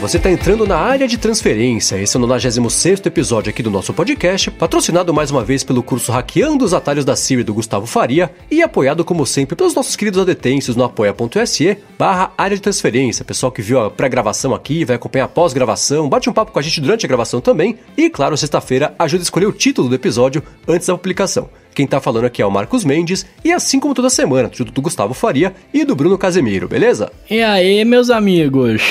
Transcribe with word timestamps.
você 0.00 0.16
está 0.16 0.30
entrando 0.30 0.66
na 0.66 0.78
área 0.78 1.06
de 1.06 1.18
transferência. 1.18 2.00
Esse 2.00 2.16
é 2.16 2.18
o 2.18 2.22
96 2.22 3.02
episódio 3.04 3.50
aqui 3.50 3.62
do 3.62 3.70
nosso 3.70 3.92
podcast, 3.92 4.50
patrocinado 4.50 5.12
mais 5.12 5.30
uma 5.30 5.44
vez 5.44 5.62
pelo 5.62 5.82
curso 5.82 6.10
Hackeando 6.10 6.64
os 6.64 6.72
Atalhos 6.72 7.04
da 7.04 7.14
Siri 7.14 7.44
do 7.44 7.52
Gustavo 7.52 7.84
Faria 7.86 8.32
e 8.50 8.62
apoiado, 8.62 9.04
como 9.04 9.26
sempre, 9.26 9.54
pelos 9.54 9.74
nossos 9.74 9.96
queridos 9.96 10.18
adetêncios 10.18 10.74
no 10.74 10.84
apoia.se 10.84 11.76
barra 11.98 12.32
área 12.38 12.56
de 12.56 12.62
transferência. 12.62 13.26
Pessoal 13.26 13.52
que 13.52 13.60
viu 13.60 13.78
a 13.78 13.90
pré-gravação 13.90 14.54
aqui, 14.54 14.86
vai 14.86 14.96
acompanhar 14.96 15.26
a 15.26 15.28
pós-gravação, 15.28 16.08
bate 16.08 16.30
um 16.30 16.32
papo 16.32 16.50
com 16.50 16.58
a 16.58 16.62
gente 16.62 16.80
durante 16.80 17.04
a 17.04 17.08
gravação 17.08 17.42
também 17.42 17.78
e, 17.94 18.08
claro, 18.08 18.34
sexta-feira 18.38 18.94
ajuda 18.98 19.22
a 19.22 19.24
escolher 19.24 19.46
o 19.46 19.52
título 19.52 19.90
do 19.90 19.94
episódio 19.94 20.42
antes 20.66 20.86
da 20.86 20.96
publicação. 20.96 21.50
Quem 21.74 21.86
tá 21.86 22.00
falando 22.00 22.24
aqui 22.26 22.42
é 22.42 22.46
o 22.46 22.50
Marcos 22.50 22.84
Mendes, 22.84 23.24
e 23.44 23.52
assim 23.52 23.78
como 23.78 23.94
toda 23.94 24.10
semana, 24.10 24.50
junto 24.52 24.72
do 24.72 24.82
Gustavo 24.82 25.14
Faria 25.14 25.54
e 25.72 25.84
do 25.84 25.94
Bruno 25.94 26.18
Casemiro, 26.18 26.68
beleza? 26.68 27.10
E 27.30 27.40
aí, 27.42 27.84
meus 27.84 28.10
amigos? 28.10 28.82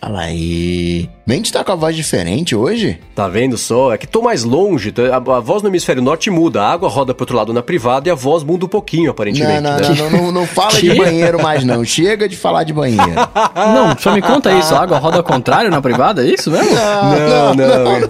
Fala 0.00 0.20
aí. 0.20 1.08
Mendes 1.28 1.50
tá 1.50 1.64
com 1.64 1.72
a 1.72 1.74
voz 1.74 1.96
diferente 1.96 2.54
hoje? 2.54 3.00
Tá 3.12 3.26
vendo 3.26 3.58
só? 3.58 3.92
É 3.92 3.98
que 3.98 4.06
tô 4.06 4.22
mais 4.22 4.44
longe, 4.44 4.94
a, 5.10 5.16
a, 5.16 5.40
voz 5.40 5.60
no 5.60 5.68
hemisfério 5.68 6.00
norte 6.00 6.30
muda, 6.30 6.62
a 6.62 6.70
água 6.70 6.88
roda 6.88 7.12
pro 7.12 7.24
outro 7.24 7.36
lado 7.36 7.52
na 7.52 7.64
privada 7.64 8.08
e 8.08 8.12
a 8.12 8.14
voz 8.14 8.44
muda 8.44 8.64
um 8.64 8.68
pouquinho, 8.68 9.10
aparentemente. 9.10 9.60
Não, 9.60 9.72
não, 9.72 9.76
né? 9.76 9.88
não, 9.88 10.10
não, 10.10 10.22
não, 10.22 10.32
não, 10.32 10.46
fala 10.46 10.80
de 10.80 10.94
banheiro 10.94 11.42
mais 11.42 11.64
não, 11.64 11.84
chega 11.84 12.28
de 12.28 12.36
falar 12.36 12.62
de 12.62 12.72
banheiro. 12.72 13.02
não, 13.56 13.98
só 13.98 14.14
me 14.14 14.22
conta 14.22 14.56
isso, 14.56 14.72
a 14.72 14.80
água 14.80 14.98
roda 14.98 15.16
ao 15.16 15.24
contrário 15.24 15.68
na 15.68 15.82
privada, 15.82 16.24
é 16.24 16.30
isso 16.30 16.48
mesmo? 16.48 16.70
Não, 16.72 17.54
não, 17.56 17.66
não. 17.66 18.00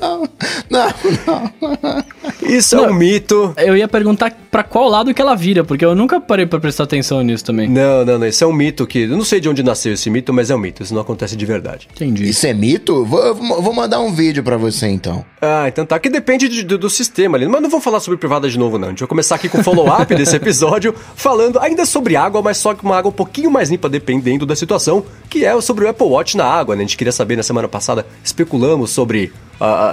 Não, 0.68 0.94
não, 1.26 1.52
não. 1.82 2.04
Isso 2.42 2.76
é 2.76 2.82
um 2.82 2.92
mito. 2.92 3.54
Eu 3.56 3.76
ia 3.76 3.88
perguntar 3.88 4.30
para 4.50 4.62
qual 4.62 4.88
lado 4.88 5.12
que 5.14 5.20
ela 5.22 5.34
vira, 5.34 5.64
porque 5.64 5.84
eu 5.84 5.94
nunca 5.94 6.20
parei 6.20 6.46
para 6.46 6.60
prestar 6.60 6.84
atenção 6.84 7.22
nisso 7.22 7.44
também. 7.44 7.68
Não, 7.68 8.04
não, 8.04 8.18
não, 8.18 8.26
isso 8.26 8.44
é 8.44 8.46
um 8.46 8.52
mito 8.52 8.86
que, 8.86 9.00
eu 9.00 9.08
não 9.08 9.24
sei 9.24 9.40
de 9.40 9.48
onde 9.48 9.62
nasceu 9.62 9.94
esse 9.94 10.10
mito, 10.10 10.32
mas 10.32 10.50
é 10.50 10.54
um 10.54 10.58
mito, 10.58 10.82
isso 10.82 10.94
não 10.94 11.00
acontece 11.00 11.34
de 11.34 11.46
verdade. 11.46 11.88
Entendi. 11.94 12.28
Isso 12.28 12.46
é 12.46 12.52
mito? 12.52 13.05
Vou, 13.06 13.34
vou 13.34 13.72
mandar 13.72 14.00
um 14.00 14.12
vídeo 14.12 14.42
para 14.42 14.56
você 14.56 14.88
então. 14.88 15.24
Ah, 15.40 15.68
então 15.68 15.86
tá. 15.86 15.98
Que 15.98 16.08
depende 16.08 16.48
de, 16.48 16.62
do, 16.62 16.76
do, 16.76 16.90
sistema 16.90 17.36
ali. 17.36 17.46
Mas 17.46 17.62
não 17.62 17.70
vou 17.70 17.80
falar 17.80 18.00
sobre 18.00 18.18
privada 18.18 18.48
de 18.48 18.58
novo, 18.58 18.78
não. 18.78 18.88
A 18.88 18.90
gente 18.90 19.00
vai 19.00 19.08
começar 19.08 19.36
aqui 19.36 19.48
com 19.48 19.58
o 19.58 19.62
follow-up 19.62 20.12
desse 20.14 20.34
episódio, 20.34 20.94
falando 21.14 21.58
ainda 21.60 21.86
sobre 21.86 22.16
água, 22.16 22.42
mas 22.42 22.56
só 22.56 22.74
que 22.74 22.84
uma 22.84 22.96
água 22.96 23.10
um 23.10 23.14
pouquinho 23.14 23.50
mais 23.50 23.70
limpa, 23.70 23.88
dependendo 23.88 24.44
da 24.44 24.56
situação, 24.56 25.04
que 25.30 25.44
é 25.44 25.58
sobre 25.60 25.84
o 25.84 25.88
Apple 25.88 26.06
Watch 26.06 26.36
na 26.36 26.44
água, 26.44 26.74
né? 26.74 26.82
A 26.82 26.86
gente 26.86 26.96
queria 26.96 27.12
saber 27.12 27.36
na 27.36 27.42
semana 27.42 27.68
passada, 27.68 28.04
especulamos 28.24 28.90
sobre 28.90 29.32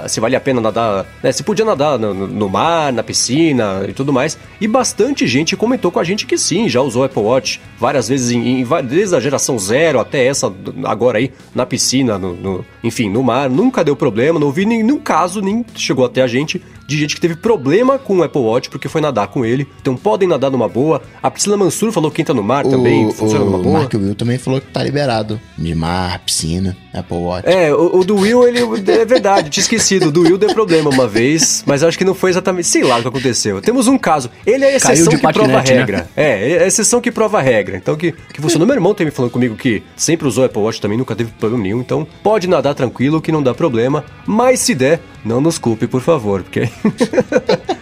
se 0.08 0.20
vale 0.20 0.36
a 0.36 0.40
pena 0.40 0.60
nadar, 0.60 1.06
né? 1.22 1.32
Se 1.32 1.42
podia 1.42 1.64
nadar 1.64 1.98
no, 1.98 2.12
no, 2.14 2.48
mar, 2.48 2.92
na 2.92 3.02
piscina 3.02 3.84
e 3.88 3.92
tudo 3.92 4.12
mais. 4.12 4.38
E 4.60 4.68
bastante 4.68 5.26
gente 5.26 5.56
comentou 5.56 5.90
com 5.90 5.98
a 5.98 6.04
gente 6.04 6.26
que 6.26 6.36
sim, 6.36 6.68
já 6.68 6.80
usou 6.80 7.04
Apple 7.04 7.22
Watch 7.22 7.60
várias 7.78 8.08
vezes, 8.08 8.30
em, 8.30 8.60
em, 8.60 8.66
desde 8.84 9.16
a 9.16 9.20
geração 9.20 9.58
zero 9.58 10.00
até 10.00 10.26
essa 10.26 10.52
agora 10.84 11.18
aí, 11.18 11.32
na 11.54 11.64
piscina, 11.64 12.18
no, 12.18 12.34
no, 12.34 12.64
enfim, 12.82 13.08
no 13.08 13.22
mar. 13.22 13.48
Nunca 13.48 13.84
deu 13.84 13.96
problema, 13.96 14.38
não 14.38 14.50
vi 14.50 14.66
nenhum 14.66 14.98
caso, 14.98 15.40
nem 15.40 15.64
chegou 15.74 16.04
até 16.04 16.22
a 16.22 16.26
gente 16.26 16.62
de 16.86 16.98
gente 16.98 17.14
que 17.14 17.20
teve 17.20 17.36
problema 17.36 17.98
com 17.98 18.18
o 18.18 18.22
Apple 18.22 18.40
Watch 18.40 18.68
porque 18.68 18.88
foi 18.88 19.00
nadar 19.00 19.28
com 19.28 19.44
ele. 19.44 19.66
Então 19.80 19.96
podem 19.96 20.28
nadar 20.28 20.50
numa 20.50 20.68
boa. 20.68 21.02
A 21.22 21.30
Priscila 21.30 21.56
Mansur 21.56 21.92
falou 21.92 22.10
que 22.10 22.20
entra 22.20 22.34
no 22.34 22.42
mar 22.42 22.66
o, 22.66 22.70
também 22.70 23.10
funciona 23.12 23.44
o, 23.44 23.50
numa 23.50 23.58
boa. 23.58 23.76
O 23.76 23.78
Mark 23.80 23.94
Will 23.94 24.14
também 24.14 24.38
falou 24.38 24.60
que 24.60 24.66
tá 24.66 24.82
liberado 24.82 25.40
de 25.56 25.74
mar, 25.74 26.18
piscina, 26.20 26.76
Apple 26.92 27.16
Watch. 27.16 27.48
É, 27.48 27.74
o, 27.74 27.98
o 27.98 28.04
do 28.04 28.16
Will, 28.16 28.46
ele 28.46 28.60
é 28.60 29.04
verdade, 29.04 29.50
tinha 29.50 29.62
esquecido. 29.62 30.08
O 30.08 30.12
do 30.12 30.22
Will 30.22 30.38
deu 30.38 30.52
problema 30.52 30.90
uma 30.90 31.08
vez, 31.08 31.62
mas 31.66 31.82
acho 31.82 31.96
que 31.96 32.04
não 32.04 32.14
foi 32.14 32.30
exatamente, 32.30 32.68
sei 32.68 32.82
lá 32.82 32.98
o 32.98 33.02
que 33.02 33.08
aconteceu. 33.08 33.60
Temos 33.60 33.86
um 33.86 33.98
caso. 33.98 34.30
Ele 34.46 34.64
é 34.64 34.74
a 34.74 34.76
exceção 34.76 35.12
que 35.12 35.32
prova 35.32 35.58
a 35.58 35.62
né? 35.62 35.70
regra. 35.70 35.96
Né? 35.98 36.06
É, 36.16 36.50
é 36.52 36.64
a 36.64 36.66
exceção 36.66 37.00
que 37.00 37.10
prova 37.10 37.38
a 37.38 37.42
regra. 37.42 37.76
Então 37.76 37.96
que, 37.96 38.12
que 38.12 38.40
funcionou. 38.40 38.66
Meu 38.66 38.76
irmão 38.76 38.94
tem 38.94 39.06
me 39.06 39.10
falando 39.10 39.30
comigo 39.30 39.56
que 39.56 39.82
sempre 39.96 40.26
usou 40.26 40.44
Apple 40.44 40.62
Watch 40.62 40.80
também, 40.80 40.98
nunca 40.98 41.14
teve 41.14 41.30
problema 41.32 41.62
nenhum. 41.62 41.80
Então 41.80 42.06
pode 42.22 42.46
nadar 42.46 42.74
tranquilo 42.74 43.20
que 43.20 43.32
não 43.32 43.42
dá 43.42 43.54
problema. 43.54 44.04
Mas 44.26 44.60
se 44.60 44.74
der, 44.74 45.00
não 45.24 45.40
nos 45.40 45.58
culpe, 45.58 45.86
por 45.86 46.00
favor, 46.00 46.42
porque. 46.42 46.68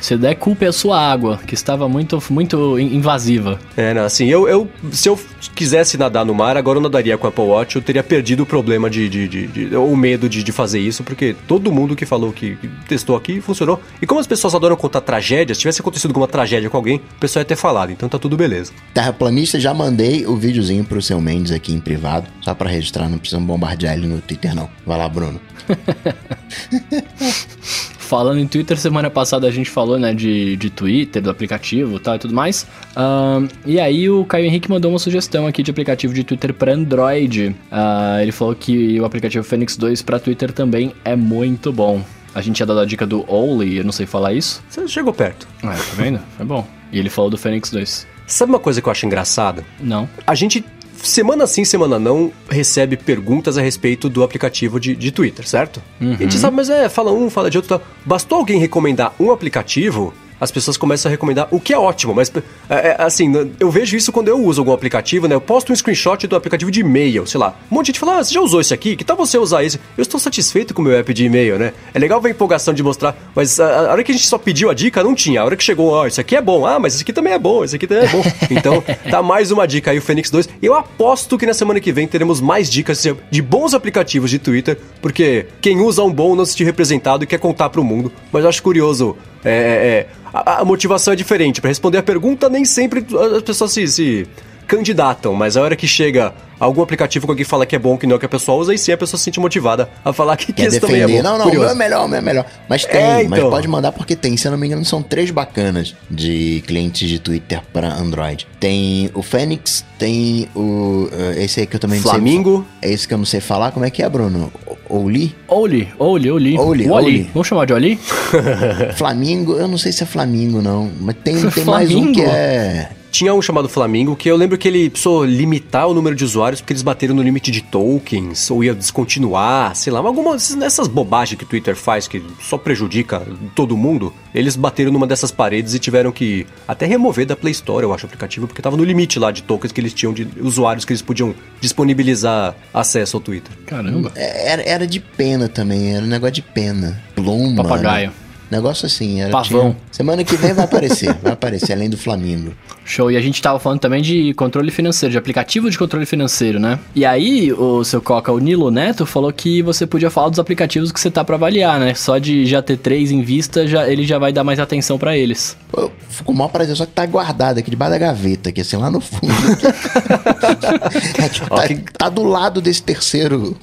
Se 0.00 0.16
der 0.16 0.34
culpa 0.34 0.64
é 0.64 0.68
a 0.68 0.72
sua 0.72 1.00
água, 1.00 1.40
que 1.46 1.54
estava 1.54 1.88
muito, 1.88 2.22
muito 2.30 2.78
invasiva. 2.78 3.58
É, 3.76 3.94
não, 3.94 4.04
assim, 4.04 4.26
eu, 4.26 4.48
eu 4.48 4.68
se 4.92 5.08
eu 5.08 5.18
quisesse 5.54 5.96
nadar 5.96 6.24
no 6.24 6.34
mar, 6.34 6.56
agora 6.56 6.78
eu 6.78 6.82
nadaria 6.82 7.16
com 7.18 7.26
a 7.26 7.30
Apple 7.30 7.44
Watch, 7.44 7.76
eu 7.76 7.82
teria 7.82 8.02
perdido 8.02 8.42
o 8.42 8.46
problema 8.46 8.88
de, 8.88 9.08
de, 9.08 9.28
de, 9.28 9.46
de 9.46 9.76
o 9.76 9.96
medo 9.96 10.28
de, 10.28 10.42
de 10.42 10.52
fazer 10.52 10.80
isso, 10.80 11.02
porque 11.02 11.34
todo 11.46 11.72
mundo 11.72 11.96
que 11.96 12.06
falou 12.06 12.32
que, 12.32 12.56
que 12.56 12.68
testou 12.88 13.16
aqui 13.16 13.40
funcionou. 13.40 13.80
E 14.00 14.06
como 14.06 14.20
as 14.20 14.26
pessoas 14.26 14.54
adoram 14.54 14.76
contar 14.76 15.00
tragédias, 15.00 15.58
se 15.58 15.62
tivesse 15.62 15.80
acontecido 15.80 16.10
alguma 16.10 16.28
tragédia 16.28 16.70
com 16.70 16.76
alguém, 16.76 16.96
o 16.96 17.20
pessoal 17.20 17.42
ia 17.42 17.46
ter 17.46 17.56
falado, 17.56 17.90
então 17.90 18.08
tá 18.08 18.18
tudo 18.18 18.36
beleza. 18.36 18.72
Terraplanista, 18.92 19.60
já 19.60 19.74
mandei 19.74 20.26
o 20.26 20.36
videozinho 20.36 20.84
pro 20.84 21.02
seu 21.02 21.20
Mendes 21.20 21.52
aqui 21.52 21.72
em 21.72 21.80
privado, 21.80 22.26
só 22.40 22.54
para 22.54 22.70
registrar, 22.70 23.08
não 23.08 23.18
precisamos 23.18 23.46
bombardear 23.46 23.94
ele 23.94 24.06
no 24.06 24.20
Twitter 24.20 24.54
não. 24.54 24.68
Vai 24.86 24.98
lá, 24.98 25.08
Bruno. 25.08 25.40
Falando 28.04 28.38
em 28.38 28.46
Twitter, 28.46 28.76
semana 28.78 29.08
passada 29.08 29.46
a 29.46 29.50
gente 29.50 29.70
falou, 29.70 29.98
né, 29.98 30.12
de, 30.12 30.56
de 30.56 30.68
Twitter, 30.68 31.22
do 31.22 31.30
aplicativo 31.30 31.98
tal, 31.98 32.16
e 32.16 32.18
tudo 32.18 32.34
mais. 32.34 32.66
Uh, 32.94 33.48
e 33.64 33.80
aí 33.80 34.10
o 34.10 34.26
Caio 34.26 34.44
Henrique 34.44 34.70
mandou 34.70 34.92
uma 34.92 34.98
sugestão 34.98 35.46
aqui 35.46 35.62
de 35.62 35.70
aplicativo 35.70 36.12
de 36.12 36.22
Twitter 36.22 36.52
para 36.52 36.74
Android. 36.74 37.56
Uh, 37.72 38.20
ele 38.20 38.30
falou 38.30 38.54
que 38.54 39.00
o 39.00 39.06
aplicativo 39.06 39.42
Fênix 39.42 39.76
2 39.78 40.02
para 40.02 40.18
Twitter 40.18 40.52
também 40.52 40.94
é 41.02 41.16
muito 41.16 41.72
bom. 41.72 42.04
A 42.34 42.42
gente 42.42 42.56
tinha 42.56 42.66
dado 42.66 42.80
a 42.80 42.84
dica 42.84 43.06
do 43.06 43.24
Only, 43.26 43.78
eu 43.78 43.84
não 43.84 43.92
sei 43.92 44.04
falar 44.04 44.34
isso. 44.34 44.62
Você 44.68 44.86
chegou 44.86 45.14
perto. 45.14 45.48
Ah, 45.62 45.70
tá 45.70 45.94
vendo? 45.96 46.20
Foi 46.36 46.44
bom. 46.44 46.66
E 46.92 46.98
ele 46.98 47.08
falou 47.08 47.30
do 47.30 47.38
Fênix 47.38 47.70
2. 47.70 48.06
Sabe 48.26 48.52
uma 48.52 48.58
coisa 48.58 48.82
que 48.82 48.88
eu 48.88 48.90
acho 48.90 49.06
engraçada? 49.06 49.64
Não. 49.80 50.08
A 50.26 50.34
gente 50.34 50.64
semana 51.08 51.46
sim, 51.46 51.64
semana 51.64 51.98
não, 51.98 52.32
recebe 52.48 52.96
perguntas 52.96 53.56
a 53.58 53.62
respeito 53.62 54.08
do 54.08 54.22
aplicativo 54.22 54.80
de, 54.80 54.94
de 54.94 55.10
Twitter, 55.10 55.46
certo? 55.46 55.82
Uhum. 56.00 56.14
A 56.14 56.16
gente 56.16 56.38
sabe, 56.38 56.56
mas 56.56 56.70
é, 56.70 56.88
fala 56.88 57.12
um, 57.12 57.30
fala 57.30 57.50
de 57.50 57.58
outro. 57.58 57.78
Tá. 57.78 57.84
Bastou 58.04 58.38
alguém 58.38 58.58
recomendar 58.58 59.14
um 59.18 59.30
aplicativo 59.30 60.12
as 60.44 60.50
pessoas 60.50 60.76
começam 60.76 61.08
a 61.08 61.10
recomendar, 61.10 61.48
o 61.50 61.58
que 61.58 61.72
é 61.72 61.78
ótimo, 61.78 62.14
mas 62.14 62.30
é, 62.68 62.88
é, 62.88 62.96
assim, 62.98 63.32
eu 63.58 63.70
vejo 63.70 63.96
isso 63.96 64.12
quando 64.12 64.28
eu 64.28 64.38
uso 64.38 64.60
algum 64.60 64.72
aplicativo, 64.72 65.26
né? 65.26 65.34
Eu 65.34 65.40
posto 65.40 65.72
um 65.72 65.76
screenshot 65.76 66.26
do 66.26 66.36
aplicativo 66.36 66.70
de 66.70 66.80
e-mail, 66.80 67.26
sei 67.26 67.40
lá. 67.40 67.56
Um 67.70 67.74
monte 67.74 67.86
de 67.86 67.94
gente 67.94 68.00
fala, 68.00 68.18
ah, 68.18 68.24
você 68.24 68.34
já 68.34 68.40
usou 68.40 68.60
esse 68.60 68.74
aqui? 68.74 68.96
Que 68.96 69.04
tal 69.04 69.16
você 69.16 69.38
usar 69.38 69.64
esse? 69.64 69.80
Eu 69.96 70.02
estou 70.02 70.18
satisfeito 70.20 70.74
com 70.74 70.82
o 70.82 70.84
meu 70.84 70.96
app 70.96 71.14
de 71.14 71.24
e-mail, 71.24 71.58
né? 71.58 71.72
É 71.94 71.98
legal 71.98 72.20
ver 72.20 72.28
a 72.28 72.30
empolgação 72.32 72.74
de 72.74 72.82
mostrar, 72.82 73.16
mas 73.34 73.58
a, 73.60 73.88
a, 73.88 73.92
hora 73.92 74.04
que 74.04 74.12
a 74.12 74.14
gente 74.14 74.26
só 74.26 74.36
pediu 74.36 74.68
a 74.68 74.74
dica, 74.74 75.02
não 75.02 75.14
tinha. 75.14 75.40
A 75.40 75.44
hora 75.44 75.56
que 75.56 75.64
chegou, 75.64 75.90
ó, 75.90 76.02
oh, 76.02 76.06
isso 76.06 76.20
aqui 76.20 76.36
é 76.36 76.42
bom, 76.42 76.66
ah, 76.66 76.78
mas 76.78 76.94
esse 76.94 77.02
aqui 77.02 77.12
também 77.12 77.32
é 77.32 77.38
bom, 77.38 77.64
esse 77.64 77.76
aqui 77.76 77.86
também 77.86 78.04
é 78.04 78.08
bom. 78.08 78.22
Então, 78.50 78.82
tá 79.10 79.22
mais 79.22 79.50
uma 79.50 79.66
dica 79.66 79.90
aí, 79.90 79.98
o 79.98 80.02
Fênix 80.02 80.30
2. 80.30 80.48
Eu 80.62 80.74
aposto 80.74 81.38
que 81.38 81.46
na 81.46 81.54
semana 81.54 81.80
que 81.80 81.92
vem 81.92 82.06
teremos 82.06 82.40
mais 82.40 82.70
dicas 82.70 83.04
de 83.30 83.42
bons 83.42 83.74
aplicativos 83.74 84.30
de 84.30 84.38
Twitter, 84.38 84.78
porque 85.00 85.46
quem 85.60 85.80
usa 85.80 86.02
um 86.02 86.12
bom 86.12 86.36
não 86.36 86.44
se 86.44 86.52
sentir 86.52 86.64
representado 86.64 87.24
e 87.24 87.26
quer 87.26 87.38
contar 87.38 87.70
pro 87.70 87.82
mundo. 87.82 88.12
Mas 88.32 88.42
eu 88.42 88.48
acho 88.48 88.62
curioso 88.62 89.16
é, 89.44 89.50
é, 89.50 89.52
é 89.52 90.06
a, 90.32 90.60
a, 90.60 90.64
motivação 90.64 91.12
é 91.12 91.16
diferente. 91.16 91.60
Para 91.60 91.68
responder 91.68 91.98
a 91.98 92.02
pergunta, 92.02 92.48
nem 92.48 92.64
sempre 92.64 93.04
as 93.36 93.42
pessoas 93.42 93.72
se, 93.72 93.86
se 93.88 94.26
candidatam, 94.66 95.34
mas 95.34 95.56
a 95.56 95.62
hora 95.62 95.76
que 95.76 95.86
chega 95.86 96.32
algum 96.58 96.82
aplicativo 96.82 97.26
que 97.26 97.30
alguém 97.30 97.44
fala 97.44 97.66
que 97.66 97.76
é 97.76 97.78
bom, 97.78 97.96
que 97.96 98.06
não 98.06 98.16
é 98.16 98.18
que 98.18 98.26
a 98.26 98.28
pessoa 98.28 98.58
usa, 98.58 98.74
e 98.74 98.78
sim 98.78 98.92
a 98.92 98.96
pessoa 98.96 99.18
se 99.18 99.24
sente 99.24 99.40
motivada 99.40 99.88
a 100.04 100.12
falar 100.12 100.36
que, 100.36 100.52
que 100.52 100.62
esse 100.62 100.80
também 100.80 101.02
é 101.02 101.06
bom. 101.06 101.22
Não, 101.22 101.38
não, 101.38 101.48
o 101.48 101.50
meu 101.50 101.68
é 101.68 101.74
melhor, 101.74 102.04
o 102.04 102.08
meu 102.08 102.18
é 102.18 102.22
melhor. 102.22 102.46
Mas 102.68 102.84
tem, 102.84 103.00
é, 103.00 103.22
então. 103.22 103.28
mas 103.28 103.50
pode 103.50 103.68
mandar 103.68 103.92
porque 103.92 104.16
tem. 104.16 104.36
Se 104.36 104.46
eu 104.46 104.52
não 104.52 104.58
me 104.58 104.66
engano, 104.66 104.84
são 104.84 105.02
três 105.02 105.30
bacanas 105.30 105.94
de 106.10 106.62
clientes 106.66 107.08
de 107.08 107.18
Twitter 107.18 107.60
para 107.72 107.92
Android. 107.92 108.46
Tem 108.58 109.10
o 109.14 109.22
Fênix, 109.22 109.84
tem 109.98 110.48
o. 110.54 111.08
Uh, 111.12 111.38
esse 111.38 111.60
aí 111.60 111.66
que 111.66 111.76
eu 111.76 111.80
também 111.80 112.00
Flamingo. 112.00 112.66
Sei, 112.80 112.90
é 112.90 112.94
esse 112.94 113.06
que 113.06 113.14
eu 113.14 113.18
não 113.18 113.24
sei 113.24 113.40
falar. 113.40 113.72
Como 113.72 113.84
é 113.84 113.90
que 113.90 114.02
é, 114.02 114.08
Bruno? 114.08 114.52
Oli? 114.88 115.34
Oli, 115.48 115.88
Oli, 115.98 116.30
Oli. 116.30 116.58
Oli, 116.58 116.90
Oli. 116.90 117.30
Vamos 117.32 117.48
chamar 117.48 117.66
de 117.66 117.72
Oli? 117.72 117.98
Flamingo, 118.96 119.54
eu 119.54 119.68
não 119.68 119.78
sei 119.78 119.92
se 119.92 120.02
é 120.02 120.06
Flamingo, 120.06 120.62
não. 120.62 120.90
Mas 121.00 121.16
tem, 121.22 121.50
tem 121.50 121.64
mais 121.64 121.92
um 121.94 122.12
que 122.12 122.22
é. 122.22 122.90
Tinha 123.14 123.32
um 123.32 123.40
chamado 123.40 123.68
Flamingo 123.68 124.16
que 124.16 124.28
eu 124.28 124.36
lembro 124.36 124.58
que 124.58 124.66
ele 124.66 124.90
precisou 124.90 125.24
limitar 125.24 125.86
o 125.86 125.94
número 125.94 126.16
de 126.16 126.24
usuários 126.24 126.60
porque 126.60 126.72
eles 126.72 126.82
bateram 126.82 127.14
no 127.14 127.22
limite 127.22 127.48
de 127.48 127.62
tokens, 127.62 128.50
ou 128.50 128.64
ia 128.64 128.74
descontinuar, 128.74 129.72
sei 129.76 129.92
lá, 129.92 130.00
algumas 130.00 130.52
dessas 130.56 130.88
bobagens 130.88 131.38
que 131.38 131.44
o 131.44 131.46
Twitter 131.46 131.76
faz 131.76 132.08
que 132.08 132.20
só 132.40 132.58
prejudica 132.58 133.22
todo 133.54 133.76
mundo. 133.76 134.12
Eles 134.34 134.56
bateram 134.56 134.90
numa 134.90 135.06
dessas 135.06 135.30
paredes 135.30 135.74
e 135.74 135.78
tiveram 135.78 136.10
que 136.10 136.44
até 136.66 136.86
remover 136.86 137.24
da 137.24 137.36
Play 137.36 137.52
Store, 137.52 137.84
eu 137.84 137.94
acho, 137.94 138.04
o 138.04 138.08
aplicativo, 138.08 138.48
porque 138.48 138.60
tava 138.60 138.76
no 138.76 138.82
limite 138.82 139.16
lá 139.16 139.30
de 139.30 139.44
tokens 139.44 139.70
que 139.70 139.80
eles 139.80 139.94
tinham 139.94 140.12
de 140.12 140.26
usuários 140.40 140.84
que 140.84 140.92
eles 140.92 141.00
podiam 141.00 141.36
disponibilizar 141.60 142.56
acesso 142.74 143.16
ao 143.16 143.20
Twitter. 143.20 143.56
Caramba. 143.64 144.10
É, 144.16 144.50
era, 144.50 144.62
era 144.62 144.86
de 144.88 144.98
pena 144.98 145.48
também, 145.48 145.94
era 145.94 146.04
um 146.04 146.08
negócio 146.08 146.34
de 146.34 146.42
pena. 146.42 147.00
Pluma. 147.14 147.62
Papagaio. 147.62 148.08
Né? 148.08 148.14
Negócio 148.50 148.86
assim. 148.86 149.20
Era, 149.20 149.30
Pavão. 149.30 149.70
Tinha... 149.70 149.76
Semana 149.90 150.24
que 150.24 150.36
vem 150.36 150.52
vai 150.52 150.64
aparecer, 150.64 151.14
vai 151.22 151.32
aparecer, 151.32 151.72
além 151.72 151.88
do 151.88 151.96
Flamengo. 151.96 152.52
Show. 152.84 153.10
E 153.10 153.16
a 153.16 153.20
gente 153.20 153.40
tava 153.40 153.58
falando 153.58 153.80
também 153.80 154.02
de 154.02 154.34
controle 154.34 154.70
financeiro, 154.70 155.12
de 155.12 155.18
aplicativo 155.18 155.70
de 155.70 155.78
controle 155.78 156.06
financeiro, 156.06 156.60
né? 156.60 156.78
E 156.94 157.04
aí, 157.04 157.52
o 157.52 157.82
seu 157.84 158.00
Coca, 158.00 158.32
o 158.32 158.38
Nilo 158.38 158.70
Neto, 158.70 159.06
falou 159.06 159.32
que 159.32 159.62
você 159.62 159.86
podia 159.86 160.10
falar 160.10 160.28
dos 160.28 160.38
aplicativos 160.38 160.92
que 160.92 161.00
você 161.00 161.10
tá 161.10 161.24
para 161.24 161.36
avaliar, 161.36 161.80
né? 161.80 161.94
Só 161.94 162.18
de 162.18 162.46
já 162.46 162.60
ter 162.62 162.76
três 162.76 163.10
em 163.10 163.22
vista, 163.22 163.66
já, 163.66 163.88
ele 163.88 164.04
já 164.04 164.18
vai 164.18 164.32
dar 164.32 164.44
mais 164.44 164.58
atenção 164.58 164.98
para 164.98 165.16
eles. 165.16 165.56
Pô, 165.70 165.90
fico 166.08 166.32
mal 166.32 166.48
prazer, 166.48 166.76
só 166.76 166.86
que 166.86 166.92
tá 166.92 167.04
guardado 167.06 167.58
aqui 167.58 167.70
debaixo 167.70 167.92
da 167.92 167.98
gaveta, 167.98 168.50
aqui 168.50 168.60
assim, 168.60 168.76
lá 168.76 168.90
no 168.90 169.00
fundo. 169.00 169.32
é, 171.22 171.28
tipo, 171.28 171.48
tá, 171.48 171.62
tá, 171.98 172.08
do 172.08 172.22
lado 172.22 172.60
desse 172.60 172.82
terceiro 172.82 173.56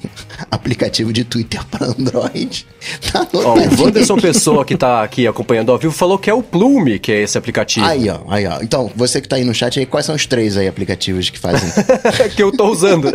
aplicativo 0.50 1.12
de 1.12 1.24
Twitter 1.24 1.64
para 1.66 1.86
Android. 1.86 2.66
Tá 3.12 3.26
ó, 3.34 3.54
o 3.54 3.82
Wanderson 3.84 4.16
Pessoa, 4.16 4.64
que 4.64 4.76
tá 4.76 5.02
aqui 5.02 5.26
acompanhando 5.26 5.72
ao 5.72 5.78
vivo, 5.78 5.92
falou 5.92 6.18
que 6.18 6.28
é 6.28 6.34
o 6.34 6.42
Plume, 6.42 6.98
que 6.98 7.12
é 7.12 7.22
esse 7.22 7.38
aplicativo. 7.38 7.86
Aí, 7.86 8.08
ó, 8.08 8.20
aí, 8.28 8.46
ó. 8.46 8.60
Então, 8.62 8.90
você 8.94 9.11
que 9.20 9.28
tá 9.28 9.36
aí 9.36 9.44
no 9.44 9.54
chat 9.54 9.78
aí, 9.78 9.86
quais 9.86 10.06
são 10.06 10.14
os 10.14 10.26
três 10.26 10.56
aí 10.56 10.68
aplicativos 10.68 11.30
que 11.30 11.38
fazem? 11.38 11.70
que 12.34 12.42
eu 12.42 12.52
tô 12.52 12.70
usando, 12.70 13.10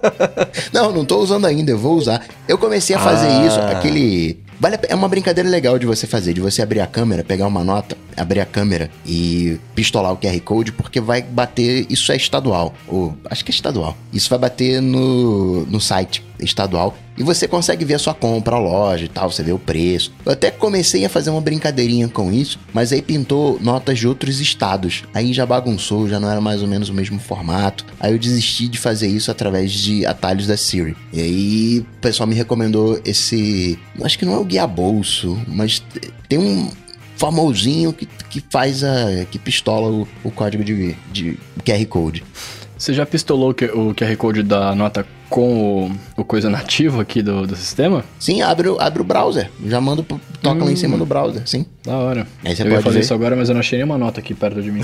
não, 0.72 0.92
não 0.92 1.04
tô 1.04 1.18
usando 1.18 1.46
ainda, 1.46 1.70
eu 1.70 1.78
vou 1.78 1.96
usar. 1.96 2.24
Eu 2.48 2.58
comecei 2.58 2.94
a 2.94 2.98
fazer 2.98 3.28
ah. 3.28 3.46
isso, 3.46 3.60
aquele 3.60 4.38
Vale 4.60 4.78
é 4.88 4.94
uma 4.94 5.08
brincadeira 5.08 5.48
legal 5.48 5.78
de 5.78 5.86
você 5.86 6.06
fazer, 6.06 6.34
de 6.34 6.40
você 6.42 6.60
abrir 6.60 6.80
a 6.80 6.86
câmera, 6.86 7.24
pegar 7.24 7.46
uma 7.46 7.64
nota, 7.64 7.96
abrir 8.14 8.40
a 8.40 8.44
câmera 8.44 8.90
e 9.06 9.58
pistolar 9.74 10.12
o 10.12 10.18
QR 10.18 10.38
Code, 10.42 10.72
porque 10.72 11.00
vai 11.00 11.22
bater. 11.22 11.86
Isso 11.88 12.12
é 12.12 12.16
estadual. 12.16 12.74
Ou, 12.86 13.16
acho 13.30 13.42
que 13.42 13.50
é 13.50 13.54
estadual. 13.54 13.96
Isso 14.12 14.28
vai 14.28 14.38
bater 14.38 14.82
no, 14.82 15.64
no 15.64 15.80
site 15.80 16.22
estadual 16.42 16.96
e 17.20 17.22
você 17.22 17.46
consegue 17.46 17.84
ver 17.84 17.94
a 17.94 17.98
sua 17.98 18.14
compra, 18.14 18.56
a 18.56 18.58
loja 18.58 19.04
e 19.04 19.08
tal, 19.08 19.30
você 19.30 19.42
vê 19.42 19.52
o 19.52 19.58
preço. 19.58 20.10
Eu 20.24 20.32
até 20.32 20.50
comecei 20.50 21.04
a 21.04 21.08
fazer 21.08 21.28
uma 21.28 21.40
brincadeirinha 21.40 22.08
com 22.08 22.32
isso, 22.32 22.58
mas 22.72 22.92
aí 22.92 23.02
pintou 23.02 23.58
notas 23.60 23.98
de 23.98 24.08
outros 24.08 24.40
estados. 24.40 25.04
Aí 25.12 25.34
já 25.34 25.44
bagunçou, 25.44 26.08
já 26.08 26.18
não 26.18 26.30
era 26.30 26.40
mais 26.40 26.62
ou 26.62 26.68
menos 26.68 26.88
o 26.88 26.94
mesmo 26.94 27.18
formato. 27.18 27.84
Aí 28.00 28.12
eu 28.12 28.18
desisti 28.18 28.68
de 28.68 28.78
fazer 28.78 29.08
isso 29.08 29.30
através 29.30 29.70
de 29.70 30.06
atalhos 30.06 30.46
da 30.46 30.56
Siri. 30.56 30.96
E 31.12 31.20
aí 31.20 31.78
o 31.80 32.00
pessoal 32.00 32.26
me 32.26 32.34
recomendou 32.34 32.98
esse. 33.04 33.78
Acho 34.02 34.18
que 34.18 34.24
não 34.24 34.34
é 34.34 34.38
o 34.38 34.44
guia 34.44 34.66
bolso, 34.66 35.38
mas 35.46 35.82
tem 36.26 36.38
um 36.38 36.70
famosinho 37.16 37.92
que, 37.92 38.06
que 38.06 38.42
faz 38.48 38.82
a. 38.82 39.26
que 39.30 39.38
pistola 39.38 39.90
o, 39.90 40.08
o 40.24 40.30
código 40.30 40.64
de, 40.64 40.96
de 41.12 41.38
QR 41.66 41.84
Code. 41.86 42.24
Você 42.78 42.94
já 42.94 43.04
pistolou 43.04 43.50
o 43.50 43.94
QR 43.94 44.16
Code 44.16 44.42
da 44.42 44.74
nota 44.74 45.06
com 45.30 45.86
o, 46.16 46.20
o 46.20 46.24
coisa 46.24 46.50
nativo 46.50 47.00
aqui 47.00 47.22
do, 47.22 47.46
do 47.46 47.56
sistema? 47.56 48.04
Sim, 48.18 48.42
abre, 48.42 48.68
abre 48.78 49.00
o 49.00 49.04
browser. 49.04 49.48
Já 49.64 49.80
mando, 49.80 50.02
toca 50.02 50.60
hum. 50.60 50.64
lá 50.64 50.72
em 50.72 50.76
cima 50.76 50.98
do 50.98 51.06
browser, 51.06 51.42
sim. 51.46 51.64
Da 51.84 51.96
hora. 51.96 52.26
Aí 52.44 52.54
você 52.54 52.62
eu 52.62 52.66
pode 52.66 52.76
ia 52.76 52.82
fazer 52.82 52.98
ver. 52.98 53.04
isso 53.04 53.14
agora, 53.14 53.36
mas 53.36 53.48
eu 53.48 53.54
não 53.54 53.60
achei 53.60 53.78
nenhuma 53.78 53.96
nota 53.96 54.20
aqui 54.20 54.34
perto 54.34 54.60
de 54.60 54.70
mim. 54.70 54.82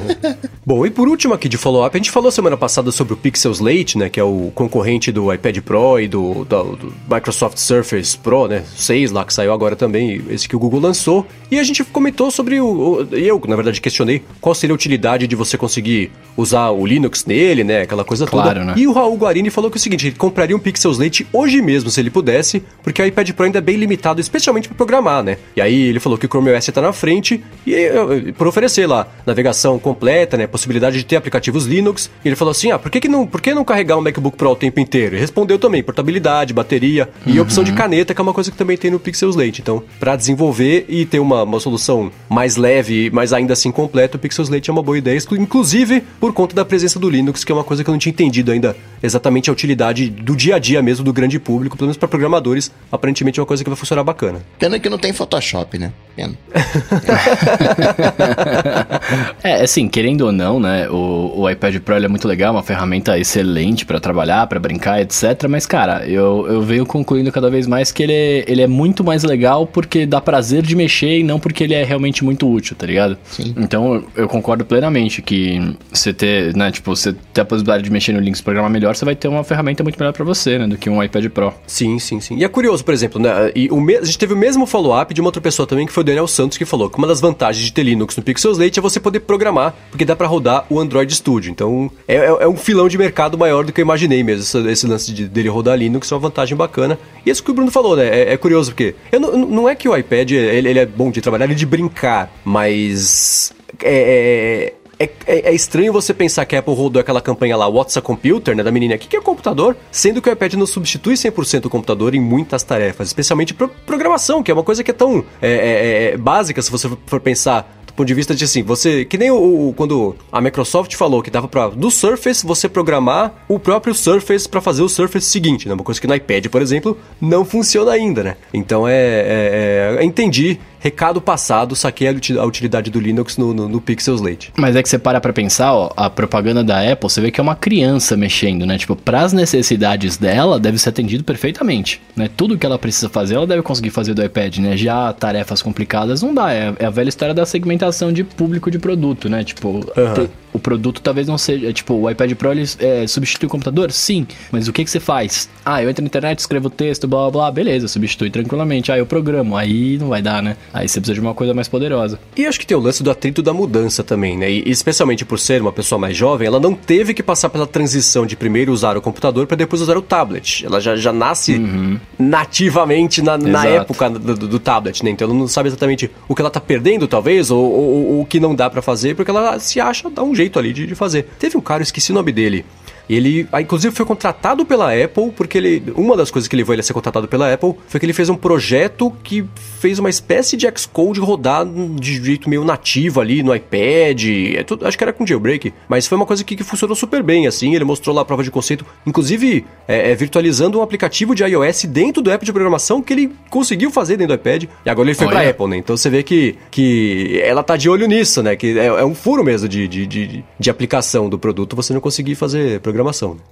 Bom, 0.66 0.84
e 0.84 0.90
por 0.90 1.08
último 1.08 1.32
aqui 1.32 1.48
de 1.48 1.56
follow-up, 1.56 1.96
a 1.96 1.98
gente 1.98 2.10
falou 2.10 2.30
semana 2.30 2.56
passada 2.56 2.90
sobre 2.90 3.14
o 3.14 3.16
Pixel 3.16 3.52
Slate, 3.52 3.96
né, 3.96 4.08
que 4.10 4.18
é 4.18 4.24
o 4.24 4.50
concorrente 4.54 5.12
do 5.12 5.32
iPad 5.32 5.58
Pro 5.60 6.00
e 6.00 6.08
do, 6.08 6.44
do, 6.44 6.76
do 6.76 6.94
Microsoft 7.08 7.56
Surface 7.56 8.18
Pro, 8.18 8.48
né, 8.48 8.64
6 8.74 9.12
lá, 9.12 9.24
que 9.24 9.32
saiu 9.32 9.52
agora 9.52 9.76
também, 9.76 10.20
esse 10.28 10.48
que 10.48 10.56
o 10.56 10.58
Google 10.58 10.80
lançou. 10.80 11.26
E 11.50 11.58
a 11.58 11.62
gente 11.62 11.84
comentou 11.84 12.30
sobre 12.30 12.60
o, 12.60 12.66
o 12.66 13.14
eu, 13.14 13.40
na 13.46 13.54
verdade, 13.54 13.80
questionei 13.80 14.22
qual 14.40 14.54
seria 14.54 14.74
a 14.74 14.76
utilidade 14.76 15.26
de 15.26 15.36
você 15.36 15.56
conseguir 15.56 16.10
usar 16.36 16.70
o 16.70 16.84
Linux 16.84 17.24
nele, 17.24 17.62
né, 17.62 17.82
aquela 17.82 18.04
coisa 18.04 18.26
claro, 18.26 18.48
toda. 18.48 18.64
Né? 18.64 18.74
E 18.76 18.86
o 18.86 18.92
Raul 18.92 19.16
Guarini 19.16 19.48
falou 19.48 19.70
que 19.70 19.75
o 19.76 19.80
seguinte, 19.80 20.06
ele 20.06 20.16
compraria 20.16 20.56
um 20.56 20.58
Pixel 20.58 20.90
Slate 20.90 21.26
hoje 21.32 21.62
mesmo, 21.62 21.90
se 21.90 22.00
ele 22.00 22.10
pudesse, 22.10 22.62
porque 22.82 23.00
o 23.00 23.06
iPad 23.06 23.30
Pro 23.32 23.44
ainda 23.44 23.58
é 23.58 23.60
bem 23.60 23.76
limitado, 23.76 24.20
especialmente 24.20 24.68
para 24.68 24.76
programar, 24.76 25.22
né. 25.22 25.38
E 25.54 25.60
aí 25.60 25.74
ele 25.74 26.00
falou 26.00 26.18
que 26.18 26.26
o 26.26 26.28
Chrome 26.28 26.50
OS 26.52 26.68
está 26.68 26.80
na 26.80 26.92
frente 26.92 27.42
e 27.66 27.74
eh, 27.74 28.32
por 28.36 28.46
oferecer 28.46 28.86
lá 28.86 29.06
navegação 29.24 29.78
completa, 29.78 30.36
né, 30.36 30.46
possibilidade 30.46 30.96
de 30.96 31.04
ter 31.04 31.16
aplicativos 31.16 31.66
Linux. 31.66 32.10
E 32.24 32.28
ele 32.28 32.36
falou 32.36 32.52
assim: 32.52 32.70
"Ah, 32.70 32.78
por 32.78 32.90
que, 32.90 33.00
que 33.00 33.08
não, 33.08 33.26
por 33.26 33.40
que 33.40 33.54
não 33.54 33.64
carregar 33.64 33.96
um 33.96 34.00
MacBook 34.00 34.36
Pro 34.36 34.50
o 34.50 34.56
tempo 34.56 34.80
inteiro?" 34.80 35.16
E 35.16 35.18
respondeu 35.18 35.58
também 35.58 35.82
portabilidade, 35.82 36.52
bateria 36.52 37.08
uhum. 37.26 37.34
e 37.34 37.40
opção 37.40 37.64
de 37.64 37.72
caneta, 37.72 38.14
que 38.14 38.20
é 38.20 38.22
uma 38.22 38.34
coisa 38.34 38.50
que 38.50 38.56
também 38.56 38.76
tem 38.76 38.90
no 38.90 38.98
Pixel 38.98 39.30
Slate. 39.30 39.60
Então, 39.60 39.82
para 39.98 40.16
desenvolver 40.16 40.84
e 40.88 41.04
ter 41.04 41.18
uma, 41.18 41.42
uma 41.42 41.60
solução 41.60 42.10
mais 42.28 42.56
leve, 42.56 43.10
mas 43.12 43.32
ainda 43.32 43.52
assim 43.52 43.70
completa, 43.70 44.16
o 44.16 44.20
Pixel 44.20 44.44
Slate 44.44 44.70
é 44.70 44.72
uma 44.72 44.82
boa 44.82 44.98
ideia, 44.98 45.18
inclusive 45.32 46.02
por 46.20 46.32
conta 46.32 46.54
da 46.54 46.64
presença 46.64 46.98
do 46.98 47.08
Linux, 47.08 47.44
que 47.44 47.52
é 47.52 47.54
uma 47.54 47.64
coisa 47.64 47.82
que 47.84 47.90
eu 47.90 47.92
não 47.92 47.98
tinha 47.98 48.12
entendido 48.12 48.52
ainda 48.52 48.76
exatamente 49.06 49.48
a 49.48 49.52
utilidade 49.52 50.10
do 50.10 50.36
dia 50.36 50.56
a 50.56 50.58
dia 50.58 50.82
mesmo 50.82 51.04
do 51.04 51.12
grande 51.12 51.38
público, 51.38 51.76
pelo 51.76 51.86
menos 51.86 51.96
para 51.96 52.08
programadores, 52.08 52.70
aparentemente 52.90 53.40
é 53.40 53.42
uma 53.42 53.46
coisa 53.46 53.64
que 53.64 53.70
vai 53.70 53.76
funcionar 53.76 54.04
bacana. 54.04 54.40
Pena 54.58 54.78
que 54.78 54.88
não 54.88 54.98
tem 54.98 55.12
Photoshop, 55.12 55.78
né? 55.78 55.92
Pena. 56.14 56.34
é, 59.42 59.62
assim, 59.62 59.88
querendo 59.88 60.22
ou 60.22 60.32
não, 60.32 60.58
né? 60.58 60.88
O, 60.90 61.40
o 61.40 61.50
iPad 61.50 61.78
Pro 61.78 61.94
é 61.94 62.08
muito 62.08 62.26
legal, 62.26 62.52
uma 62.52 62.62
ferramenta 62.62 63.18
excelente 63.18 63.86
para 63.86 64.00
trabalhar, 64.00 64.46
para 64.46 64.58
brincar, 64.58 65.00
etc. 65.00 65.46
Mas, 65.48 65.66
cara, 65.66 66.06
eu, 66.06 66.46
eu 66.48 66.62
venho 66.62 66.84
concluindo 66.84 67.30
cada 67.30 67.48
vez 67.48 67.66
mais 67.66 67.92
que 67.92 68.02
ele 68.02 68.12
é, 68.12 68.44
ele 68.46 68.62
é 68.62 68.66
muito 68.66 69.04
mais 69.04 69.22
legal 69.22 69.66
porque 69.66 70.04
dá 70.04 70.20
prazer 70.20 70.62
de 70.62 70.74
mexer 70.74 71.20
e 71.20 71.22
não 71.22 71.38
porque 71.38 71.64
ele 71.64 71.74
é 71.74 71.84
realmente 71.84 72.24
muito 72.24 72.50
útil, 72.50 72.76
tá 72.76 72.86
ligado? 72.86 73.16
Sim. 73.24 73.54
Então, 73.56 74.04
eu 74.16 74.28
concordo 74.28 74.64
plenamente 74.64 75.22
que 75.22 75.76
você 75.92 76.12
ter, 76.12 76.54
né? 76.56 76.70
Tipo, 76.70 76.94
você 76.94 77.14
ter 77.32 77.42
a 77.42 77.44
possibilidade 77.44 77.84
de 77.84 77.90
mexer 77.90 78.12
no 78.12 78.20
Linux 78.20 78.40
programar 78.40 78.70
melhor, 78.70 78.95
você 78.96 79.04
vai 79.04 79.14
ter 79.14 79.28
uma 79.28 79.44
ferramenta 79.44 79.82
muito 79.82 79.98
melhor 79.98 80.12
para 80.12 80.24
você, 80.24 80.58
né? 80.58 80.66
Do 80.66 80.76
que 80.76 80.88
um 80.88 81.02
iPad 81.02 81.28
Pro. 81.28 81.52
Sim, 81.66 81.98
sim, 81.98 82.20
sim. 82.20 82.36
E 82.36 82.44
é 82.44 82.48
curioso, 82.48 82.84
por 82.84 82.94
exemplo, 82.94 83.20
né? 83.20 83.52
E 83.54 83.68
o 83.70 83.80
me... 83.80 83.96
a 83.96 84.04
gente 84.04 84.18
teve 84.18 84.34
o 84.34 84.36
mesmo 84.36 84.66
follow-up 84.66 85.12
de 85.12 85.20
uma 85.20 85.28
outra 85.28 85.40
pessoa 85.40 85.66
também, 85.66 85.86
que 85.86 85.92
foi 85.92 86.02
o 86.02 86.04
Daniel 86.04 86.26
Santos, 86.26 86.58
que 86.58 86.64
falou 86.64 86.90
que 86.90 86.98
uma 86.98 87.06
das 87.06 87.20
vantagens 87.20 87.64
de 87.64 87.72
ter 87.72 87.82
Linux 87.82 88.16
no 88.16 88.22
Pixel 88.22 88.52
Slate 88.52 88.78
é 88.78 88.82
você 88.82 88.98
poder 88.98 89.20
programar, 89.20 89.74
porque 89.90 90.04
dá 90.04 90.16
para 90.16 90.26
rodar 90.26 90.66
o 90.68 90.80
Android 90.80 91.14
Studio. 91.14 91.50
Então, 91.50 91.90
é, 92.08 92.16
é, 92.16 92.24
é, 92.26 92.48
um 92.48 92.56
filão 92.56 92.88
de 92.88 92.98
mercado 92.98 93.36
maior 93.36 93.64
do 93.64 93.72
que 93.72 93.80
eu 93.80 93.84
imaginei 93.84 94.22
mesmo, 94.22 94.42
esse, 94.42 94.70
esse 94.70 94.86
lance 94.86 95.12
de, 95.12 95.28
dele 95.28 95.48
rodar 95.48 95.76
Linux 95.76 96.10
é 96.10 96.14
uma 96.14 96.20
vantagem 96.20 96.56
bacana. 96.56 96.98
E 97.24 97.30
isso 97.30 97.42
que 97.42 97.50
o 97.50 97.54
Bruno 97.54 97.70
falou, 97.70 97.96
né? 97.96 98.06
É, 98.06 98.32
é 98.32 98.36
curioso, 98.36 98.70
porque 98.70 98.94
eu 99.12 99.20
não, 99.20 99.68
é 99.68 99.74
que 99.74 99.88
o 99.88 99.96
iPad 99.96 100.30
ele, 100.30 100.68
ele, 100.68 100.78
é 100.78 100.86
bom 100.86 101.10
de 101.10 101.20
trabalhar, 101.20 101.44
ele 101.44 101.54
é 101.54 101.56
de 101.56 101.66
brincar, 101.66 102.32
mas... 102.44 103.52
É, 103.82 104.72
é 104.98 105.06
é, 105.06 105.10
é, 105.26 105.50
é, 105.50 105.54
estranho 105.54 105.92
você 105.92 106.12
pensar 106.14 106.44
que 106.44 106.56
a 106.56 106.58
Apple 106.58 106.74
rodou 106.74 107.00
aquela 107.00 107.20
campanha 107.20 107.56
lá, 107.56 107.68
What's 107.68 107.96
a 107.96 108.02
Computer, 108.02 108.56
né, 108.56 108.62
da 108.62 108.70
menina, 108.70 108.94
o 108.94 108.98
que, 108.98 109.08
que 109.08 109.16
é 109.16 109.20
computador? 109.20 109.76
Sendo 109.90 110.20
que 110.22 110.28
o 110.28 110.32
iPad 110.32 110.54
não 110.54 110.66
substitui 110.66 111.14
100% 111.14 111.66
o 111.66 111.70
computador 111.70 112.14
em 112.14 112.20
muitas 112.20 112.62
tarefas, 112.62 113.08
especialmente 113.08 113.54
pro 113.54 113.68
programação, 113.68 114.42
que 114.42 114.50
é 114.50 114.54
uma 114.54 114.62
coisa 114.62 114.82
que 114.82 114.90
é 114.90 114.94
tão 114.94 115.24
é, 115.40 115.50
é, 115.50 116.14
é 116.14 116.16
básica 116.16 116.60
se 116.62 116.70
você 116.70 116.88
for 117.06 117.20
pensar 117.20 117.76
ponto 117.96 118.06
de 118.06 118.14
vista 118.14 118.34
de 118.34 118.44
assim, 118.44 118.62
você. 118.62 119.04
Que 119.04 119.16
nem 119.16 119.30
o, 119.30 119.68
o 119.68 119.74
quando 119.74 120.14
a 120.30 120.40
Microsoft 120.40 120.94
falou 120.94 121.22
que 121.22 121.30
dava 121.30 121.48
pra. 121.48 121.68
Do 121.68 121.90
Surface 121.90 122.46
você 122.46 122.68
programar 122.68 123.32
o 123.48 123.58
próprio 123.58 123.94
Surface 123.94 124.48
para 124.48 124.60
fazer 124.60 124.82
o 124.82 124.88
Surface 124.88 125.26
seguinte, 125.26 125.66
né? 125.66 125.74
Uma 125.74 125.82
coisa 125.82 126.00
que 126.00 126.06
no 126.06 126.14
iPad, 126.14 126.46
por 126.46 126.60
exemplo, 126.60 126.96
não 127.20 127.44
funciona 127.44 127.90
ainda, 127.92 128.22
né? 128.22 128.36
Então 128.52 128.86
é. 128.86 128.92
é, 128.92 129.96
é 129.98 130.04
entendi 130.04 130.60
recado 130.78 131.20
passado, 131.20 131.74
saquei 131.74 132.08
a 132.08 132.44
utilidade 132.44 132.90
do 132.90 133.00
Linux 133.00 133.36
no, 133.36 133.52
no, 133.52 133.68
no 133.68 133.80
Pixel 133.80 134.14
Slate. 134.14 134.52
Mas 134.56 134.76
é 134.76 134.82
que 134.82 134.88
você 134.88 134.98
para 134.98 135.20
pra 135.20 135.32
pensar, 135.32 135.72
ó, 135.72 135.92
a 135.96 136.08
propaganda 136.08 136.62
da 136.62 136.80
Apple, 136.80 137.10
você 137.10 137.20
vê 137.20 137.30
que 137.30 137.40
é 137.40 137.42
uma 137.42 137.54
criança 137.56 138.16
mexendo, 138.16 138.66
né? 138.66 138.78
Tipo, 138.78 138.96
pras 138.96 139.32
necessidades 139.32 140.16
dela, 140.16 140.58
deve 140.58 140.78
ser 140.78 140.90
atendido 140.90 141.24
perfeitamente, 141.24 142.00
né? 142.14 142.28
Tudo 142.36 142.58
que 142.58 142.66
ela 142.66 142.78
precisa 142.78 143.08
fazer, 143.08 143.34
ela 143.34 143.46
deve 143.46 143.62
conseguir 143.62 143.90
fazer 143.90 144.14
do 144.14 144.24
iPad, 144.24 144.58
né? 144.58 144.76
Já 144.76 145.12
tarefas 145.12 145.62
complicadas 145.62 146.22
não 146.22 146.34
dá, 146.34 146.52
é, 146.52 146.74
é 146.78 146.86
a 146.86 146.90
velha 146.90 147.08
história 147.08 147.34
da 147.34 147.46
segmentação 147.46 148.12
de 148.12 148.24
público 148.24 148.70
de 148.70 148.78
produto, 148.78 149.28
né? 149.28 149.44
Tipo, 149.44 149.68
uhum. 149.68 150.28
o 150.52 150.58
produto 150.58 151.00
talvez 151.00 151.26
não 151.26 151.38
seja. 151.38 151.72
Tipo, 151.72 151.94
o 151.94 152.10
iPad 152.10 152.32
Pro 152.34 152.52
ele 152.52 152.64
é, 152.78 153.06
substitui 153.06 153.46
o 153.46 153.50
computador? 153.50 153.90
Sim. 153.92 154.26
Mas 154.50 154.68
o 154.68 154.72
que, 154.72 154.84
que 154.84 154.90
você 154.90 155.00
faz? 155.00 155.48
Ah, 155.64 155.82
eu 155.82 155.90
entro 155.90 156.02
na 156.02 156.06
internet, 156.06 156.38
escrevo 156.38 156.70
texto, 156.70 157.06
blá 157.06 157.22
blá 157.22 157.30
blá, 157.30 157.50
beleza, 157.50 157.88
substitui 157.88 158.30
tranquilamente. 158.30 158.90
Ah, 158.92 158.98
eu 158.98 159.06
programo. 159.06 159.56
Aí 159.56 159.98
não 159.98 160.08
vai 160.08 160.22
dar, 160.22 160.42
né? 160.42 160.56
Aí 160.72 160.88
você 160.88 161.00
precisa 161.00 161.14
de 161.14 161.20
uma 161.20 161.34
coisa 161.34 161.52
mais 161.52 161.68
poderosa. 161.68 162.18
E 162.36 162.46
acho 162.46 162.58
que 162.58 162.66
tem 162.66 162.76
o 162.76 162.80
lance 162.80 163.02
do 163.02 163.10
atrito 163.10 163.42
da 163.42 163.52
mudança 163.52 164.02
também, 164.02 164.36
né? 164.36 164.50
E 164.50 164.70
especialmente 164.70 165.24
por 165.24 165.38
ser 165.38 165.60
uma 165.60 165.72
pessoa 165.72 165.98
mais 165.98 166.16
jovem, 166.16 166.46
ela 166.46 166.58
não 166.58 166.74
teve 166.74 167.14
que 167.14 167.22
passar 167.22 167.50
pela 167.50 167.66
transição 167.66 168.26
de 168.26 168.36
primeiro 168.36 168.72
usar 168.72 168.96
o 168.96 169.02
computador 169.02 169.46
para 169.46 169.56
depois 169.56 169.82
usar 169.82 169.96
o 169.96 170.02
tablet. 170.02 170.64
Ela 170.64 170.80
já, 170.80 170.96
já 170.96 171.12
nasce 171.12 171.56
uhum. 171.56 171.98
nativamente 172.18 173.22
na, 173.22 173.36
na 173.36 173.66
época 173.66 174.10
do, 174.10 174.34
do, 174.34 174.58
tablet, 174.58 175.04
né? 175.04 175.10
Então 175.10 175.28
ela 175.28 175.36
não 175.36 175.46
sabe 175.46 175.68
exatamente 175.68 176.10
o 176.28 176.34
que 176.34 176.40
ela 176.40 176.50
tá 176.50 176.60
perdendo, 176.60 177.06
talvez, 177.06 177.50
ou, 177.50 177.62
ou, 177.62 178.06
ou 178.06 178.20
o 178.22 178.26
que 178.26 178.40
não 178.40 178.54
dá 178.54 178.70
para 178.70 178.82
fazer, 178.82 179.14
porque 179.14 179.30
ela 179.30 179.58
se 179.58 179.80
acha, 179.80 180.08
dá 180.10 180.22
um 180.22 180.34
jeito 180.34 180.46
jeito 180.46 180.58
ali 180.58 180.72
de, 180.72 180.86
de 180.86 180.94
fazer. 180.94 181.24
Teve 181.38 181.56
um 181.56 181.60
cara, 181.60 181.80
eu 181.80 181.84
esqueci 181.84 182.12
o 182.12 182.14
nome 182.14 182.32
dele. 182.32 182.64
Ele, 183.08 183.46
ah, 183.52 183.60
inclusive, 183.60 183.94
foi 183.94 184.04
contratado 184.04 184.64
pela 184.64 184.92
Apple, 184.92 185.30
porque 185.36 185.58
ele. 185.58 185.82
Uma 185.94 186.16
das 186.16 186.30
coisas 186.30 186.48
que 186.48 186.56
levou 186.56 186.74
ele 186.74 186.80
a 186.80 186.82
ser 186.82 186.92
contratado 186.92 187.28
pela 187.28 187.52
Apple 187.52 187.74
foi 187.88 188.00
que 188.00 188.06
ele 188.06 188.12
fez 188.12 188.28
um 188.28 188.36
projeto 188.36 189.12
que 189.22 189.44
fez 189.80 189.98
uma 189.98 190.10
espécie 190.10 190.56
de 190.56 190.66
Xcode 190.76 191.20
rodar 191.20 191.66
de 191.66 192.24
jeito 192.24 192.48
meio 192.48 192.64
nativo 192.64 193.20
ali 193.20 193.42
no 193.42 193.54
iPad. 193.54 194.24
É 194.56 194.62
tudo, 194.62 194.86
acho 194.86 194.98
que 194.98 195.04
era 195.04 195.12
com 195.12 195.26
jailbreak, 195.26 195.72
mas 195.88 196.06
foi 196.06 196.16
uma 196.16 196.26
coisa 196.26 196.42
que, 196.42 196.56
que 196.56 196.64
funcionou 196.64 196.96
super 196.96 197.22
bem, 197.22 197.46
assim. 197.46 197.74
Ele 197.74 197.84
mostrou 197.84 198.14
lá 198.14 198.22
a 198.22 198.24
prova 198.24 198.42
de 198.42 198.50
conceito, 198.50 198.84
inclusive 199.06 199.64
é, 199.86 200.10
é, 200.10 200.14
virtualizando 200.14 200.78
um 200.78 200.82
aplicativo 200.82 201.34
de 201.34 201.44
iOS 201.44 201.84
dentro 201.84 202.20
do 202.20 202.30
app 202.30 202.44
de 202.44 202.52
programação 202.52 203.00
que 203.00 203.12
ele 203.12 203.32
conseguiu 203.50 203.90
fazer 203.90 204.16
dentro 204.16 204.36
do 204.36 204.40
iPad. 204.40 204.64
E 204.84 204.90
agora 204.90 205.08
ele 205.08 205.16
foi 205.16 205.26
Olha. 205.26 205.40
pra 205.40 205.50
Apple, 205.50 205.68
né? 205.68 205.76
Então 205.76 205.96
você 205.96 206.10
vê 206.10 206.22
que, 206.22 206.56
que 206.70 207.40
ela 207.42 207.62
tá 207.62 207.76
de 207.76 207.88
olho 207.88 208.06
nisso, 208.06 208.42
né? 208.42 208.56
Que 208.56 208.78
é, 208.78 208.86
é 208.86 209.04
um 209.04 209.14
furo 209.14 209.44
mesmo 209.44 209.68
de, 209.68 209.86
de, 209.86 210.06
de, 210.06 210.44
de, 210.58 210.70
aplicação 210.70 211.28
do 211.28 211.38
produto 211.38 211.76
você 211.76 211.92
não 211.92 212.00
conseguir 212.00 212.34
fazer 212.34 212.80
programação. 212.80 212.95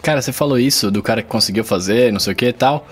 Cara, 0.02 0.20
você 0.20 0.32
falou 0.32 0.58
isso 0.58 0.90
do 0.90 1.02
cara 1.02 1.22
que 1.22 1.28
conseguiu 1.28 1.64
fazer, 1.64 2.12
não 2.12 2.20
sei 2.20 2.32
o 2.32 2.36
que 2.36 2.46
e 2.46 2.52
tal. 2.52 2.86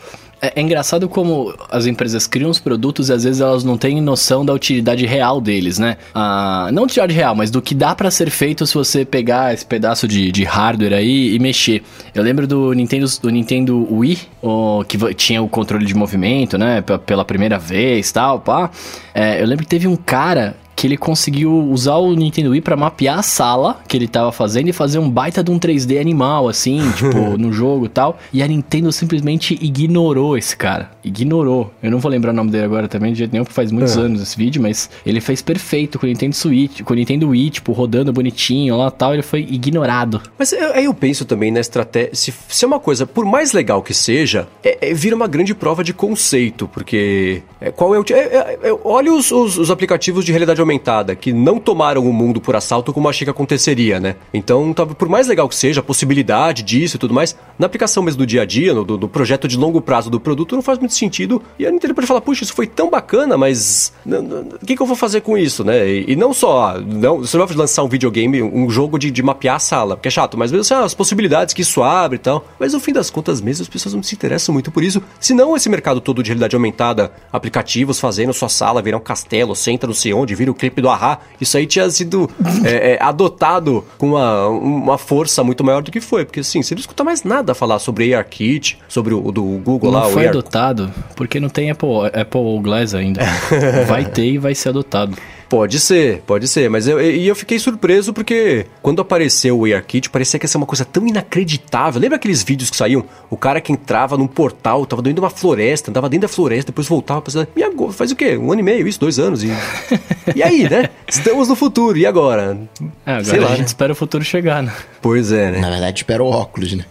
É, 0.44 0.54
é, 0.56 0.60
engraçado 0.60 1.08
como 1.08 1.54
as 1.70 1.86
empresas 1.86 2.26
criam 2.26 2.50
os 2.50 2.58
produtos 2.58 3.08
e 3.08 3.12
às 3.12 3.22
vezes 3.22 3.40
elas 3.40 3.62
não 3.62 3.78
têm 3.78 4.00
noção 4.00 4.44
da 4.44 4.52
utilidade 4.52 5.06
real 5.06 5.40
deles, 5.40 5.78
né? 5.78 5.96
Ah, 6.12 6.68
não 6.72 6.82
utilidade 6.82 7.14
real, 7.14 7.36
mas 7.36 7.48
do 7.48 7.62
que 7.62 7.76
dá 7.76 7.94
para 7.94 8.10
ser 8.10 8.28
feito 8.28 8.66
se 8.66 8.74
você 8.74 9.04
pegar 9.04 9.54
esse 9.54 9.64
pedaço 9.64 10.08
de, 10.08 10.32
de 10.32 10.42
hardware 10.42 10.94
aí 10.94 11.32
e 11.32 11.38
mexer. 11.38 11.84
Eu 12.12 12.24
lembro 12.24 12.48
do 12.48 12.72
Nintendo, 12.72 13.06
do 13.22 13.30
Nintendo 13.30 13.86
Wii, 13.88 14.18
o, 14.42 14.82
que 14.82 15.14
tinha 15.14 15.40
o 15.40 15.48
controle 15.48 15.86
de 15.86 15.94
movimento, 15.94 16.58
né? 16.58 16.82
Pela 17.06 17.24
primeira 17.24 17.56
vez 17.56 18.10
tal, 18.10 18.40
pá. 18.40 18.68
É, 19.14 19.40
eu 19.40 19.46
lembro 19.46 19.64
que 19.64 19.70
teve 19.70 19.86
um 19.86 19.94
cara 19.94 20.56
que 20.82 20.86
ele 20.88 20.96
conseguiu 20.96 21.52
usar 21.70 21.94
o 21.94 22.12
Nintendo 22.12 22.50
Wii 22.50 22.60
para 22.60 22.76
mapear 22.76 23.20
a 23.20 23.22
sala 23.22 23.80
que 23.86 23.96
ele 23.96 24.08
tava 24.08 24.32
fazendo 24.32 24.66
e 24.66 24.72
fazer 24.72 24.98
um 24.98 25.08
baita 25.08 25.40
de 25.40 25.48
um 25.48 25.56
3D 25.56 26.00
animal, 26.00 26.48
assim, 26.48 26.80
tipo, 26.96 27.38
no 27.38 27.52
jogo 27.52 27.86
e 27.86 27.88
tal. 27.88 28.18
E 28.32 28.42
a 28.42 28.48
Nintendo 28.48 28.90
simplesmente 28.90 29.56
ignorou 29.62 30.36
esse 30.36 30.56
cara. 30.56 30.90
Ignorou. 31.04 31.72
Eu 31.80 31.88
não 31.88 32.00
vou 32.00 32.10
lembrar 32.10 32.32
o 32.32 32.34
nome 32.34 32.50
dele 32.50 32.64
agora 32.64 32.88
também, 32.88 33.12
de 33.12 33.18
jeito 33.18 33.30
nenhum, 33.30 33.44
porque 33.44 33.54
faz 33.54 33.70
muitos 33.70 33.96
é. 33.96 34.00
anos 34.00 34.20
esse 34.20 34.36
vídeo, 34.36 34.60
mas 34.60 34.90
ele 35.06 35.20
fez 35.20 35.40
perfeito 35.40 36.00
com 36.00 36.06
o 36.06 36.08
Nintendo 36.08 36.34
Switch, 36.34 36.82
com 36.82 36.92
o 36.92 36.96
Nintendo 36.96 37.28
Wii, 37.28 37.50
tipo, 37.50 37.70
rodando 37.70 38.12
bonitinho 38.12 38.76
lá 38.76 38.90
tal, 38.90 39.14
ele 39.14 39.22
foi 39.22 39.42
ignorado. 39.48 40.20
Mas 40.36 40.52
aí 40.52 40.86
eu 40.86 40.94
penso 40.94 41.24
também 41.24 41.52
na 41.52 41.60
estratégia. 41.60 42.12
Se, 42.12 42.34
se 42.48 42.64
é 42.64 42.66
uma 42.66 42.80
coisa, 42.80 43.06
por 43.06 43.24
mais 43.24 43.52
legal 43.52 43.84
que 43.84 43.94
seja, 43.94 44.48
é, 44.64 44.90
é 44.90 44.94
vira 44.94 45.14
uma 45.14 45.28
grande 45.28 45.54
prova 45.54 45.84
de 45.84 45.94
conceito, 45.94 46.66
porque. 46.66 47.40
É, 47.60 47.70
qual 47.70 47.94
é 47.94 48.00
o. 48.00 48.04
É, 48.10 48.14
é, 48.14 48.58
é, 48.64 48.78
olha 48.82 49.12
os, 49.12 49.30
os, 49.30 49.56
os 49.58 49.70
aplicativos 49.70 50.24
de 50.24 50.32
realidade 50.32 50.60
aumentada, 50.60 50.71
que 51.14 51.32
não 51.32 51.58
tomaram 51.58 52.04
o 52.04 52.12
mundo 52.12 52.40
por 52.40 52.56
assalto 52.56 52.92
como 52.92 53.08
achei 53.08 53.24
que 53.24 53.30
aconteceria, 53.30 54.00
né? 54.00 54.16
Então, 54.32 54.72
tá, 54.72 54.86
por 54.86 55.08
mais 55.08 55.26
legal 55.26 55.48
que 55.48 55.54
seja, 55.54 55.80
a 55.80 55.82
possibilidade 55.82 56.62
disso 56.62 56.96
e 56.96 56.98
tudo 56.98 57.14
mais, 57.14 57.36
na 57.58 57.66
aplicação 57.66 58.02
mesmo 58.02 58.18
do 58.18 58.26
dia 58.26 58.42
a 58.42 58.44
dia, 58.44 58.74
no, 58.74 58.84
do, 58.84 59.08
projeto 59.08 59.46
de 59.46 59.56
longo 59.56 59.80
prazo 59.80 60.10
do 60.10 60.18
produto, 60.18 60.54
não 60.54 60.62
faz 60.62 60.78
muito 60.78 60.94
sentido. 60.94 61.42
E 61.58 61.66
a 61.66 61.70
Nintendo 61.70 61.94
pode 61.94 62.06
falar, 62.06 62.20
puxa, 62.20 62.44
isso 62.44 62.54
foi 62.54 62.66
tão 62.66 62.90
bacana, 62.90 63.36
mas 63.36 63.92
o 64.06 64.66
que, 64.66 64.76
que, 64.76 64.82
eu 64.82 64.86
vou 64.86 64.96
fazer 64.96 65.20
com 65.20 65.36
isso, 65.36 65.64
né? 65.64 65.88
E, 65.88 66.12
e 66.12 66.16
não 66.16 66.32
só, 66.32 66.78
não, 66.80 67.18
você 67.18 67.36
não 67.36 67.46
vai 67.46 67.56
lançar 67.56 67.82
um 67.82 67.88
videogame, 67.88 68.42
um 68.42 68.68
jogo 68.70 68.98
de, 68.98 69.10
de 69.10 69.22
mapear 69.22 69.56
a 69.56 69.58
sala, 69.58 69.96
porque 69.96 70.08
é 70.08 70.10
chato, 70.10 70.36
mas 70.36 70.50
mesmo 70.50 70.62
assim, 70.62 70.74
as 70.74 70.94
possibilidades 70.94 71.54
que 71.54 71.62
isso 71.62 71.82
abre 71.82 72.16
e 72.16 72.18
tal. 72.18 72.46
Mas 72.58 72.72
no 72.72 72.80
fim 72.80 72.92
das 72.92 73.10
contas 73.10 73.40
mesmo, 73.40 73.62
as 73.62 73.68
pessoas 73.68 73.94
não 73.94 74.02
se 74.02 74.14
interessam 74.14 74.52
muito 74.52 74.70
por 74.70 74.82
isso. 74.82 75.02
Se 75.20 75.34
não 75.34 75.56
esse 75.56 75.68
mercado 75.68 76.00
todo 76.00 76.22
de 76.22 76.30
realidade 76.30 76.56
aumentada, 76.56 77.12
aplicativos 77.32 78.00
fazendo 78.00 78.32
sua 78.32 78.48
sala 78.48 78.82
virar 78.82 78.96
um 78.96 79.00
castelo, 79.00 79.54
senta 79.54 79.86
não 79.86 79.94
sei 79.94 80.12
onde, 80.12 80.34
vira 80.34 80.50
o 80.50 80.54
clipe 80.62 80.80
do 80.80 80.88
Ahá, 80.88 81.18
isso 81.40 81.56
aí 81.56 81.66
tinha 81.66 81.90
sido 81.90 82.30
é, 82.64 82.92
é, 82.92 83.02
adotado 83.02 83.84
com 83.98 84.10
uma, 84.10 84.48
uma 84.48 84.98
força 84.98 85.42
muito 85.42 85.64
maior 85.64 85.82
do 85.82 85.90
que 85.90 86.00
foi. 86.00 86.24
Porque 86.24 86.40
assim, 86.40 86.62
você 86.62 86.74
não 86.74 86.80
escuta 86.80 87.02
mais 87.02 87.24
nada 87.24 87.54
falar 87.54 87.80
sobre 87.80 88.14
ARKit, 88.14 88.78
sobre 88.88 89.12
o 89.12 89.32
do 89.32 89.42
Google 89.42 89.90
não 89.90 89.98
lá. 89.98 90.06
Não 90.06 90.12
foi 90.12 90.28
adotado, 90.28 90.92
porque 91.16 91.40
não 91.40 91.48
tem 91.48 91.70
Apple, 91.70 91.88
Apple 92.12 92.60
Glass 92.60 92.94
ainda. 92.94 93.22
vai 93.88 94.04
ter 94.04 94.26
e 94.26 94.38
vai 94.38 94.54
ser 94.54 94.68
adotado. 94.68 95.16
Pode 95.52 95.78
ser, 95.80 96.22
pode 96.26 96.48
ser, 96.48 96.70
mas 96.70 96.88
eu, 96.88 96.98
e 96.98 97.28
eu 97.28 97.36
fiquei 97.36 97.58
surpreso 97.58 98.14
porque 98.14 98.64
quando 98.80 99.02
apareceu 99.02 99.60
o 99.60 99.66
ARKit, 99.66 100.08
parecia 100.08 100.40
que 100.40 100.46
ia 100.46 100.48
ser 100.48 100.56
uma 100.56 100.64
coisa 100.64 100.82
tão 100.82 101.06
inacreditável. 101.06 102.00
Lembra 102.00 102.16
aqueles 102.16 102.42
vídeos 102.42 102.70
que 102.70 102.76
saíam? 102.78 103.04
O 103.28 103.36
cara 103.36 103.60
que 103.60 103.70
entrava 103.70 104.16
num 104.16 104.26
portal, 104.26 104.86
tava 104.86 105.02
dentro 105.02 105.16
de 105.16 105.20
uma 105.20 105.28
floresta, 105.28 105.90
andava 105.90 106.08
dentro 106.08 106.26
da 106.26 106.34
floresta, 106.34 106.72
depois 106.72 106.88
voltava 106.88 107.20
pra 107.20 107.46
e 107.54 107.62
agora, 107.62 107.92
faz 107.92 108.10
o 108.10 108.16
quê? 108.16 108.34
Um 108.38 108.50
ano 108.50 108.60
e 108.60 108.64
meio, 108.64 108.88
isso, 108.88 108.98
dois 108.98 109.18
anos. 109.18 109.42
E, 109.42 109.50
e 110.34 110.42
aí, 110.42 110.70
né? 110.70 110.88
Estamos 111.06 111.48
no 111.48 111.54
futuro, 111.54 111.98
e 111.98 112.06
agora? 112.06 112.56
É, 113.04 113.10
agora 113.10 113.24
Sei 113.24 113.38
a 113.38 113.42
lá, 113.42 113.48
gente 113.48 113.58
né? 113.58 113.64
espera 113.66 113.92
o 113.92 113.96
futuro 113.96 114.24
chegar, 114.24 114.62
né? 114.62 114.72
Pois 115.02 115.32
é, 115.32 115.50
né? 115.50 115.60
Na 115.60 115.68
verdade, 115.68 115.98
espera 115.98 116.24
o 116.24 116.28
óculos, 116.28 116.72
né? 116.72 116.86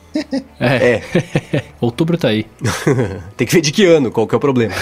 É. 0.60 1.02
é. 1.54 1.64
Outubro 1.80 2.18
tá 2.18 2.28
aí. 2.28 2.46
Tem 3.38 3.48
que 3.48 3.54
ver 3.54 3.62
de 3.62 3.72
que 3.72 3.86
ano, 3.86 4.12
qual 4.12 4.28
que 4.28 4.36
é 4.36 4.38
o 4.38 4.40
problema. 4.40 4.74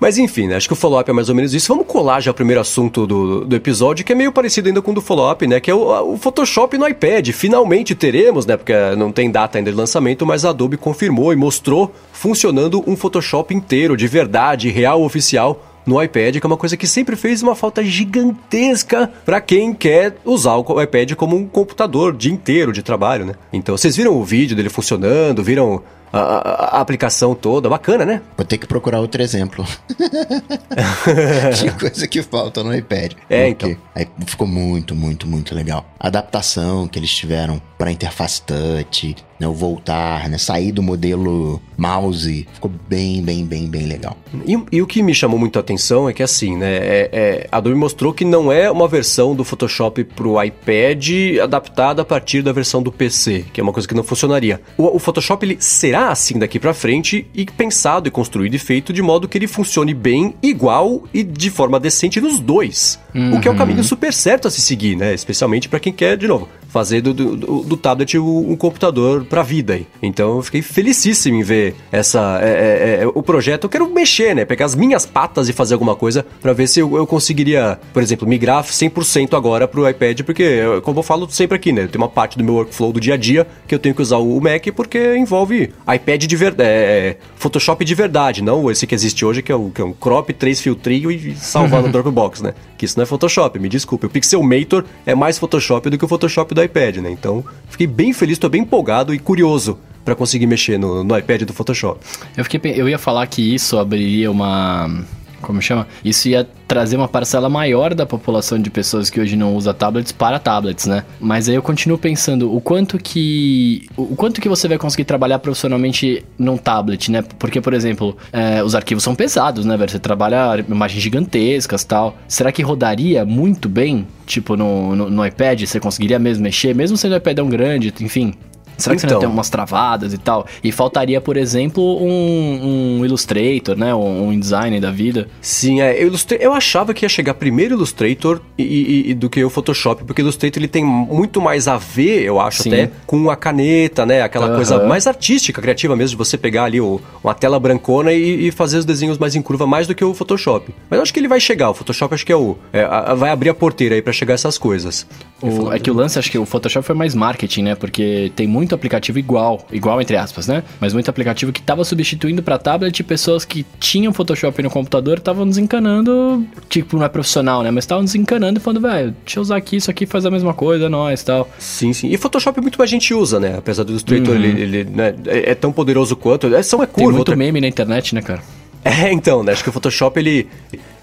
Mas 0.00 0.18
enfim, 0.18 0.48
né? 0.48 0.56
acho 0.56 0.66
que 0.66 0.72
o 0.72 0.76
follow-up 0.76 1.08
é 1.08 1.12
mais 1.12 1.28
ou 1.28 1.34
menos 1.34 1.54
isso. 1.54 1.68
Vamos 1.68 1.86
colar 1.86 2.20
já 2.20 2.30
o 2.30 2.34
primeiro 2.34 2.49
assunto 2.58 3.06
do, 3.06 3.44
do 3.44 3.56
episódio, 3.56 4.04
que 4.04 4.12
é 4.12 4.14
meio 4.14 4.32
parecido 4.32 4.68
ainda 4.68 4.82
com 4.82 4.90
o 4.90 4.94
do 4.94 5.00
follow-up, 5.00 5.46
né? 5.46 5.60
Que 5.60 5.70
é 5.70 5.74
o, 5.74 6.14
o, 6.14 6.16
Photoshop 6.16 6.76
no 6.76 6.88
iPad. 6.88 7.28
Finalmente 7.30 7.94
teremos, 7.94 8.46
né? 8.46 8.56
Porque 8.56 8.72
não 8.96 9.12
tem 9.12 9.30
data 9.30 9.58
ainda 9.58 9.70
de 9.70 9.76
lançamento, 9.76 10.26
mas 10.26 10.44
a 10.44 10.50
Adobe 10.50 10.76
confirmou 10.76 11.32
e 11.32 11.36
mostrou 11.36 11.92
funcionando 12.12 12.82
um 12.86 12.96
Photoshop 12.96 13.54
inteiro, 13.54 13.96
de 13.96 14.06
verdade, 14.06 14.68
real, 14.70 15.02
oficial, 15.02 15.64
no 15.86 16.02
iPad, 16.02 16.38
que 16.38 16.46
é 16.46 16.46
uma 16.46 16.56
coisa 16.56 16.76
que 16.76 16.86
sempre 16.86 17.16
fez 17.16 17.42
uma 17.42 17.54
falta 17.54 17.82
gigantesca 17.82 19.10
para 19.24 19.40
quem 19.40 19.72
quer 19.72 20.16
usar 20.24 20.56
o 20.56 20.82
iPad 20.82 21.14
como 21.14 21.36
um 21.36 21.46
computador 21.46 22.14
dia 22.16 22.32
inteiro 22.32 22.72
de 22.72 22.82
trabalho, 22.82 23.24
né? 23.24 23.34
Então, 23.52 23.76
vocês 23.76 23.96
viram 23.96 24.14
o 24.14 24.24
vídeo 24.24 24.54
dele 24.54 24.68
funcionando, 24.68 25.42
viram 25.42 25.82
a, 26.12 26.18
a, 26.18 26.78
a, 26.78 26.80
aplicação 26.80 27.34
toda. 27.34 27.68
Bacana, 27.68 28.04
né? 28.04 28.22
Vou 28.36 28.44
ter 28.44 28.58
que 28.58 28.66
procurar 28.66 29.00
outro 29.00 29.22
exemplo. 29.22 29.64
que 31.58 31.70
coisa 31.78 32.06
que 32.06 32.22
falta 32.22 32.62
no 32.62 32.74
iPad. 32.74 33.12
É, 33.28 33.48
então. 33.48 33.76
Aí 33.94 34.06
ficou 34.26 34.46
muito, 34.46 34.94
muito, 34.94 35.26
muito 35.26 35.54
legal. 35.54 35.84
A 35.98 36.08
adaptação 36.08 36.88
que 36.88 36.98
eles 36.98 37.10
tiveram 37.14 37.60
para 37.78 37.90
interface 37.90 38.42
touch, 38.42 39.16
né, 39.38 39.48
o 39.48 39.54
voltar, 39.54 40.28
né, 40.28 40.36
sair 40.36 40.70
do 40.70 40.82
modelo 40.82 41.60
mouse, 41.78 42.46
ficou 42.52 42.70
bem, 42.88 43.22
bem, 43.22 43.46
bem, 43.46 43.66
bem 43.66 43.86
legal. 43.86 44.16
E, 44.46 44.58
e 44.70 44.82
o 44.82 44.86
que 44.86 45.02
me 45.02 45.14
chamou 45.14 45.38
muito 45.38 45.58
a 45.58 45.60
atenção 45.60 46.06
é 46.06 46.12
que 46.12 46.22
assim, 46.22 46.58
né, 46.58 46.76
é, 46.76 47.10
é, 47.10 47.48
a 47.50 47.56
Adobe 47.56 47.74
mostrou 47.74 48.12
que 48.12 48.24
não 48.24 48.52
é 48.52 48.70
uma 48.70 48.86
versão 48.86 49.34
do 49.34 49.44
Photoshop 49.44 50.04
pro 50.04 50.42
iPad 50.42 51.08
adaptada 51.42 52.02
a 52.02 52.04
partir 52.04 52.42
da 52.42 52.52
versão 52.52 52.82
do 52.82 52.92
PC, 52.92 53.46
que 53.50 53.60
é 53.60 53.62
uma 53.62 53.72
coisa 53.72 53.88
que 53.88 53.94
não 53.94 54.04
funcionaria. 54.04 54.60
O, 54.76 54.96
o 54.96 54.98
Photoshop 54.98 55.44
ele 55.46 55.56
será 55.58 55.99
assim 56.08 56.38
daqui 56.38 56.58
para 56.58 56.72
frente 56.72 57.26
e 57.34 57.44
pensado 57.44 58.08
e 58.08 58.10
construído 58.10 58.54
e 58.54 58.58
feito 58.58 58.92
de 58.92 59.02
modo 59.02 59.28
que 59.28 59.36
ele 59.36 59.46
funcione 59.46 59.92
bem, 59.92 60.34
igual 60.42 61.04
e 61.12 61.22
de 61.22 61.50
forma 61.50 61.78
decente 61.78 62.20
nos 62.20 62.40
dois. 62.40 62.98
Uhum. 63.14 63.36
O 63.36 63.40
que 63.40 63.48
é 63.48 63.50
um 63.50 63.56
caminho 63.56 63.82
super 63.82 64.12
certo 64.12 64.48
a 64.48 64.50
se 64.50 64.60
seguir, 64.60 64.96
né? 64.96 65.12
Especialmente 65.12 65.68
para 65.68 65.80
quem 65.80 65.92
quer, 65.92 66.16
de 66.16 66.28
novo, 66.28 66.48
fazer 66.70 67.00
do, 67.00 67.12
do, 67.12 67.36
do 67.36 67.76
tablet 67.76 68.16
um, 68.16 68.52
um 68.52 68.56
computador 68.56 69.24
pra 69.24 69.42
vida 69.42 69.74
aí. 69.74 69.86
Então 70.02 70.36
eu 70.36 70.42
fiquei 70.42 70.62
felicíssimo 70.62 71.36
em 71.36 71.42
ver 71.42 71.74
essa, 71.90 72.38
é, 72.42 72.48
é, 72.48 73.02
é, 73.02 73.06
o 73.06 73.22
projeto. 73.22 73.64
Eu 73.64 73.70
quero 73.70 73.90
mexer, 73.90 74.34
né? 74.34 74.44
Pegar 74.44 74.66
as 74.66 74.74
minhas 74.74 75.04
patas 75.04 75.48
e 75.48 75.52
fazer 75.52 75.74
alguma 75.74 75.96
coisa 75.96 76.24
para 76.40 76.52
ver 76.52 76.68
se 76.68 76.80
eu, 76.80 76.96
eu, 76.96 77.06
conseguiria, 77.06 77.78
por 77.92 78.02
exemplo, 78.02 78.26
migrar 78.26 78.62
100% 78.62 79.36
agora 79.36 79.66
pro 79.66 79.88
iPad, 79.88 80.22
porque, 80.22 80.60
como 80.82 81.00
eu 81.00 81.02
falo 81.02 81.28
sempre 81.28 81.56
aqui, 81.56 81.72
né? 81.72 81.86
Tem 81.86 82.00
uma 82.00 82.08
parte 82.08 82.38
do 82.38 82.44
meu 82.44 82.54
workflow 82.54 82.92
do 82.92 83.00
dia 83.00 83.14
a 83.14 83.16
dia 83.16 83.46
que 83.66 83.74
eu 83.74 83.78
tenho 83.78 83.94
que 83.94 84.02
usar 84.02 84.18
o 84.18 84.40
Mac 84.40 84.66
porque 84.74 85.16
envolve 85.16 85.72
iPad 85.94 86.24
de 86.24 86.36
verdade, 86.36 86.68
é, 86.68 87.16
Photoshop 87.36 87.84
de 87.84 87.94
verdade, 87.94 88.42
não 88.42 88.70
esse 88.70 88.86
que 88.86 88.94
existe 88.94 89.24
hoje, 89.24 89.42
que 89.42 89.50
é, 89.50 89.54
o, 89.54 89.70
que 89.70 89.80
é 89.80 89.84
um 89.84 89.92
crop, 89.92 90.32
três 90.32 90.60
filtrinhos 90.60 91.24
e 91.24 91.34
salvar 91.34 91.82
no 91.82 91.88
Dropbox, 91.92 92.42
né? 92.42 92.54
Que 92.76 92.84
isso 92.84 92.98
não 92.98 93.02
é 93.02 93.06
Photoshop, 93.06 93.58
me 93.58 93.68
desculpe. 93.68 94.06
O 94.06 94.10
Pixelmator 94.10 94.84
é 95.04 95.14
mais 95.14 95.38
Photoshop 95.38 95.90
do 95.90 95.98
que 95.98 96.04
o 96.04 96.08
Photoshop 96.08 96.54
do 96.54 96.62
iPad, 96.62 96.98
né? 96.98 97.10
Então, 97.10 97.44
fiquei 97.68 97.86
bem 97.86 98.12
feliz, 98.12 98.38
tô 98.38 98.48
bem 98.48 98.62
empolgado 98.62 99.14
e 99.14 99.18
curioso 99.18 99.78
para 100.04 100.14
conseguir 100.14 100.46
mexer 100.46 100.78
no, 100.78 101.04
no 101.04 101.16
iPad 101.16 101.42
do 101.42 101.52
Photoshop. 101.52 102.00
Eu, 102.36 102.44
fiquei, 102.44 102.72
eu 102.74 102.88
ia 102.88 102.98
falar 102.98 103.26
que 103.26 103.54
isso 103.54 103.78
abriria 103.78 104.30
uma 104.30 105.04
como 105.40 105.60
chama? 105.60 105.86
Isso 106.04 106.28
ia 106.28 106.46
trazer 106.68 106.96
uma 106.96 107.08
parcela 107.08 107.48
maior 107.48 107.94
da 107.94 108.06
população 108.06 108.60
de 108.60 108.70
pessoas 108.70 109.10
que 109.10 109.20
hoje 109.20 109.36
não 109.36 109.56
usa 109.56 109.74
tablets 109.74 110.12
para 110.12 110.38
tablets, 110.38 110.86
né? 110.86 111.04
Mas 111.18 111.48
aí 111.48 111.54
eu 111.54 111.62
continuo 111.62 111.98
pensando 111.98 112.54
o 112.54 112.60
quanto 112.60 112.98
que 112.98 113.88
o 113.96 114.14
quanto 114.14 114.40
que 114.40 114.48
você 114.48 114.68
vai 114.68 114.78
conseguir 114.78 115.04
trabalhar 115.04 115.38
profissionalmente 115.40 116.24
num 116.38 116.56
tablet, 116.56 117.10
né? 117.10 117.22
Porque, 117.38 117.60
por 117.60 117.74
exemplo, 117.74 118.16
é, 118.32 118.62
os 118.62 118.74
arquivos 118.74 119.02
são 119.02 119.14
pesados, 119.14 119.64
né? 119.64 119.76
Você 119.76 119.98
trabalha 119.98 120.64
imagens 120.68 121.02
gigantescas 121.02 121.82
tal. 121.84 122.16
Será 122.28 122.52
que 122.52 122.62
rodaria 122.62 123.24
muito 123.24 123.68
bem, 123.68 124.06
tipo, 124.26 124.56
no, 124.56 124.94
no, 124.94 125.10
no 125.10 125.26
iPad? 125.26 125.62
Você 125.62 125.80
conseguiria 125.80 126.18
mesmo 126.18 126.44
mexer, 126.44 126.74
mesmo 126.74 126.96
sendo 126.96 127.12
o 127.12 127.16
iPad 127.16 127.38
um 127.40 127.48
grande, 127.48 127.92
enfim? 128.00 128.34
Será 128.80 128.96
que 128.96 129.00
então, 129.00 129.08
você 129.08 129.14
não 129.14 129.20
tem 129.20 129.28
umas 129.28 129.50
travadas 129.50 130.12
e 130.12 130.18
tal? 130.18 130.46
E 130.62 130.72
faltaria, 130.72 131.20
por 131.20 131.36
exemplo, 131.36 131.82
um, 132.02 132.98
um 132.98 133.04
Illustrator, 133.04 133.76
né? 133.76 133.94
Um, 133.94 134.26
um 134.26 134.32
InDesign 134.32 134.80
da 134.80 134.90
vida. 134.90 135.28
Sim, 135.40 135.80
é. 135.80 136.02
Eu, 136.02 136.12
eu 136.38 136.52
achava 136.52 136.92
que 136.94 137.04
ia 137.04 137.08
chegar 137.08 137.34
primeiro 137.34 137.74
Illustrator 137.74 138.40
e, 138.56 138.62
e, 138.62 139.10
e, 139.10 139.14
do 139.14 139.28
que 139.28 139.42
o 139.44 139.50
Photoshop, 139.50 140.04
porque 140.04 140.22
o 140.22 140.24
Illustrator 140.24 140.60
ele 140.60 140.68
tem 140.68 140.84
muito 140.84 141.40
mais 141.40 141.68
a 141.68 141.76
ver, 141.76 142.22
eu 142.22 142.40
acho 142.40 142.62
Sim. 142.62 142.72
até, 142.72 142.90
com 143.06 143.30
a 143.30 143.36
caneta, 143.36 144.04
né? 144.04 144.22
Aquela 144.22 144.50
uhum. 144.50 144.56
coisa 144.56 144.86
mais 144.86 145.06
artística, 145.06 145.60
criativa 145.60 145.94
mesmo, 145.96 146.10
de 146.10 146.16
você 146.16 146.36
pegar 146.36 146.64
ali 146.64 146.80
o, 146.80 147.00
uma 147.22 147.34
tela 147.34 147.58
brancona 147.58 148.12
e, 148.12 148.48
e, 148.48 148.50
fazer 148.50 148.78
os 148.78 148.84
desenhos 148.84 149.18
mais 149.18 149.34
em 149.34 149.42
curva, 149.42 149.66
mais 149.66 149.86
do 149.86 149.94
que 149.94 150.04
o 150.04 150.14
Photoshop. 150.14 150.72
Mas 150.88 150.98
eu 150.98 151.02
acho 151.02 151.12
que 151.12 151.20
ele 151.20 151.28
vai 151.28 151.40
chegar. 151.40 151.70
O 151.70 151.74
Photoshop 151.74 152.14
acho 152.14 152.26
que 152.26 152.32
é 152.32 152.36
o. 152.36 152.56
É, 152.72 152.82
a, 152.82 153.14
vai 153.14 153.30
abrir 153.30 153.50
a 153.50 153.54
porteira 153.54 153.94
aí 153.94 154.02
para 154.02 154.12
chegar 154.12 154.34
essas 154.34 154.58
coisas. 154.58 155.06
O, 155.42 155.72
é 155.72 155.78
que 155.78 155.90
o 155.90 155.94
lance, 155.94 156.18
acho 156.18 156.30
que 156.30 156.38
o 156.38 156.44
Photoshop 156.44 156.86
foi 156.86 156.94
mais 156.94 157.14
marketing, 157.14 157.62
né? 157.62 157.74
Porque 157.74 158.30
tem 158.36 158.46
muito 158.46 158.69
aplicativo 158.74 159.18
igual, 159.18 159.66
igual 159.72 160.00
entre 160.00 160.16
aspas, 160.16 160.46
né? 160.46 160.62
Mas 160.80 160.92
muito 160.92 161.08
aplicativo 161.08 161.52
que 161.52 161.62
tava 161.62 161.84
substituindo 161.84 162.42
para 162.42 162.58
tablet 162.58 163.02
pessoas 163.02 163.44
que 163.44 163.64
tinham 163.78 164.12
Photoshop 164.12 164.62
no 164.62 164.70
computador 164.70 165.18
estavam 165.18 165.48
desencanando, 165.48 166.44
tipo, 166.68 166.96
não 166.96 167.04
é 167.04 167.08
profissional, 167.08 167.62
né? 167.62 167.70
Mas 167.70 167.84
estavam 167.84 168.04
desencanando 168.04 168.58
e 168.58 168.62
falando, 168.62 168.80
velho, 168.80 169.14
deixa 169.24 169.38
eu 169.38 169.42
usar 169.42 169.56
aqui, 169.56 169.76
isso 169.76 169.90
aqui 169.90 170.06
faz 170.06 170.26
a 170.26 170.30
mesma 170.30 170.54
coisa, 170.54 170.88
nós 170.88 171.22
tal. 171.22 171.48
Sim, 171.58 171.92
sim. 171.92 172.08
E 172.08 172.16
Photoshop 172.16 172.60
muito 172.60 172.78
mais 172.78 172.90
gente 172.90 173.12
usa, 173.14 173.40
né? 173.40 173.56
Apesar 173.58 173.84
do 173.84 173.92
Illustrator, 173.92 174.34
uhum. 174.34 174.42
ele, 174.42 174.62
ele 174.62 174.84
né? 174.84 175.14
é, 175.26 175.50
é, 175.50 175.54
tão 175.54 175.72
poderoso 175.72 176.16
quanto. 176.16 176.54
É, 176.54 176.62
são 176.62 176.82
é 176.82 176.86
curva. 176.86 176.96
Tem 176.96 177.06
muito 177.06 177.18
outra... 177.18 177.36
meme 177.36 177.60
na 177.60 177.68
internet, 177.68 178.14
né, 178.14 178.22
cara? 178.22 178.42
É, 178.84 179.12
então, 179.12 179.42
né? 179.42 179.52
Acho 179.52 179.62
que 179.62 179.68
o 179.68 179.72
Photoshop 179.72 180.18
ele, 180.18 180.48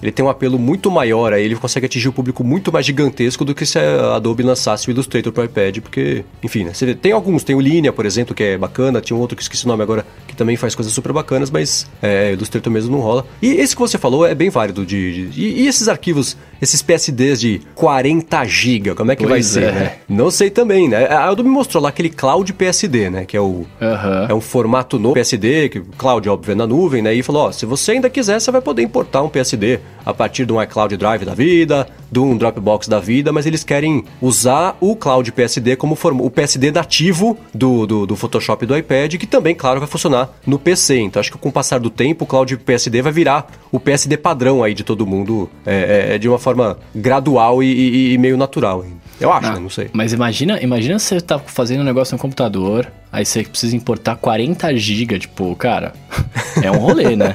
ele 0.02 0.12
tem 0.12 0.24
um 0.24 0.30
apelo 0.30 0.60
muito 0.60 0.92
maior, 0.92 1.34
aí 1.34 1.44
ele 1.44 1.56
consegue 1.56 1.86
atingir 1.86 2.08
o 2.08 2.12
um 2.12 2.14
público 2.14 2.44
muito 2.44 2.72
mais 2.72 2.86
gigantesco 2.86 3.44
do 3.44 3.56
que 3.56 3.66
se 3.66 3.80
a 3.80 4.16
Adobe 4.16 4.44
lançasse 4.44 4.88
o 4.88 4.92
Illustrator 4.92 5.32
para 5.32 5.42
o 5.42 5.46
iPad, 5.46 5.80
porque, 5.80 6.24
enfim, 6.44 6.64
né? 6.64 6.74
Você 6.74 6.94
tem 6.94 7.12
alguns, 7.12 7.44
tem 7.44 7.56
o 7.56 7.60
Linea, 7.60 7.92
por 7.92 8.06
exemplo, 8.06 8.36
que 8.36 8.44
é 8.44 8.58
bacana, 8.58 9.02
tinha 9.02 9.18
um 9.18 9.20
outro 9.20 9.36
que 9.36 9.42
esqueci 9.42 9.66
o 9.66 9.68
nome 9.68 9.84
agora, 9.84 10.06
que 10.28 10.36
também 10.36 10.56
faz 10.56 10.76
coisas 10.76 10.94
super 10.94 11.12
bacanas, 11.12 11.50
mas 11.50 11.90
é, 12.02 12.34
Illustrator 12.34 12.72
mesmo 12.72 12.96
não 12.96 13.04
rola. 13.04 13.26
E 13.42 13.54
esse 13.54 13.76
que 13.76 13.82
você 13.82 13.98
falou 13.98 14.26
é 14.26 14.36
bem 14.36 14.50
válido 14.50 14.86
de, 14.86 15.30
de 15.30 15.42
e, 15.42 15.64
e, 15.64 15.68
esses 15.68 15.88
arquivos, 15.88 16.38
esses 16.62 16.82
PSDs 16.82 17.40
de 17.40 17.62
40 17.76 18.46
GB, 18.46 18.96
como 18.96 19.12
é 19.12 19.16
que 19.16 19.26
pois 19.26 19.32
vai 19.32 19.44
ser, 19.44 19.70
é. 19.70 19.72
né? 19.72 19.96
Não 20.08 20.30
sei 20.30 20.50
também, 20.50 20.88
né? 20.88 21.06
A 21.08 21.30
Adobe 21.30 21.50
mostrou 21.50 21.82
lá 21.82 21.90
aquele 21.90 22.10
Cloud 22.10 22.52
PSD, 22.54 23.10
né? 23.10 23.26
Que 23.26 23.36
é 23.36 23.42
o 23.42 23.66
uhum. 23.82 24.26
é 24.30 24.34
um 24.34 24.42
formato 24.42 25.00
no 25.00 25.14
PSD, 25.14 25.70
que 25.70 25.82
Cloud 25.98 26.28
óbvio 26.30 26.52
é 26.52 26.56
na 26.56 26.68
nuvem, 26.68 27.02
né? 27.02 27.14
E 27.14 27.24
falou, 27.24 27.48
ó, 27.48 27.52
se 27.52 27.66
você 27.66 27.94
ainda 27.94 28.10
quiser, 28.10 28.40
você 28.40 28.52
vai 28.52 28.62
poder 28.62 28.82
importar 28.82 29.22
um 29.22 29.30
PSD 29.30 29.80
a 30.06 30.14
partir 30.14 30.46
de 30.46 30.54
um 30.54 30.62
iCloud 30.62 30.96
Drive 30.96 31.26
da 31.26 31.34
vida, 31.34 31.88
de 32.12 32.20
um 32.20 32.38
Dropbox 32.38 32.88
da 32.88 33.00
vida, 33.00 33.32
mas 33.32 33.46
eles 33.46 33.64
querem 33.64 34.06
usar 34.22 34.78
o 34.80 34.96
Cloud 34.96 35.32
PSD 35.32 35.76
como 35.76 35.96
form... 35.96 36.22
o 36.22 36.30
PSD 36.30 36.72
nativo 36.72 37.38
do, 37.54 37.86
do, 37.86 38.06
do, 38.06 38.16
Photoshop 38.16 38.66
do 38.66 38.78
iPad, 38.78 39.16
que 39.16 39.28
também, 39.28 39.54
claro, 39.54 39.80
vai 39.80 39.90
funcionar 39.90 40.30
no 40.46 40.58
PC. 40.58 41.00
Então 41.00 41.20
acho 41.20 41.32
que 41.32 41.38
com 41.38 41.50
o 41.50 41.52
passar 41.52 41.80
do 41.80 41.90
tempo, 41.90 42.24
o 42.24 42.28
Cloud 42.28 42.56
PSD 42.58 43.02
vai 43.02 43.12
virar 43.12 43.48
o 43.72 43.80
PSD 43.80 44.18
padrão 44.18 44.64
aí 44.64 44.74
de 44.74 44.84
todo 44.84 45.06
mundo 45.06 45.50
é, 45.66 46.14
é, 46.14 46.18
de 46.18 46.30
uma 46.30 46.40
forma 46.40 46.78
gradual 46.96 47.62
e, 47.62 47.68
e, 47.68 48.14
e 48.14 48.18
meio 48.18 48.38
natural. 48.38 48.86
Eu 49.20 49.34
acho, 49.34 49.48
ah, 49.48 49.54
né? 49.54 49.60
Não 49.60 49.70
sei. 49.70 49.90
Mas 49.94 50.14
imagina, 50.14 50.62
imagina 50.62 51.00
você 51.00 51.20
tá 51.20 51.40
fazendo 51.40 51.82
um 51.82 51.84
negócio 51.84 52.16
no 52.16 52.20
computador, 52.20 52.92
aí 53.12 53.26
você 53.26 53.44
precisa 53.44 53.76
importar 53.76 54.16
40 54.16 54.76
GB, 54.76 55.20
tipo, 55.20 55.56
cara, 55.56 55.94
é 56.62 56.72
um 56.72 56.78
rolê, 56.78 57.16
né? 57.16 57.34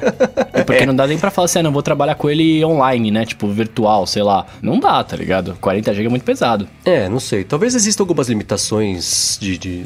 É 0.53 0.63
porque 0.63 0.83
é. 0.83 0.85
não 0.85 0.95
dá 0.95 1.07
nem 1.07 1.17
pra 1.17 1.31
falar 1.31 1.45
assim, 1.45 1.59
ah, 1.59 1.63
não 1.63 1.71
vou 1.71 1.83
trabalhar 1.83 2.15
com 2.15 2.29
ele 2.29 2.63
online, 2.63 3.11
né? 3.11 3.25
Tipo, 3.25 3.47
virtual, 3.47 4.05
sei 4.05 4.23
lá. 4.23 4.45
Não 4.61 4.79
dá, 4.79 5.03
tá 5.03 5.15
ligado? 5.15 5.57
40 5.59 5.93
GB 5.93 6.05
é 6.05 6.09
muito 6.09 6.25
pesado. 6.25 6.67
É, 6.85 7.09
não 7.09 7.19
sei. 7.19 7.43
Talvez 7.43 7.75
existam 7.75 8.03
algumas 8.03 8.29
limitações 8.29 9.37
de, 9.39 9.57
de 9.57 9.85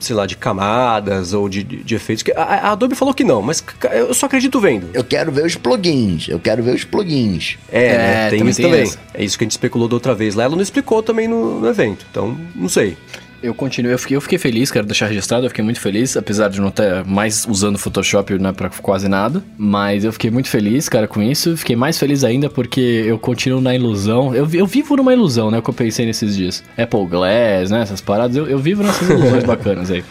sei 0.00 0.14
lá, 0.14 0.26
de 0.26 0.36
camadas 0.36 1.32
ou 1.32 1.48
de, 1.48 1.62
de, 1.62 1.82
de 1.82 1.94
efeitos. 1.94 2.24
A, 2.36 2.42
a, 2.42 2.72
Adobe 2.72 2.94
falou 2.94 3.14
que 3.14 3.24
não, 3.24 3.42
mas 3.42 3.64
eu 3.92 4.12
só 4.14 4.26
acredito 4.26 4.60
vendo. 4.60 4.88
Eu 4.92 5.04
quero 5.04 5.32
ver 5.32 5.44
os 5.44 5.56
plugins, 5.56 6.28
eu 6.28 6.38
quero 6.38 6.62
ver 6.62 6.74
os 6.74 6.84
plugins. 6.84 7.58
É, 7.70 7.86
é 7.86 7.98
né? 7.98 8.30
tem 8.30 8.38
também 8.38 8.50
isso 8.50 8.60
tem 8.60 8.70
também. 8.70 8.82
Essa. 8.82 8.98
É 9.14 9.24
isso 9.24 9.38
que 9.38 9.44
a 9.44 9.46
gente 9.46 9.52
especulou 9.52 9.88
da 9.88 9.94
outra 9.94 10.14
vez 10.14 10.34
lá. 10.34 10.44
Ela 10.44 10.54
não 10.54 10.62
explicou 10.62 11.02
também 11.02 11.28
no, 11.28 11.60
no 11.60 11.68
evento, 11.68 12.06
então 12.10 12.36
não 12.54 12.68
sei. 12.68 12.96
Eu 13.42 13.54
continuo, 13.54 13.90
eu 13.90 13.98
fiquei, 13.98 14.16
eu 14.16 14.20
fiquei 14.20 14.38
feliz, 14.38 14.70
quero 14.70 14.86
deixar 14.86 15.06
registrado, 15.06 15.46
eu 15.46 15.50
fiquei 15.50 15.64
muito 15.64 15.80
feliz, 15.80 16.16
apesar 16.16 16.48
de 16.48 16.60
não 16.60 16.70
ter 16.70 17.04
mais 17.04 17.46
usando 17.48 17.78
Photoshop 17.78 18.38
né, 18.38 18.52
pra 18.52 18.68
quase 18.68 19.08
nada. 19.08 19.42
Mas 19.56 20.04
eu 20.04 20.12
fiquei 20.12 20.30
muito 20.30 20.48
feliz, 20.48 20.88
cara, 20.88 21.06
com 21.06 21.22
isso. 21.22 21.56
Fiquei 21.56 21.76
mais 21.76 21.98
feliz 21.98 22.24
ainda 22.24 22.48
porque 22.48 22.80
eu 22.80 23.18
continuo 23.18 23.60
na 23.60 23.74
ilusão. 23.74 24.34
Eu, 24.34 24.48
eu 24.52 24.66
vivo 24.66 24.96
numa 24.96 25.12
ilusão, 25.12 25.50
né? 25.50 25.60
Que 25.60 25.70
eu 25.70 25.74
pensei 25.74 26.06
nesses 26.06 26.36
dias. 26.36 26.64
Apple 26.76 27.06
Glass, 27.06 27.70
né? 27.70 27.82
Essas 27.82 28.00
paradas. 28.00 28.36
Eu, 28.36 28.46
eu 28.46 28.58
vivo 28.58 28.82
nessas 28.82 29.08
ilusões 29.08 29.44
bacanas 29.46 29.90
aí. 29.90 30.04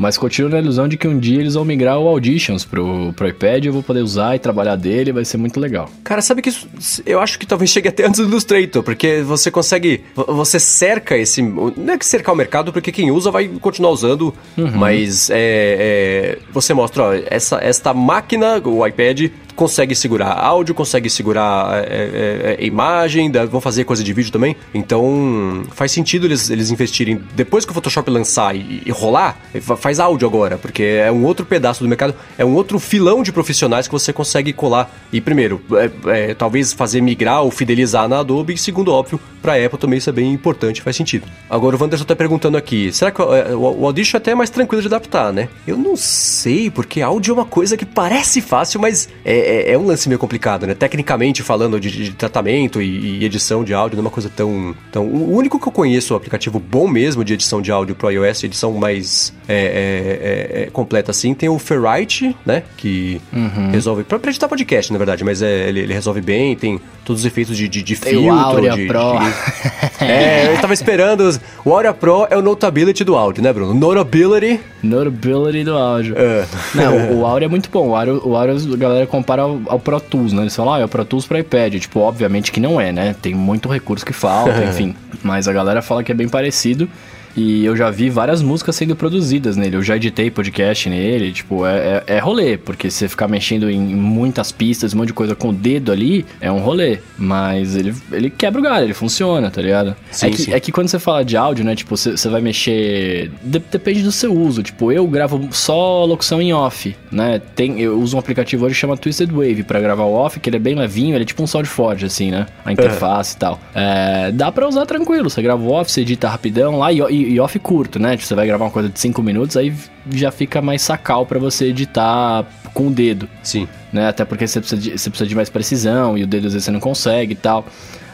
Mas 0.00 0.16
continuo 0.16 0.50
na 0.50 0.58
ilusão 0.58 0.88
de 0.88 0.96
que 0.96 1.06
um 1.06 1.18
dia 1.18 1.38
eles 1.38 1.52
vão 1.52 1.62
migrar 1.62 1.98
o 1.98 2.08
Auditions 2.08 2.64
pro, 2.64 3.12
pro 3.12 3.28
iPad, 3.28 3.66
eu 3.66 3.72
vou 3.74 3.82
poder 3.82 4.00
usar 4.00 4.34
e 4.34 4.38
trabalhar 4.38 4.74
dele, 4.74 5.12
vai 5.12 5.26
ser 5.26 5.36
muito 5.36 5.60
legal. 5.60 5.90
Cara, 6.02 6.22
sabe 6.22 6.40
que 6.40 6.48
isso, 6.48 6.66
eu 7.04 7.20
acho 7.20 7.38
que 7.38 7.46
talvez 7.46 7.70
chegue 7.70 7.86
até 7.86 8.06
antes 8.06 8.18
do 8.18 8.26
Illustrator, 8.26 8.82
porque 8.82 9.20
você 9.20 9.50
consegue, 9.50 10.02
você 10.14 10.58
cerca 10.58 11.18
esse, 11.18 11.42
não 11.42 11.92
é 11.92 11.98
que 11.98 12.06
cercar 12.06 12.34
o 12.34 12.38
mercado, 12.38 12.72
porque 12.72 12.90
quem 12.90 13.10
usa 13.10 13.30
vai 13.30 13.46
continuar 13.46 13.90
usando, 13.90 14.34
uhum. 14.56 14.70
mas 14.74 15.28
é, 15.28 15.36
é, 15.36 16.38
você 16.50 16.72
mostra, 16.72 17.02
ó, 17.02 17.12
essa, 17.26 17.58
esta 17.62 17.92
máquina, 17.92 18.58
o 18.64 18.86
iPad, 18.86 19.30
consegue 19.60 19.94
segurar 19.94 20.32
áudio, 20.32 20.74
consegue 20.74 21.10
segurar 21.10 21.84
é, 21.84 22.56
é, 22.56 22.56
é 22.58 22.64
imagem, 22.64 23.30
vão 23.50 23.60
fazer 23.60 23.84
coisa 23.84 24.02
de 24.02 24.10
vídeo 24.10 24.32
também. 24.32 24.56
Então 24.72 25.64
faz 25.72 25.92
sentido 25.92 26.26
eles, 26.26 26.48
eles 26.48 26.70
investirem. 26.70 27.20
Depois 27.36 27.66
que 27.66 27.70
o 27.70 27.74
Photoshop 27.74 28.10
lançar 28.10 28.56
e, 28.56 28.82
e, 28.86 28.90
rolar, 28.90 29.36
faz 29.76 30.00
áudio 30.00 30.26
agora, 30.26 30.56
porque 30.56 30.82
é 30.82 31.12
um 31.12 31.26
outro 31.26 31.44
pedaço 31.44 31.82
do 31.82 31.88
mercado, 31.90 32.14
é 32.38 32.44
um 32.44 32.54
outro 32.54 32.78
filão 32.78 33.22
de 33.22 33.30
profissionais 33.32 33.86
que 33.86 33.92
você 33.92 34.14
consegue 34.14 34.50
colar. 34.50 34.90
E 35.12 35.20
primeiro, 35.20 35.60
é, 35.72 36.30
é, 36.30 36.34
talvez 36.34 36.72
fazer 36.72 37.02
migrar 37.02 37.42
ou 37.42 37.50
fidelizar 37.50 38.08
na 38.08 38.20
Adobe, 38.20 38.54
e 38.54 38.58
segundo, 38.58 38.90
óbvio, 38.90 39.20
para 39.42 39.62
Apple 39.62 39.78
também 39.78 39.98
isso 39.98 40.08
é 40.08 40.12
bem 40.12 40.32
importante, 40.32 40.80
faz 40.80 40.96
sentido. 40.96 41.26
Agora 41.50 41.76
o 41.76 41.82
Wanderson 41.82 42.06
tá 42.06 42.16
perguntando 42.16 42.56
aqui, 42.56 42.90
será 42.94 43.10
que 43.10 43.20
o, 43.20 43.80
o 43.80 43.84
Audition 43.84 44.16
é 44.16 44.18
até 44.18 44.34
mais 44.34 44.48
tranquilo 44.48 44.80
de 44.80 44.88
adaptar, 44.88 45.34
né? 45.34 45.50
Eu 45.66 45.76
não 45.76 45.96
sei, 45.96 46.70
porque 46.70 47.02
áudio 47.02 47.32
é 47.32 47.34
uma 47.34 47.44
coisa 47.44 47.76
que 47.76 47.84
parece 47.84 48.40
fácil, 48.40 48.80
mas 48.80 49.06
é, 49.22 49.49
é, 49.50 49.72
é, 49.72 49.78
um 49.78 49.84
lance 49.84 50.08
meio 50.08 50.18
complicado, 50.18 50.66
né? 50.66 50.74
Tecnicamente 50.74 51.42
falando 51.42 51.80
de, 51.80 51.90
de 51.90 52.12
tratamento 52.12 52.80
e, 52.80 53.20
e, 53.20 53.24
edição 53.24 53.64
de 53.64 53.74
áudio, 53.74 53.96
não 53.96 54.02
é 54.02 54.06
uma 54.06 54.10
coisa 54.10 54.30
tão, 54.34 54.74
tão. 54.92 55.04
O 55.06 55.34
único 55.34 55.58
que 55.58 55.66
eu 55.66 55.72
conheço, 55.72 56.14
o 56.14 56.16
aplicativo 56.16 56.60
bom 56.60 56.86
mesmo 56.86 57.24
de 57.24 57.34
edição 57.34 57.60
de 57.60 57.72
áudio 57.72 57.94
pro 57.94 58.10
iOS, 58.10 58.44
edição 58.44 58.72
mais 58.72 59.32
é, 59.50 59.54
é, 59.54 60.60
é, 60.60 60.62
é 60.62 60.70
completa 60.70 61.10
assim, 61.10 61.34
tem 61.34 61.48
o 61.48 61.58
Ferrite, 61.58 62.36
né? 62.46 62.62
Que 62.76 63.20
uhum. 63.32 63.70
resolve. 63.72 64.04
Pra, 64.04 64.18
pra 64.18 64.30
editar 64.30 64.48
podcast, 64.48 64.92
na 64.92 64.98
verdade, 64.98 65.24
mas 65.24 65.42
é, 65.42 65.68
ele, 65.68 65.80
ele, 65.80 65.92
resolve 65.92 66.20
bem, 66.20 66.54
tem 66.54 66.80
todos 67.04 67.22
os 67.22 67.26
efeitos 67.26 67.56
de, 67.56 67.68
de, 67.68 67.82
de 67.82 67.96
filtro. 67.96 68.26
O 68.26 68.30
Aurea 68.32 68.76
de, 68.76 68.86
Pro. 68.86 69.18
De... 69.18 70.04
é, 70.04 70.52
eu 70.52 70.60
tava 70.60 70.72
esperando. 70.72 71.28
O 71.64 71.74
Aurea 71.74 71.92
Pro 71.92 72.28
é 72.30 72.36
o 72.36 72.42
Notability 72.42 73.02
do 73.02 73.16
áudio, 73.16 73.42
né, 73.42 73.52
Bruno? 73.52 73.74
Notability. 73.74 74.60
Notability 74.82 75.64
do 75.64 75.76
áudio. 75.76 76.14
É. 76.16 76.46
Não, 76.74 77.18
o 77.18 77.26
Aurea 77.26 77.46
é 77.46 77.48
muito 77.48 77.68
bom. 77.70 77.88
O 77.88 77.96
Aurea, 77.96 78.14
o 78.14 78.36
Aurea 78.36 78.54
a 78.54 78.76
galera 78.76 79.06
compara 79.06 79.42
ao, 79.42 79.60
ao 79.66 79.80
Pro 79.80 80.00
Tools, 80.00 80.32
né? 80.32 80.42
Eles 80.42 80.54
falam, 80.54 80.74
ah, 80.74 80.78
é 80.78 80.84
o 80.84 80.88
Pro 80.88 81.04
Tools 81.04 81.26
para 81.26 81.40
iPad. 81.40 81.74
Tipo, 81.74 82.00
obviamente 82.00 82.52
que 82.52 82.60
não 82.60 82.80
é, 82.80 82.92
né? 82.92 83.16
Tem 83.20 83.34
muito 83.34 83.68
recurso 83.68 84.06
que 84.06 84.12
falta, 84.12 84.62
enfim. 84.64 84.94
Mas 85.24 85.48
a 85.48 85.52
galera 85.52 85.82
fala 85.82 86.04
que 86.04 86.12
é 86.12 86.14
bem 86.14 86.28
parecido. 86.28 86.88
E 87.36 87.64
eu 87.64 87.76
já 87.76 87.90
vi 87.90 88.10
várias 88.10 88.42
músicas 88.42 88.76
sendo 88.76 88.96
produzidas 88.96 89.56
nele. 89.56 89.76
Eu 89.76 89.82
já 89.82 89.96
editei 89.96 90.30
podcast 90.30 90.88
nele. 90.88 91.32
Tipo, 91.32 91.66
é, 91.66 92.02
é, 92.06 92.16
é, 92.16 92.18
rolê, 92.18 92.56
porque 92.56 92.90
você 92.90 93.08
ficar 93.08 93.28
mexendo 93.28 93.70
em 93.70 93.80
muitas 93.80 94.50
pistas, 94.52 94.94
um 94.94 94.98
monte 94.98 95.08
de 95.08 95.14
coisa 95.14 95.34
com 95.34 95.50
o 95.50 95.52
dedo 95.52 95.92
ali, 95.92 96.24
é 96.40 96.50
um 96.50 96.58
rolê. 96.58 96.98
Mas 97.16 97.76
ele, 97.76 97.94
ele 98.12 98.30
quebra 98.30 98.60
o 98.60 98.62
galho, 98.62 98.86
ele 98.86 98.94
funciona, 98.94 99.50
tá 99.50 99.62
ligado? 99.62 99.96
Sim, 100.10 100.26
é, 100.26 100.30
que, 100.30 100.42
sim. 100.42 100.52
é 100.52 100.60
que 100.60 100.72
quando 100.72 100.88
você 100.88 100.98
fala 100.98 101.24
de 101.24 101.36
áudio, 101.36 101.64
né? 101.64 101.74
Tipo, 101.74 101.96
você, 101.96 102.28
vai 102.28 102.40
mexer. 102.40 103.30
De, 103.42 103.58
depende 103.58 104.02
do 104.02 104.12
seu 104.12 104.34
uso. 104.34 104.62
Tipo, 104.62 104.90
eu 104.92 105.06
gravo 105.06 105.48
só 105.52 106.04
locução 106.04 106.40
em 106.40 106.52
off, 106.52 106.94
né? 107.10 107.40
Tem, 107.54 107.80
eu 107.80 107.98
uso 108.00 108.16
um 108.16 108.20
aplicativo 108.20 108.64
hoje 108.64 108.74
que 108.74 108.80
chama 108.80 108.96
Twisted 108.96 109.30
Wave 109.30 109.62
para 109.62 109.80
gravar 109.80 110.04
o 110.04 110.12
off, 110.12 110.40
que 110.40 110.48
ele 110.48 110.56
é 110.56 110.60
bem 110.60 110.74
levinho, 110.74 111.14
ele 111.14 111.22
é 111.22 111.26
tipo 111.26 111.42
um 111.42 111.46
SoundForge, 111.46 112.06
assim, 112.06 112.30
né? 112.30 112.46
A 112.64 112.72
interface 112.72 113.32
uhum. 113.32 113.36
e 113.36 113.40
tal. 113.40 113.60
É, 113.74 114.32
dá 114.32 114.50
pra 114.50 114.68
usar 114.68 114.86
tranquilo. 114.86 115.30
Você 115.30 115.40
grava 115.42 115.62
o 115.62 115.70
off, 115.70 115.90
você 115.90 116.00
edita 116.02 116.28
rapidão 116.28 116.78
lá 116.78 116.92
e, 116.92 117.00
e 117.20 117.34
e, 117.34 117.40
off 117.40 117.58
curto, 117.58 117.98
né? 117.98 118.16
Tipo, 118.16 118.26
você 118.26 118.34
vai 118.34 118.46
gravar 118.46 118.64
uma 118.64 118.70
coisa 118.70 118.88
de 118.88 118.98
5 118.98 119.22
minutos, 119.22 119.56
aí 119.56 119.72
já 120.12 120.30
fica 120.30 120.60
mais 120.60 120.82
sacal 120.82 121.26
para 121.26 121.38
você 121.38 121.66
editar 121.66 122.46
com 122.72 122.88
o 122.88 122.90
dedo. 122.90 123.28
Sim. 123.42 123.68
Né? 123.92 124.08
Até 124.08 124.24
porque 124.24 124.46
você 124.46 124.60
precisa, 124.60 124.80
de, 124.80 124.90
você 124.98 125.10
precisa 125.10 125.28
de 125.28 125.34
mais 125.34 125.48
precisão 125.48 126.16
e 126.16 126.22
o 126.22 126.26
dedo 126.26 126.46
às 126.46 126.52
vezes 126.52 126.64
você 126.64 126.70
não 126.70 126.80
consegue 126.80 127.32
e 127.32 127.36
tal. 127.36 127.66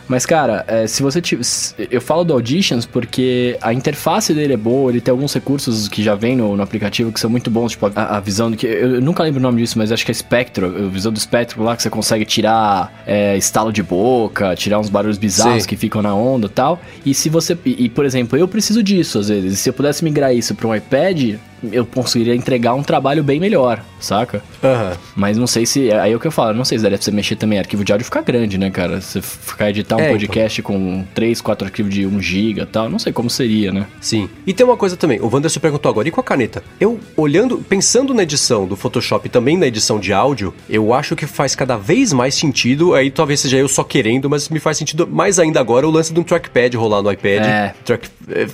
Mas, 0.09 0.25
cara, 0.25 0.65
é, 0.69 0.87
se 0.87 1.03
você 1.03 1.21
tiver. 1.21 1.43
Eu 1.91 2.01
falo 2.01 2.25
do 2.25 2.33
Auditions 2.33 2.87
porque 2.87 3.57
a 3.61 3.73
interface 3.73 4.33
dele 4.33 4.55
é 4.55 4.57
boa, 4.57 4.91
ele 4.91 5.01
tem 5.01 5.11
alguns 5.11 5.35
recursos 5.35 5.89
que 5.89 6.03
já 6.03 6.15
vem 6.15 6.37
no, 6.37 6.57
no 6.57 6.63
aplicativo 6.63 7.13
que 7.13 7.19
são 7.19 7.29
muito 7.29 7.51
bons, 7.51 7.73
tipo 7.73 7.91
a, 7.95 8.17
a 8.17 8.21
visão 8.21 8.51
do 8.51 8.57
que. 8.57 8.67
Eu, 8.67 8.97
eu, 8.97 9.01
nunca 9.01 9.23
lembro 9.23 9.41
o 9.41 9.43
nome 9.43 9.61
disso, 9.61 9.79
mas 9.79 9.91
acho 9.91 10.05
que 10.05 10.11
é 10.11 10.15
Spectro, 10.15 10.67
a 10.67 10.89
visão 10.89 11.13
do 11.13 11.19
Spectro 11.19 11.63
lá, 11.63 11.77
que 11.77 11.83
você 11.83 11.91
consegue 11.91 12.25
tirar 12.25 13.03
é, 13.07 13.37
estalo 13.37 13.73
de 13.73 13.83
boca, 13.83 14.55
tirar 14.55 14.79
uns 14.79 14.89
barulhos 14.89 15.19
bizarros 15.19 15.65
Sim. 15.65 15.69
que 15.69 15.77
ficam 15.77 16.01
na 16.01 16.15
onda 16.15 16.47
e 16.47 16.51
tal. 16.51 16.81
E 17.05 17.13
se 17.13 17.29
você. 17.29 17.59
E, 17.65 17.87
e, 17.87 17.89
por 17.89 18.05
exemplo, 18.05 18.39
eu 18.39 18.47
preciso 18.47 18.83
disso 18.83 19.19
às 19.19 19.29
vezes. 19.29 19.55
E 19.55 19.57
se 19.57 19.69
eu 19.69 19.73
pudesse 19.73 20.05
migrar 20.05 20.35
isso 20.35 20.55
para 20.55 20.69
um 20.69 20.75
iPad, 20.75 21.37
eu 21.73 21.85
conseguiria 21.87 22.35
entregar 22.35 22.75
um 22.75 22.83
trabalho 22.83 23.23
bem 23.23 23.41
melhor, 23.41 23.83
saca? 24.01 24.43
Uhum. 24.63 24.97
Mas 25.15 25.37
não 25.37 25.47
sei 25.47 25.67
se. 25.67 25.93
Aí 25.93 26.13
é 26.13 26.17
o 26.17 26.21
que 26.21 26.27
eu 26.27 26.33
falo, 26.33 26.55
não 26.55 26.65
sei 26.65 26.79
se 26.79 26.83
daria 26.83 26.99
pra 26.99 27.05
você 27.05 27.11
mexer 27.11 27.37
também. 27.37 27.59
Arquivo 27.59 27.85
de 27.85 27.93
áudio 27.93 28.05
fica 28.05 28.21
grande, 28.21 28.59
né, 28.59 28.71
cara? 28.71 29.01
Você 29.01 29.21
ficar 29.23 29.71
editar 29.71 29.97
um 29.97 30.01
é, 30.01 30.11
podcast 30.11 30.61
então. 30.61 30.75
com 30.75 31.05
3, 31.15 31.41
4 31.41 31.67
arquivos 31.67 31.93
de 31.93 32.07
1 32.07 32.21
GB 32.21 32.61
e 32.61 32.67
tal, 32.67 32.89
não 32.89 32.99
sei 32.99 33.13
como 33.13 33.31
seria, 33.31 33.73
né? 33.73 33.87
Sim. 34.01 34.29
E 34.47 34.53
tem 34.53 34.65
uma 34.65 34.77
coisa 34.77 34.97
também, 34.97 35.21
o 35.21 35.29
Wanderson 35.33 35.61
perguntou 35.61 35.91
agora, 35.91 36.09
e 36.09 36.11
com 36.11 36.21
a 36.21 36.25
caneta? 36.25 36.63
Eu, 36.81 37.01
olhando, 37.17 37.59
pensando 37.59 38.15
na 38.15 38.23
edição 38.23 38.67
do 38.67 38.77
Photoshop 38.77 39.27
e 39.27 39.31
também 39.31 39.57
na 39.57 39.67
edição 39.67 39.99
de 39.99 40.13
áudio, 40.13 40.55
eu 40.69 40.93
acho 40.93 41.17
que 41.17 41.27
faz 41.27 41.55
cada 41.55 41.77
vez 41.77 42.13
mais 42.13 42.35
sentido, 42.35 42.95
aí 42.95 43.11
talvez 43.11 43.41
seja 43.41 43.57
eu 43.57 43.69
só 43.69 43.83
querendo, 43.83 44.29
mas 44.29 44.49
me 44.49 44.61
faz 44.61 44.77
sentido 44.77 45.07
mais 45.07 45.39
ainda 45.39 45.61
agora 45.61 45.87
o 45.87 45.91
lance 45.91 46.13
de 46.13 46.21
um 46.21 46.23
trackpad 46.23 46.77
rolar 46.77 47.03
no 47.03 47.11
iPad. 47.11 47.45
É. 47.45 47.75
Track, 47.85 48.09
é, 48.29 48.47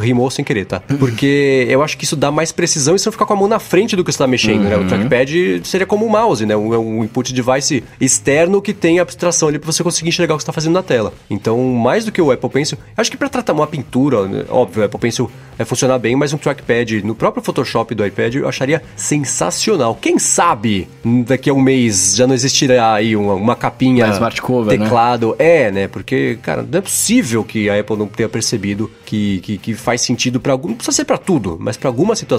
rimou 0.00 0.30
sem 0.30 0.44
querer, 0.44 0.64
tá? 0.64 0.80
Porque 0.98 1.66
eu 1.68 1.82
acho 1.82 1.96
que 1.96 2.04
isso 2.04 2.16
dá 2.16 2.30
mais 2.30 2.47
precisão 2.52 2.94
e 2.94 2.98
você 2.98 3.08
não 3.08 3.12
ficar 3.12 3.26
com 3.26 3.32
a 3.32 3.36
mão 3.36 3.48
na 3.48 3.58
frente 3.58 3.96
do 3.96 4.04
que 4.04 4.10
você 4.10 4.16
está 4.16 4.26
mexendo, 4.26 4.62
uhum. 4.62 4.68
né? 4.68 4.76
O 4.76 4.80
uhum. 4.80 4.86
trackpad 4.88 5.62
seria 5.64 5.86
como 5.86 6.06
um 6.06 6.08
mouse, 6.08 6.44
né? 6.44 6.56
Um, 6.56 6.98
um 6.98 7.04
input 7.04 7.32
device 7.32 7.84
externo 8.00 8.60
que 8.60 8.72
tem 8.72 9.00
abstração 9.00 9.48
ali 9.48 9.58
para 9.58 9.70
você 9.70 9.82
conseguir 9.82 10.08
enxergar 10.08 10.34
o 10.34 10.36
que 10.36 10.42
está 10.42 10.52
fazendo 10.52 10.74
na 10.74 10.82
tela. 10.82 11.12
Então, 11.28 11.62
mais 11.74 12.04
do 12.04 12.12
que 12.12 12.20
o 12.20 12.30
Apple 12.30 12.50
Pencil, 12.50 12.78
acho 12.96 13.10
que 13.10 13.16
para 13.16 13.28
tratar 13.28 13.52
uma 13.52 13.66
pintura, 13.66 14.26
né? 14.26 14.44
óbvio, 14.48 14.82
o 14.82 14.86
Apple 14.86 15.00
Pencil 15.00 15.30
vai 15.56 15.66
funcionar 15.66 15.98
bem, 15.98 16.14
mas 16.14 16.32
um 16.32 16.38
trackpad 16.38 17.02
no 17.02 17.14
próprio 17.14 17.42
Photoshop 17.42 17.94
do 17.94 18.06
iPad 18.06 18.36
eu 18.36 18.48
acharia 18.48 18.82
sensacional. 18.96 19.94
Quem 20.00 20.18
sabe 20.18 20.88
daqui 21.26 21.50
a 21.50 21.54
um 21.54 21.60
mês 21.60 22.14
já 22.16 22.26
não 22.26 22.34
existirá 22.34 22.94
aí 22.94 23.16
uma, 23.16 23.34
uma 23.34 23.56
capinha 23.56 24.06
smart 24.08 24.40
cover, 24.40 24.78
né? 24.78 24.84
teclado. 24.84 25.34
Né? 25.38 25.64
É, 25.64 25.70
né? 25.70 25.88
Porque, 25.88 26.38
cara, 26.42 26.62
não 26.62 26.78
é 26.78 26.82
possível 26.82 27.42
que 27.44 27.68
a 27.68 27.78
Apple 27.78 27.96
não 27.96 28.06
tenha 28.06 28.28
percebido 28.28 28.90
que, 29.04 29.40
que, 29.40 29.58
que 29.58 29.74
faz 29.74 30.00
sentido 30.00 30.38
para 30.38 30.52
algum, 30.52 30.68
não 30.68 30.76
precisa 30.76 30.96
ser 30.96 31.04
para 31.04 31.18
tudo, 31.18 31.56
mas 31.60 31.76
para 31.76 31.88
algumas 31.88 32.18
situações 32.18 32.37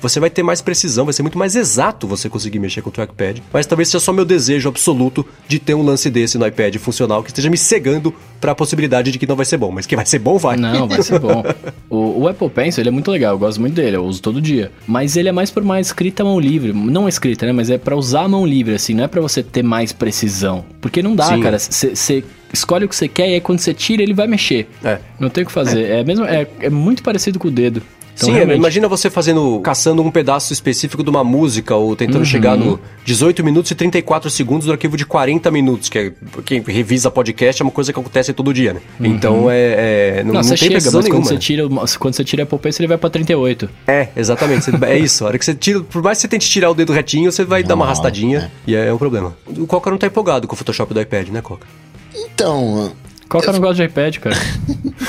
você 0.00 0.20
vai 0.20 0.30
ter 0.30 0.42
mais 0.42 0.60
precisão, 0.60 1.04
vai 1.04 1.14
ser 1.14 1.22
muito 1.22 1.38
mais 1.38 1.56
exato 1.56 2.06
você 2.06 2.28
conseguir 2.28 2.58
mexer 2.58 2.82
com 2.82 2.88
o 2.88 2.92
trackpad. 2.92 3.42
Mas 3.52 3.66
talvez 3.66 3.88
seja 3.88 4.00
só 4.00 4.12
meu 4.12 4.24
desejo 4.24 4.68
absoluto 4.68 5.26
de 5.46 5.58
ter 5.58 5.74
um 5.74 5.82
lance 5.82 6.10
desse 6.10 6.38
no 6.38 6.46
iPad 6.46 6.76
funcional 6.76 7.22
que 7.22 7.30
esteja 7.30 7.50
me 7.50 7.56
cegando 7.56 8.14
para 8.40 8.52
a 8.52 8.54
possibilidade 8.54 9.10
de 9.10 9.18
que 9.18 9.26
não 9.26 9.36
vai 9.36 9.46
ser 9.46 9.56
bom, 9.56 9.70
mas 9.70 9.86
que 9.86 9.96
vai 9.96 10.04
ser 10.04 10.18
bom, 10.18 10.36
vai. 10.36 10.56
Não, 10.56 10.86
vai 10.86 11.02
ser 11.02 11.18
bom. 11.18 11.42
o, 11.88 12.22
o, 12.22 12.28
Apple 12.28 12.50
Pencil, 12.50 12.82
ele 12.82 12.88
é 12.90 12.92
muito 12.92 13.10
legal, 13.10 13.32
eu 13.34 13.38
gosto 13.38 13.60
muito 13.60 13.74
dele, 13.74 13.96
eu 13.96 14.04
uso 14.04 14.20
todo 14.20 14.40
dia. 14.40 14.70
Mas 14.86 15.16
ele 15.16 15.28
é 15.28 15.32
mais 15.32 15.50
por 15.50 15.62
uma 15.62 15.80
escrita 15.80 16.22
à 16.22 16.26
mão 16.26 16.38
livre, 16.38 16.72
não 16.72 17.08
escrita, 17.08 17.46
né, 17.46 17.52
mas 17.52 17.70
é 17.70 17.78
para 17.78 17.96
usar 17.96 18.22
a 18.22 18.28
mão 18.28 18.44
livre 18.44 18.74
assim, 18.74 18.94
não 18.94 19.04
é 19.04 19.08
para 19.08 19.20
você 19.20 19.42
ter 19.42 19.62
mais 19.62 19.92
precisão. 19.92 20.64
Porque 20.80 21.02
não 21.02 21.16
dá, 21.16 21.28
Sim. 21.28 21.40
cara, 21.40 21.58
você 21.58 22.22
escolhe 22.52 22.84
o 22.84 22.88
que 22.88 22.94
você 22.94 23.08
quer 23.08 23.28
e 23.28 23.34
aí 23.34 23.40
quando 23.40 23.58
você 23.58 23.74
tira 23.74 24.02
ele 24.02 24.14
vai 24.14 24.26
mexer. 24.26 24.68
É. 24.82 24.98
Não 25.18 25.28
tem 25.28 25.44
o 25.44 25.46
que 25.46 25.52
fazer. 25.52 25.84
É, 25.84 26.00
é 26.00 26.04
mesmo, 26.04 26.24
é, 26.24 26.46
é 26.60 26.70
muito 26.70 27.02
parecido 27.02 27.38
com 27.38 27.48
o 27.48 27.50
dedo. 27.50 27.82
Então, 28.14 28.28
Sim, 28.28 28.34
realmente... 28.34 28.58
imagina 28.58 28.86
você 28.86 29.10
fazendo, 29.10 29.60
caçando 29.60 30.00
um 30.00 30.10
pedaço 30.10 30.52
específico 30.52 31.02
de 31.02 31.10
uma 31.10 31.24
música 31.24 31.74
ou 31.74 31.96
tentando 31.96 32.18
uhum. 32.18 32.24
chegar 32.24 32.56
no 32.56 32.78
18 33.04 33.42
minutos 33.42 33.70
e 33.72 33.74
34 33.74 34.30
segundos 34.30 34.66
do 34.66 34.72
arquivo 34.72 34.96
de 34.96 35.04
40 35.04 35.50
minutos, 35.50 35.88
que 35.88 35.98
é, 35.98 36.12
quem 36.44 36.62
revisa 36.62 37.10
podcast 37.10 37.60
é 37.60 37.64
uma 37.64 37.72
coisa 37.72 37.92
que 37.92 37.98
acontece 37.98 38.32
todo 38.32 38.54
dia, 38.54 38.74
né? 38.74 38.80
Uhum. 39.00 39.06
Então 39.06 39.50
é, 39.50 40.18
é 40.18 40.24
não, 40.24 40.34
não, 40.34 40.42
não 40.42 40.56
tem 40.56 40.70
mas 40.70 40.84
nenhuma. 40.84 41.10
Quando 41.10 41.24
você 41.24 41.36
tira, 41.36 41.68
quando 41.98 42.14
você 42.14 42.24
tira 42.24 42.42
a 42.42 42.44
Apple 42.44 42.70
ele 42.78 42.86
vai 42.86 42.98
para 42.98 43.10
38. 43.10 43.68
É, 43.86 44.08
exatamente. 44.16 44.70
é 44.84 44.98
isso. 44.98 45.24
A 45.24 45.28
hora 45.28 45.38
que 45.38 45.44
você 45.44 45.54
tira, 45.54 45.80
por 45.80 46.02
mais 46.02 46.18
que 46.18 46.22
você 46.22 46.28
tente 46.28 46.48
tirar 46.48 46.70
o 46.70 46.74
dedo 46.74 46.92
retinho, 46.92 47.32
você 47.32 47.44
vai 47.44 47.64
dar 47.64 47.74
uma 47.74 47.84
arrastadinha 47.84 48.50
é. 48.66 48.70
e 48.70 48.74
é 48.76 48.92
um 48.92 48.98
problema. 48.98 49.36
O 49.46 49.66
Coca 49.66 49.90
não 49.90 49.98
tá 49.98 50.06
empolgado 50.06 50.46
com 50.46 50.54
o 50.54 50.56
Photoshop 50.56 50.94
do 50.94 51.00
iPad, 51.00 51.28
né, 51.30 51.40
Coca? 51.42 51.66
Então, 52.14 52.92
Coca 53.28 53.48
eu... 53.48 53.52
não 53.52 53.60
gosta 53.60 53.74
de 53.74 53.84
iPad, 53.84 54.18
cara. 54.18 54.36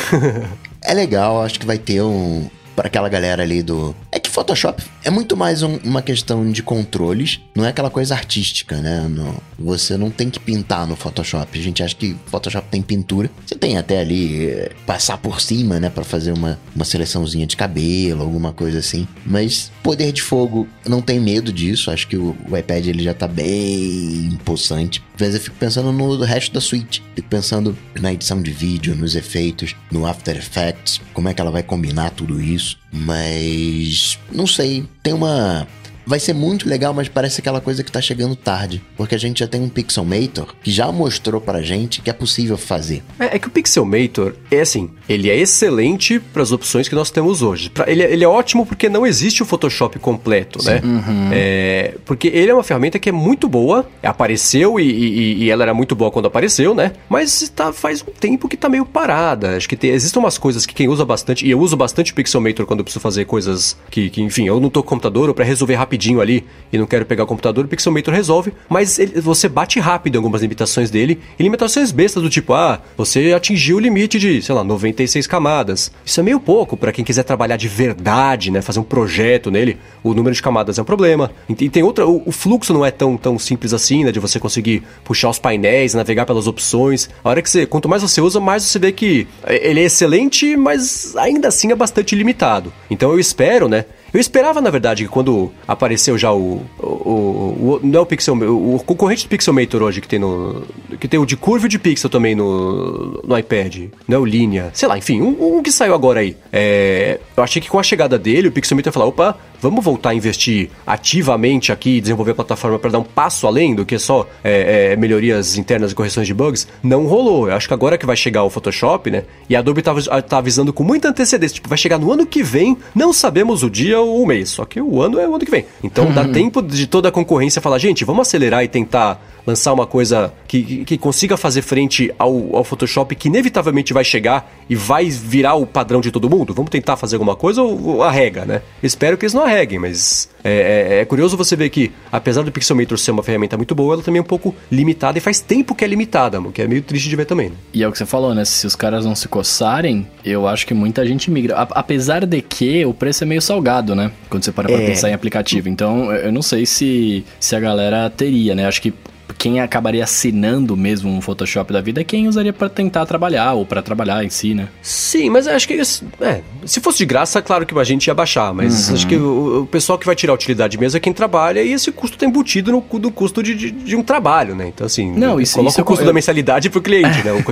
é 0.81 0.93
legal, 0.93 1.43
acho 1.43 1.59
que 1.59 1.65
vai 1.65 1.77
ter 1.77 2.01
um, 2.01 2.49
para 2.75 2.87
aquela 2.87 3.09
galera 3.09 3.43
ali 3.43 3.63
do. 3.63 3.95
Photoshop 4.35 4.83
é 5.01 5.09
muito 5.09 5.37
mais 5.37 5.63
um, 5.63 5.77
uma 5.77 6.01
questão 6.01 6.51
de 6.51 6.61
controles, 6.61 7.39
não 7.55 7.63
é 7.63 7.69
aquela 7.69 7.89
coisa 7.89 8.15
artística, 8.15 8.75
né? 8.81 9.07
No, 9.07 9.41
você 9.57 9.95
não 9.95 10.09
tem 10.09 10.29
que 10.29 10.39
pintar 10.39 10.85
no 10.85 10.95
Photoshop. 10.95 11.57
A 11.57 11.61
gente 11.61 11.81
acha 11.81 11.95
que 11.95 12.17
Photoshop 12.25 12.67
tem 12.69 12.81
pintura. 12.81 13.29
Você 13.45 13.55
tem 13.55 13.77
até 13.77 13.99
ali 13.99 14.47
é, 14.49 14.71
passar 14.85 15.17
por 15.19 15.39
cima, 15.39 15.79
né? 15.79 15.89
para 15.89 16.03
fazer 16.03 16.33
uma, 16.33 16.59
uma 16.75 16.83
seleçãozinha 16.83 17.47
de 17.47 17.55
cabelo, 17.55 18.23
alguma 18.23 18.51
coisa 18.51 18.79
assim. 18.79 19.07
Mas 19.25 19.71
poder 19.81 20.11
de 20.11 20.21
fogo, 20.21 20.67
não 20.85 21.01
tem 21.01 21.19
medo 21.19 21.53
disso. 21.53 21.89
Acho 21.89 22.07
que 22.07 22.17
o, 22.17 22.35
o 22.49 22.57
iPad 22.57 22.87
ele 22.87 23.03
já 23.03 23.13
tá 23.13 23.27
bem 23.27 24.37
possante. 24.43 25.01
Às 25.13 25.19
vezes 25.19 25.35
eu 25.35 25.41
fico 25.41 25.55
pensando 25.57 25.93
no 25.93 26.19
resto 26.23 26.51
da 26.51 26.59
suite. 26.59 27.01
Fico 27.15 27.29
pensando 27.29 27.77
na 28.01 28.11
edição 28.11 28.41
de 28.41 28.51
vídeo, 28.51 28.95
nos 28.95 29.15
efeitos, 29.15 29.75
no 29.89 30.05
After 30.05 30.35
Effects, 30.35 30.99
como 31.13 31.29
é 31.29 31.33
que 31.33 31.39
ela 31.39 31.51
vai 31.51 31.63
combinar 31.63 32.09
tudo 32.09 32.41
isso. 32.41 32.77
Mas 32.95 34.17
não 34.31 34.47
sei, 34.47 34.85
tem 35.03 35.13
uma 35.13 35.67
vai 36.05 36.19
ser 36.19 36.33
muito 36.33 36.67
legal, 36.67 36.93
mas 36.93 37.07
parece 37.07 37.41
aquela 37.41 37.61
coisa 37.61 37.83
que 37.83 37.91
tá 37.91 38.01
chegando 38.01 38.35
tarde. 38.35 38.81
Porque 38.97 39.15
a 39.15 39.17
gente 39.17 39.39
já 39.39 39.47
tem 39.47 39.61
um 39.61 39.69
Pixelmator 39.69 40.53
que 40.63 40.71
já 40.71 40.91
mostrou 40.91 41.39
pra 41.39 41.61
gente 41.61 42.01
que 42.01 42.09
é 42.09 42.13
possível 42.13 42.57
fazer. 42.57 43.03
É, 43.19 43.35
é 43.35 43.39
que 43.39 43.47
o 43.47 43.51
Pixelmator 43.51 44.33
é 44.51 44.61
assim, 44.61 44.89
ele 45.07 45.29
é 45.29 45.37
excelente 45.37 46.19
para 46.19 46.41
as 46.41 46.51
opções 46.51 46.87
que 46.87 46.95
nós 46.95 47.11
temos 47.11 47.41
hoje. 47.41 47.69
Pra, 47.69 47.89
ele, 47.89 48.03
é, 48.03 48.11
ele, 48.11 48.23
é 48.23 48.27
ótimo 48.27 48.65
porque 48.65 48.89
não 48.89 49.05
existe 49.05 49.43
o 49.43 49.45
Photoshop 49.45 49.99
completo, 49.99 50.61
Sim. 50.61 50.69
né? 50.69 50.81
Uhum. 50.83 51.29
É, 51.31 51.95
porque 52.05 52.27
ele 52.27 52.51
é 52.51 52.53
uma 52.53 52.63
ferramenta 52.63 52.99
que 52.99 53.09
é 53.09 53.11
muito 53.11 53.47
boa, 53.47 53.87
apareceu 54.01 54.79
e, 54.79 54.83
e, 54.83 55.43
e 55.43 55.49
ela 55.49 55.63
era 55.63 55.73
muito 55.73 55.95
boa 55.95 56.11
quando 56.11 56.25
apareceu, 56.25 56.73
né? 56.73 56.93
Mas 57.09 57.49
tá, 57.49 57.71
faz 57.71 58.01
um 58.01 58.11
tempo 58.11 58.47
que 58.47 58.57
tá 58.57 58.69
meio 58.69 58.85
parada. 58.85 59.55
Acho 59.55 59.69
que 59.69 59.75
tem, 59.75 59.91
existem 59.91 60.19
umas 60.19 60.37
coisas 60.37 60.65
que 60.65 60.73
quem 60.73 60.87
usa 60.87 61.05
bastante, 61.05 61.45
e 61.45 61.51
eu 61.51 61.59
uso 61.59 61.75
bastante 61.75 62.11
o 62.11 62.15
Pixelmator 62.15 62.65
quando 62.65 62.79
eu 62.79 62.83
preciso 62.83 63.01
fazer 63.01 63.25
coisas 63.25 63.77
que, 63.89 64.09
que 64.09 64.21
enfim, 64.21 64.47
eu 64.47 64.59
não 64.59 64.69
tô 64.69 64.81
com 64.81 64.95
computador 64.95 65.27
ou 65.29 65.35
para 65.35 65.45
resolver 65.45 65.75
rapidinho 65.75 65.94
rapidinho 65.95 66.21
ali 66.21 66.45
e 66.71 66.77
não 66.77 66.85
quero 66.85 67.05
pegar 67.05 67.23
o 67.23 67.27
computador, 67.27 67.65
o 67.65 67.67
Pixelmator 67.67 68.13
resolve, 68.13 68.53
mas 68.67 68.99
ele, 68.99 69.21
você 69.21 69.47
bate 69.47 69.79
rápido 69.79 70.15
em 70.15 70.17
algumas 70.17 70.41
limitações 70.41 70.91
dele, 70.91 71.19
e 71.39 71.43
limitações 71.43 71.91
bestas 71.91 72.21
do 72.21 72.29
tipo, 72.29 72.53
ah, 72.53 72.81
você 72.97 73.31
atingiu 73.33 73.77
o 73.77 73.79
limite 73.79 74.19
de, 74.19 74.41
sei 74.41 74.53
lá, 74.53 74.63
96 74.63 75.25
camadas. 75.25 75.91
Isso 76.05 76.19
é 76.19 76.23
meio 76.23 76.39
pouco 76.39 76.75
para 76.75 76.91
quem 76.91 77.05
quiser 77.05 77.23
trabalhar 77.23 77.55
de 77.55 77.69
verdade, 77.69 78.51
né, 78.51 78.61
fazer 78.61 78.79
um 78.79 78.83
projeto 78.83 79.49
nele, 79.49 79.77
o 80.03 80.13
número 80.13 80.35
de 80.35 80.41
camadas 80.41 80.77
é 80.77 80.81
um 80.81 80.85
problema. 80.85 81.31
E 81.47 81.69
tem 81.69 81.81
outra, 81.81 82.05
o, 82.05 82.23
o 82.25 82.31
fluxo 82.31 82.73
não 82.73 82.85
é 82.85 82.91
tão, 82.91 83.15
tão 83.15 83.39
simples 83.39 83.73
assim, 83.73 84.03
né, 84.03 84.11
de 84.11 84.19
você 84.19 84.39
conseguir 84.39 84.83
puxar 85.03 85.29
os 85.29 85.39
painéis, 85.39 85.93
navegar 85.93 86.25
pelas 86.25 86.45
opções. 86.45 87.09
A 87.23 87.29
hora 87.29 87.41
que 87.41 87.49
você, 87.49 87.65
quanto 87.65 87.87
mais 87.87 88.01
você 88.01 88.19
usa, 88.19 88.39
mais 88.39 88.63
você 88.63 88.79
vê 88.79 88.91
que 88.91 89.27
ele 89.47 89.79
é 89.79 89.83
excelente, 89.83 90.57
mas 90.57 91.15
ainda 91.15 91.47
assim 91.47 91.71
é 91.71 91.75
bastante 91.75 92.15
limitado. 92.15 92.73
Então 92.89 93.11
eu 93.11 93.19
espero, 93.19 93.69
né, 93.69 93.85
eu 94.13 94.19
esperava, 94.19 94.61
na 94.61 94.69
verdade, 94.69 95.03
que 95.03 95.09
quando 95.09 95.51
apareceu 95.67 96.17
já 96.17 96.31
o. 96.31 96.61
o, 96.79 96.85
o, 96.85 97.69
o 97.73 97.79
não 97.83 97.99
é 97.99 98.01
o 98.01 98.05
Pixel. 98.05 98.35
O, 98.35 98.75
o 98.75 98.79
concorrente 98.79 99.25
do 99.25 99.29
Pixelmator 99.29 99.81
hoje, 99.81 100.01
que 100.01 100.07
tem 100.07 100.19
no. 100.19 100.63
Que 100.99 101.07
tem 101.07 101.19
o 101.19 101.25
de 101.25 101.35
curva 101.35 101.65
e 101.65 101.69
de 101.69 101.77
pixel 101.77 102.09
também 102.09 102.35
no, 102.35 103.21
no 103.23 103.37
iPad. 103.37 103.89
Não 104.07 104.17
é 104.17 104.19
o 104.19 104.25
Linha. 104.25 104.69
Sei 104.73 104.87
lá, 104.87 104.97
enfim, 104.97 105.21
um, 105.21 105.57
um 105.57 105.63
que 105.63 105.71
saiu 105.71 105.93
agora 105.93 106.21
aí. 106.21 106.37
É, 106.51 107.19
eu 107.35 107.43
achei 107.43 107.61
que 107.61 107.69
com 107.69 107.79
a 107.79 107.83
chegada 107.83 108.17
dele, 108.17 108.47
o 108.47 108.51
Pixelmator 108.51 108.89
ia 108.89 108.93
falar: 108.93 109.05
opa, 109.05 109.37
vamos 109.61 109.83
voltar 109.83 110.11
a 110.11 110.15
investir 110.15 110.69
ativamente 110.85 111.71
aqui, 111.71 111.99
desenvolver 111.99 112.31
a 112.31 112.35
plataforma 112.35 112.77
para 112.77 112.91
dar 112.91 112.99
um 112.99 113.03
passo 113.03 113.47
além 113.47 113.73
do 113.73 113.85
que 113.85 113.97
só 113.97 114.27
é, 114.43 114.91
é, 114.91 114.95
melhorias 114.95 115.57
internas 115.57 115.91
e 115.91 115.95
correções 115.95 116.27
de 116.27 116.33
bugs, 116.33 116.67
não 116.83 117.05
rolou. 117.05 117.49
Eu 117.49 117.55
acho 117.55 117.67
que 117.67 117.73
agora 117.73 117.97
que 117.97 118.05
vai 118.05 118.15
chegar 118.15 118.43
o 118.43 118.49
Photoshop, 118.49 119.09
né? 119.09 119.23
E 119.49 119.55
a 119.55 119.59
Adobe 119.59 119.81
tá, 119.81 119.93
tá 120.21 120.37
avisando 120.37 120.71
com 120.71 120.83
muita 120.83 121.09
antecedência, 121.09 121.55
tipo, 121.55 121.67
vai 121.67 121.77
chegar 121.77 121.97
no 121.97 122.11
ano 122.11 122.25
que 122.25 122.43
vem, 122.43 122.77
não 122.93 123.11
sabemos 123.11 123.63
o 123.63 123.69
dia 123.69 123.99
o 124.05 124.25
mês, 124.25 124.49
só 124.49 124.65
que 124.65 124.81
o 124.81 125.01
ano 125.01 125.19
é 125.19 125.27
o 125.27 125.35
ano 125.35 125.45
que 125.45 125.51
vem. 125.51 125.65
Então 125.83 126.11
dá 126.11 126.23
uhum. 126.23 126.31
tempo 126.31 126.61
de 126.61 126.87
toda 126.87 127.09
a 127.09 127.11
concorrência 127.11 127.61
falar, 127.61 127.77
gente, 127.79 128.05
vamos 128.05 128.27
acelerar 128.27 128.63
e 128.63 128.67
tentar 128.67 129.21
lançar 129.45 129.73
uma 129.73 129.85
coisa 129.85 130.33
que, 130.47 130.63
que, 130.63 130.85
que 130.85 130.97
consiga 130.97 131.37
fazer 131.37 131.61
frente 131.61 132.13
ao, 132.17 132.55
ao 132.55 132.63
Photoshop 132.63 133.15
que 133.15 133.27
inevitavelmente 133.27 133.93
vai 133.93 134.03
chegar 134.03 134.51
e 134.69 134.75
vai 134.75 135.09
virar 135.09 135.55
o 135.55 135.65
padrão 135.65 136.01
de 136.01 136.11
todo 136.11 136.29
mundo? 136.29 136.53
Vamos 136.53 136.71
tentar 136.71 136.97
fazer 136.97 137.15
alguma 137.15 137.35
coisa 137.35 137.61
ou, 137.61 137.87
ou 137.87 138.03
arrega, 138.03 138.45
né? 138.45 138.61
Espero 138.81 139.17
que 139.17 139.25
eles 139.25 139.33
não 139.33 139.43
arreguem, 139.43 139.79
mas 139.79 140.29
é, 140.47 140.97
é, 140.97 141.01
é, 141.01 141.05
curioso 141.05 141.35
você 141.35 141.55
ver 141.55 141.71
que, 141.71 141.91
apesar 142.11 142.43
do 142.43 142.51
Pixelmator 142.51 142.99
ser 142.99 143.09
uma 143.09 143.23
ferramenta 143.23 143.57
muito 143.57 143.73
boa, 143.73 143.95
ela 143.95 144.03
também 144.03 144.19
é 144.19 144.21
um 144.21 144.25
pouco 144.25 144.55
limitada 144.71 145.17
e 145.17 145.21
faz 145.21 145.41
tempo 145.41 145.73
que 145.73 145.83
é 145.83 145.87
limitada, 145.87 146.39
que 146.53 146.61
é 146.61 146.67
meio 146.67 146.83
triste 146.83 147.09
de 147.09 147.15
ver 147.15 147.25
também. 147.25 147.49
Né? 147.49 147.55
E 147.73 147.81
é 147.81 147.87
o 147.87 147.91
que 147.91 147.97
você 147.97 148.05
falou, 148.05 148.35
né? 148.35 148.45
Se 148.45 148.67
os 148.67 148.75
caras 148.75 149.05
não 149.05 149.15
se 149.15 149.27
coçarem, 149.27 150.07
eu 150.23 150.47
acho 150.47 150.67
que 150.67 150.73
muita 150.75 151.03
gente 151.03 151.31
migra. 151.31 151.55
A, 151.55 151.63
apesar 151.63 152.27
de 152.27 152.43
que 152.43 152.85
o 152.85 152.93
preço 152.93 153.23
é 153.23 153.27
meio 153.27 153.41
salgado, 153.41 153.95
né? 153.95 154.11
Quando 154.29 154.45
você 154.45 154.51
para 154.51 154.69
pra 154.69 154.77
é. 154.79 154.85
pensar 154.85 155.09
em 155.09 155.13
aplicativo. 155.13 155.67
Então, 155.67 156.11
eu 156.11 156.31
não 156.31 156.43
sei 156.43 156.67
se, 156.67 157.25
se 157.39 157.55
a 157.55 157.59
galera 157.59 158.07
teria, 158.11 158.53
né? 158.53 158.67
Acho 158.67 158.83
que 158.83 158.93
quem 159.37 159.59
acabaria 159.59 160.03
assinando 160.03 160.75
mesmo 160.77 161.09
um 161.09 161.21
Photoshop 161.21 161.71
da 161.73 161.81
vida 161.81 162.01
é 162.01 162.03
quem 162.03 162.27
usaria 162.27 162.53
para 162.53 162.69
tentar 162.69 163.05
trabalhar 163.05 163.53
ou 163.53 163.65
para 163.65 163.81
trabalhar 163.81 164.23
em 164.23 164.29
si, 164.29 164.53
né? 164.53 164.67
Sim, 164.81 165.29
mas 165.29 165.47
acho 165.47 165.67
que 165.67 165.81
é, 166.21 166.41
se 166.65 166.79
fosse 166.79 166.99
de 166.99 167.05
graça, 167.05 167.41
claro 167.41 167.65
que 167.65 167.77
a 167.77 167.83
gente 167.83 168.07
ia 168.07 168.13
baixar, 168.13 168.53
mas 168.53 168.89
uhum. 168.89 168.95
acho 168.95 169.07
que 169.07 169.15
o, 169.15 169.61
o, 169.61 169.67
pessoal 169.67 169.97
que 169.97 170.05
vai 170.05 170.15
tirar 170.15 170.33
a 170.33 170.35
utilidade 170.35 170.77
mesmo 170.77 170.97
é 170.97 170.99
quem 170.99 171.13
trabalha 171.13 171.61
e 171.61 171.73
esse 171.73 171.91
custo 171.91 172.17
tá 172.17 172.25
embutido 172.25 172.71
no, 172.71 172.83
no 172.99 173.11
custo 173.11 173.41
de, 173.41 173.55
de, 173.55 173.71
de, 173.71 173.95
um 173.95 174.03
trabalho, 174.03 174.55
né? 174.55 174.67
Então, 174.67 174.85
assim, 174.85 175.11
não, 175.11 175.39
isso, 175.39 175.55
coloca 175.55 175.71
isso 175.71 175.81
o 175.81 175.85
custo 175.85 176.03
eu, 176.03 176.07
da 176.07 176.13
mensalidade 176.13 176.69
pro 176.69 176.81
cliente, 176.81 177.23
né? 177.23 177.31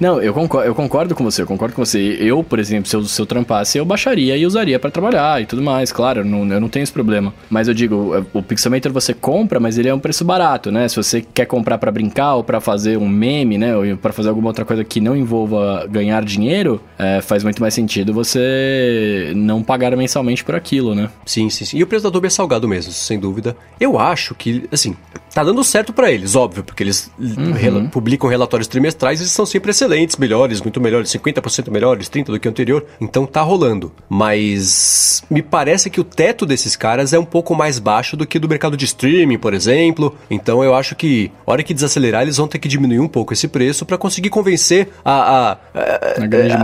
Não, 0.00 0.20
eu 0.20 0.32
concordo, 0.32 0.68
eu 0.68 0.74
concordo 0.74 1.14
com 1.14 1.24
você, 1.24 1.42
eu 1.42 1.46
concordo 1.46 1.74
com 1.74 1.84
você. 1.84 2.16
Eu, 2.20 2.42
por 2.42 2.58
exemplo, 2.58 2.88
se 2.88 2.94
eu, 2.94 3.04
se 3.04 3.20
eu 3.20 3.26
trampasse, 3.26 3.78
eu 3.78 3.84
baixaria 3.84 4.36
e 4.36 4.46
usaria 4.46 4.78
para 4.78 4.90
trabalhar 4.90 5.40
e 5.42 5.46
tudo 5.46 5.62
mais, 5.62 5.90
claro, 5.90 6.20
eu 6.20 6.24
não, 6.24 6.46
eu 6.52 6.60
não 6.60 6.68
tenho 6.68 6.82
esse 6.82 6.92
problema. 6.92 7.34
Mas 7.50 7.68
eu 7.68 7.74
digo, 7.74 8.24
o 8.32 8.42
Pixelmator 8.42 8.92
você 8.92 9.12
compra, 9.14 9.58
mas 9.58 9.78
ele 9.78 9.88
é 9.88 9.94
um 9.94 9.98
preço 9.98 10.24
barato, 10.24 10.70
né? 10.70 10.88
Se 10.88 10.96
você 10.96 11.17
quer 11.22 11.46
comprar 11.46 11.78
para 11.78 11.90
brincar 11.90 12.34
ou 12.34 12.44
para 12.44 12.60
fazer 12.60 12.96
um 12.96 13.08
meme, 13.08 13.58
né? 13.58 13.76
Ou 13.76 13.96
para 13.96 14.12
fazer 14.12 14.28
alguma 14.28 14.48
outra 14.48 14.64
coisa 14.64 14.84
que 14.84 15.00
não 15.00 15.16
envolva 15.16 15.86
ganhar 15.90 16.24
dinheiro, 16.24 16.80
é, 16.98 17.20
faz 17.20 17.42
muito 17.44 17.60
mais 17.60 17.74
sentido 17.74 18.12
você 18.12 19.32
não 19.34 19.62
pagar 19.62 19.96
mensalmente 19.96 20.44
por 20.44 20.54
aquilo, 20.54 20.94
né? 20.94 21.10
Sim, 21.24 21.50
sim, 21.50 21.64
sim. 21.64 21.78
E 21.78 21.82
o 21.82 21.86
preço 21.86 22.02
da 22.04 22.08
Adobe 22.08 22.26
é 22.26 22.30
salgado 22.30 22.68
mesmo, 22.68 22.92
sem 22.92 23.18
dúvida. 23.18 23.56
Eu 23.80 23.98
acho 23.98 24.34
que, 24.34 24.68
assim, 24.72 24.96
tá 25.34 25.44
dando 25.44 25.62
certo 25.62 25.92
para 25.92 26.10
eles, 26.10 26.34
óbvio, 26.34 26.64
porque 26.64 26.82
eles 26.82 27.10
uhum. 27.18 27.52
rela 27.52 27.84
publicam 27.84 28.28
relatórios 28.28 28.66
trimestrais 28.66 29.20
e 29.20 29.28
são 29.28 29.46
sempre 29.46 29.70
excelentes, 29.70 30.16
melhores, 30.16 30.60
muito 30.60 30.80
melhores, 30.80 31.10
50% 31.10 31.70
melhores, 31.70 32.08
30% 32.08 32.24
do 32.26 32.40
que 32.40 32.48
o 32.48 32.50
anterior. 32.50 32.84
Então 33.00 33.26
tá 33.26 33.42
rolando. 33.42 33.92
Mas 34.08 35.22
me 35.30 35.42
parece 35.42 35.90
que 35.90 36.00
o 36.00 36.04
teto 36.04 36.44
desses 36.44 36.76
caras 36.76 37.12
é 37.12 37.18
um 37.18 37.24
pouco 37.24 37.54
mais 37.54 37.78
baixo 37.78 38.16
do 38.16 38.26
que 38.26 38.38
do 38.38 38.48
mercado 38.48 38.76
de 38.76 38.84
streaming, 38.84 39.38
por 39.38 39.54
exemplo. 39.54 40.16
Então 40.30 40.62
eu 40.64 40.74
acho 40.74 40.94
que, 40.94 41.06
a 41.46 41.52
hora 41.52 41.62
que 41.62 41.74
desacelerar, 41.74 42.22
eles 42.22 42.36
vão 42.36 42.48
ter 42.48 42.58
que 42.58 42.68
diminuir 42.68 43.00
um 43.00 43.08
pouco 43.08 43.32
esse 43.32 43.48
preço 43.48 43.84
para 43.84 43.98
conseguir 43.98 44.30
convencer 44.30 44.88
a, 45.04 45.12
a, 45.12 45.52
a, 45.52 45.58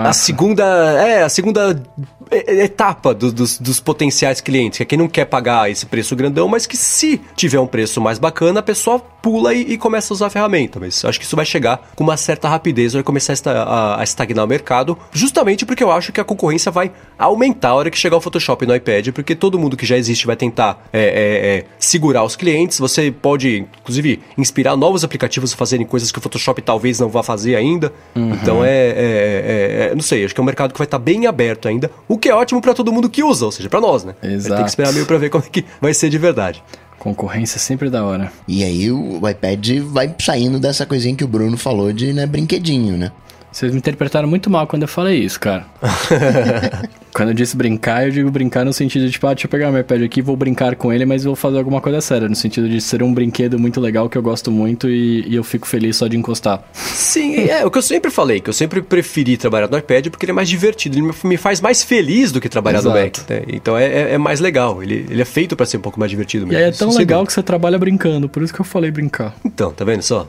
a, 0.06 0.08
a 0.08 0.12
segunda. 0.12 0.64
É, 0.64 1.22
a 1.22 1.28
segunda 1.28 1.82
etapa 2.30 3.14
do, 3.14 3.32
dos, 3.32 3.58
dos 3.58 3.80
potenciais 3.80 4.40
clientes, 4.40 4.78
que 4.78 4.82
é 4.82 4.86
quem 4.86 4.98
não 4.98 5.08
quer 5.08 5.26
pagar 5.26 5.70
esse 5.70 5.86
preço 5.86 6.16
grandão, 6.16 6.48
mas 6.48 6.66
que 6.66 6.76
se 6.76 7.20
tiver 7.36 7.60
um 7.60 7.66
preço 7.66 8.00
mais 8.00 8.18
bacana, 8.18 8.60
a 8.60 8.62
pessoa 8.62 8.98
pula 8.98 9.54
e, 9.54 9.72
e 9.72 9.78
começa 9.78 10.12
a 10.12 10.14
usar 10.14 10.26
a 10.26 10.30
ferramenta. 10.30 10.80
Mas 10.80 11.04
acho 11.04 11.18
que 11.18 11.24
isso 11.24 11.36
vai 11.36 11.44
chegar 11.44 11.90
com 11.94 12.04
uma 12.04 12.16
certa 12.16 12.48
rapidez, 12.48 12.92
vai 12.92 13.02
começar 13.02 13.32
a, 13.32 13.34
esta, 13.34 13.96
a, 13.98 14.04
estagnar 14.04 14.44
o 14.44 14.48
mercado, 14.48 14.98
justamente 15.12 15.64
porque 15.64 15.82
eu 15.82 15.90
acho 15.90 16.12
que 16.12 16.20
a 16.20 16.24
concorrência 16.24 16.70
vai 16.70 16.90
aumentar 17.18 17.70
a 17.70 17.74
hora 17.74 17.90
que 17.90 17.98
chegar 17.98 18.16
o 18.16 18.20
Photoshop 18.20 18.66
no 18.66 18.74
iPad, 18.74 19.08
porque 19.10 19.34
todo 19.34 19.58
mundo 19.58 19.76
que 19.76 19.86
já 19.86 19.96
existe 19.96 20.26
vai 20.26 20.36
tentar 20.36 20.86
é, 20.92 21.00
é, 21.00 21.58
é, 21.58 21.64
segurar 21.78 22.24
os 22.24 22.36
clientes. 22.36 22.78
Você 22.78 23.10
pode, 23.10 23.66
inclusive, 23.80 24.20
inspirar 24.36 24.76
novos 24.76 25.04
aplicativos 25.04 25.52
a 25.52 25.56
fazerem 25.56 25.86
coisas 25.86 26.10
que 26.10 26.18
o 26.18 26.20
Photoshop 26.20 26.60
talvez 26.62 27.00
não 27.00 27.08
vá 27.08 27.22
fazer 27.22 27.56
ainda. 27.56 27.92
Uhum. 28.14 28.34
Então 28.34 28.64
é, 28.64 28.68
é, 28.68 28.92
é, 28.96 29.90
é, 29.90 29.94
Não 29.94 30.02
sei, 30.02 30.24
acho 30.24 30.34
que 30.34 30.40
é 30.40 30.42
um 30.42 30.46
mercado 30.46 30.72
que 30.72 30.78
vai 30.78 30.86
estar 30.86 30.98
bem 30.98 31.26
aberto 31.26 31.68
ainda. 31.68 31.90
O 32.08 32.18
que 32.18 32.28
é 32.28 32.34
ótimo 32.34 32.60
para 32.60 32.74
todo 32.74 32.92
mundo 32.92 33.08
que 33.08 33.22
usa, 33.22 33.44
ou 33.44 33.52
seja, 33.52 33.68
para 33.68 33.80
nós, 33.80 34.04
né? 34.04 34.14
Exato. 34.22 34.48
Vai 34.48 34.58
ter 34.58 34.64
que 34.64 34.70
esperar 34.70 34.92
meio 34.92 35.06
para 35.06 35.18
ver 35.18 35.30
como 35.30 35.44
é 35.44 35.48
que 35.48 35.64
vai 35.80 35.94
ser 35.94 36.08
de 36.10 36.18
verdade. 36.18 36.62
Concorrência 36.98 37.58
sempre 37.58 37.90
da 37.90 38.02
hora. 38.04 38.32
E 38.48 38.64
aí 38.64 38.90
o 38.90 39.20
iPad 39.28 39.80
vai 39.88 40.14
saindo 40.18 40.58
dessa 40.58 40.86
coisinha 40.86 41.14
que 41.14 41.24
o 41.24 41.28
Bruno 41.28 41.56
falou 41.56 41.92
de 41.92 42.12
né, 42.12 42.24
brinquedinho, 42.26 42.96
né? 42.96 43.12
Vocês 43.54 43.70
me 43.70 43.78
interpretaram 43.78 44.26
muito 44.26 44.50
mal 44.50 44.66
quando 44.66 44.82
eu 44.82 44.88
falei 44.88 45.20
isso, 45.20 45.38
cara. 45.38 45.64
Quando 47.14 47.28
eu 47.28 47.34
disse 47.34 47.56
brincar, 47.56 48.04
eu 48.04 48.10
digo 48.10 48.28
brincar 48.28 48.64
no 48.64 48.72
sentido 48.72 49.06
de, 49.06 49.12
tipo, 49.12 49.24
ah, 49.28 49.34
deixa 49.34 49.46
eu 49.46 49.48
pegar 49.48 49.70
meu 49.70 49.80
iPad 49.80 50.02
aqui, 50.02 50.20
vou 50.20 50.36
brincar 50.36 50.74
com 50.74 50.92
ele, 50.92 51.06
mas 51.06 51.22
vou 51.22 51.36
fazer 51.36 51.58
alguma 51.58 51.80
coisa 51.80 52.00
séria. 52.00 52.28
No 52.28 52.34
sentido 52.34 52.68
de 52.68 52.80
ser 52.80 53.04
um 53.04 53.14
brinquedo 53.14 53.56
muito 53.56 53.80
legal 53.80 54.08
que 54.08 54.18
eu 54.18 54.22
gosto 54.22 54.50
muito 54.50 54.90
e, 54.90 55.24
e 55.28 55.36
eu 55.36 55.44
fico 55.44 55.64
feliz 55.64 55.96
só 55.96 56.08
de 56.08 56.16
encostar. 56.16 56.64
Sim, 56.72 57.48
é 57.48 57.64
o 57.64 57.70
que 57.70 57.78
eu 57.78 57.82
sempre 57.82 58.10
falei, 58.10 58.40
que 58.40 58.50
eu 58.50 58.52
sempre 58.52 58.82
preferi 58.82 59.36
trabalhar 59.36 59.70
no 59.70 59.78
iPad 59.78 60.08
porque 60.08 60.24
ele 60.24 60.32
é 60.32 60.34
mais 60.34 60.48
divertido, 60.48 60.98
ele 60.98 61.12
me 61.22 61.36
faz 61.36 61.60
mais 61.60 61.84
feliz 61.84 62.32
do 62.32 62.40
que 62.40 62.48
trabalhar 62.48 62.80
Exato. 62.80 62.96
no 62.96 63.04
Mac. 63.04 63.18
Né? 63.30 63.44
Então 63.46 63.78
é, 63.78 63.84
é, 63.84 64.12
é, 64.14 64.18
mais 64.18 64.40
legal, 64.40 64.82
ele, 64.82 65.06
ele 65.08 65.22
é 65.22 65.24
feito 65.24 65.54
para 65.54 65.66
ser 65.66 65.76
um 65.76 65.82
pouco 65.82 66.00
mais 66.00 66.10
divertido 66.10 66.48
mesmo. 66.48 66.60
E 66.60 66.64
é 66.64 66.72
tão 66.72 66.92
legal 66.96 67.24
que 67.24 67.32
você 67.32 67.44
trabalha 67.44 67.78
brincando, 67.78 68.28
por 68.28 68.42
isso 68.42 68.52
que 68.52 68.60
eu 68.60 68.64
falei 68.64 68.90
brincar. 68.90 69.36
Então, 69.44 69.70
tá 69.72 69.84
vendo 69.84 70.02
só? 70.02 70.28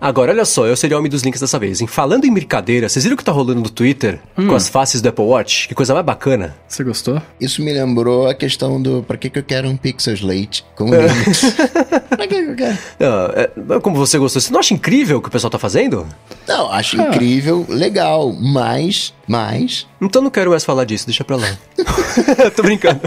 Agora, 0.00 0.32
olha 0.32 0.44
só, 0.44 0.66
eu 0.66 0.76
seria 0.76 0.96
o 0.96 0.98
homem 0.98 1.10
dos 1.10 1.22
links 1.22 1.40
dessa 1.40 1.56
vez. 1.56 1.80
Em 1.80 1.86
falando 1.86 2.24
em 2.24 2.32
brincadeira, 2.56 2.88
vocês 2.88 3.04
viram 3.04 3.14
o 3.14 3.18
que 3.18 3.24
tá 3.24 3.32
rolando 3.32 3.60
no 3.60 3.68
Twitter 3.68 4.18
hum. 4.36 4.48
com 4.48 4.54
as 4.54 4.68
faces 4.68 5.02
do 5.02 5.08
Apple 5.08 5.24
Watch? 5.24 5.68
Que 5.68 5.74
coisa 5.74 5.92
mais 5.92 6.06
bacana. 6.06 6.56
Você 6.66 6.82
gostou? 6.82 7.20
Isso 7.40 7.62
me 7.62 7.72
lembrou 7.72 8.28
a 8.28 8.34
questão 8.34 8.80
do 8.80 9.02
pra 9.02 9.16
que, 9.16 9.28
que 9.28 9.38
eu 9.38 9.42
quero 9.42 9.68
um 9.68 9.76
Pixel 9.76 10.14
Slate 10.14 10.64
com 10.74 10.86
Linux? 10.86 11.54
pra 12.08 12.26
que, 12.26 12.42
que 12.42 12.50
eu 12.50 12.56
quero? 12.56 12.78
Não, 12.98 13.76
é, 13.76 13.80
como 13.80 13.96
você 13.96 14.18
gostou? 14.18 14.40
Você 14.40 14.52
não 14.52 14.60
acha 14.60 14.72
incrível 14.72 15.18
o 15.18 15.22
que 15.22 15.28
o 15.28 15.30
pessoal 15.30 15.50
tá 15.50 15.58
fazendo? 15.58 16.06
Não, 16.48 16.70
acho 16.72 17.00
ah. 17.00 17.08
incrível, 17.08 17.66
legal, 17.68 18.32
mas, 18.32 19.12
mas... 19.26 19.86
Então 20.00 20.22
não 20.22 20.30
quero 20.30 20.50
mais 20.50 20.64
falar 20.64 20.84
disso, 20.84 21.06
deixa 21.06 21.24
pra 21.24 21.36
lá. 21.36 21.58
Tô 22.54 22.62
brincando. 22.62 23.00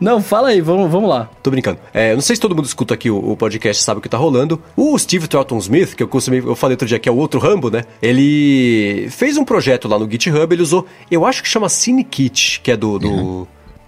não, 0.00 0.22
fala 0.22 0.48
aí, 0.48 0.60
vamos, 0.60 0.90
vamos 0.90 1.08
lá. 1.08 1.28
Tô 1.42 1.50
brincando. 1.50 1.78
É, 1.92 2.14
não 2.14 2.20
sei 2.20 2.36
se 2.36 2.42
todo 2.42 2.54
mundo 2.54 2.66
escuta 2.66 2.94
aqui 2.94 3.10
o, 3.10 3.32
o, 3.32 3.36
podcast 3.36 3.82
sabe 3.82 3.98
o 3.98 4.02
que 4.02 4.08
tá 4.08 4.16
rolando. 4.16 4.62
O 4.76 4.96
Steve 4.98 5.26
Troughton 5.26 5.58
Smith, 5.58 5.94
que 5.94 6.02
eu, 6.02 6.08
consumi, 6.08 6.38
eu 6.38 6.54
falei 6.54 6.74
outro 6.74 6.86
dia 6.86 6.98
que 6.98 7.08
é 7.08 7.12
o 7.12 7.16
outro 7.16 7.40
Rambo, 7.40 7.70
né? 7.70 7.84
Ele 8.00 8.15
fez 9.10 9.36
um 9.36 9.44
projeto 9.44 9.88
lá 9.88 9.98
no 9.98 10.10
GitHub, 10.10 10.54
ele 10.54 10.62
usou, 10.62 10.86
eu 11.10 11.24
acho 11.24 11.42
que 11.42 11.48
chama 11.48 11.68
CineKit, 11.68 12.60
que 12.62 12.70
é 12.70 12.76
do, 12.76 12.98
do, 12.98 13.08
uhum 13.08 13.46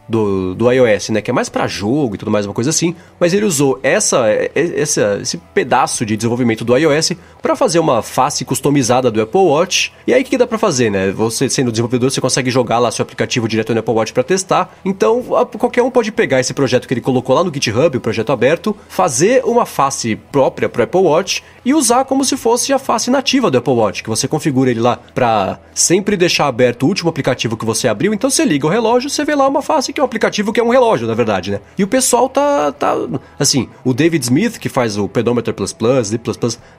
do, 0.09 0.55
do 0.55 0.71
iOS, 0.71 1.11
né? 1.11 1.21
Que 1.21 1.31
é 1.31 1.35
mais 1.35 1.49
para 1.49 1.66
jogo 1.66 2.14
e 2.14 2.18
tudo 2.18 2.31
mais, 2.31 2.47
uma 2.47 2.55
coisa 2.55 2.71
assim. 2.71 2.94
Mas 3.21 3.35
ele 3.35 3.44
usou 3.44 3.79
essa, 3.83 4.25
essa, 4.55 5.18
esse 5.21 5.37
pedaço 5.37 6.07
de 6.07 6.16
desenvolvimento 6.16 6.64
do 6.64 6.77
iOS 6.77 7.12
para 7.42 7.55
fazer 7.55 7.79
uma 7.79 8.03
face 8.03 8.44
customizada 8.44 9.11
do 9.11 9.21
Apple 9.21 9.40
Watch. 9.40 9.92
E 10.07 10.14
aí 10.14 10.23
o 10.23 10.25
que 10.25 10.38
dá 10.38 10.47
para 10.47 10.59
fazer, 10.59 10.90
né? 10.90 11.11
Você 11.11 11.49
sendo 11.49 11.71
desenvolvedor, 11.71 12.11
você 12.11 12.21
consegue 12.21 12.51
jogar 12.51 12.79
lá 12.79 12.90
seu 12.90 13.03
aplicativo 13.03 13.47
direto 13.47 13.73
no 13.75 13.81
Apple 13.81 13.94
Watch 13.94 14.12
para 14.12 14.23
testar. 14.23 14.75
Então 14.85 15.23
qualquer 15.59 15.83
um 15.83 15.90
pode 15.90 16.11
pegar 16.12 16.40
esse 16.40 16.55
projeto 16.55 16.87
que 16.87 16.94
ele 16.94 17.01
colocou 17.01 17.35
lá 17.35 17.44
no 17.44 17.53
GitHub, 17.53 17.97
o 17.97 18.01
projeto 18.01 18.33
aberto, 18.33 18.75
fazer 18.88 19.44
uma 19.44 19.66
face 19.66 20.16
própria 20.16 20.68
para 20.68 20.85
Apple 20.85 21.01
Watch 21.01 21.42
e 21.64 21.75
usar 21.75 22.05
como 22.05 22.25
se 22.25 22.37
fosse 22.37 22.73
a 22.73 22.79
face 22.79 23.11
nativa 23.11 23.51
do 23.51 23.59
Apple 23.59 23.75
Watch, 23.75 24.03
que 24.03 24.09
você 24.09 24.27
configura 24.27 24.71
ele 24.71 24.81
lá 24.81 24.99
para 25.14 25.59
sempre 25.75 26.16
deixar 26.16 26.47
aberto 26.47 26.85
o 26.85 26.87
último 26.87 27.11
aplicativo 27.11 27.57
que 27.57 27.64
você 27.64 27.88
abriu. 27.88 28.14
Então 28.14 28.31
você 28.31 28.44
liga 28.44 28.66
o 28.66 28.71
relógio, 28.71 29.11
você 29.11 29.25
vê 29.25 29.35
lá 29.35 29.47
uma 29.47 29.62
face 29.62 29.92
que 29.98 30.00
é 30.00 30.02
um 30.02 30.06
aplicativo 30.06 30.52
que 30.52 30.61
é 30.61 30.62
um 30.62 30.68
relógio, 30.68 31.08
na 31.08 31.14
verdade, 31.14 31.50
né? 31.50 31.61
E 31.76 31.82
o 31.82 31.88
pessoal 31.88 32.28
tá, 32.28 32.70
tá 32.70 32.96
assim, 33.37 33.68
o 33.84 33.92
David 33.92 34.22
Smith, 34.22 34.58
que 34.58 34.68
faz 34.68 34.96
o 34.96 35.08
Pedometer 35.08 35.52
Plus 35.52 35.72
Plus, 35.72 36.08
D++, 36.08 36.20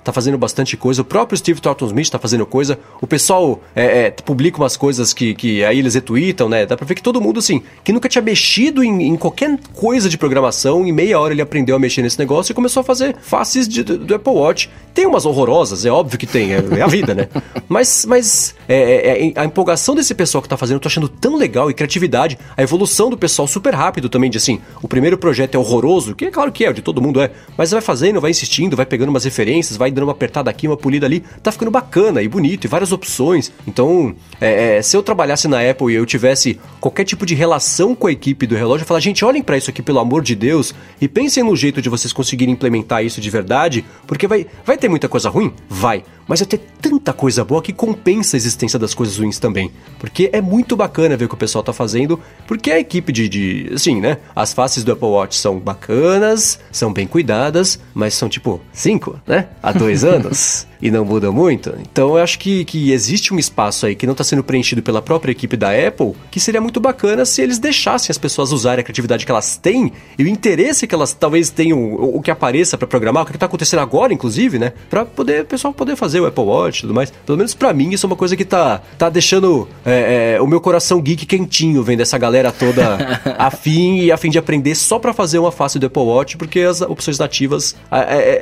tá 0.03 0.13
fazendo 0.13 0.37
bastante 0.37 0.77
coisa, 0.77 1.01
o 1.01 1.05
próprio 1.05 1.37
Steve 1.37 1.59
Thornton 1.59 1.87
Smith 1.87 2.09
tá 2.09 2.17
fazendo 2.17 2.45
coisa, 2.45 2.79
o 3.01 3.07
pessoal 3.07 3.59
é, 3.75 4.05
é, 4.05 4.11
publica 4.11 4.57
umas 4.57 4.77
coisas 4.77 5.13
que, 5.13 5.35
que 5.35 5.65
aí 5.65 5.79
eles 5.79 5.95
retweetam, 5.95 6.47
né? 6.47 6.65
Dá 6.65 6.77
pra 6.77 6.85
ver 6.85 6.95
que 6.95 7.03
todo 7.03 7.19
mundo, 7.19 7.39
assim, 7.39 7.61
que 7.83 7.91
nunca 7.91 8.07
tinha 8.07 8.21
mexido 8.21 8.81
em, 8.81 9.09
em 9.09 9.17
qualquer 9.17 9.59
coisa 9.73 10.07
de 10.07 10.17
programação, 10.17 10.85
em 10.85 10.93
meia 10.93 11.19
hora 11.19 11.33
ele 11.33 11.41
aprendeu 11.41 11.75
a 11.75 11.79
mexer 11.79 12.01
nesse 12.01 12.17
negócio 12.17 12.53
e 12.53 12.55
começou 12.55 12.79
a 12.79 12.83
fazer 12.83 13.17
faces 13.21 13.67
de, 13.67 13.83
do, 13.83 13.97
do 13.97 14.15
Apple 14.15 14.33
Watch. 14.33 14.69
Tem 14.93 15.05
umas 15.05 15.25
horrorosas, 15.25 15.85
é 15.85 15.89
óbvio 15.89 16.17
que 16.17 16.25
tem, 16.25 16.53
é, 16.53 16.63
é 16.77 16.81
a 16.81 16.87
vida, 16.87 17.13
né? 17.13 17.27
Mas, 17.67 18.03
mas 18.05 18.55
é, 18.67 18.75
é, 18.75 19.27
é, 19.27 19.33
a 19.35 19.45
empolgação 19.45 19.93
desse 19.93 20.15
pessoal 20.15 20.41
que 20.41 20.49
tá 20.49 20.57
fazendo, 20.57 20.77
eu 20.77 20.79
tô 20.79 20.87
achando 20.87 21.07
tão 21.07 21.35
legal 21.35 21.69
e 21.69 21.73
criatividade, 21.73 22.37
a 22.57 22.63
evolução 22.63 23.08
do 23.09 23.17
pessoal 23.17 23.47
super 23.47 23.73
rápido 23.73 24.09
também, 24.09 24.29
de 24.29 24.37
assim, 24.37 24.59
o 24.81 24.87
primeiro 24.87 25.17
projeto 25.17 25.55
é 25.55 25.57
horroroso, 25.57 26.15
que 26.15 26.25
é 26.25 26.31
claro 26.31 26.51
que 26.51 26.65
é, 26.65 26.73
de 26.73 26.81
todo 26.81 27.01
mundo 27.01 27.21
é, 27.21 27.31
mas 27.57 27.71
vai 27.71 27.81
fazendo, 27.81 28.21
vai 28.21 28.31
insistindo, 28.31 28.75
vai 28.75 28.85
pegando 28.85 29.09
umas 29.09 29.23
referências, 29.23 29.77
vai 29.77 29.91
dando 29.91 30.05
uma 30.05 30.11
apertada 30.11 30.49
aqui, 30.49 30.67
uma 30.67 30.77
polida 30.77 31.05
ali, 31.05 31.23
tá 31.41 31.51
ficando 31.51 31.71
bacana 31.71 32.21
e 32.21 32.27
bonito 32.27 32.65
e 32.65 32.67
várias 32.67 32.91
opções. 32.91 33.51
Então, 33.67 34.15
é, 34.39 34.77
é, 34.77 34.81
se 34.81 34.95
eu 34.95 35.03
trabalhasse 35.03 35.47
na 35.47 35.59
Apple 35.69 35.91
e 35.91 35.95
eu 35.95 36.05
tivesse 36.05 36.59
qualquer 36.79 37.03
tipo 37.03 37.25
de 37.25 37.35
relação 37.35 37.95
com 37.95 38.07
a 38.07 38.11
equipe 38.11 38.45
do 38.45 38.55
relógio, 38.55 38.83
eu 38.83 38.87
falar, 38.87 38.99
gente, 38.99 39.23
olhem 39.25 39.41
para 39.41 39.57
isso 39.57 39.69
aqui, 39.69 39.81
pelo 39.81 39.99
amor 39.99 40.21
de 40.21 40.35
Deus, 40.35 40.73
e 41.01 41.07
pensem 41.07 41.43
no 41.43 41.55
jeito 41.55 41.81
de 41.81 41.89
vocês 41.89 42.13
conseguirem 42.13 42.53
implementar 42.53 43.03
isso 43.03 43.19
de 43.21 43.29
verdade, 43.29 43.85
porque 44.07 44.27
vai, 44.27 44.45
vai 44.65 44.77
ter 44.77 44.89
muita 44.89 45.07
coisa 45.07 45.29
ruim? 45.29 45.53
Vai 45.69 46.03
mas 46.29 46.41
vai 46.41 46.47
ter 46.47 46.61
tanta 46.79 47.11
coisa 47.11 47.43
boa 47.43 47.59
que 47.59 47.73
compensa 47.73 48.35
a 48.35 48.37
existência 48.37 48.77
das 48.77 48.93
coisas 48.93 49.17
ruins 49.17 49.39
também. 49.39 49.71
Porque 49.97 50.29
é 50.31 50.39
muito 50.39 50.77
bacana 50.77 51.17
ver 51.17 51.25
o 51.25 51.27
que 51.27 51.33
o 51.33 51.37
pessoal 51.37 51.63
tá 51.63 51.73
fazendo, 51.73 52.19
porque 52.45 52.69
a 52.69 52.79
equipe 52.79 52.98
de, 53.01 53.29
de. 53.29 53.71
Assim, 53.73 53.99
né? 53.99 54.17
As 54.35 54.53
faces 54.53 54.83
do 54.83 54.91
Apple 54.91 55.07
Watch 55.07 55.35
são 55.35 55.59
bacanas, 55.59 56.59
são 56.71 56.91
bem 56.93 57.07
cuidadas, 57.07 57.79
mas 57.93 58.13
são 58.13 58.29
tipo 58.29 58.61
cinco, 58.71 59.19
né? 59.25 59.47
Há 59.61 59.71
dois 59.71 60.03
anos. 60.05 60.67
E 60.81 60.89
não 60.89 61.03
muda 61.03 61.31
muito. 61.31 61.73
Então 61.81 62.17
eu 62.17 62.23
acho 62.23 62.39
que, 62.39 62.65
que 62.65 62.91
existe 62.91 63.33
um 63.33 63.39
espaço 63.39 63.85
aí 63.85 63.95
que 63.95 64.05
não 64.05 64.13
está 64.13 64.23
sendo 64.23 64.43
preenchido 64.43 64.81
pela 64.81 65.01
própria 65.01 65.31
equipe 65.31 65.55
da 65.57 65.69
Apple, 65.71 66.13
que 66.31 66.39
seria 66.39 66.61
muito 66.61 66.79
bacana 66.79 67.25
se 67.25 67.41
eles 67.41 67.59
deixassem 67.59 68.11
as 68.11 68.17
pessoas 68.17 68.51
usarem 68.51 68.81
a 68.81 68.83
criatividade 68.83 69.25
que 69.25 69.31
elas 69.31 69.57
têm 69.57 69.91
e 70.17 70.23
o 70.23 70.27
interesse 70.27 70.87
que 70.87 70.95
elas 70.95 71.13
talvez 71.13 71.49
tenham, 71.49 71.93
o, 71.93 72.21
que 72.21 72.31
apareça 72.31 72.77
para 72.77 72.87
programar, 72.87 73.23
o 73.23 73.25
que 73.25 73.35
está 73.35 73.45
acontecendo 73.45 73.79
agora, 73.79 74.13
inclusive, 74.13 74.59
né? 74.59 74.73
Para 74.89 75.05
poder 75.05 75.43
o 75.43 75.45
pessoal 75.45 75.73
poder 75.73 75.95
fazer 75.95 76.19
o 76.19 76.25
Apple 76.25 76.43
Watch 76.43 76.79
e 76.79 76.81
tudo 76.81 76.93
mais. 76.93 77.11
Pelo 77.25 77.37
menos 77.37 77.53
para 77.53 77.73
mim, 77.73 77.89
isso 77.91 78.05
é 78.05 78.07
uma 78.07 78.15
coisa 78.15 78.35
que 78.35 78.45
tá, 78.45 78.81
tá 78.97 79.09
deixando 79.09 79.67
é, 79.85 80.35
é, 80.35 80.41
o 80.41 80.47
meu 80.47 80.61
coração 80.61 81.01
geek 81.01 81.25
quentinho, 81.25 81.83
vendo 81.83 82.01
essa 82.01 82.17
galera 82.17 82.51
toda 82.51 83.21
afim 83.37 83.99
e 83.99 84.11
afim 84.11 84.29
de 84.29 84.37
aprender 84.37 84.75
só 84.75 84.99
para 84.99 85.13
fazer 85.13 85.39
uma 85.39 85.51
face 85.51 85.79
do 85.79 85.87
Apple 85.87 86.03
Watch, 86.03 86.37
porque 86.37 86.61
as 86.61 86.81
opções 86.81 87.17
nativas 87.19 87.75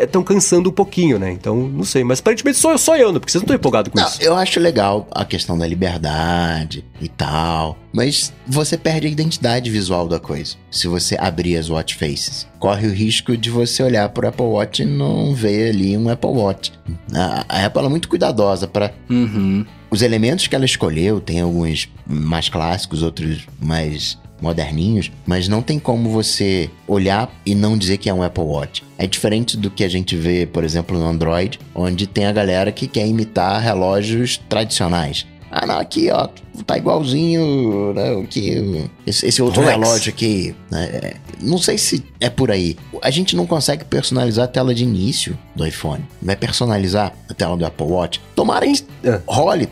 estão 0.02 0.22
é, 0.22 0.24
é, 0.24 0.28
cansando 0.28 0.70
um 0.70 0.74
pouquinho, 0.74 1.18
né? 1.18 1.32
Então, 1.32 1.56
não 1.56 1.84
sei. 1.84 2.04
Mas 2.04 2.22
aparentemente 2.28 2.58
sou 2.58 2.72
eu 2.72 2.78
sonhando, 2.78 3.20
porque 3.20 3.32
vocês 3.32 3.42
não 3.42 3.46
estão 3.46 3.56
empolgados 3.56 3.92
com 3.92 3.98
não, 3.98 4.06
isso. 4.06 4.22
Eu 4.22 4.36
acho 4.36 4.60
legal 4.60 5.08
a 5.12 5.24
questão 5.24 5.58
da 5.58 5.66
liberdade 5.66 6.84
e 7.02 7.08
tal. 7.08 7.78
Mas 7.94 8.34
você 8.46 8.78
perde 8.78 9.08
a 9.08 9.10
identidade 9.10 9.70
visual 9.70 10.08
da 10.08 10.20
coisa. 10.20 10.56
Se 10.70 10.88
você 10.88 11.16
abrir 11.18 11.56
as 11.56 11.70
watch 11.70 11.96
faces, 11.96 12.46
corre 12.60 12.88
o 12.88 12.94
risco 12.94 13.38
de 13.38 13.50
você 13.50 13.82
olhar 13.82 14.10
para 14.10 14.26
o 14.26 14.30
Apple 14.30 14.46
Watch 14.46 14.82
e 14.82 14.86
não 14.86 15.34
ver 15.34 15.70
ali 15.70 15.98
um 15.98 16.10
Apple 16.10 16.30
Watch. 16.30 16.74
A, 17.14 17.46
a 17.48 17.66
Apple 17.66 17.86
é 17.86 17.90
muito 17.90 18.10
cuidadosa 18.10 18.68
para 18.68 18.94
uhum. 19.10 19.66
os 19.90 20.02
elementos 20.02 20.48
que 20.48 20.56
ela 20.56 20.66
escolheu. 20.66 21.22
Tem 21.22 21.40
alguns 21.40 21.90
mais 22.06 22.50
clássicos, 22.50 23.02
outros 23.02 23.48
mais 23.60 24.18
moderninhos, 24.42 25.12
mas 25.26 25.48
não 25.48 25.62
tem 25.62 25.80
como 25.80 26.10
você 26.10 26.70
olhar 26.88 27.32
e 27.46 27.56
não 27.56 27.78
dizer 27.78 27.98
que 27.98 28.10
é 28.10 28.14
um 28.14 28.24
Apple 28.24 28.44
Watch. 28.44 28.84
É 28.98 29.08
diferente 29.08 29.58
do 29.58 29.70
que 29.70 29.84
a 29.84 29.90
gente 29.90 30.16
vê, 30.16 30.46
por 30.46 30.64
exemplo, 30.64 30.98
no 30.98 31.06
Android, 31.08 31.60
onde 31.74 32.08
tem 32.08 32.26
a 32.26 32.32
galera 32.32 32.72
que 32.72 32.88
quer 32.88 33.08
imitar 33.08 33.62
relógios 33.62 34.38
tradicionais. 34.50 35.26
Ah, 35.50 35.66
não, 35.66 35.80
aqui, 35.80 36.10
ó, 36.12 36.28
tá 36.66 36.78
igualzinho, 36.78 37.94
né, 37.94 38.26
que 38.30 38.90
esse, 39.06 39.26
esse 39.26 39.42
outro 39.42 39.62
Rolex. 39.62 39.80
relógio 39.80 40.14
aqui. 40.14 40.54
Né, 40.70 41.14
não 41.42 41.58
sei 41.58 41.78
se 41.78 42.04
é 42.20 42.30
por 42.30 42.52
aí. 42.52 42.76
A 43.02 43.10
gente 43.10 43.36
não 43.36 43.46
consegue 43.48 43.86
personalizar 43.86 44.46
a 44.46 44.48
tela 44.48 44.76
de 44.76 44.84
início 44.84 45.38
do 45.58 45.66
iPhone. 45.66 46.04
Vai 46.22 46.36
personalizar 46.36 47.14
a 47.30 47.34
tela 47.34 47.58
do 47.58 47.66
Apple 47.66 47.88
Watch. 47.88 48.22
Tomara 48.36 48.66
que 48.66 48.86
é. 49.04 49.20
role, 49.28 49.68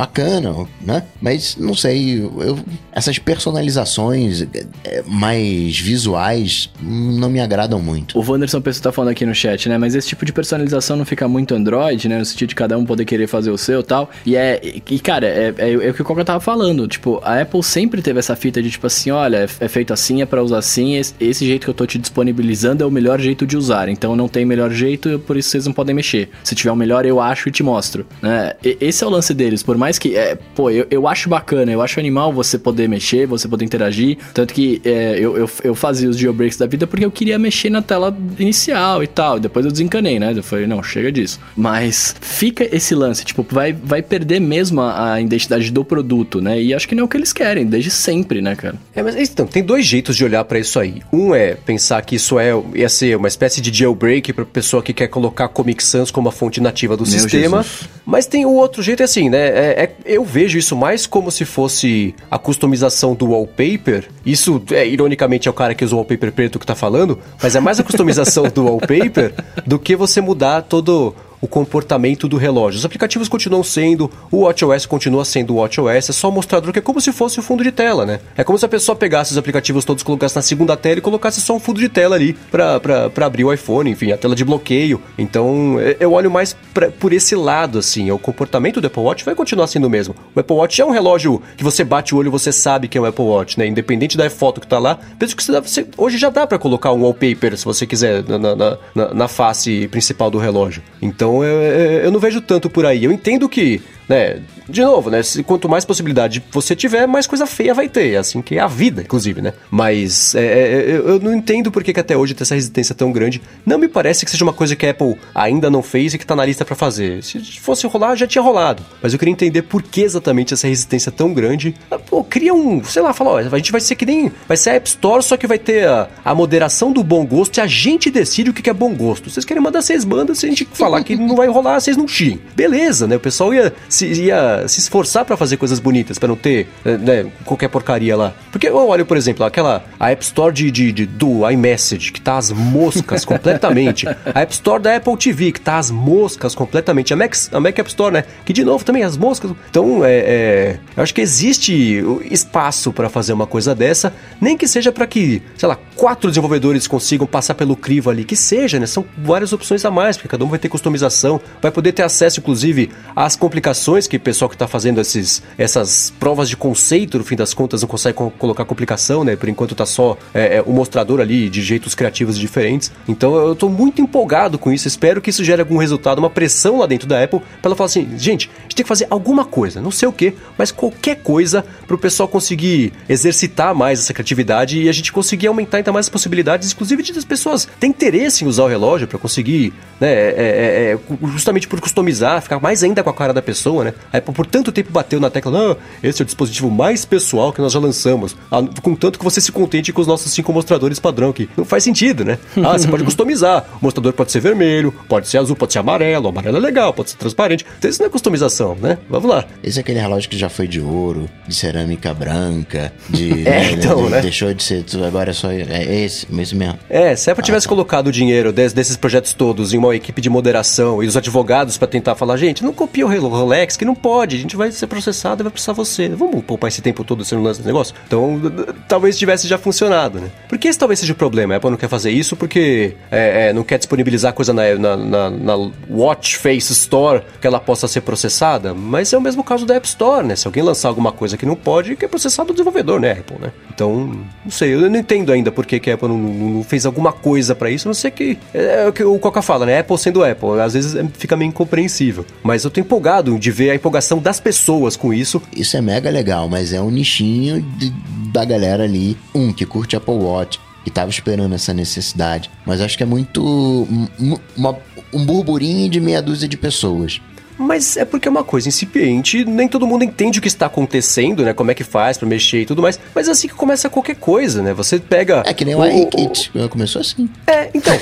bacana, 0.00 0.66
né? 0.80 1.02
Mas 1.20 1.56
não 1.56 1.74
sei, 1.74 2.20
eu, 2.20 2.58
essas 2.92 3.18
personalizações 3.18 4.42
é, 4.84 5.02
mais 5.06 5.78
visuais 5.78 6.70
não 6.80 7.28
me 7.28 7.40
agradam 7.40 7.80
muito. 7.80 8.18
O 8.18 8.24
Wanderson 8.24 8.60
Pessoa 8.60 8.84
tá 8.84 8.92
falando 8.92 9.10
aqui 9.10 9.26
no 9.26 9.34
chat, 9.34 9.68
né? 9.68 9.76
Mas 9.76 9.94
esse 9.94 10.08
tipo 10.08 10.24
de 10.24 10.32
personalização 10.32 10.96
não 10.96 11.04
fica 11.04 11.28
muito 11.28 11.54
Android, 11.54 12.08
né? 12.08 12.18
No 12.18 12.24
sentido 12.24 12.48
de 12.48 12.54
cada 12.54 12.78
um 12.78 12.84
poder 12.84 13.04
querer 13.04 13.26
fazer 13.26 13.50
o 13.50 13.58
seu 13.58 13.80
e 13.80 13.84
tal. 13.84 14.10
E 14.24 14.36
é. 14.36 14.60
E, 14.90 14.98
cara, 14.98 15.26
é, 15.26 15.54
é, 15.58 15.72
é 15.72 15.90
o 15.90 15.94
que 15.94 16.02
o 16.02 16.04
Coca 16.04 16.24
tava 16.24 16.40
falando. 16.40 16.88
Tipo, 16.88 17.20
a 17.22 17.40
Apple 17.40 17.62
sempre 17.62 18.00
teve 18.00 18.18
essa 18.18 18.34
fita 18.34 18.62
de 18.62 18.70
tipo 18.70 18.86
assim: 18.86 19.10
olha, 19.10 19.38
é, 19.38 19.64
é 19.64 19.68
feito 19.68 19.92
assim, 19.92 20.22
é 20.22 20.26
para 20.26 20.42
usar 20.42 20.58
assim. 20.58 20.96
Esse, 20.96 21.14
esse, 21.20 21.44
jeito 21.44 21.64
que 21.64 21.70
eu 21.70 21.74
tô 21.74 21.86
te 21.86 21.98
disponibilizando 21.98 22.82
é 22.82 22.86
o 22.86 22.90
melhor 22.90 23.20
jeito 23.20 23.46
de 23.46 23.56
usar. 23.56 23.88
Então 23.88 24.16
não 24.16 24.28
tem 24.28 24.44
melhor 24.44 24.70
jeito, 24.70 25.19
por 25.20 25.36
isso 25.36 25.50
vocês 25.50 25.66
não 25.66 25.72
podem 25.72 25.94
mexer. 25.94 26.30
Se 26.42 26.54
tiver 26.54 26.70
o 26.70 26.74
um 26.74 26.76
melhor, 26.76 27.04
eu 27.06 27.20
acho 27.20 27.48
e 27.48 27.52
te 27.52 27.62
mostro. 27.62 28.06
Né? 28.22 28.54
E, 28.64 28.76
esse 28.80 29.04
é 29.04 29.06
o 29.06 29.10
lance 29.10 29.32
deles. 29.34 29.62
Por 29.62 29.76
mais 29.76 29.98
que. 29.98 30.16
É, 30.16 30.36
pô, 30.54 30.70
eu, 30.70 30.86
eu 30.90 31.06
acho 31.08 31.28
bacana, 31.28 31.70
eu 31.70 31.82
acho 31.82 32.00
animal 32.00 32.32
você 32.32 32.58
poder 32.58 32.88
mexer, 32.88 33.26
você 33.26 33.48
poder 33.48 33.64
interagir. 33.64 34.18
Tanto 34.34 34.52
que 34.54 34.80
é, 34.84 35.18
eu, 35.18 35.36
eu, 35.36 35.50
eu, 35.64 35.74
fazia 35.74 36.08
os 36.08 36.18
jailbreaks 36.18 36.56
da 36.56 36.66
vida 36.66 36.86
porque 36.86 37.04
eu 37.04 37.10
queria 37.10 37.38
mexer 37.38 37.70
na 37.70 37.82
tela 37.82 38.16
inicial 38.38 39.02
e 39.02 39.06
tal. 39.06 39.38
Depois 39.38 39.64
eu 39.64 39.72
desencanei, 39.72 40.18
né? 40.18 40.32
Eu 40.34 40.42
falei, 40.42 40.66
não, 40.66 40.82
chega 40.82 41.10
disso. 41.12 41.40
Mas 41.56 42.14
fica 42.20 42.64
esse 42.74 42.94
lance, 42.94 43.24
tipo, 43.24 43.46
vai, 43.50 43.72
vai 43.72 44.02
perder 44.02 44.40
mesmo 44.40 44.80
a, 44.80 45.14
a 45.14 45.20
identidade 45.20 45.70
do 45.70 45.84
produto, 45.84 46.40
né? 46.40 46.60
E 46.60 46.74
acho 46.74 46.88
que 46.88 46.94
não 46.94 47.02
é 47.02 47.04
o 47.04 47.08
que 47.08 47.16
eles 47.16 47.32
querem, 47.32 47.66
desde 47.66 47.90
sempre, 47.90 48.40
né, 48.40 48.54
cara? 48.56 48.76
É, 48.94 49.02
mas 49.02 49.16
então, 49.16 49.46
tem 49.46 49.62
dois 49.62 49.84
jeitos 49.84 50.16
de 50.16 50.24
olhar 50.24 50.44
para 50.44 50.58
isso 50.58 50.78
aí. 50.78 51.02
Um 51.12 51.34
é 51.34 51.54
pensar 51.54 52.02
que 52.02 52.16
isso 52.16 52.38
é 52.38 52.50
ia 52.74 52.88
ser 52.88 53.16
uma 53.16 53.28
espécie 53.28 53.60
de 53.60 53.76
jailbreak 53.76 54.32
para 54.32 54.44
pessoa 54.44 54.82
que 54.82 54.92
quer 54.92 55.08
colocar 55.10 55.48
Comic 55.48 55.82
Sans 55.82 56.10
como 56.10 56.28
a 56.28 56.32
fonte 56.32 56.60
nativa 56.60 56.96
do 56.96 57.02
Meu 57.02 57.12
sistema. 57.12 57.62
Jesus. 57.62 57.88
Mas 58.06 58.26
tem 58.26 58.46
o 58.46 58.52
outro 58.52 58.82
jeito, 58.82 59.02
é 59.02 59.04
assim, 59.04 59.28
né? 59.28 59.48
É, 59.48 59.82
é, 59.82 59.92
eu 60.04 60.24
vejo 60.24 60.58
isso 60.58 60.74
mais 60.76 61.06
como 61.06 61.30
se 61.30 61.44
fosse 61.44 62.14
a 62.30 62.38
customização 62.38 63.14
do 63.14 63.30
wallpaper. 63.30 64.08
Isso, 64.24 64.62
é, 64.70 64.86
ironicamente, 64.86 65.48
é 65.48 65.50
o 65.50 65.54
cara 65.54 65.74
que 65.74 65.84
usa 65.84 65.94
o 65.94 65.98
wallpaper 65.98 66.32
preto 66.32 66.58
que 66.58 66.66
tá 66.66 66.74
falando, 66.74 67.18
mas 67.42 67.54
é 67.54 67.60
mais 67.60 67.78
a 67.78 67.82
customização 67.82 68.44
do 68.44 68.64
wallpaper 68.66 69.34
do 69.66 69.78
que 69.78 69.94
você 69.94 70.20
mudar 70.20 70.62
todo 70.62 71.14
o 71.40 71.48
comportamento 71.48 72.28
do 72.28 72.36
relógio. 72.36 72.78
Os 72.78 72.84
aplicativos 72.84 73.28
continuam 73.28 73.62
sendo, 73.62 74.10
o 74.30 74.42
WatchOS 74.42 74.86
continua 74.86 75.24
sendo 75.24 75.54
o 75.54 75.56
WatchOS, 75.56 76.10
é 76.10 76.12
só 76.12 76.28
um 76.28 76.32
mostrador 76.32 76.72
que 76.72 76.78
é 76.78 76.82
como 76.82 77.00
se 77.00 77.12
fosse 77.12 77.38
o 77.38 77.42
fundo 77.42 77.62
de 77.62 77.72
tela, 77.72 78.04
né? 78.04 78.20
É 78.36 78.44
como 78.44 78.58
se 78.58 78.64
a 78.64 78.68
pessoa 78.68 78.96
pegasse 78.96 79.32
os 79.32 79.38
aplicativos 79.38 79.84
todos, 79.84 80.02
colocasse 80.02 80.36
na 80.36 80.42
segunda 80.42 80.76
tela 80.76 80.98
e 80.98 81.00
colocasse 81.00 81.40
só 81.40 81.54
um 81.54 81.60
fundo 81.60 81.80
de 81.80 81.88
tela 81.88 82.16
ali 82.16 82.36
para 82.50 83.26
abrir 83.26 83.44
o 83.44 83.52
iPhone, 83.52 83.90
enfim, 83.90 84.12
a 84.12 84.16
tela 84.16 84.34
de 84.34 84.44
bloqueio. 84.44 85.00
Então, 85.18 85.78
é, 85.78 85.96
eu 86.00 86.12
olho 86.12 86.30
mais 86.30 86.56
pra, 86.74 86.90
por 86.90 87.12
esse 87.12 87.34
lado, 87.34 87.78
assim, 87.78 88.10
o 88.10 88.18
comportamento 88.18 88.80
do 88.80 88.86
Apple 88.86 89.02
Watch 89.02 89.24
vai 89.24 89.34
continuar 89.34 89.66
sendo 89.66 89.86
o 89.86 89.90
mesmo. 89.90 90.14
O 90.34 90.40
Apple 90.40 90.56
Watch 90.56 90.80
é 90.80 90.84
um 90.84 90.90
relógio 90.90 91.42
que 91.56 91.64
você 91.64 91.84
bate 91.84 92.14
o 92.14 92.18
olho 92.18 92.30
você 92.30 92.52
sabe 92.52 92.88
que 92.88 92.96
é 92.96 93.00
um 93.00 93.04
Apple 93.04 93.24
Watch, 93.24 93.58
né? 93.58 93.66
Independente 93.66 94.16
da 94.16 94.28
foto 94.30 94.60
que 94.60 94.66
tá 94.66 94.78
lá, 94.78 94.98
penso 95.18 95.34
que 95.34 95.42
você 95.42 95.86
hoje 95.96 96.16
já 96.16 96.30
dá 96.30 96.46
para 96.46 96.58
colocar 96.58 96.92
um 96.92 97.02
wallpaper, 97.02 97.56
se 97.56 97.64
você 97.64 97.86
quiser, 97.86 98.22
na, 98.26 98.38
na, 98.38 98.78
na, 98.94 99.14
na 99.14 99.28
face 99.28 99.88
principal 99.88 100.30
do 100.30 100.38
relógio. 100.38 100.82
Então, 101.02 101.29
então 101.30 101.44
eu, 101.44 101.62
eu 102.04 102.10
não 102.10 102.18
vejo 102.18 102.40
tanto 102.40 102.68
por 102.68 102.84
aí. 102.84 103.04
Eu 103.04 103.12
entendo 103.12 103.48
que 103.48 103.80
né? 104.10 104.40
De 104.68 104.82
novo, 104.82 105.08
né? 105.08 105.20
Quanto 105.46 105.68
mais 105.68 105.84
possibilidade 105.84 106.42
você 106.50 106.74
tiver, 106.74 107.06
mais 107.06 107.28
coisa 107.28 107.46
feia 107.46 107.72
vai 107.72 107.88
ter. 107.88 108.14
É 108.14 108.16
assim 108.16 108.42
que 108.42 108.56
é 108.56 108.60
a 108.60 108.66
vida, 108.66 109.02
inclusive, 109.02 109.40
né? 109.40 109.52
Mas 109.70 110.34
é, 110.34 110.44
é, 110.44 110.96
eu 110.96 111.20
não 111.20 111.32
entendo 111.32 111.70
por 111.70 111.84
que, 111.84 111.92
que, 111.92 112.00
até 112.00 112.16
hoje 112.16 112.34
tem 112.34 112.42
essa 112.42 112.56
resistência 112.56 112.92
tão 112.92 113.12
grande. 113.12 113.40
Não 113.64 113.78
me 113.78 113.86
parece 113.86 114.24
que 114.24 114.30
seja 114.30 114.42
uma 114.42 114.52
coisa 114.52 114.74
que 114.74 114.84
a 114.84 114.90
Apple 114.90 115.16
ainda 115.32 115.70
não 115.70 115.80
fez 115.80 116.12
e 116.12 116.18
que 116.18 116.26
tá 116.26 116.34
na 116.34 116.44
lista 116.44 116.64
para 116.64 116.74
fazer. 116.74 117.22
Se 117.22 117.40
fosse 117.60 117.86
rolar, 117.86 118.16
já 118.16 118.26
tinha 118.26 118.42
rolado. 118.42 118.82
Mas 119.00 119.12
eu 119.12 119.18
queria 119.18 119.30
entender 119.30 119.62
por 119.62 119.80
que 119.80 120.02
exatamente 120.02 120.54
essa 120.54 120.66
resistência 120.66 121.12
tão 121.12 121.32
grande. 121.32 121.76
Ah, 121.88 121.98
pô, 121.98 122.24
cria 122.24 122.52
um, 122.52 122.82
sei 122.82 123.02
lá, 123.02 123.12
fala, 123.12 123.30
ó, 123.30 123.38
a 123.38 123.58
gente 123.58 123.70
vai 123.70 123.80
ser 123.80 123.94
que 123.94 124.04
nem. 124.04 124.32
Vai 124.48 124.56
ser 124.56 124.70
a 124.70 124.74
App 124.74 124.88
Store, 124.88 125.22
só 125.22 125.36
que 125.36 125.46
vai 125.46 125.58
ter 125.58 125.86
a, 125.86 126.08
a 126.24 126.34
moderação 126.34 126.90
do 126.90 127.04
bom 127.04 127.24
gosto 127.24 127.58
e 127.58 127.60
a 127.60 127.66
gente 127.68 128.10
decide 128.10 128.50
o 128.50 128.52
que, 128.52 128.62
que 128.62 128.70
é 128.70 128.74
bom 128.74 128.92
gosto. 128.92 129.30
Vocês 129.30 129.44
querem 129.44 129.62
mandar 129.62 129.82
seis 129.82 130.04
bandas, 130.04 130.38
se 130.38 130.46
a 130.46 130.48
gente 130.48 130.66
falar 130.72 131.04
que 131.04 131.14
não 131.14 131.36
vai 131.36 131.46
rolar, 131.46 131.78
vocês 131.78 131.96
não 131.96 132.08
chiem. 132.08 132.40
Beleza, 132.56 133.06
né? 133.06 133.14
O 133.14 133.20
pessoal 133.20 133.54
ia 133.54 133.72
se, 134.00 134.22
ia 134.24 134.66
se 134.66 134.80
esforçar 134.80 135.24
para 135.24 135.36
fazer 135.36 135.56
coisas 135.56 135.78
bonitas, 135.78 136.18
para 136.18 136.28
não 136.28 136.36
ter 136.36 136.68
eh, 136.84 136.96
né, 136.96 137.26
qualquer 137.44 137.68
porcaria 137.68 138.16
lá. 138.16 138.32
Porque 138.50 138.68
eu 138.68 138.76
olho, 138.76 139.04
por 139.04 139.16
exemplo, 139.16 139.44
aquela 139.44 139.84
a 139.98 140.10
App 140.10 140.24
Store 140.24 140.52
de, 140.52 140.70
de, 140.70 140.92
de 140.92 141.06
do 141.06 141.48
iMessage, 141.50 142.12
que 142.12 142.20
tá 142.20 142.38
as 142.38 142.50
moscas 142.50 143.24
completamente. 143.24 144.06
A 144.34 144.42
App 144.42 144.52
Store 144.52 144.82
da 144.82 144.96
Apple 144.96 145.16
TV, 145.16 145.52
que 145.52 145.60
tá 145.60 145.78
as 145.78 145.90
moscas 145.90 146.54
completamente. 146.54 147.12
A 147.12 147.16
Mac, 147.16 147.34
a 147.52 147.60
Mac 147.60 147.78
App 147.78 147.88
Store, 147.88 148.12
né? 148.12 148.24
Que 148.44 148.52
de 148.52 148.64
novo 148.64 148.84
também 148.84 149.02
as 149.02 149.16
moscas. 149.16 149.50
Então, 149.68 150.04
é, 150.04 150.18
é 150.18 150.78
eu 150.96 151.02
acho 151.02 151.14
que 151.14 151.20
existe 151.20 152.02
espaço 152.30 152.92
para 152.92 153.08
fazer 153.08 153.32
uma 153.32 153.46
coisa 153.46 153.74
dessa, 153.74 154.12
nem 154.40 154.56
que 154.56 154.68
seja 154.68 154.92
para 154.92 155.06
que, 155.06 155.42
sei 155.56 155.68
lá, 155.68 155.76
quatro 155.96 156.30
desenvolvedores 156.30 156.86
consigam 156.86 157.26
passar 157.26 157.54
pelo 157.54 157.76
crivo 157.76 158.10
ali, 158.10 158.24
que 158.24 158.36
seja, 158.36 158.78
né? 158.78 158.86
São 158.86 159.04
várias 159.18 159.52
opções 159.52 159.84
a 159.84 159.90
mais, 159.90 160.16
porque 160.16 160.28
cada 160.28 160.44
um 160.44 160.48
vai 160.48 160.58
ter 160.58 160.68
customização, 160.68 161.40
vai 161.60 161.70
poder 161.70 161.92
ter 161.92 162.02
acesso, 162.02 162.40
inclusive, 162.40 162.90
às 163.14 163.36
complicações 163.36 163.79
que 164.08 164.16
o 164.16 164.20
pessoal 164.20 164.48
que 164.48 164.54
está 164.54 164.66
fazendo 164.66 165.00
esses, 165.00 165.42
essas 165.56 166.12
provas 166.18 166.48
de 166.48 166.56
conceito, 166.56 167.18
no 167.18 167.24
fim 167.24 167.36
das 167.36 167.54
contas, 167.54 167.82
não 167.82 167.88
consegue 167.88 168.16
co 168.16 168.30
colocar 168.30 168.64
complicação, 168.64 169.24
né? 169.24 169.36
Por 169.36 169.48
enquanto 169.48 169.74
tá 169.74 169.86
só 169.86 170.16
é, 170.34 170.56
é, 170.56 170.62
o 170.62 170.72
mostrador 170.72 171.20
ali 171.20 171.48
de 171.48 171.62
jeitos 171.62 171.94
criativos 171.94 172.38
diferentes. 172.38 172.90
Então 173.08 173.34
eu 173.34 173.52
estou 173.52 173.70
muito 173.70 174.00
empolgado 174.00 174.58
com 174.58 174.72
isso. 174.72 174.88
Espero 174.88 175.20
que 175.20 175.30
isso 175.30 175.44
gere 175.44 175.60
algum 175.60 175.76
resultado, 175.76 176.18
uma 176.18 176.30
pressão 176.30 176.78
lá 176.78 176.86
dentro 176.86 177.08
da 177.08 177.22
Apple, 177.22 177.40
para 177.40 177.68
ela 177.68 177.76
falar 177.76 177.86
assim: 177.86 178.08
gente, 178.16 178.50
a 178.58 178.62
gente 178.62 178.76
tem 178.76 178.84
que 178.84 178.88
fazer 178.88 179.06
alguma 179.10 179.44
coisa, 179.44 179.80
não 179.80 179.90
sei 179.90 180.08
o 180.08 180.12
que, 180.12 180.34
mas 180.56 180.70
qualquer 180.70 181.16
coisa 181.22 181.64
para 181.86 181.94
o 181.94 181.98
pessoal 181.98 182.28
conseguir 182.28 182.92
exercitar 183.08 183.74
mais 183.74 184.00
essa 184.00 184.12
criatividade 184.12 184.80
e 184.80 184.88
a 184.88 184.92
gente 184.92 185.12
conseguir 185.12 185.46
aumentar 185.46 185.78
ainda 185.78 185.92
mais 185.92 186.06
as 186.06 186.10
possibilidades, 186.10 186.72
inclusive 186.72 187.02
de 187.02 187.12
as 187.18 187.24
pessoas 187.24 187.68
terem 187.78 187.90
interesse 187.90 188.44
em 188.44 188.48
usar 188.48 188.64
o 188.64 188.68
relógio 188.68 189.06
para 189.06 189.18
conseguir, 189.18 189.72
né? 190.00 190.10
É, 190.10 190.34
é, 190.36 190.92
é, 190.92 190.98
justamente 191.28 191.68
por 191.68 191.80
customizar, 191.80 192.40
ficar 192.40 192.60
mais 192.60 192.82
ainda 192.82 193.02
com 193.02 193.10
a 193.10 193.14
cara 193.14 193.32
da 193.32 193.42
pessoa 193.42 193.69
pessoa, 193.70 193.84
né? 193.84 193.94
A 194.12 194.18
Apple 194.18 194.34
por 194.34 194.46
tanto 194.46 194.72
tempo 194.72 194.90
bateu 194.90 195.20
na 195.20 195.30
tecla, 195.30 195.52
não, 195.52 195.76
esse 196.02 196.20
é 196.20 196.24
o 196.24 196.26
dispositivo 196.26 196.70
mais 196.70 197.04
pessoal 197.04 197.52
que 197.52 197.60
nós 197.60 197.72
já 197.72 197.78
lançamos. 197.78 198.36
Ah, 198.50 198.62
contanto 198.82 199.18
que 199.18 199.24
você 199.24 199.40
se 199.40 199.52
contente 199.52 199.92
com 199.92 200.00
os 200.00 200.06
nossos 200.06 200.32
cinco 200.32 200.52
mostradores 200.52 200.98
padrão 200.98 201.30
aqui. 201.30 201.48
Não 201.56 201.64
faz 201.64 201.84
sentido, 201.84 202.24
né? 202.24 202.38
Ah, 202.70 202.76
você 202.78 202.86
pode 202.88 203.04
customizar. 203.04 203.64
O 203.80 203.84
mostrador 203.84 204.12
pode 204.12 204.30
ser 204.32 204.40
vermelho, 204.40 204.92
pode 205.08 205.26
ser 205.28 205.38
azul, 205.38 205.56
pode 205.56 205.72
ser 205.72 205.78
amarelo. 205.78 206.26
O 206.26 206.28
amarelo 206.28 206.56
é 206.56 206.60
legal, 206.60 206.92
pode 206.92 207.10
ser 207.10 207.16
transparente. 207.16 207.64
Então 207.78 207.90
isso 207.90 208.00
não 208.00 208.06
é 208.06 208.10
customização, 208.10 208.76
né? 208.80 208.98
Vamos 209.08 209.28
lá. 209.30 209.44
Esse 209.62 209.78
é 209.78 209.80
aquele 209.80 209.98
relógio 209.98 210.28
que 210.28 210.36
já 210.38 210.48
foi 210.48 210.68
de 210.68 210.80
ouro, 210.80 211.28
de 211.48 211.54
cerâmica 211.54 212.12
branca, 212.14 212.92
de. 213.08 213.30
É, 213.50 213.72
então, 213.72 214.04
de- 214.04 214.10
né? 214.10 214.20
Deixou 214.20 214.52
de 214.54 214.62
ser. 214.62 214.84
Agora 215.06 215.30
é 215.30 215.32
só. 215.32 215.50
É 215.50 215.94
esse, 216.04 216.26
esse 216.38 216.54
mesmo. 216.54 216.78
É, 216.88 217.16
se 217.16 217.28
a 217.30 217.32
Apple 217.32 217.44
tivesse 217.44 217.66
colocado 217.66 218.08
o 218.08 218.12
dinheiro 218.12 218.52
des- 218.52 218.72
desses 218.72 218.96
projetos 218.96 219.32
todos 219.32 219.72
em 219.72 219.78
uma 219.78 219.94
equipe 219.96 220.20
de 220.20 220.28
moderação 220.30 221.02
e 221.02 221.06
os 221.06 221.16
advogados 221.16 221.76
pra 221.78 221.88
tentar 221.88 222.14
falar, 222.14 222.36
gente, 222.36 222.62
não 222.62 222.72
copia 222.72 223.04
o 223.06 223.08
Relo- 223.08 223.30
Rolex, 223.60 223.76
que 223.76 223.84
não 223.84 223.94
pode, 223.94 224.36
a 224.36 224.38
gente 224.38 224.56
vai 224.56 224.70
ser 224.72 224.86
processado 224.86 225.42
e 225.42 225.44
vai 225.44 225.52
precisar 225.52 225.72
você. 225.72 226.08
Vamos 226.08 226.42
poupar 226.44 226.68
esse 226.68 226.80
tempo 226.80 227.04
todo 227.04 227.24
sendo 227.24 227.42
lance 227.42 227.62
negócio? 227.62 227.94
Então, 228.06 228.40
talvez 228.88 229.18
tivesse 229.18 229.46
já 229.46 229.58
funcionado, 229.58 230.18
né? 230.18 230.30
Porque 230.48 230.68
esse 230.68 230.78
talvez 230.78 230.98
seja 230.98 231.12
o 231.12 231.16
problema. 231.16 231.54
A 231.54 231.56
Apple 231.58 231.70
não 231.70 231.76
quer 231.76 231.88
fazer 231.88 232.10
isso 232.10 232.36
porque 232.36 232.96
é, 233.10 233.48
é, 233.48 233.52
não 233.52 233.62
quer 233.62 233.78
disponibilizar 233.78 234.32
coisa 234.32 234.52
na, 234.52 234.74
na, 234.76 234.96
na- 234.96 235.30
na 235.30 235.70
Watch 235.90 236.38
Face 236.38 236.72
Store 236.72 237.22
que 237.40 237.46
ela 237.46 237.60
possa 237.60 237.86
ser 237.86 238.00
processada, 238.00 238.72
mas 238.74 239.12
é 239.12 239.18
o 239.18 239.20
mesmo 239.20 239.44
caso 239.44 239.66
da 239.66 239.74
App 239.74 239.86
Store, 239.86 240.26
né? 240.26 240.36
Se 240.36 240.46
alguém 240.46 240.62
lançar 240.62 240.88
alguma 240.88 241.12
coisa 241.12 241.36
que 241.36 241.44
não 241.46 241.54
pode, 241.56 241.96
que 241.96 242.04
é 242.04 242.08
processado 242.08 242.50
o 242.50 242.54
desenvolvedor, 242.54 242.98
né, 243.00 243.12
Apple, 243.12 243.36
né? 243.40 243.52
Então, 243.72 244.24
não 244.44 244.50
sei, 244.50 244.74
eu 244.74 244.88
não 244.90 244.98
entendo 244.98 245.32
ainda 245.32 245.52
por 245.52 245.66
que, 245.66 245.78
que 245.78 245.90
a 245.90 245.94
Apple 245.94 246.08
não, 246.08 246.16
não- 246.18 246.64
fez 246.64 246.86
alguma 246.86 247.12
coisa 247.12 247.54
pra 247.54 247.70
isso, 247.70 247.86
não 247.86 247.94
sei 247.94 248.10
que. 248.10 248.38
É, 248.54 248.86
o 248.88 248.92
que 248.92 249.02
o 249.04 249.18
Coca 249.18 249.42
fala, 249.42 249.66
né? 249.66 249.78
Apple 249.80 249.98
sendo 249.98 250.24
Apple, 250.24 250.60
às 250.60 250.72
vezes 250.74 250.94
é- 250.94 251.04
fica 251.18 251.36
meio 251.36 251.48
incompreensível. 251.48 252.24
Mas 252.42 252.64
eu 252.64 252.70
tô 252.70 252.80
empolgado 252.80 253.38
de 253.38 253.49
ver 253.50 253.70
a 253.70 253.74
empolgação 253.74 254.18
das 254.18 254.38
pessoas 254.40 254.96
com 254.96 255.12
isso. 255.12 255.40
Isso 255.54 255.76
é 255.76 255.80
mega 255.80 256.10
legal, 256.10 256.48
mas 256.48 256.72
é 256.72 256.80
um 256.80 256.90
nichinho 256.90 257.60
de- 257.60 257.90
da 258.32 258.44
galera 258.44 258.84
ali, 258.84 259.16
um 259.34 259.52
que 259.52 259.66
curte 259.66 259.96
Apple 259.96 260.14
Watch, 260.14 260.58
que 260.84 260.90
tava 260.90 261.10
esperando 261.10 261.54
essa 261.54 261.74
necessidade. 261.74 262.50
Mas 262.64 262.80
acho 262.80 262.96
que 262.96 263.02
é 263.02 263.06
muito. 263.06 263.42
um- 263.44 264.08
um- 264.18 264.38
uma- 264.56 264.76
um 265.12 265.24
burburinho 265.24 265.88
de 265.88 266.00
meia 266.00 266.22
dúzia 266.22 266.48
de 266.48 266.56
pessoas. 266.56 267.20
Mas 267.60 267.96
é 267.96 268.04
porque 268.04 268.26
é 268.26 268.30
uma 268.30 268.42
coisa 268.42 268.68
incipiente, 268.68 269.44
nem 269.44 269.68
todo 269.68 269.86
mundo 269.86 270.02
entende 270.02 270.38
o 270.38 270.42
que 270.42 270.48
está 270.48 270.66
acontecendo, 270.66 271.44
né? 271.44 271.52
Como 271.52 271.70
é 271.70 271.74
que 271.74 271.84
faz 271.84 272.16
pra 272.16 272.26
mexer 272.26 272.62
e 272.62 272.66
tudo 272.66 272.80
mais. 272.82 272.98
Mas 273.14 273.28
é 273.28 273.30
assim 273.32 273.48
que 273.48 273.54
começa 273.54 273.88
qualquer 273.90 274.16
coisa, 274.16 274.62
né? 274.62 274.72
Você 274.72 274.98
pega. 274.98 275.42
É 275.46 275.52
que 275.52 275.64
nem 275.64 275.74
o 275.74 275.84
iKit. 275.84 276.50
Começou 276.70 277.00
assim. 277.00 277.28
É, 277.46 277.70
então. 277.74 277.92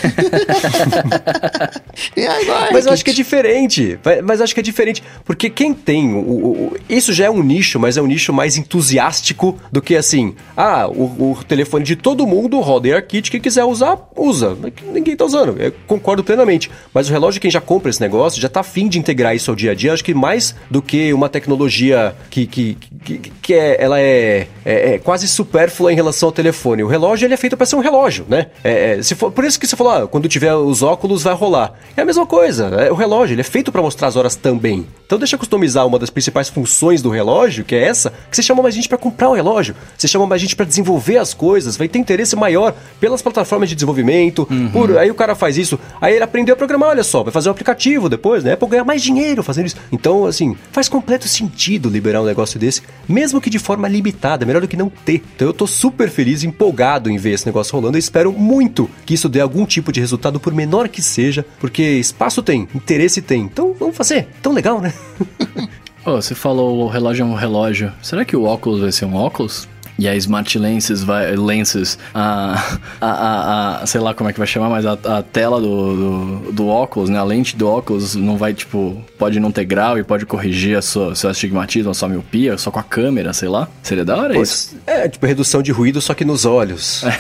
E 2.17 2.27
agora, 2.27 2.71
Mas 2.73 2.87
eu 2.87 2.93
acho 2.93 3.05
que 3.05 3.11
é 3.11 3.15
diferente. 3.15 3.99
Mas 4.25 4.41
acho 4.41 4.55
que 4.55 4.61
é 4.61 4.63
diferente. 4.63 5.03
Porque 5.25 5.51
quem 5.51 5.75
tem. 5.75 6.15
O, 6.15 6.19
o- 6.19 6.51
o- 6.69 6.77
isso 6.89 7.13
já 7.13 7.27
é 7.27 7.31
um 7.31 7.43
nicho, 7.43 7.79
mas 7.79 7.97
é 7.97 8.03
um 8.03 8.07
nicho 8.07 8.33
mais 8.33 8.57
entusiástico 8.57 9.59
do 9.71 9.83
que 9.83 9.97
assim. 9.97 10.35
Ah, 10.57 10.87
o, 10.89 11.33
o 11.33 11.39
telefone 11.47 11.85
de 11.85 11.97
todo 11.97 12.27
mundo 12.27 12.61
roda 12.61 12.89
AirKit. 12.89 13.31
Quem 13.31 13.41
quiser 13.41 13.65
usar, 13.65 13.99
usa. 14.17 14.57
Ninguém 14.93 15.17
tá 15.17 15.25
usando. 15.25 15.61
Eu 15.61 15.73
concordo 15.87 16.23
plenamente. 16.23 16.71
Mas 16.95 17.09
o 17.09 17.13
relógio, 17.13 17.41
quem 17.41 17.51
já 17.51 17.61
compra 17.61 17.91
esse 17.91 18.01
negócio, 18.01 18.41
já 18.41 18.49
tá 18.49 18.61
afim 18.61 18.89
de 18.89 18.99
integrar 18.99 19.35
isso 19.35 19.48
ao 19.51 19.57
dia 19.57 19.73
a 19.73 19.75
dia. 19.75 19.93
Acho 19.93 20.05
que 20.05 20.15
mais 20.15 20.55
do 20.71 20.81
que 20.83 21.13
uma 21.13 21.29
tecnologia 21.29 22.15
que, 22.31 22.47
que, 22.47 22.77
que, 23.05 23.19
que 23.43 23.55
é, 23.55 23.77
ela 23.83 24.01
é, 24.01 24.47
é- 24.65 24.95
é 24.95 24.99
quase 24.99 25.27
supérflua 25.29 25.93
em 25.93 25.97
relação 25.97 26.29
ao 26.29 26.33
telefone. 26.33 26.83
O 26.83 26.87
relógio 26.89 27.27
ele 27.27 27.35
é 27.35 27.37
feito 27.37 27.57
para 27.57 27.67
ser 27.67 27.77
um 27.77 27.81
relógio, 27.81 28.27
né? 28.29 28.47
É, 28.63 28.99
é, 28.99 29.03
se 29.03 29.15
for, 29.15 29.31
por 29.33 29.45
isso 29.45 29.59
que 29.59 29.67
você 29.67 29.77
falou, 29.77 29.93
ah, 29.93 30.07
quando 30.09 30.29
tiver 30.29 30.55
os 30.55 30.83
óculos 30.83 31.23
vai 31.23 31.35
rolar. 31.35 31.73
É 31.97 32.03
a 32.03 32.05
mesma 32.05 32.27
coisa. 32.27 32.67
É, 32.79 32.91
o 32.93 32.95
relógio 32.95 33.35
ele 33.35 33.41
é 33.41 33.45
feito 33.45 33.73
para 33.73 33.81
mostrar 33.83 34.09
as 34.09 34.17
horas 34.17 34.35
também. 34.37 34.87
Então 35.07 35.19
deixa 35.19 35.35
eu 35.37 35.39
customizar 35.39 35.87
uma 35.87 35.99
das 35.99 36.11
principais 36.11 36.49
funções 36.49 37.01
do 37.01 37.09
relógio, 37.11 37.65
que 37.65 37.75
é 37.75 37.83
essa, 37.83 38.11
que 38.31 38.37
você 38.37 38.43
chama 38.43 38.63
mais 38.63 38.75
gente 38.75 38.89
para 38.89 38.99
comprar 38.99 39.29
o 39.31 39.35
relógio. 39.35 39.75
Você 39.97 40.07
chama 40.07 40.27
mais 40.27 40.41
gente 40.41 40.55
para 40.55 40.67
desenvolver 40.67 41.17
as 41.19 41.33
coisas. 41.33 41.77
Vai 41.77 41.89
ter 41.89 41.99
interesse 41.99 42.37
maior 42.37 42.75
pelas 43.01 43.23
plataformas 43.23 43.69
de 43.69 43.75
desenvolvimento. 43.75 44.47
Por, 44.73 44.97
aí 44.99 45.11
o 45.11 45.15
cara 45.15 45.35
faz 45.35 45.57
isso. 45.57 45.79
Aí 46.01 46.15
ele 46.15 46.25
aprendeu 46.25 46.53
a 46.55 46.57
programar, 46.57 46.91
olha 46.91 47.03
só, 47.03 47.23
vai 47.23 47.33
fazer 47.33 47.49
um 47.49 47.53
aplicativo 47.53 48.09
depois, 48.09 48.45
né? 48.45 48.55
Pra 48.57 48.69
ganhar 48.69 48.85
mais 48.85 49.03
dinheiro 49.03 49.38
fazendo 49.43 49.67
isso. 49.67 49.77
Então, 49.91 50.27
assim, 50.27 50.57
faz 50.73 50.89
completo 50.89 51.29
sentido 51.29 51.89
liberar 51.89 52.23
um 52.23 52.27
negócio 52.27 52.59
desse, 52.59 52.83
mesmo 53.09 53.41
que 53.41 53.51
de 53.51 53.59
forma 53.59 53.89
limitada, 53.89 54.47
melhor 54.47 54.61
do 54.61 54.69
que 54.69 54.77
não 54.77 54.89
ter. 54.89 55.23
Então 55.35 55.49
eu 55.49 55.55
tô 55.55 55.67
super 55.67 56.11
feliz, 56.11 56.45
empolgado 56.45 57.11
em 57.11 57.17
ver 57.17 57.33
esse 57.33 57.47
negócio 57.47 57.75
rolando. 57.75 57.97
Eu 57.97 58.01
espero 58.01 58.33
muito 58.33 58.91
que 59.05 59.15
isso 59.15 59.29
dê 59.29 59.41
algum 59.41 59.65
tipo 59.67 59.93
de 59.93 60.01
resultado, 60.01 60.41
por 60.41 60.53
menor 60.53 60.89
que 60.89 61.03
seja, 61.03 61.45
porque 61.61 61.83
espaço 61.83 62.43
tem, 62.43 62.69
interesse 62.75 63.23
tem. 63.23 63.43
Então 63.43 63.75
vamos 63.79 63.97
fazer. 63.97 64.29
Tão 64.43 64.53
legal, 64.53 64.81
né? 64.81 64.93
Ô, 66.05 66.13
você 66.13 66.35
falou 66.35 66.85
o 66.85 66.89
relógio 66.89 67.23
é 67.23 67.27
um 67.27 67.35
relógio. 67.35 67.93
Será 68.01 68.25
que 68.25 68.37
o 68.37 68.45
óculos 68.45 68.81
vai 68.81 68.93
ser 68.93 69.05
um 69.05 69.15
óculos? 69.15 69.69
E 69.99 70.07
a 70.07 70.15
Smart 70.15 70.57
Lenses 70.59 71.03
vai. 71.03 71.35
Lenses. 71.35 71.99
A. 72.15 72.79
A. 73.01 73.09
a, 73.11 73.83
a- 73.83 73.87
sei 73.87 74.01
lá 74.01 74.15
como 74.15 74.31
é 74.31 74.33
que 74.33 74.39
vai 74.39 74.47
chamar, 74.47 74.71
mas 74.71 74.87
a, 74.87 74.93
a 74.93 75.23
tela 75.23 75.61
do, 75.61 76.41
do, 76.47 76.53
do 76.53 76.69
óculos, 76.69 77.11
né? 77.11 77.19
A 77.19 77.25
lente 77.25 77.57
do 77.57 77.69
óculos 77.69 78.15
não 78.15 78.37
vai, 78.37 78.55
tipo. 78.55 79.03
Pode 79.19 79.41
não 79.41 79.51
ter 79.51 79.65
grau 79.65 79.99
e 79.99 80.05
pode 80.05 80.25
corrigir 80.25 80.79
a 80.79 80.83
sua, 80.83 81.15
seu 81.17 81.29
astigmatismo, 81.29 81.91
a 81.91 81.95
sua 81.95 82.09
miopia, 82.09 82.57
só 82.57 82.71
com 82.71 82.79
a 82.79 82.83
câmera, 82.85 83.33
sei 83.33 83.49
lá. 83.49 83.67
Seria 83.83 84.05
da 84.05 84.17
hora 84.17 84.39
isso. 84.39 84.77
É, 84.87 85.09
tipo, 85.09 85.27
redução 85.27 85.61
de 85.63 85.73
ruído, 85.73 86.01
só 86.01 86.15
que 86.15 86.25
nos 86.25 86.45
olhos. 86.45 87.03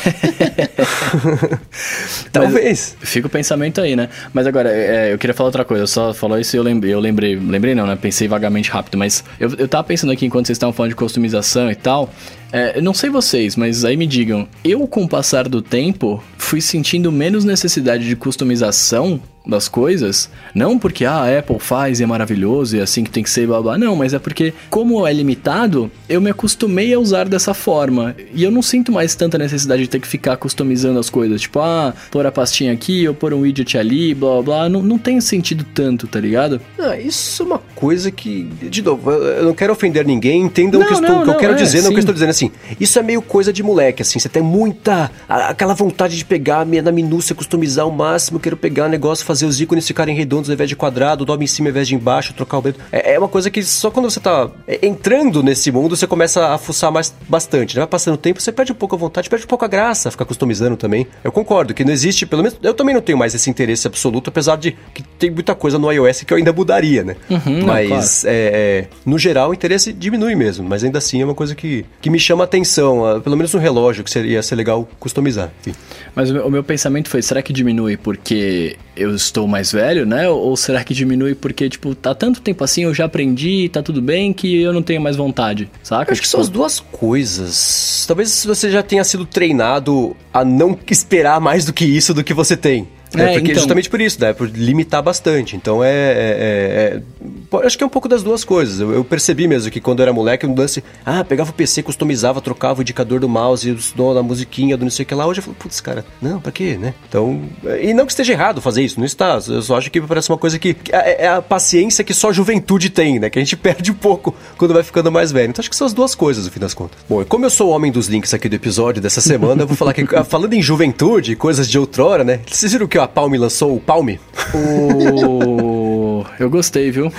Talvez. 2.32 2.96
Fica 3.00 3.26
o 3.26 3.30
pensamento 3.30 3.80
aí, 3.80 3.96
né? 3.96 4.08
Mas 4.32 4.46
agora, 4.46 4.70
é, 4.70 5.12
eu 5.12 5.18
queria 5.18 5.34
falar 5.34 5.48
outra 5.48 5.64
coisa. 5.64 5.82
Eu 5.82 5.86
só 5.88 6.14
falou 6.14 6.38
isso 6.38 6.54
e 6.54 6.58
eu 6.58 6.62
lembrei, 6.62 6.94
eu 6.94 7.00
lembrei. 7.00 7.36
Lembrei 7.36 7.74
não, 7.74 7.86
né? 7.86 7.96
Pensei 8.00 8.28
vagamente 8.28 8.70
rápido, 8.70 8.96
mas 8.96 9.24
eu, 9.40 9.50
eu 9.58 9.66
tava 9.68 9.84
pensando 9.84 10.12
aqui 10.12 10.24
enquanto 10.26 10.46
vocês 10.46 10.56
estavam 10.56 10.72
falando 10.72 10.90
de 10.90 10.96
customização 10.96 11.70
e 11.70 11.74
tal. 11.74 12.10
É, 12.50 12.80
não 12.80 12.94
sei 12.94 13.10
vocês, 13.10 13.56
mas 13.56 13.84
aí 13.84 13.96
me 13.96 14.06
digam. 14.06 14.48
Eu, 14.64 14.86
com 14.86 15.04
o 15.04 15.08
passar 15.08 15.48
do 15.48 15.60
tempo, 15.60 16.22
fui 16.36 16.60
sentindo 16.60 17.12
menos 17.12 17.44
necessidade 17.44 18.06
de 18.06 18.16
customização 18.16 19.20
das 19.48 19.68
coisas, 19.68 20.30
não 20.54 20.78
porque 20.78 21.04
ah, 21.04 21.22
a 21.22 21.38
Apple 21.38 21.58
faz 21.58 22.00
e 22.00 22.02
é 22.02 22.06
maravilhoso 22.06 22.76
e 22.76 22.80
é 22.80 22.82
assim 22.82 23.02
que 23.02 23.10
tem 23.10 23.22
que 23.22 23.30
ser, 23.30 23.46
blá 23.46 23.62
blá, 23.62 23.78
não, 23.78 23.96
mas 23.96 24.12
é 24.12 24.18
porque, 24.18 24.52
como 24.68 25.06
é 25.06 25.12
limitado, 25.12 25.90
eu 26.08 26.20
me 26.20 26.30
acostumei 26.30 26.92
a 26.92 26.98
usar 26.98 27.28
dessa 27.28 27.54
forma. 27.54 28.14
E 28.34 28.44
eu 28.44 28.50
não 28.50 28.60
sinto 28.62 28.92
mais 28.92 29.14
tanta 29.14 29.38
necessidade 29.38 29.82
de 29.82 29.88
ter 29.88 30.00
que 30.00 30.06
ficar 30.06 30.36
customizando 30.36 30.98
as 30.98 31.08
coisas, 31.08 31.40
tipo, 31.40 31.58
ah, 31.60 31.94
pôr 32.10 32.26
a 32.26 32.32
pastinha 32.32 32.72
aqui 32.72 33.08
ou 33.08 33.14
pôr 33.14 33.32
um 33.32 33.40
widget 33.40 33.78
ali, 33.78 34.14
blá 34.14 34.34
blá 34.34 34.42
blá. 34.42 34.68
Não, 34.68 34.82
não 34.82 34.98
tem 34.98 35.20
sentido 35.20 35.64
tanto, 35.74 36.06
tá 36.06 36.20
ligado? 36.20 36.60
Ah, 36.78 36.98
isso 36.98 37.42
é 37.42 37.46
uma 37.46 37.58
coisa 37.74 38.10
que, 38.10 38.44
de 38.44 38.82
novo, 38.82 39.10
eu 39.10 39.44
não 39.44 39.54
quero 39.54 39.72
ofender 39.72 40.04
ninguém, 40.06 40.42
entendam 40.42 40.80
o 40.80 40.86
que, 40.86 40.92
estou- 40.92 41.08
não, 41.08 41.22
o 41.22 41.24
que 41.24 41.30
eu 41.30 41.36
quero 41.36 41.54
é, 41.54 41.56
dizer, 41.56 41.82
não 41.82 41.88
o 41.88 41.90
que 41.90 41.96
eu 41.96 42.00
estou 42.00 42.14
dizendo 42.14 42.30
assim. 42.30 42.50
Isso 42.78 42.98
é 42.98 43.02
meio 43.02 43.22
coisa 43.22 43.52
de 43.52 43.62
moleque, 43.62 44.02
assim, 44.02 44.18
você 44.18 44.28
tem 44.28 44.42
muita, 44.42 45.10
aquela 45.28 45.74
vontade 45.74 46.16
de 46.16 46.24
pegar 46.24 46.66
na 46.66 46.92
minúcia, 46.92 47.34
customizar 47.34 47.86
o 47.86 47.92
máximo, 47.92 48.36
eu 48.36 48.40
quero 48.40 48.56
pegar 48.56 48.86
o 48.86 48.88
negócio, 48.88 49.24
fazer 49.24 49.37
os 49.46 49.60
ícones 49.60 49.86
ficarem 49.86 50.14
redondos 50.14 50.48
ao 50.48 50.54
invés 50.54 50.68
de 50.68 50.76
quadrado, 50.76 51.24
dobra 51.24 51.44
em 51.44 51.46
cima 51.46 51.68
ao 51.68 51.70
invés 51.70 51.88
de 51.88 51.94
embaixo, 51.94 52.32
trocar 52.34 52.58
o 52.58 52.62
dedo. 52.62 52.78
É, 52.92 53.14
é 53.14 53.18
uma 53.18 53.28
coisa 53.28 53.50
que 53.50 53.62
só 53.62 53.90
quando 53.90 54.10
você 54.10 54.20
tá 54.20 54.50
é, 54.66 54.86
entrando 54.86 55.42
nesse 55.42 55.70
mundo, 55.70 55.96
você 55.96 56.06
começa 56.06 56.54
a 56.54 56.58
fuçar 56.58 56.90
mais 56.92 57.14
bastante, 57.28 57.74
né? 57.74 57.80
Vai 57.80 57.88
passando 57.88 58.14
o 58.14 58.18
tempo, 58.18 58.40
você 58.40 58.52
perde 58.52 58.72
um 58.72 58.74
pouco 58.74 58.94
a 58.94 58.98
vontade, 58.98 59.28
perde 59.28 59.44
um 59.44 59.48
pouco 59.48 59.64
a 59.64 59.68
graça 59.68 60.10
ficar 60.10 60.24
customizando 60.24 60.76
também. 60.76 61.06
Eu 61.22 61.32
concordo 61.32 61.74
que 61.74 61.84
não 61.84 61.92
existe, 61.92 62.26
pelo 62.26 62.42
menos, 62.42 62.58
eu 62.62 62.74
também 62.74 62.94
não 62.94 63.02
tenho 63.02 63.18
mais 63.18 63.34
esse 63.34 63.48
interesse 63.50 63.86
absoluto, 63.86 64.28
apesar 64.28 64.56
de 64.56 64.76
que 64.94 65.02
tem 65.02 65.30
muita 65.30 65.54
coisa 65.54 65.78
no 65.78 65.90
iOS 65.90 66.22
que 66.22 66.32
eu 66.32 66.36
ainda 66.36 66.52
mudaria, 66.52 67.04
né? 67.04 67.16
Uhum, 67.30 67.58
não, 67.60 67.66
Mas, 67.66 68.24
é, 68.24 68.30
é, 68.30 68.86
no 69.04 69.18
geral, 69.18 69.50
o 69.50 69.54
interesse 69.54 69.92
diminui 69.92 70.34
mesmo, 70.34 70.68
mas 70.68 70.84
ainda 70.84 70.98
assim 70.98 71.22
é 71.22 71.24
uma 71.24 71.34
coisa 71.34 71.54
que, 71.54 71.84
que 72.00 72.10
me 72.10 72.18
chama 72.18 72.44
a 72.44 72.46
atenção, 72.46 73.04
ah, 73.04 73.20
pelo 73.20 73.36
menos 73.36 73.54
um 73.54 73.58
relógio, 73.58 74.04
que 74.04 74.10
seria 74.10 74.42
ser 74.42 74.54
legal 74.54 74.88
customizar. 74.98 75.50
Enfim. 75.60 75.74
Mas 76.18 76.32
o 76.32 76.50
meu, 76.50 76.64
pensamento 76.64 77.08
foi, 77.08 77.22
será 77.22 77.40
que 77.40 77.52
diminui 77.52 77.96
porque 77.96 78.76
eu 78.96 79.14
estou 79.14 79.46
mais 79.46 79.70
velho, 79.70 80.04
né? 80.04 80.28
Ou, 80.28 80.48
ou 80.48 80.56
será 80.56 80.82
que 80.82 80.92
diminui 80.92 81.32
porque, 81.32 81.68
tipo, 81.68 81.94
tá 81.94 82.12
tanto 82.12 82.40
tempo 82.40 82.64
assim, 82.64 82.82
eu 82.82 82.92
já 82.92 83.04
aprendi, 83.04 83.68
tá 83.68 83.84
tudo 83.84 84.02
bem, 84.02 84.32
que 84.32 84.60
eu 84.60 84.72
não 84.72 84.82
tenho 84.82 85.00
mais 85.00 85.14
vontade, 85.14 85.70
saca? 85.80 86.10
Eu 86.10 86.12
acho 86.14 86.20
que 86.20 86.26
Tipo, 86.26 86.32
são 86.32 86.40
as 86.40 86.48
duas 86.48 86.80
coisas. 86.80 88.04
Talvez 88.08 88.44
você 88.44 88.68
já 88.68 88.82
tenha 88.82 89.04
sido 89.04 89.24
treinado 89.24 90.16
a 90.34 90.44
não 90.44 90.76
esperar 90.90 91.40
mais 91.40 91.64
do 91.64 91.72
que 91.72 91.84
isso 91.84 92.12
do 92.12 92.24
que 92.24 92.34
você 92.34 92.56
tem. 92.56 92.88
Né? 93.14 93.24
É, 93.24 93.32
Porque 93.34 93.50
então. 93.52 93.54
justamente 93.54 93.88
por 93.90 94.00
isso, 94.00 94.20
né? 94.20 94.32
Por 94.32 94.48
limitar 94.48 95.02
bastante. 95.02 95.56
Então 95.56 95.82
é. 95.82 95.88
é- 95.90 95.92
é- 95.92 97.56
é- 97.56 97.66
acho 97.66 97.76
que 97.78 97.84
é 97.84 97.86
um 97.86 97.90
pouco 97.90 98.08
das 98.08 98.22
duas 98.22 98.44
coisas. 98.44 98.80
Eu, 98.80 98.92
eu 98.92 99.04
percebi 99.04 99.48
mesmo 99.48 99.70
que 99.70 99.80
quando 99.80 100.00
eu 100.00 100.04
era 100.04 100.12
moleque, 100.12 100.44
eu 100.46 100.54
lance. 100.54 100.82
Ah, 101.04 101.24
pegava 101.24 101.50
o 101.50 101.54
PC, 101.54 101.82
customizava, 101.82 102.40
trocava 102.40 102.80
o 102.80 102.82
indicador 102.82 103.20
do 103.20 103.28
mouse, 103.28 103.70
o 103.70 103.78
som 103.80 104.14
da 104.14 104.22
musiquinha, 104.22 104.76
do 104.76 104.84
não 104.84 104.90
sei 104.90 105.04
o 105.04 105.06
que 105.06 105.14
lá. 105.14 105.26
Hoje 105.26 105.40
eu 105.40 105.44
falo, 105.44 105.56
putz, 105.58 105.80
cara, 105.80 106.04
não, 106.20 106.40
pra 106.40 106.52
quê, 106.52 106.76
né? 106.78 106.94
Então. 107.08 107.42
E 107.80 107.92
não 107.94 108.06
que 108.06 108.12
esteja 108.12 108.32
errado 108.32 108.60
fazer 108.60 108.82
isso, 108.82 108.98
não 108.98 109.06
está. 109.06 109.38
Eu 109.48 109.62
só 109.62 109.76
acho 109.76 109.90
que 109.90 110.00
parece 110.00 110.28
uma 110.30 110.38
coisa 110.38 110.58
que. 110.58 110.76
é 110.92 111.08
é 111.18 111.28
a 111.28 111.42
paciência 111.42 112.04
que 112.04 112.14
só 112.14 112.30
a 112.30 112.32
juventude 112.32 112.90
tem, 112.90 113.18
né? 113.18 113.30
Que 113.30 113.38
a 113.38 113.42
gente 113.42 113.56
perde 113.58 113.90
um 113.90 113.94
pouco 113.94 114.34
quando 114.56 114.74
vai 114.74 114.82
ficando 114.82 115.10
mais 115.10 115.32
velho. 115.32 115.50
Então 115.50 115.60
acho 115.60 115.70
que 115.70 115.76
são 115.76 115.86
as 115.86 115.92
duas 115.92 116.14
coisas, 116.14 116.44
no 116.44 116.50
fim 116.50 116.60
das 116.60 116.74
contas. 116.74 116.98
Bom, 117.08 117.22
e 117.22 117.24
como 117.24 117.44
eu 117.44 117.50
sou 117.50 117.70
o 117.70 117.72
homem 117.74 117.90
dos 117.90 118.08
links 118.08 118.32
aqui 118.34 118.48
do 118.48 118.54
episódio 118.56 119.00
dessa 119.02 119.20
semana, 119.20 119.62
eu 119.62 119.66
vou 119.66 119.76
falar 119.76 119.92
que, 119.92 120.04
falando 120.28 120.52
em 120.54 120.62
juventude, 120.62 121.34
coisas 121.36 121.68
de 121.68 121.78
outrora, 121.78 122.22
né? 122.24 122.40
Vocês 122.46 122.72
viram 122.72 122.86
que 122.86 122.97
a 123.00 123.08
Palme 123.08 123.38
lançou 123.38 123.74
o 123.74 123.80
Palme? 123.80 124.20
O... 124.54 126.24
eu 126.38 126.48
gostei, 126.50 126.90
viu? 126.90 127.12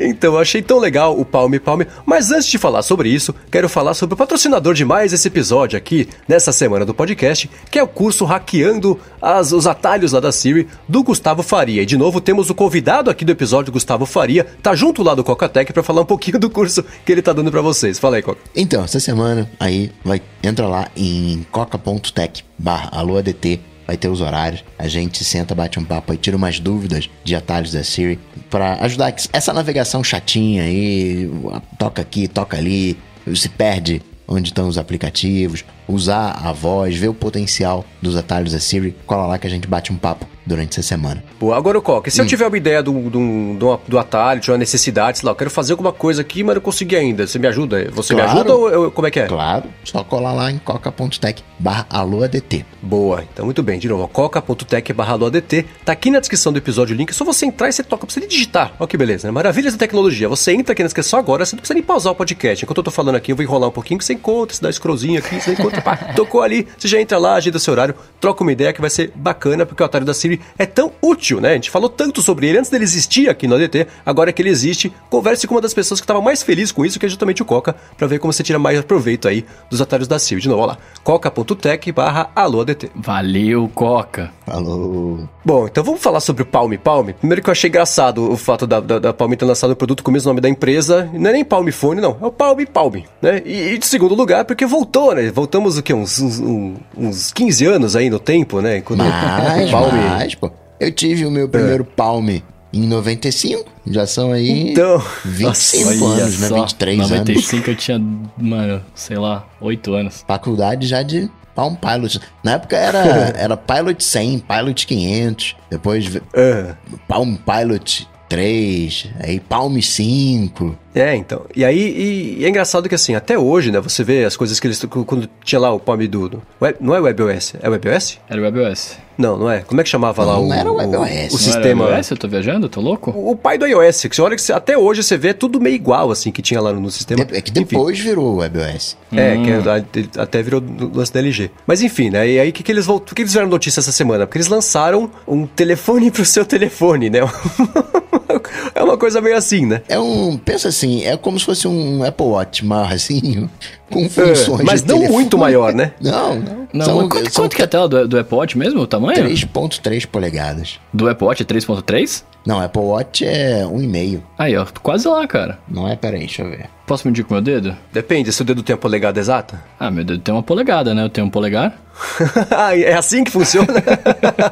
Então, 0.00 0.34
eu 0.34 0.40
achei 0.40 0.62
tão 0.62 0.78
legal 0.78 1.18
o 1.18 1.24
Palme 1.24 1.60
Palme. 1.60 1.86
Mas 2.06 2.30
antes 2.30 2.46
de 2.46 2.56
falar 2.56 2.82
sobre 2.82 3.10
isso, 3.10 3.34
quero 3.50 3.68
falar 3.68 3.92
sobre 3.92 4.14
o 4.14 4.16
patrocinador 4.16 4.72
de 4.72 4.84
mais 4.84 5.12
esse 5.12 5.28
episódio 5.28 5.76
aqui, 5.76 6.08
nessa 6.26 6.52
semana 6.52 6.86
do 6.86 6.94
podcast, 6.94 7.50
que 7.70 7.78
é 7.78 7.82
o 7.82 7.88
curso 7.88 8.24
Hackeando 8.24 8.98
as, 9.20 9.52
os 9.52 9.66
Atalhos 9.66 10.12
lá 10.12 10.20
da 10.20 10.32
Siri, 10.32 10.66
do 10.88 11.02
Gustavo 11.02 11.42
Faria. 11.42 11.82
E 11.82 11.86
de 11.86 11.98
novo, 11.98 12.20
temos 12.20 12.48
o 12.48 12.54
convidado 12.54 13.10
aqui 13.10 13.24
do 13.24 13.32
episódio, 13.32 13.72
Gustavo 13.72 14.06
Faria, 14.06 14.46
tá 14.62 14.74
junto 14.74 15.02
lá 15.02 15.14
do 15.14 15.22
Cocatec 15.22 15.72
para 15.72 15.82
falar 15.82 16.00
um 16.00 16.06
pouquinho 16.06 16.38
do 16.38 16.48
curso 16.48 16.82
que 17.04 17.12
ele 17.12 17.20
tá 17.20 17.32
dando 17.32 17.50
para 17.50 17.60
vocês. 17.60 17.98
Fala 17.98 18.16
aí, 18.16 18.22
Coca. 18.22 18.40
Então, 18.56 18.82
essa 18.82 18.98
semana 18.98 19.50
aí 19.60 19.92
vai 20.02 20.22
entra 20.42 20.66
lá 20.66 20.88
em 20.96 21.46
coca.tech 21.50 22.44
barra 22.58 22.88
AloADT 22.92 23.60
vai 23.90 23.96
ter 23.96 24.08
os 24.08 24.20
horários. 24.20 24.62
A 24.78 24.86
gente 24.86 25.24
senta, 25.24 25.52
bate 25.52 25.80
um 25.80 25.84
papo 25.84 26.14
e 26.14 26.16
tira 26.16 26.36
umas 26.36 26.60
dúvidas 26.60 27.10
de 27.24 27.34
atalhos 27.34 27.72
da 27.72 27.82
Siri 27.82 28.20
para 28.48 28.74
ajudar 28.84 29.12
essa 29.32 29.52
navegação 29.52 30.04
chatinha 30.04 30.62
aí, 30.62 31.28
toca 31.76 32.00
aqui, 32.00 32.28
toca 32.28 32.56
ali, 32.56 32.96
se 33.34 33.48
perde 33.48 34.00
onde 34.28 34.50
estão 34.50 34.68
os 34.68 34.78
aplicativos, 34.78 35.64
usar 35.88 36.38
a 36.40 36.52
voz, 36.52 36.96
ver 36.96 37.08
o 37.08 37.14
potencial 37.14 37.84
dos 38.00 38.16
atalhos 38.16 38.52
da 38.52 38.60
Siri, 38.60 38.94
cola 39.04 39.26
lá 39.26 39.38
que 39.38 39.46
a 39.48 39.50
gente 39.50 39.66
bate 39.66 39.92
um 39.92 39.96
papo 39.96 40.24
durante 40.50 40.80
essa 40.80 40.88
semana. 40.88 41.22
Pô, 41.38 41.52
agora, 41.52 41.80
Coca, 41.80 42.10
se 42.10 42.20
hum. 42.20 42.24
eu 42.24 42.28
tiver 42.28 42.46
uma 42.46 42.56
ideia 42.56 42.82
do, 42.82 42.92
do, 42.92 43.54
do, 43.54 43.80
do 43.86 43.98
atalho, 43.98 44.40
de 44.40 44.50
uma 44.50 44.58
necessidade, 44.58 45.18
sei 45.18 45.26
lá, 45.26 45.32
eu 45.32 45.36
quero 45.36 45.50
fazer 45.50 45.72
alguma 45.72 45.92
coisa 45.92 46.22
aqui, 46.22 46.42
mas 46.42 46.56
não 46.56 46.62
consegui 46.62 46.96
ainda, 46.96 47.26
você 47.26 47.38
me 47.38 47.46
ajuda? 47.46 47.88
Você 47.92 48.14
claro, 48.14 48.30
me 48.32 48.40
ajuda 48.40 48.54
ou 48.54 48.68
eu, 48.68 48.90
como 48.90 49.06
é 49.06 49.10
que 49.10 49.20
é? 49.20 49.26
Claro, 49.26 49.64
só 49.84 50.02
colar 50.02 50.32
lá 50.32 50.50
em 50.50 50.58
coca.tech 50.58 51.44
barra 51.58 51.86
aloadt. 51.88 52.66
Boa, 52.82 53.24
então 53.32 53.44
muito 53.44 53.62
bem, 53.62 53.78
de 53.78 53.88
novo, 53.88 54.08
coca.tech 54.08 54.92
barra 54.92 55.12
aloadt, 55.12 55.66
tá 55.84 55.92
aqui 55.92 56.10
na 56.10 56.18
descrição 56.18 56.52
do 56.52 56.58
episódio 56.58 56.94
o 56.94 56.98
link, 56.98 57.10
é 57.10 57.12
só 57.12 57.24
você 57.24 57.46
entrar 57.46 57.68
e 57.68 57.72
você 57.72 57.84
toca, 57.84 58.04
precisa 58.06 58.26
digitar, 58.26 58.72
olha 58.78 58.88
que 58.88 58.96
beleza, 58.96 59.28
né? 59.28 59.32
Maravilhas 59.32 59.74
da 59.74 59.78
tecnologia, 59.78 60.28
você 60.28 60.52
entra 60.52 60.72
aqui 60.72 60.82
na 60.82 60.88
descrição 60.88 61.18
agora, 61.18 61.46
você 61.46 61.54
não 61.54 61.60
precisa 61.60 61.74
nem 61.74 61.82
pausar 61.82 62.12
o 62.12 62.16
podcast, 62.16 62.64
enquanto 62.64 62.78
eu 62.78 62.84
tô 62.84 62.90
falando 62.90 63.14
aqui, 63.14 63.30
eu 63.30 63.36
vou 63.36 63.44
enrolar 63.44 63.68
um 63.68 63.72
pouquinho, 63.72 63.98
que 63.98 64.04
você 64.04 64.14
encontra, 64.14 64.56
você 64.56 64.62
dá 64.62 64.72
scrollzinho 64.72 65.20
aqui, 65.20 65.40
você 65.40 65.52
encontra, 65.52 65.80
pá, 65.80 65.96
tocou 66.16 66.42
ali, 66.42 66.66
você 66.76 66.88
já 66.88 67.00
entra 67.00 67.18
lá, 67.18 67.34
agenda 67.34 67.58
seu 67.58 67.72
horário, 67.72 67.94
troca 68.20 68.42
uma 68.42 68.52
ideia 68.52 68.72
que 68.72 68.80
vai 68.80 68.90
ser 68.90 69.12
bacana, 69.14 69.64
porque 69.64 69.82
o 69.82 69.86
atalho 69.86 70.04
da 70.04 70.14
Siri 70.14 70.39
é 70.58 70.66
tão 70.66 70.92
útil, 71.02 71.40
né? 71.40 71.50
A 71.50 71.54
gente 71.54 71.70
falou 71.70 71.88
tanto 71.88 72.22
sobre 72.22 72.48
ele 72.48 72.58
antes 72.58 72.70
dele 72.70 72.84
existir 72.84 73.28
aqui 73.28 73.46
no 73.46 73.54
ADT, 73.54 73.86
agora 74.04 74.32
que 74.32 74.42
ele 74.42 74.50
existe, 74.50 74.92
converse 75.08 75.46
com 75.46 75.54
uma 75.54 75.60
das 75.60 75.74
pessoas 75.74 76.00
que 76.00 76.04
estava 76.04 76.20
mais 76.20 76.42
feliz 76.42 76.72
com 76.72 76.84
isso, 76.84 76.98
que 76.98 77.06
é 77.06 77.08
justamente 77.08 77.42
o 77.42 77.44
Coca, 77.44 77.74
para 77.96 78.06
ver 78.06 78.18
como 78.18 78.32
você 78.32 78.42
tira 78.42 78.58
mais 78.58 78.80
proveito 78.82 79.28
aí 79.28 79.44
dos 79.68 79.80
atalhos 79.80 80.08
da 80.08 80.18
Siri. 80.18 80.40
De 80.40 80.48
novo, 80.48 80.62
olha 80.62 80.72
lá, 80.72 80.78
coca.tech 81.02 81.92
barra 81.92 82.30
AlôADT. 82.34 82.90
Valeu, 82.94 83.70
Coca. 83.74 84.32
Falou. 84.46 85.28
Bom, 85.44 85.66
então 85.66 85.82
vamos 85.82 86.00
falar 86.02 86.20
sobre 86.20 86.42
o 86.42 86.46
Palme 86.46 86.76
Palme. 86.76 87.12
Primeiro 87.14 87.42
que 87.42 87.48
eu 87.48 87.52
achei 87.52 87.68
engraçado 87.68 88.30
o 88.30 88.36
fato 88.36 88.66
da, 88.66 88.80
da, 88.80 88.98
da 88.98 89.12
Palme 89.12 89.36
ter 89.36 89.44
lançado 89.44 89.70
o 89.70 89.76
produto 89.76 90.02
com 90.02 90.10
o 90.10 90.12
mesmo 90.12 90.28
nome 90.28 90.40
da 90.40 90.48
empresa. 90.48 91.08
Não 91.12 91.30
é 91.30 91.32
nem 91.32 91.44
Palme 91.44 91.72
Fone, 91.72 92.00
não. 92.00 92.16
É 92.20 92.26
o 92.26 92.30
Palme 92.30 92.66
Palme, 92.66 93.06
né? 93.22 93.42
E, 93.44 93.74
e 93.74 93.78
de 93.78 93.86
segundo 93.86 94.14
lugar, 94.14 94.44
porque 94.44 94.66
voltou, 94.66 95.14
né? 95.14 95.30
Voltamos 95.30 95.78
o 95.78 95.82
quê? 95.82 95.94
Uns, 95.94 96.20
uns, 96.20 96.74
uns 96.96 97.32
15 97.32 97.66
anos 97.66 97.96
aí 97.96 98.10
no 98.10 98.18
tempo, 98.18 98.60
né? 98.60 98.80
Quando 98.80 99.00
mais, 99.04 99.70
Palme... 99.70 99.98
mais, 99.98 100.29
pô. 100.36 100.50
Eu 100.78 100.90
tive 100.90 101.26
o 101.26 101.30
meu 101.30 101.48
primeiro 101.48 101.86
é. 101.88 101.94
Palme 101.94 102.42
em 102.72 102.86
95. 102.86 103.64
Já 103.86 104.06
são 104.06 104.32
aí 104.32 104.70
então, 104.70 105.02
25 105.24 105.94
nossa, 105.94 106.22
anos, 106.22 106.40
né? 106.40 106.48
23 106.48 106.98
95 106.98 107.00
anos. 107.00 107.28
95 107.28 107.70
eu 107.70 107.76
tinha, 107.76 107.98
mano, 108.38 108.82
sei 108.94 109.18
lá, 109.18 109.46
8 109.60 109.94
anos. 109.94 110.24
Faculdade 110.26 110.86
já 110.86 111.02
de 111.02 111.30
Palm 111.54 111.74
Pilot. 111.74 112.20
Na 112.42 112.52
época 112.52 112.76
era, 112.76 112.98
era 113.36 113.56
Pilot 113.56 114.02
100, 114.02 114.38
Pilot 114.40 114.86
500. 114.86 115.56
Depois 115.70 116.06
uh. 116.14 116.76
Palm 117.08 117.36
Pilot 117.36 118.08
3, 118.28 119.08
aí 119.20 119.40
Palm 119.40 119.76
5. 119.80 120.78
É, 120.94 121.16
então. 121.16 121.44
E 121.54 121.64
aí, 121.64 121.78
e, 121.78 122.40
e 122.40 122.44
é 122.44 122.48
engraçado 122.48 122.88
que 122.88 122.94
assim, 122.94 123.14
até 123.14 123.36
hoje, 123.36 123.72
né, 123.72 123.80
você 123.80 124.04
vê 124.04 124.24
as 124.24 124.36
coisas 124.36 124.60
que 124.60 124.66
eles. 124.68 124.82
Quando 124.84 125.28
tinha 125.42 125.58
lá 125.58 125.72
o 125.72 125.80
Palm 125.80 126.06
do. 126.06 126.40
Web, 126.62 126.78
não 126.80 126.94
é 126.94 127.00
WebOS, 127.00 127.54
é 127.60 127.68
WebOS? 127.68 128.18
Era 128.28 128.40
WebOS. 128.40 128.96
Não, 129.20 129.36
não 129.36 129.50
é. 129.50 129.60
Como 129.60 129.80
é 129.80 129.84
que 129.84 129.90
chamava 129.90 130.24
não, 130.24 130.30
lá 130.30 130.36
não 130.36 130.44
o. 130.44 130.48
Não 130.48 130.54
era 130.54 131.00
WebOS. 131.00 131.32
O, 131.32 131.36
o 131.36 131.38
sistema. 131.38 131.84
Era 131.84 131.92
WebOS? 131.92 132.10
Eu 132.10 132.16
tô 132.16 132.28
viajando? 132.28 132.68
Tô 132.68 132.80
louco? 132.80 133.10
O, 133.10 133.32
o 133.32 133.36
pai 133.36 133.58
do 133.58 133.66
iOS, 133.66 134.06
que 134.06 134.16
você 134.16 134.22
olha 134.22 134.34
que 134.34 134.42
você, 134.42 134.52
até 134.52 134.78
hoje 134.78 135.02
você 135.02 135.18
vê 135.18 135.34
tudo 135.34 135.60
meio 135.60 135.74
igual, 135.74 136.10
assim, 136.10 136.30
que 136.30 136.40
tinha 136.40 136.60
lá 136.60 136.72
no, 136.72 136.90
sistema. 136.90 137.26
É 137.30 137.40
que 137.40 137.50
depois 137.50 137.98
enfim. 137.98 138.08
virou 138.08 138.36
WebOS. 138.36 138.96
É, 139.12 139.34
hum. 139.34 139.42
que 139.44 140.18
até 140.18 140.42
virou 140.42 140.62
lance 140.94 141.12
da 141.12 141.20
LG. 141.20 141.50
Mas 141.66 141.82
enfim, 141.82 142.08
né? 142.08 142.28
E 142.28 142.40
aí 142.40 142.48
o 142.48 142.52
que, 142.52 142.62
que 142.62 142.72
eles 142.72 142.86
voltam. 142.86 143.14
que 143.14 143.20
eles 143.20 143.30
fizeram 143.30 143.48
notícia 143.48 143.80
essa 143.80 143.92
semana? 143.92 144.26
Porque 144.26 144.38
eles 144.38 144.48
lançaram 144.48 145.10
um 145.28 145.46
telefone 145.46 146.10
pro 146.10 146.24
seu 146.24 146.44
telefone, 146.46 147.10
né? 147.10 147.18
é 148.74 148.82
uma 148.82 148.96
coisa 148.96 149.20
meio 149.20 149.36
assim, 149.36 149.66
né? 149.66 149.82
É 149.86 149.98
um. 149.98 150.38
Pensa 150.38 150.68
assim, 150.68 151.04
é 151.04 151.16
como 151.16 151.38
se 151.38 151.44
fosse 151.44 151.68
um 151.68 152.02
Apple 152.02 152.26
Watch 152.26 152.64
marrazinho, 152.64 153.50
com 153.90 154.08
funções. 154.08 154.60
É, 154.60 154.62
mas 154.62 154.82
não 154.82 154.96
telefone. 154.96 155.12
muito 155.12 155.36
maior, 155.36 155.74
né? 155.74 155.92
Não, 156.00 156.36
não. 156.36 156.68
não 156.72 156.84
são, 156.84 157.08
quanto, 157.08 157.32
são... 157.32 157.44
quanto 157.44 157.56
que 157.56 157.62
é 157.62 157.64
a 157.64 157.68
tela 157.68 157.88
do, 157.88 158.08
do 158.08 158.18
Apple 158.18 158.36
Watch 158.36 158.56
mesmo? 158.56 158.80
O 158.80 158.86
tamanho? 158.86 159.24
3,3 159.24 160.06
polegadas. 160.06 160.78
Do 160.92 161.08
Apple 161.08 161.26
Watch 161.26 161.42
é 161.42 161.46
3,3? 161.46 162.22
Não, 162.46 162.60
Apple 162.60 162.82
Watch 162.82 163.24
é 163.24 163.64
1,5. 163.64 164.20
Aí, 164.38 164.56
ó, 164.56 164.64
quase 164.82 165.06
lá, 165.06 165.26
cara. 165.26 165.58
Não 165.68 165.86
é? 165.86 165.96
Peraí, 165.96 166.20
deixa 166.20 166.42
eu 166.42 166.50
ver. 166.50 166.66
Posso 166.86 167.06
medir 167.06 167.24
com 167.24 167.34
meu 167.34 167.42
dedo? 167.42 167.76
Depende, 167.92 168.32
se 168.32 168.40
o 168.40 168.44
dedo 168.44 168.62
tem 168.62 168.74
a 168.74 168.78
polegada 168.78 169.20
exata? 169.20 169.62
Ah, 169.78 169.90
meu 169.90 170.04
dedo 170.04 170.20
tem 170.20 170.34
uma 170.34 170.42
polegada, 170.42 170.94
né? 170.94 171.04
Eu 171.04 171.10
tenho 171.10 171.26
um 171.26 171.30
polegar. 171.30 171.78
Ah, 172.50 172.76
é 172.76 172.94
assim 172.94 173.24
que 173.24 173.30
funciona? 173.30 173.68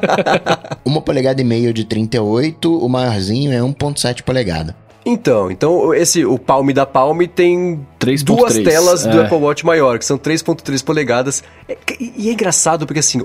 uma 0.85 1.01
polegada 1.01 1.41
e 1.41 1.43
meio 1.43 1.73
de 1.73 1.83
38, 1.83 2.77
o 2.77 2.87
maiorzinho 2.87 3.51
é 3.51 3.57
1.7 3.57 4.21
polegada. 4.21 4.75
Então, 5.05 5.49
então 5.49 5.93
esse 5.93 6.25
o 6.25 6.37
Palm 6.37 6.69
da 6.71 6.85
Palm 6.85 7.19
tem 7.23 7.85
3. 7.99 8.23
duas 8.23 8.53
3, 8.53 8.67
telas 8.67 9.05
é. 9.05 9.09
do 9.09 9.21
Apple 9.21 9.37
Watch 9.37 9.65
maior, 9.65 9.99
que 9.99 10.05
são 10.05 10.17
3.3 10.17 10.83
polegadas. 10.83 11.43
É, 11.67 11.77
e 11.99 12.29
é 12.29 12.31
engraçado 12.31 12.87
porque 12.87 12.99
assim, 12.99 13.21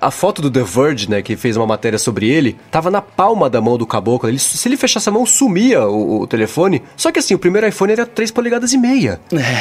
a 0.00 0.10
foto 0.10 0.42
do 0.42 0.50
The 0.50 0.62
Verge, 0.62 1.10
né, 1.10 1.22
que 1.22 1.36
fez 1.36 1.56
uma 1.56 1.66
matéria 1.66 1.98
sobre 1.98 2.28
ele, 2.28 2.56
tava 2.70 2.90
na 2.90 3.00
palma 3.00 3.48
da 3.48 3.60
mão 3.60 3.78
do 3.78 3.86
caboclo. 3.86 4.28
Ele, 4.28 4.38
se 4.38 4.68
ele 4.68 4.76
fechasse 4.76 5.08
a 5.08 5.12
mão, 5.12 5.24
sumia 5.24 5.86
o, 5.86 6.20
o, 6.20 6.26
telefone. 6.26 6.82
Só 6.96 7.10
que 7.10 7.18
assim, 7.18 7.34
o 7.34 7.38
primeiro 7.38 7.66
iPhone 7.66 7.92
era 7.92 8.04
3 8.04 8.30
polegadas 8.30 8.72
e 8.72 8.78
meia. 8.78 9.18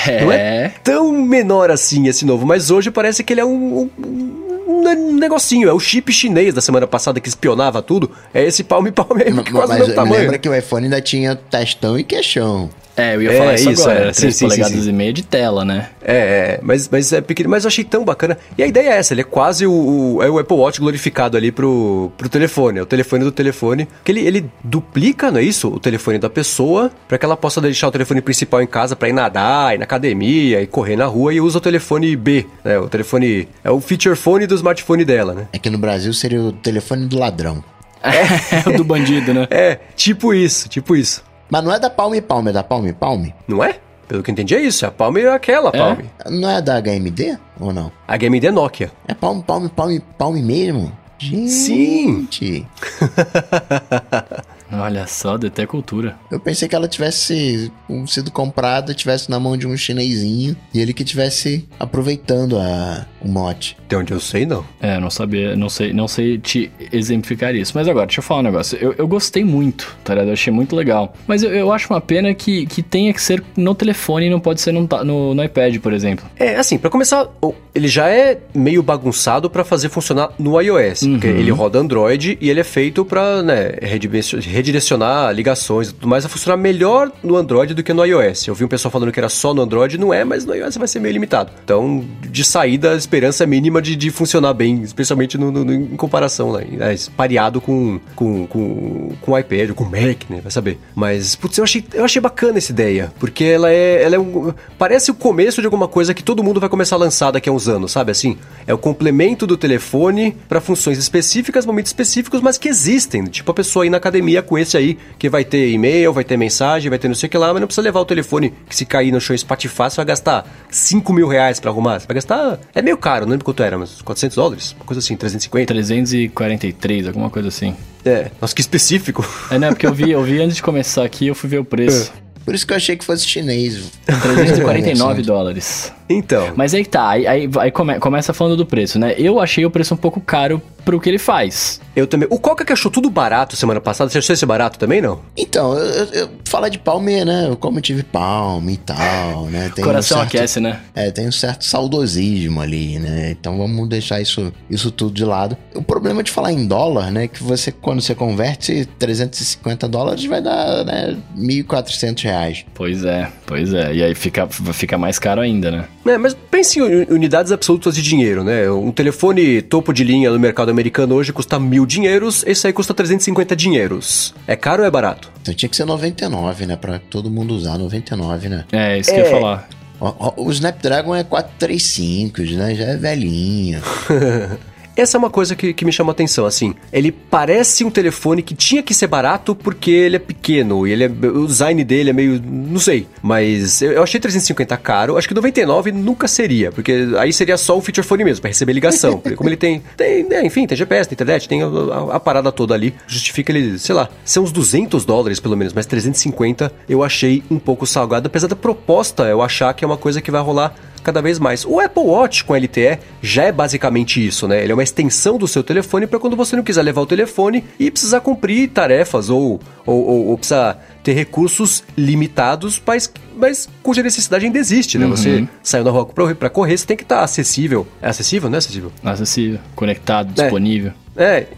É. 0.07 0.21
Não 0.23 0.31
é 0.31 0.73
tão 0.83 1.11
menor 1.11 1.71
assim 1.71 2.07
esse 2.07 2.25
novo, 2.25 2.45
mas 2.45 2.69
hoje 2.69 2.91
parece 2.91 3.23
que 3.23 3.33
ele 3.33 3.41
é 3.41 3.45
um, 3.45 3.89
um 3.97 4.49
um 4.69 5.15
negocinho, 5.17 5.67
é 5.67 5.73
o 5.73 5.79
chip 5.79 6.11
chinês 6.13 6.53
da 6.53 6.61
semana 6.61 6.85
passada 6.85 7.19
que 7.19 7.27
espionava 7.27 7.81
tudo. 7.81 8.11
É 8.33 8.43
esse 8.45 8.63
palme 8.63 8.91
palme 8.91 9.23
aí, 9.23 9.43
que 9.43 9.51
quase 9.51 9.79
mas, 9.79 9.93
tamanho. 9.93 10.21
Lembra 10.21 10.37
que 10.37 10.47
o 10.47 10.55
iPhone 10.55 10.85
ainda 10.85 11.01
tinha 11.01 11.35
testão 11.35 11.97
e 11.97 12.03
queixão. 12.03 12.69
É, 12.99 13.15
eu 13.15 13.21
ia 13.21 13.37
falar 13.37 13.51
é, 13.51 13.55
isso, 13.55 13.69
isso 13.71 13.89
agora, 13.89 14.09
é. 14.09 14.11
3 14.11 14.35
sim, 14.35 14.45
polegadas 14.45 14.73
sim, 14.73 14.81
sim. 14.81 14.89
e 14.89 14.93
meia 14.93 15.13
de 15.13 15.23
tela, 15.23 15.63
né? 15.63 15.89
É, 16.01 16.17
é, 16.17 16.59
mas, 16.61 16.89
mas 16.89 17.13
é 17.13 17.21
pequeno, 17.21 17.49
mas 17.49 17.63
eu 17.63 17.69
achei 17.69 17.83
tão 17.83 18.03
bacana. 18.03 18.37
E 18.57 18.63
a 18.63 18.67
ideia 18.67 18.89
é 18.89 18.97
essa, 18.97 19.13
ele 19.13 19.21
é 19.21 19.23
quase 19.23 19.65
o, 19.65 19.71
o, 20.17 20.23
é 20.23 20.29
o 20.29 20.37
Apple 20.37 20.57
Watch 20.57 20.79
glorificado 20.79 21.37
ali 21.37 21.51
pro, 21.51 22.11
pro 22.17 22.27
telefone, 22.27 22.79
é 22.79 22.81
o 22.81 22.85
telefone 22.85 23.23
do 23.23 23.31
telefone, 23.31 23.87
que 24.03 24.11
ele, 24.11 24.21
ele 24.21 24.45
duplica, 24.63 25.31
não 25.31 25.39
é 25.39 25.43
isso? 25.43 25.69
O 25.69 25.79
telefone 25.79 26.17
da 26.17 26.29
pessoa, 26.29 26.91
para 27.07 27.17
que 27.17 27.25
ela 27.25 27.37
possa 27.37 27.61
deixar 27.61 27.87
o 27.87 27.91
telefone 27.91 28.21
principal 28.21 28.61
em 28.61 28.67
casa 28.67 28.95
para 28.95 29.07
ir 29.07 29.13
nadar, 29.13 29.75
ir 29.75 29.77
na 29.77 29.85
academia, 29.85 30.61
e 30.61 30.67
correr 30.67 30.95
na 30.95 31.05
rua, 31.05 31.33
e 31.33 31.39
usa 31.39 31.57
o 31.57 31.61
telefone 31.61 32.15
B, 32.15 32.45
né? 32.63 32.77
O 32.79 32.89
telefone, 32.89 33.47
é 33.63 33.71
o 33.71 33.79
feature 33.79 34.15
phone 34.15 34.45
do 34.45 34.55
smartphone 34.55 35.05
dela, 35.05 35.33
né? 35.33 35.47
É 35.53 35.59
que 35.59 35.69
no 35.69 35.77
Brasil 35.77 36.13
seria 36.13 36.41
o 36.41 36.51
telefone 36.51 37.07
do 37.07 37.17
ladrão. 37.17 37.63
É, 38.01 38.67
o 38.69 38.77
do 38.77 38.83
bandido, 38.83 39.33
né? 39.33 39.47
É, 39.49 39.77
tipo 39.95 40.33
isso, 40.33 40.69
tipo 40.69 40.95
isso. 40.95 41.23
Mas 41.49 41.63
não 41.63 41.73
é 41.73 41.79
da 41.79 41.89
Palme 41.89 42.21
Palme, 42.21 42.49
é 42.49 42.53
da 42.53 42.63
Palme 42.63 42.93
Palme? 42.93 43.33
Não 43.47 43.63
é? 43.63 43.79
Pelo 44.07 44.23
que 44.23 44.29
eu 44.29 44.33
entendi 44.33 44.55
é 44.55 44.61
isso, 44.61 44.85
a 44.85 44.91
Palme 44.91 45.21
é 45.21 45.29
aquela 45.29 45.69
é? 45.69 45.77
Palme. 45.77 46.05
Não 46.29 46.49
é 46.49 46.61
da 46.61 46.81
HMD 46.81 47.37
ou 47.59 47.73
não? 47.73 47.91
A 48.07 48.17
HMD 48.17 48.47
é 48.47 48.51
Nokia. 48.51 48.91
É 49.07 49.13
Palme, 49.13 49.43
Palme, 49.43 49.69
Palme, 49.69 49.99
Palme 50.17 50.41
mesmo? 50.41 50.91
Gente. 51.17 51.49
Sim. 51.49 52.67
Olha 54.71 55.07
só, 55.07 55.35
até 55.35 55.65
cultura. 55.65 56.17
Eu 56.31 56.39
pensei 56.39 56.67
que 56.67 56.75
ela 56.75 56.87
tivesse 56.87 57.71
sido 58.07 58.31
comprada, 58.31 58.93
tivesse 58.93 59.29
na 59.29 59.39
mão 59.39 59.57
de 59.57 59.67
um 59.67 59.75
chinesinho 59.75 60.55
e 60.73 60.79
ele 60.79 60.93
que 60.93 61.03
tivesse 61.03 61.67
aproveitando 61.79 62.57
a, 62.57 63.05
o 63.21 63.27
mote. 63.27 63.77
De 63.87 63.95
onde 63.95 64.13
eu 64.13 64.19
sei, 64.19 64.45
não. 64.45 64.63
É, 64.79 64.99
não 64.99 65.09
sabia, 65.09 65.55
não 65.55 65.69
sei, 65.69 65.93
não 65.93 66.07
sei 66.07 66.37
te 66.37 66.71
exemplificar 66.91 67.55
isso. 67.55 67.71
Mas 67.75 67.87
agora, 67.87 68.05
deixa 68.05 68.19
eu 68.19 68.23
falar 68.23 68.41
um 68.41 68.43
negócio. 68.43 68.77
Eu, 68.79 68.93
eu 68.97 69.07
gostei 69.07 69.43
muito, 69.43 69.95
tá 70.03 70.13
ligado? 70.13 70.27
Eu 70.27 70.33
achei 70.33 70.53
muito 70.53 70.75
legal. 70.75 71.13
Mas 71.27 71.43
eu, 71.43 71.51
eu 71.51 71.71
acho 71.71 71.91
uma 71.91 72.01
pena 72.01 72.33
que, 72.33 72.65
que 72.65 72.83
tenha 72.83 73.13
que 73.13 73.21
ser 73.21 73.43
no 73.57 73.73
telefone 73.73 74.27
e 74.27 74.29
não 74.29 74.39
pode 74.39 74.61
ser 74.61 74.71
no, 74.71 74.87
no, 75.03 75.33
no 75.33 75.43
iPad, 75.43 75.77
por 75.79 75.93
exemplo. 75.93 76.25
É, 76.37 76.55
assim, 76.55 76.77
para 76.77 76.89
começar, 76.89 77.27
ele 77.73 77.87
já 77.87 78.09
é 78.09 78.39
meio 78.53 78.83
bagunçado 78.83 79.49
para 79.49 79.63
fazer 79.63 79.89
funcionar 79.89 80.31
no 80.37 80.59
iOS. 80.59 81.03
Uhum. 81.03 81.13
Porque 81.13 81.27
ele 81.27 81.51
roda 81.51 81.79
Android 81.79 82.37
e 82.39 82.49
ele 82.49 82.59
é 82.59 82.63
feito 82.63 83.03
pra, 83.03 83.41
né, 83.41 83.75
redimensionar 83.81 84.58
redirecionar 84.59 85.33
ligações 85.33 85.89
e 85.89 85.93
tudo 85.93 86.07
mais, 86.07 86.23
vai 86.23 86.31
funcionar 86.31 86.57
melhor 86.57 87.11
no 87.23 87.35
Android 87.35 87.73
do 87.73 87.81
que 87.81 87.93
no 87.93 88.05
iOS. 88.05 88.47
Eu 88.47 88.55
vi 88.55 88.65
um 88.65 88.67
pessoal 88.67 88.91
falando 88.91 89.11
que 89.11 89.19
era 89.19 89.29
só 89.29 89.53
no 89.53 89.61
Android, 89.61 89.97
não 89.97 90.13
é, 90.13 90.23
mas 90.23 90.45
no 90.45 90.53
iOS 90.53 90.77
vai 90.77 90.87
ser 90.87 90.99
meio 90.99 91.13
limitado. 91.13 91.51
Então, 91.63 92.03
de 92.21 92.43
saída, 92.43 92.91
a 92.91 92.95
esperança 92.95 93.45
mínima 93.45 93.81
de, 93.81 93.95
de 93.95 94.11
funcionar 94.11 94.53
bem, 94.53 94.81
especialmente 94.81 95.37
no, 95.37 95.51
no, 95.51 95.73
em 95.73 95.95
comparação, 95.95 96.53
né? 96.53 96.65
É, 96.79 96.95
pareado 97.15 97.61
com, 97.61 97.99
com, 98.15 98.45
com, 98.47 99.11
com 99.21 99.31
o 99.31 99.37
iPad, 99.37 99.71
com 99.71 99.83
o 99.83 99.89
Mac, 99.89 100.29
né? 100.29 100.41
Vai 100.41 100.51
saber. 100.51 100.77
Mas, 100.93 101.35
putz, 101.35 101.57
eu 101.57 101.63
achei, 101.63 101.83
eu 101.93 102.03
achei 102.03 102.21
bacana 102.21 102.57
essa 102.57 102.71
ideia, 102.71 103.11
porque 103.19 103.45
ela 103.45 103.71
é, 103.71 104.03
ela 104.03 104.15
é 104.15 104.19
um, 104.19 104.53
parece 104.77 105.09
o 105.09 105.13
começo 105.13 105.61
de 105.61 105.67
alguma 105.67 105.87
coisa 105.87 106.13
que 106.13 106.23
todo 106.23 106.43
mundo 106.43 106.59
vai 106.59 106.69
começar 106.69 106.95
a 106.95 106.99
lançar 106.99 107.31
daqui 107.31 107.49
a 107.49 107.51
uns 107.51 107.67
anos, 107.67 107.91
sabe? 107.91 108.11
Assim, 108.11 108.37
é 108.67 108.73
o 108.73 108.77
complemento 108.77 109.47
do 109.47 109.55
telefone 109.55 110.35
para 110.47 110.59
funções 110.59 110.97
específicas, 110.97 111.65
momentos 111.65 111.89
específicos, 111.89 112.41
mas 112.41 112.57
que 112.57 112.67
existem. 112.67 113.25
Tipo 113.25 113.51
a 113.51 113.53
pessoa 113.53 113.85
ir 113.85 113.89
na 113.89 113.97
academia 113.97 114.41
com 114.49 114.57
esse 114.57 114.75
aí, 114.75 114.97
que 115.19 115.29
vai 115.29 115.45
ter 115.45 115.69
e-mail, 115.69 116.11
vai 116.11 116.23
ter 116.23 116.35
mensagem, 116.35 116.89
vai 116.89 116.97
ter 116.97 117.07
não 117.07 117.15
sei 117.15 117.27
o 117.27 117.29
que 117.29 117.37
lá, 117.37 117.53
mas 117.53 117.61
não 117.61 117.67
precisa 117.67 117.83
levar 117.83 117.99
o 117.99 118.05
telefone 118.05 118.51
que 118.67 118.75
se 118.75 118.83
cair 118.83 119.11
no 119.11 119.21
chão 119.21 119.35
espatifar, 119.35 119.91
você 119.91 119.97
vai 119.97 120.05
gastar 120.05 120.45
5 120.71 121.13
mil 121.13 121.27
reais 121.27 121.59
pra 121.59 121.69
arrumar. 121.69 121.99
Você 121.99 122.07
vai 122.07 122.15
gastar. 122.15 122.59
É 122.73 122.81
meio 122.81 122.97
caro, 122.97 123.25
não 123.25 123.31
lembro 123.31 123.45
quanto 123.45 123.61
era, 123.61 123.77
mas 123.77 124.01
400 124.01 124.35
dólares? 124.35 124.71
Uma 124.73 124.85
coisa 124.85 124.99
assim, 124.99 125.15
350. 125.15 125.67
343, 125.71 127.07
alguma 127.07 127.29
coisa 127.29 127.47
assim. 127.47 127.75
É, 128.03 128.31
nossa, 128.41 128.55
que 128.55 128.61
específico. 128.61 129.23
É, 129.51 129.59
né? 129.59 129.69
Porque 129.69 129.85
eu 129.85 129.93
vi, 129.93 130.09
eu 130.09 130.23
vi 130.23 130.41
antes 130.41 130.55
de 130.55 130.63
começar 130.63 131.03
aqui, 131.05 131.27
eu 131.27 131.35
fui 131.35 131.49
ver 131.49 131.59
o 131.59 131.65
preço. 131.65 132.11
É. 132.25 132.29
Por 132.43 132.55
isso 132.55 132.65
que 132.65 132.73
eu 132.73 132.77
achei 132.77 132.97
que 132.97 133.05
fosse 133.05 133.27
chinês. 133.27 133.91
349 134.05 135.21
dólares. 135.23 135.93
Então. 136.09 136.53
Mas 136.55 136.73
aí 136.73 136.85
tá, 136.85 137.07
aí, 137.09 137.27
aí, 137.27 137.49
aí 137.59 137.71
come- 137.71 137.99
começa 137.99 138.33
falando 138.33 138.57
do 138.57 138.65
preço, 138.65 138.97
né? 138.97 139.13
Eu 139.17 139.39
achei 139.39 139.65
o 139.65 139.69
preço 139.69 139.93
um 139.93 139.97
pouco 139.97 140.19
caro 140.19 140.61
pro 140.83 140.99
que 140.99 141.07
ele 141.07 141.19
faz. 141.19 141.79
Eu 141.95 142.07
também. 142.07 142.27
O 142.31 142.39
Coca 142.39 142.65
que 142.65 142.73
achou 142.73 142.89
tudo 142.89 143.09
barato 143.09 143.55
semana 143.55 143.79
passada, 143.79 144.09
você 144.09 144.17
achou 144.17 144.33
esse 144.33 144.45
barato 144.45 144.79
também, 144.79 145.01
não? 145.01 145.19
Então, 145.37 145.77
eu, 145.77 145.85
eu, 145.85 146.05
eu- 146.13 146.29
falar 146.45 146.69
de 146.69 146.79
palme, 146.79 147.23
né? 147.23 147.45
Eu 147.49 147.55
como 147.55 147.79
tive 147.79 148.01
palme 148.01 148.73
e 148.73 148.77
tal, 148.77 149.45
né? 149.45 149.69
Tem 149.75 149.83
Coração 149.85 150.17
um 150.17 150.21
certo, 150.21 150.35
aquece, 150.35 150.59
né? 150.59 150.79
É, 150.95 151.11
tem 151.11 151.27
um 151.27 151.31
certo 151.31 151.63
saudosismo 151.65 152.59
ali, 152.61 152.97
né? 152.97 153.29
Então 153.31 153.55
vamos 153.57 153.87
deixar 153.87 154.19
isso, 154.19 154.51
isso 154.69 154.89
tudo 154.89 155.13
de 155.13 155.23
lado. 155.25 155.55
O 155.75 155.81
problema 155.83 156.23
de 156.23 156.31
falar 156.31 156.51
em 156.51 156.65
dólar, 156.65 157.11
né? 157.11 157.27
Que 157.27 157.43
você, 157.43 157.71
quando 157.71 158.01
você 158.01 158.15
converte 158.15 158.85
350 158.97 159.87
dólares, 159.87 160.25
vai 160.25 160.41
dar, 160.41 160.83
né? 160.85 161.15
1.400 161.37 162.23
reais. 162.23 162.65
Pois 162.73 163.03
é, 163.03 163.27
pois 163.45 163.73
é. 163.73 163.93
E 163.93 164.03
aí 164.03 164.15
fica, 164.15 164.47
fica 164.47 164.97
mais 164.97 165.19
caro 165.19 165.41
ainda, 165.41 165.69
né? 165.69 165.85
É, 166.09 166.17
mas 166.17 166.33
pense 166.33 166.79
em 166.79 166.81
uni- 166.81 167.07
unidades 167.09 167.51
absolutas 167.51 167.93
de 167.93 168.01
dinheiro, 168.01 168.43
né? 168.43 168.69
Um 168.71 168.91
telefone 168.91 169.61
topo 169.61 169.93
de 169.93 170.03
linha 170.03 170.31
no 170.31 170.39
mercado 170.39 170.69
americano 170.71 171.13
hoje 171.15 171.31
custa 171.31 171.59
mil 171.59 171.85
dinheiros, 171.85 172.43
esse 172.47 172.65
aí 172.65 172.73
custa 172.73 172.93
350 172.93 173.55
dinheiros. 173.55 174.33
É 174.47 174.55
caro 174.55 174.81
ou 174.81 174.87
é 174.87 174.91
barato? 174.91 175.31
Então 175.41 175.53
tinha 175.53 175.69
que 175.69 175.75
ser 175.75 175.85
99, 175.85 176.65
né? 176.65 176.75
Pra 176.75 176.99
todo 176.99 177.29
mundo 177.29 177.53
usar 177.53 177.77
99, 177.77 178.49
né? 178.49 178.65
É, 178.71 178.97
isso 178.97 179.11
que 179.13 179.19
eu 179.19 179.23
ia 179.23 179.27
É. 179.27 179.31
falar. 179.31 179.69
Ó, 180.01 180.13
ó, 180.17 180.33
O 180.37 180.49
Snapdragon 180.51 181.13
é 181.15 181.23
435, 181.23 182.41
né? 182.57 182.73
Já 182.73 182.85
é 182.85 182.97
velhinho. 182.97 183.81
Essa 185.01 185.17
é 185.17 185.19
uma 185.19 185.29
coisa 185.29 185.55
que, 185.55 185.73
que 185.73 185.85
me 185.85 185.91
chama 185.91 186.11
atenção, 186.11 186.45
assim. 186.45 186.73
Ele 186.91 187.11
parece 187.11 187.83
um 187.83 187.89
telefone 187.91 188.41
que 188.41 188.53
tinha 188.53 188.83
que 188.83 188.93
ser 188.93 189.07
barato 189.07 189.55
porque 189.55 189.91
ele 189.91 190.15
é 190.15 190.19
pequeno 190.19 190.85
e 190.87 190.91
ele 190.91 191.03
é, 191.05 191.07
o 191.07 191.45
design 191.45 191.83
dele 191.83 192.09
é 192.09 192.13
meio. 192.13 192.41
não 192.43 192.79
sei. 192.79 193.07
Mas 193.21 193.81
eu, 193.81 193.91
eu 193.93 194.03
achei 194.03 194.19
350 194.19 194.75
caro. 194.77 195.17
Acho 195.17 195.27
que 195.27 195.33
99 195.33 195.91
nunca 195.91 196.27
seria, 196.27 196.71
porque 196.71 197.07
aí 197.17 197.31
seria 197.33 197.57
só 197.57 197.77
o 197.77 197.81
feature 197.81 198.05
phone 198.05 198.23
mesmo, 198.23 198.41
pra 198.41 198.49
receber 198.49 198.73
ligação. 198.73 199.21
Como 199.35 199.49
ele 199.49 199.57
tem. 199.57 199.81
tem 199.95 200.23
né, 200.27 200.45
enfim, 200.45 200.65
tem 200.67 200.77
GPS, 200.77 201.07
tem 201.09 201.15
internet, 201.15 201.47
tem 201.47 201.61
a, 201.61 201.65
a- 201.67 202.15
a 202.15 202.19
parada 202.19 202.51
toda 202.51 202.73
ali. 202.73 202.93
Justifica 203.07 203.51
ele, 203.51 203.77
sei 203.79 203.95
lá, 203.95 204.09
ser 204.25 204.39
uns 204.39 204.51
200 204.51 205.05
dólares 205.05 205.39
pelo 205.39 205.55
menos, 205.55 205.73
mas 205.73 205.85
350 205.85 206.71
eu 206.87 207.03
achei 207.03 207.43
um 207.49 207.59
pouco 207.59 207.85
salgado. 207.85 208.27
Apesar 208.27 208.47
da 208.47 208.55
proposta 208.55 209.23
eu 209.23 209.41
achar 209.41 209.73
que 209.73 209.83
é 209.83 209.87
uma 209.87 209.97
coisa 209.97 210.21
que 210.21 210.31
vai 210.31 210.41
rolar 210.41 210.73
cada 211.03 211.21
vez 211.21 211.39
mais. 211.39 211.65
O 211.65 211.79
Apple 211.79 212.03
Watch 212.03 212.43
com 212.43 212.55
LTE 212.55 212.99
já 213.21 213.43
é 213.43 213.51
basicamente 213.51 214.25
isso, 214.25 214.47
né? 214.47 214.63
Ele 214.63 214.71
é 214.71 214.75
uma 214.75 214.83
extensão 214.83 215.37
do 215.37 215.47
seu 215.47 215.63
telefone 215.63 216.07
para 216.07 216.19
quando 216.19 216.35
você 216.35 216.55
não 216.55 216.63
quiser 216.63 216.81
levar 216.81 217.01
o 217.01 217.05
telefone 217.05 217.63
e 217.79 217.89
precisar 217.89 218.21
cumprir 218.21 218.69
tarefas 218.69 219.29
ou, 219.29 219.59
ou, 219.85 220.05
ou, 220.05 220.27
ou 220.27 220.37
precisar 220.37 220.83
ter 221.03 221.13
recursos 221.13 221.83
limitados, 221.97 222.81
mas, 222.85 223.11
mas 223.35 223.69
cuja 223.81 224.03
necessidade 224.03 224.45
ainda 224.45 224.59
existe, 224.59 224.97
né? 224.97 225.07
Você 225.07 225.47
saiu 225.63 225.83
na 225.83 225.91
rua 225.91 226.05
para 226.05 226.49
correr, 226.49 226.77
você 226.77 226.85
tem 226.85 226.97
que 226.97 227.03
estar 227.03 227.23
acessível. 227.23 227.87
É 228.01 228.09
acessível, 228.09 228.49
não 228.49 228.55
é 228.55 228.59
acessível? 228.59 228.91
Acessível, 229.03 229.59
conectado, 229.75 230.33
disponível. 230.33 230.91
É, 230.91 231.08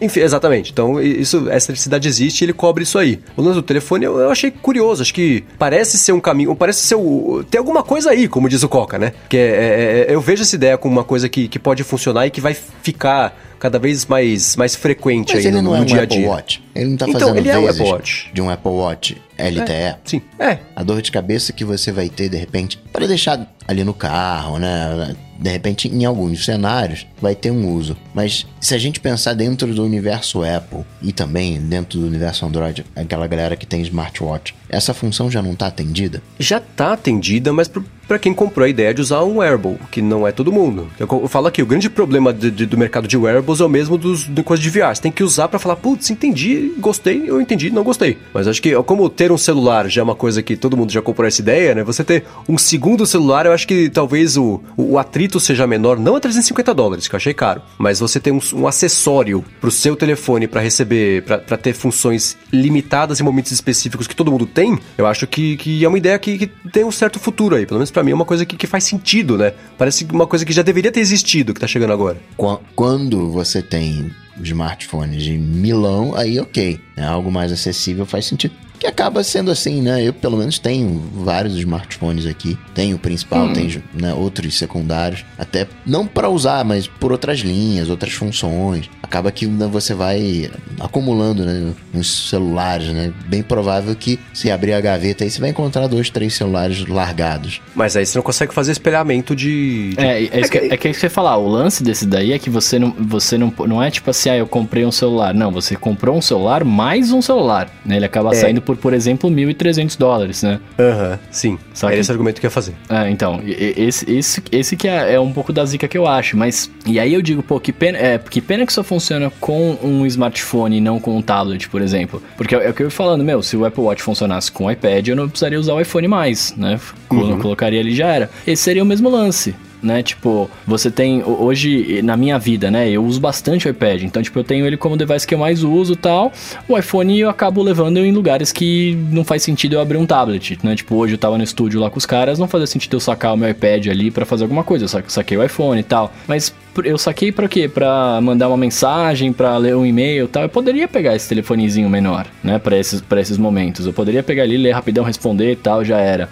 enfim, 0.01 0.21
exatamente. 0.21 0.71
Então, 0.71 0.99
isso, 1.01 1.49
essa 1.49 1.71
necessidade 1.71 2.07
existe 2.07 2.41
e 2.41 2.45
ele 2.45 2.53
cobre 2.53 2.83
isso 2.83 2.97
aí. 2.97 3.19
O 3.37 3.41
lance 3.41 3.55
do 3.55 3.61
telefone 3.61 4.05
eu, 4.05 4.17
eu 4.19 4.31
achei 4.31 4.49
curioso. 4.51 5.01
Acho 5.01 5.13
que 5.13 5.43
parece 5.59 5.97
ser 5.97 6.11
um 6.13 6.19
caminho, 6.19 6.55
parece 6.55 6.81
ser 6.81 6.95
o. 6.95 7.43
Tem 7.49 7.59
alguma 7.59 7.83
coisa 7.83 8.11
aí, 8.11 8.27
como 8.27 8.49
diz 8.49 8.63
o 8.63 8.69
Coca, 8.69 8.97
né? 8.97 9.13
Que 9.29 9.37
é, 9.37 9.41
é- 9.41 10.05
é- 10.11 10.15
eu 10.15 10.21
vejo 10.21 10.41
essa 10.41 10.55
ideia 10.55 10.77
como 10.77 10.93
uma 10.95 11.03
coisa 11.03 11.29
que, 11.29 11.47
que 11.47 11.59
pode 11.59 11.83
funcionar 11.83 12.25
e 12.27 12.31
que 12.31 12.41
vai 12.41 12.53
ficar 12.53 13.37
cada 13.59 13.77
vez 13.77 14.07
mais, 14.07 14.55
mais 14.55 14.75
frequente 14.75 15.35
Mas 15.35 15.45
aí 15.45 15.51
ele 15.51 15.61
no, 15.61 15.69
não 15.69 15.75
é 15.77 15.81
um 15.81 15.85
dia 15.85 15.99
a 15.99 16.03
Apple 16.03 16.17
dia. 16.17 16.27
Watch. 16.27 16.63
Ele 16.73 16.89
não 16.89 16.97
tá 16.97 17.07
Então, 17.07 17.19
fazendo 17.19 17.37
ele 17.37 17.49
é 17.49 17.59
um 17.59 17.67
Apple 17.67 17.83
Watch. 17.83 18.31
de 18.33 18.41
um 18.41 18.49
Apple 18.49 18.71
Watch 18.71 19.21
LTE. 19.37 19.95
Sim, 20.03 20.21
é. 20.39 20.57
A 20.75 20.81
dor 20.81 20.99
de 21.03 21.11
cabeça 21.11 21.53
que 21.53 21.63
você 21.63 21.91
vai 21.91 22.09
ter, 22.09 22.27
de 22.29 22.37
repente, 22.37 22.79
para 22.91 23.05
deixar 23.05 23.47
ali 23.67 23.83
no 23.83 23.93
carro, 23.93 24.57
né? 24.57 25.15
De 25.41 25.49
repente, 25.49 25.87
em 25.87 26.05
alguns 26.05 26.45
cenários, 26.45 27.07
vai 27.19 27.33
ter 27.33 27.49
um 27.49 27.73
uso. 27.73 27.97
Mas 28.13 28.45
se 28.59 28.75
a 28.75 28.77
gente 28.77 28.99
pensar 28.99 29.33
dentro 29.33 29.73
do 29.73 29.83
universo 29.83 30.43
Apple 30.43 30.85
e 31.01 31.11
também 31.11 31.59
dentro 31.59 31.99
do 31.99 32.05
universo 32.05 32.45
Android, 32.45 32.85
aquela 32.95 33.25
galera 33.25 33.55
que 33.55 33.65
tem 33.65 33.81
smartwatch, 33.81 34.53
essa 34.69 34.93
função 34.93 35.31
já 35.31 35.41
não 35.41 35.55
tá 35.55 35.67
atendida? 35.67 36.21
já 36.39 36.59
tá 36.59 36.93
atendida, 36.93 37.51
mas 37.51 37.67
pra 38.11 38.19
quem 38.19 38.33
comprou 38.33 38.65
a 38.65 38.67
ideia 38.69 38.93
de 38.93 38.99
usar 38.99 39.23
um 39.23 39.37
wearable, 39.37 39.77
que 39.89 40.01
não 40.01 40.27
é 40.27 40.33
todo 40.33 40.51
mundo. 40.51 40.89
Eu, 40.99 41.07
eu 41.09 41.29
falo 41.29 41.47
aqui, 41.47 41.63
o 41.63 41.65
grande 41.65 41.89
problema 41.89 42.33
de- 42.33 42.51
de- 42.51 42.65
do 42.65 42.77
mercado 42.77 43.07
de 43.07 43.15
wearables 43.15 43.61
é 43.61 43.63
o 43.63 43.69
mesmo 43.69 43.97
dos 43.97 44.25
de 44.27 44.43
coisa 44.43 44.61
de 44.61 44.69
VR. 44.69 44.93
Você 44.93 45.01
tem 45.01 45.11
que 45.13 45.23
usar 45.23 45.47
pra 45.47 45.57
falar, 45.57 45.77
putz, 45.77 46.09
entendi, 46.09 46.73
gostei, 46.77 47.23
eu 47.25 47.39
entendi, 47.39 47.71
não 47.71 47.83
gostei. 47.85 48.17
Mas 48.33 48.49
acho 48.49 48.61
que 48.61 48.73
como 48.83 49.07
ter 49.09 49.31
um 49.31 49.37
celular 49.37 49.87
já 49.89 50.01
é 50.01 50.03
uma 50.03 50.13
coisa 50.13 50.43
que 50.43 50.57
todo 50.57 50.75
mundo 50.75 50.91
já 50.91 51.01
comprou 51.01 51.25
essa 51.25 51.39
ideia, 51.39 51.73
né? 51.73 51.83
Você 51.85 52.03
ter 52.03 52.25
um 52.49 52.57
segundo 52.57 53.05
celular, 53.05 53.45
eu 53.45 53.53
acho 53.53 53.65
que 53.65 53.89
talvez 53.89 54.35
o, 54.35 54.61
o, 54.75 54.97
atrito 54.97 55.39
seja 55.39 55.65
menor, 55.65 55.97
não 55.97 56.17
a 56.17 56.19
350 56.19 56.73
dólares, 56.73 57.07
que 57.07 57.15
eu 57.15 57.17
achei 57.17 57.33
caro, 57.33 57.61
mas 57.77 58.01
você 58.01 58.19
ter 58.19 58.31
um, 58.33 58.39
um 58.55 58.67
acessório 58.67 59.41
pro 59.61 59.71
seu 59.71 59.95
telefone 59.95 60.49
pra 60.49 60.59
receber, 60.59 61.23
pra 61.23 61.55
ter 61.55 61.71
funções 61.73 62.35
limitadas 62.51 63.21
em 63.21 63.23
momentos 63.23 63.53
específicos 63.53 64.05
que 64.05 64.15
todo 64.15 64.29
mundo 64.31 64.45
tem, 64.45 64.77
eu 64.97 65.07
acho 65.07 65.25
que, 65.25 65.55
que 65.55 65.85
é 65.85 65.87
uma 65.87 65.97
ideia 65.97 66.19
que, 66.19 66.37
que 66.37 66.47
tem 66.71 66.83
um 66.83 66.91
certo 66.91 67.17
futuro 67.19 67.55
aí. 67.55 67.65
Pelo 67.65 67.77
menos 67.79 67.91
pra 67.91 68.00
mim 68.03 68.11
é 68.11 68.15
uma 68.15 68.25
coisa 68.25 68.45
que, 68.45 68.55
que 68.55 68.67
faz 68.67 68.83
sentido, 68.83 69.37
né? 69.37 69.53
Parece 69.77 70.05
uma 70.11 70.27
coisa 70.27 70.45
que 70.45 70.53
já 70.53 70.61
deveria 70.61 70.91
ter 70.91 70.99
existido, 70.99 71.53
que 71.53 71.59
tá 71.59 71.67
chegando 71.67 71.93
agora. 71.93 72.17
Qua- 72.37 72.59
Quando 72.75 73.29
você 73.31 73.61
tem 73.61 74.11
smartphones 74.41 75.23
de 75.23 75.37
milão, 75.37 76.15
aí 76.15 76.39
ok. 76.39 76.79
É 76.95 77.03
algo 77.03 77.31
mais 77.31 77.51
acessível, 77.51 78.05
faz 78.05 78.25
sentido. 78.25 78.53
Que 78.79 78.87
acaba 78.87 79.23
sendo 79.23 79.51
assim, 79.51 79.79
né? 79.79 80.01
Eu, 80.03 80.11
pelo 80.11 80.35
menos, 80.37 80.57
tenho 80.57 80.99
vários 81.13 81.55
smartphones 81.55 82.25
aqui. 82.25 82.57
Tenho 82.73 82.95
o 82.95 82.99
principal, 82.99 83.53
tenho 83.53 83.83
né, 83.93 84.11
outros 84.11 84.57
secundários. 84.57 85.23
Até 85.37 85.67
não 85.85 86.07
para 86.07 86.27
usar, 86.29 86.65
mas 86.65 86.87
por 86.87 87.11
outras 87.11 87.41
linhas, 87.41 87.89
outras 87.91 88.11
funções. 88.13 88.89
Acaba 89.11 89.29
que 89.29 89.45
né, 89.45 89.67
você 89.69 89.93
vai 89.93 90.49
acumulando 90.79 91.45
né, 91.45 91.73
uns 91.93 92.29
celulares, 92.29 92.87
né? 92.93 93.11
Bem 93.27 93.43
provável 93.43 93.93
que 93.93 94.17
se 94.33 94.49
abrir 94.49 94.71
a 94.71 94.79
gaveta 94.79 95.25
aí, 95.25 95.29
você 95.29 95.41
vai 95.41 95.49
encontrar 95.49 95.85
dois, 95.87 96.09
três 96.09 96.33
celulares 96.33 96.87
largados. 96.87 97.59
Mas 97.75 97.97
aí 97.97 98.05
você 98.05 98.17
não 98.17 98.23
consegue 98.23 98.53
fazer 98.53 98.71
espelhamento 98.71 99.35
de. 99.35 99.89
de- 99.95 99.99
É, 99.99 100.23
é, 100.23 100.39
isso 100.39 100.49
que, 100.49 100.57
é 100.59 100.77
que 100.77 100.87
é 100.87 100.93
você 100.93 101.07
ia 101.07 101.09
falar. 101.09 101.35
O 101.35 101.49
lance 101.49 101.83
desse 101.83 102.05
daí 102.05 102.31
é 102.31 102.39
que 102.39 102.49
você 102.49 102.79
não, 102.79 102.91
você 102.97 103.37
não, 103.37 103.53
não 103.67 103.83
é 103.83 103.91
tipo 103.91 104.09
assim, 104.09 104.29
ah, 104.29 104.37
eu 104.37 104.47
comprei 104.47 104.85
um 104.85 104.91
celular. 104.93 105.33
Não, 105.33 105.51
você 105.51 105.75
comprou 105.75 106.15
um 106.15 106.21
celular 106.21 106.63
mais 106.63 107.11
um 107.11 107.21
celular. 107.21 107.69
Né? 107.85 107.97
Ele 107.97 108.05
acaba 108.05 108.31
É. 108.31 108.35
saindo 108.35 108.61
por, 108.61 108.77
por 108.77 108.93
exemplo, 108.93 109.29
1.300 109.29 109.97
dólares, 109.97 110.41
né? 110.41 110.57
Aham, 110.79 111.19
sim. 111.29 111.59
Só 111.73 111.87
Era 111.87 111.95
que- 111.95 111.99
esse 112.01 112.11
argumento 112.13 112.39
que 112.39 112.45
eu 112.45 112.49
ia 112.49 112.51
fazer. 112.51 112.75
É, 112.89 113.09
então, 113.09 113.41
esse, 113.45 114.09
esse, 114.09 114.41
esse 114.53 114.77
que 114.77 114.87
é, 114.87 115.15
é 115.15 115.19
um 115.19 115.33
pouco 115.33 115.51
da 115.51 115.65
zica 115.65 115.85
que 115.85 115.97
eu 115.97 116.07
acho, 116.07 116.37
mas... 116.37 116.71
E 116.85 116.97
aí 116.97 117.13
eu 117.13 117.21
digo, 117.21 117.43
pô, 117.43 117.59
que 117.59 117.73
pena, 117.73 117.97
é, 117.97 118.17
que 118.17 118.39
pena 118.39 118.65
que 118.65 118.71
só 118.71 118.81
funciona 118.81 119.00
com 119.39 119.77
um 119.83 120.05
smartphone 120.05 120.77
e 120.77 120.81
não 120.81 120.99
com 120.99 121.17
um 121.17 121.21
tablet, 121.21 121.69
por 121.69 121.81
exemplo. 121.81 122.21
Porque 122.37 122.55
é, 122.55 122.69
o 122.69 122.73
que 122.73 122.83
eu 122.83 122.87
ia 122.87 122.91
falando, 122.91 123.23
meu, 123.23 123.41
se 123.41 123.57
o 123.57 123.65
Apple 123.65 123.83
Watch 123.83 124.01
funcionasse 124.01 124.51
com 124.51 124.65
o 124.65 124.71
iPad, 124.71 125.07
eu 125.07 125.15
não 125.15 125.27
precisaria 125.27 125.59
usar 125.59 125.73
o 125.73 125.81
iPhone 125.81 126.07
mais, 126.07 126.55
né? 126.55 126.79
Quando 127.07 127.31
eu 127.31 127.37
colocaria 127.37 127.79
ali 127.79 127.95
já 127.95 128.07
era. 128.07 128.29
Esse 128.45 128.63
seria 128.63 128.83
o 128.83 128.85
mesmo 128.85 129.09
lance. 129.09 129.55
Né, 129.81 130.03
tipo, 130.03 130.47
você 130.67 130.91
tem 130.91 131.23
ho- 131.23 131.41
hoje 131.43 132.01
na 132.03 132.15
minha 132.15 132.37
vida, 132.37 132.69
né? 132.69 132.87
Eu 132.87 133.03
uso 133.03 133.19
bastante 133.19 133.67
o 133.67 133.71
iPad, 133.71 134.03
então 134.03 134.21
tipo, 134.21 134.37
eu 134.37 134.43
tenho 134.43 134.63
ele 134.67 134.77
como 134.77 134.95
device 134.95 135.25
que 135.25 135.33
eu 135.33 135.39
mais 135.39 135.63
uso, 135.63 135.95
tal. 135.95 136.31
O 136.67 136.77
iPhone 136.77 137.19
eu 137.19 137.27
acabo 137.31 137.63
levando 137.63 137.97
em 137.97 138.11
lugares 138.11 138.51
que 138.51 138.95
não 139.09 139.23
faz 139.23 139.41
sentido 139.41 139.73
eu 139.73 139.81
abrir 139.81 139.97
um 139.97 140.05
tablet, 140.05 140.59
né? 140.61 140.75
Tipo, 140.75 140.97
hoje 140.97 141.15
eu 141.15 141.17
tava 141.17 141.35
no 141.35 141.43
estúdio 141.43 141.79
lá 141.79 141.89
com 141.89 141.97
os 141.97 142.05
caras, 142.05 142.37
não 142.37 142.47
fazia 142.47 142.67
sentido 142.67 142.93
eu 142.95 142.99
sacar 142.99 143.33
o 143.33 143.37
meu 143.37 143.49
iPad 143.49 143.87
ali 143.87 144.11
pra 144.11 144.23
fazer 144.23 144.43
alguma 144.43 144.63
coisa, 144.63 144.85
eu 144.85 144.87
sa- 144.87 145.03
saquei 145.07 145.35
o 145.35 145.43
iPhone 145.43 145.79
e 145.79 145.83
tal. 145.83 146.13
Mas 146.27 146.53
eu 146.83 146.97
saquei 146.99 147.31
para 147.31 147.47
quê? 147.47 147.67
Para 147.67 148.21
mandar 148.21 148.49
uma 148.49 148.57
mensagem, 148.57 149.33
para 149.33 149.57
ler 149.57 149.75
um 149.75 149.83
e-mail, 149.85 150.27
tal. 150.27 150.43
Eu 150.43 150.49
poderia 150.49 150.87
pegar 150.87 151.15
esse 151.15 151.27
telefonezinho 151.27 151.89
menor, 151.89 152.27
né, 152.43 152.59
para 152.59 152.77
esses 152.77 153.01
para 153.01 153.19
esses 153.19 153.37
momentos. 153.37 153.87
Eu 153.87 153.93
poderia 153.93 154.21
pegar 154.21 154.43
ali, 154.43 154.57
ler 154.57 154.73
rapidão, 154.73 155.03
responder, 155.03 155.57
tal, 155.57 155.83
já 155.83 155.97
era 155.97 156.29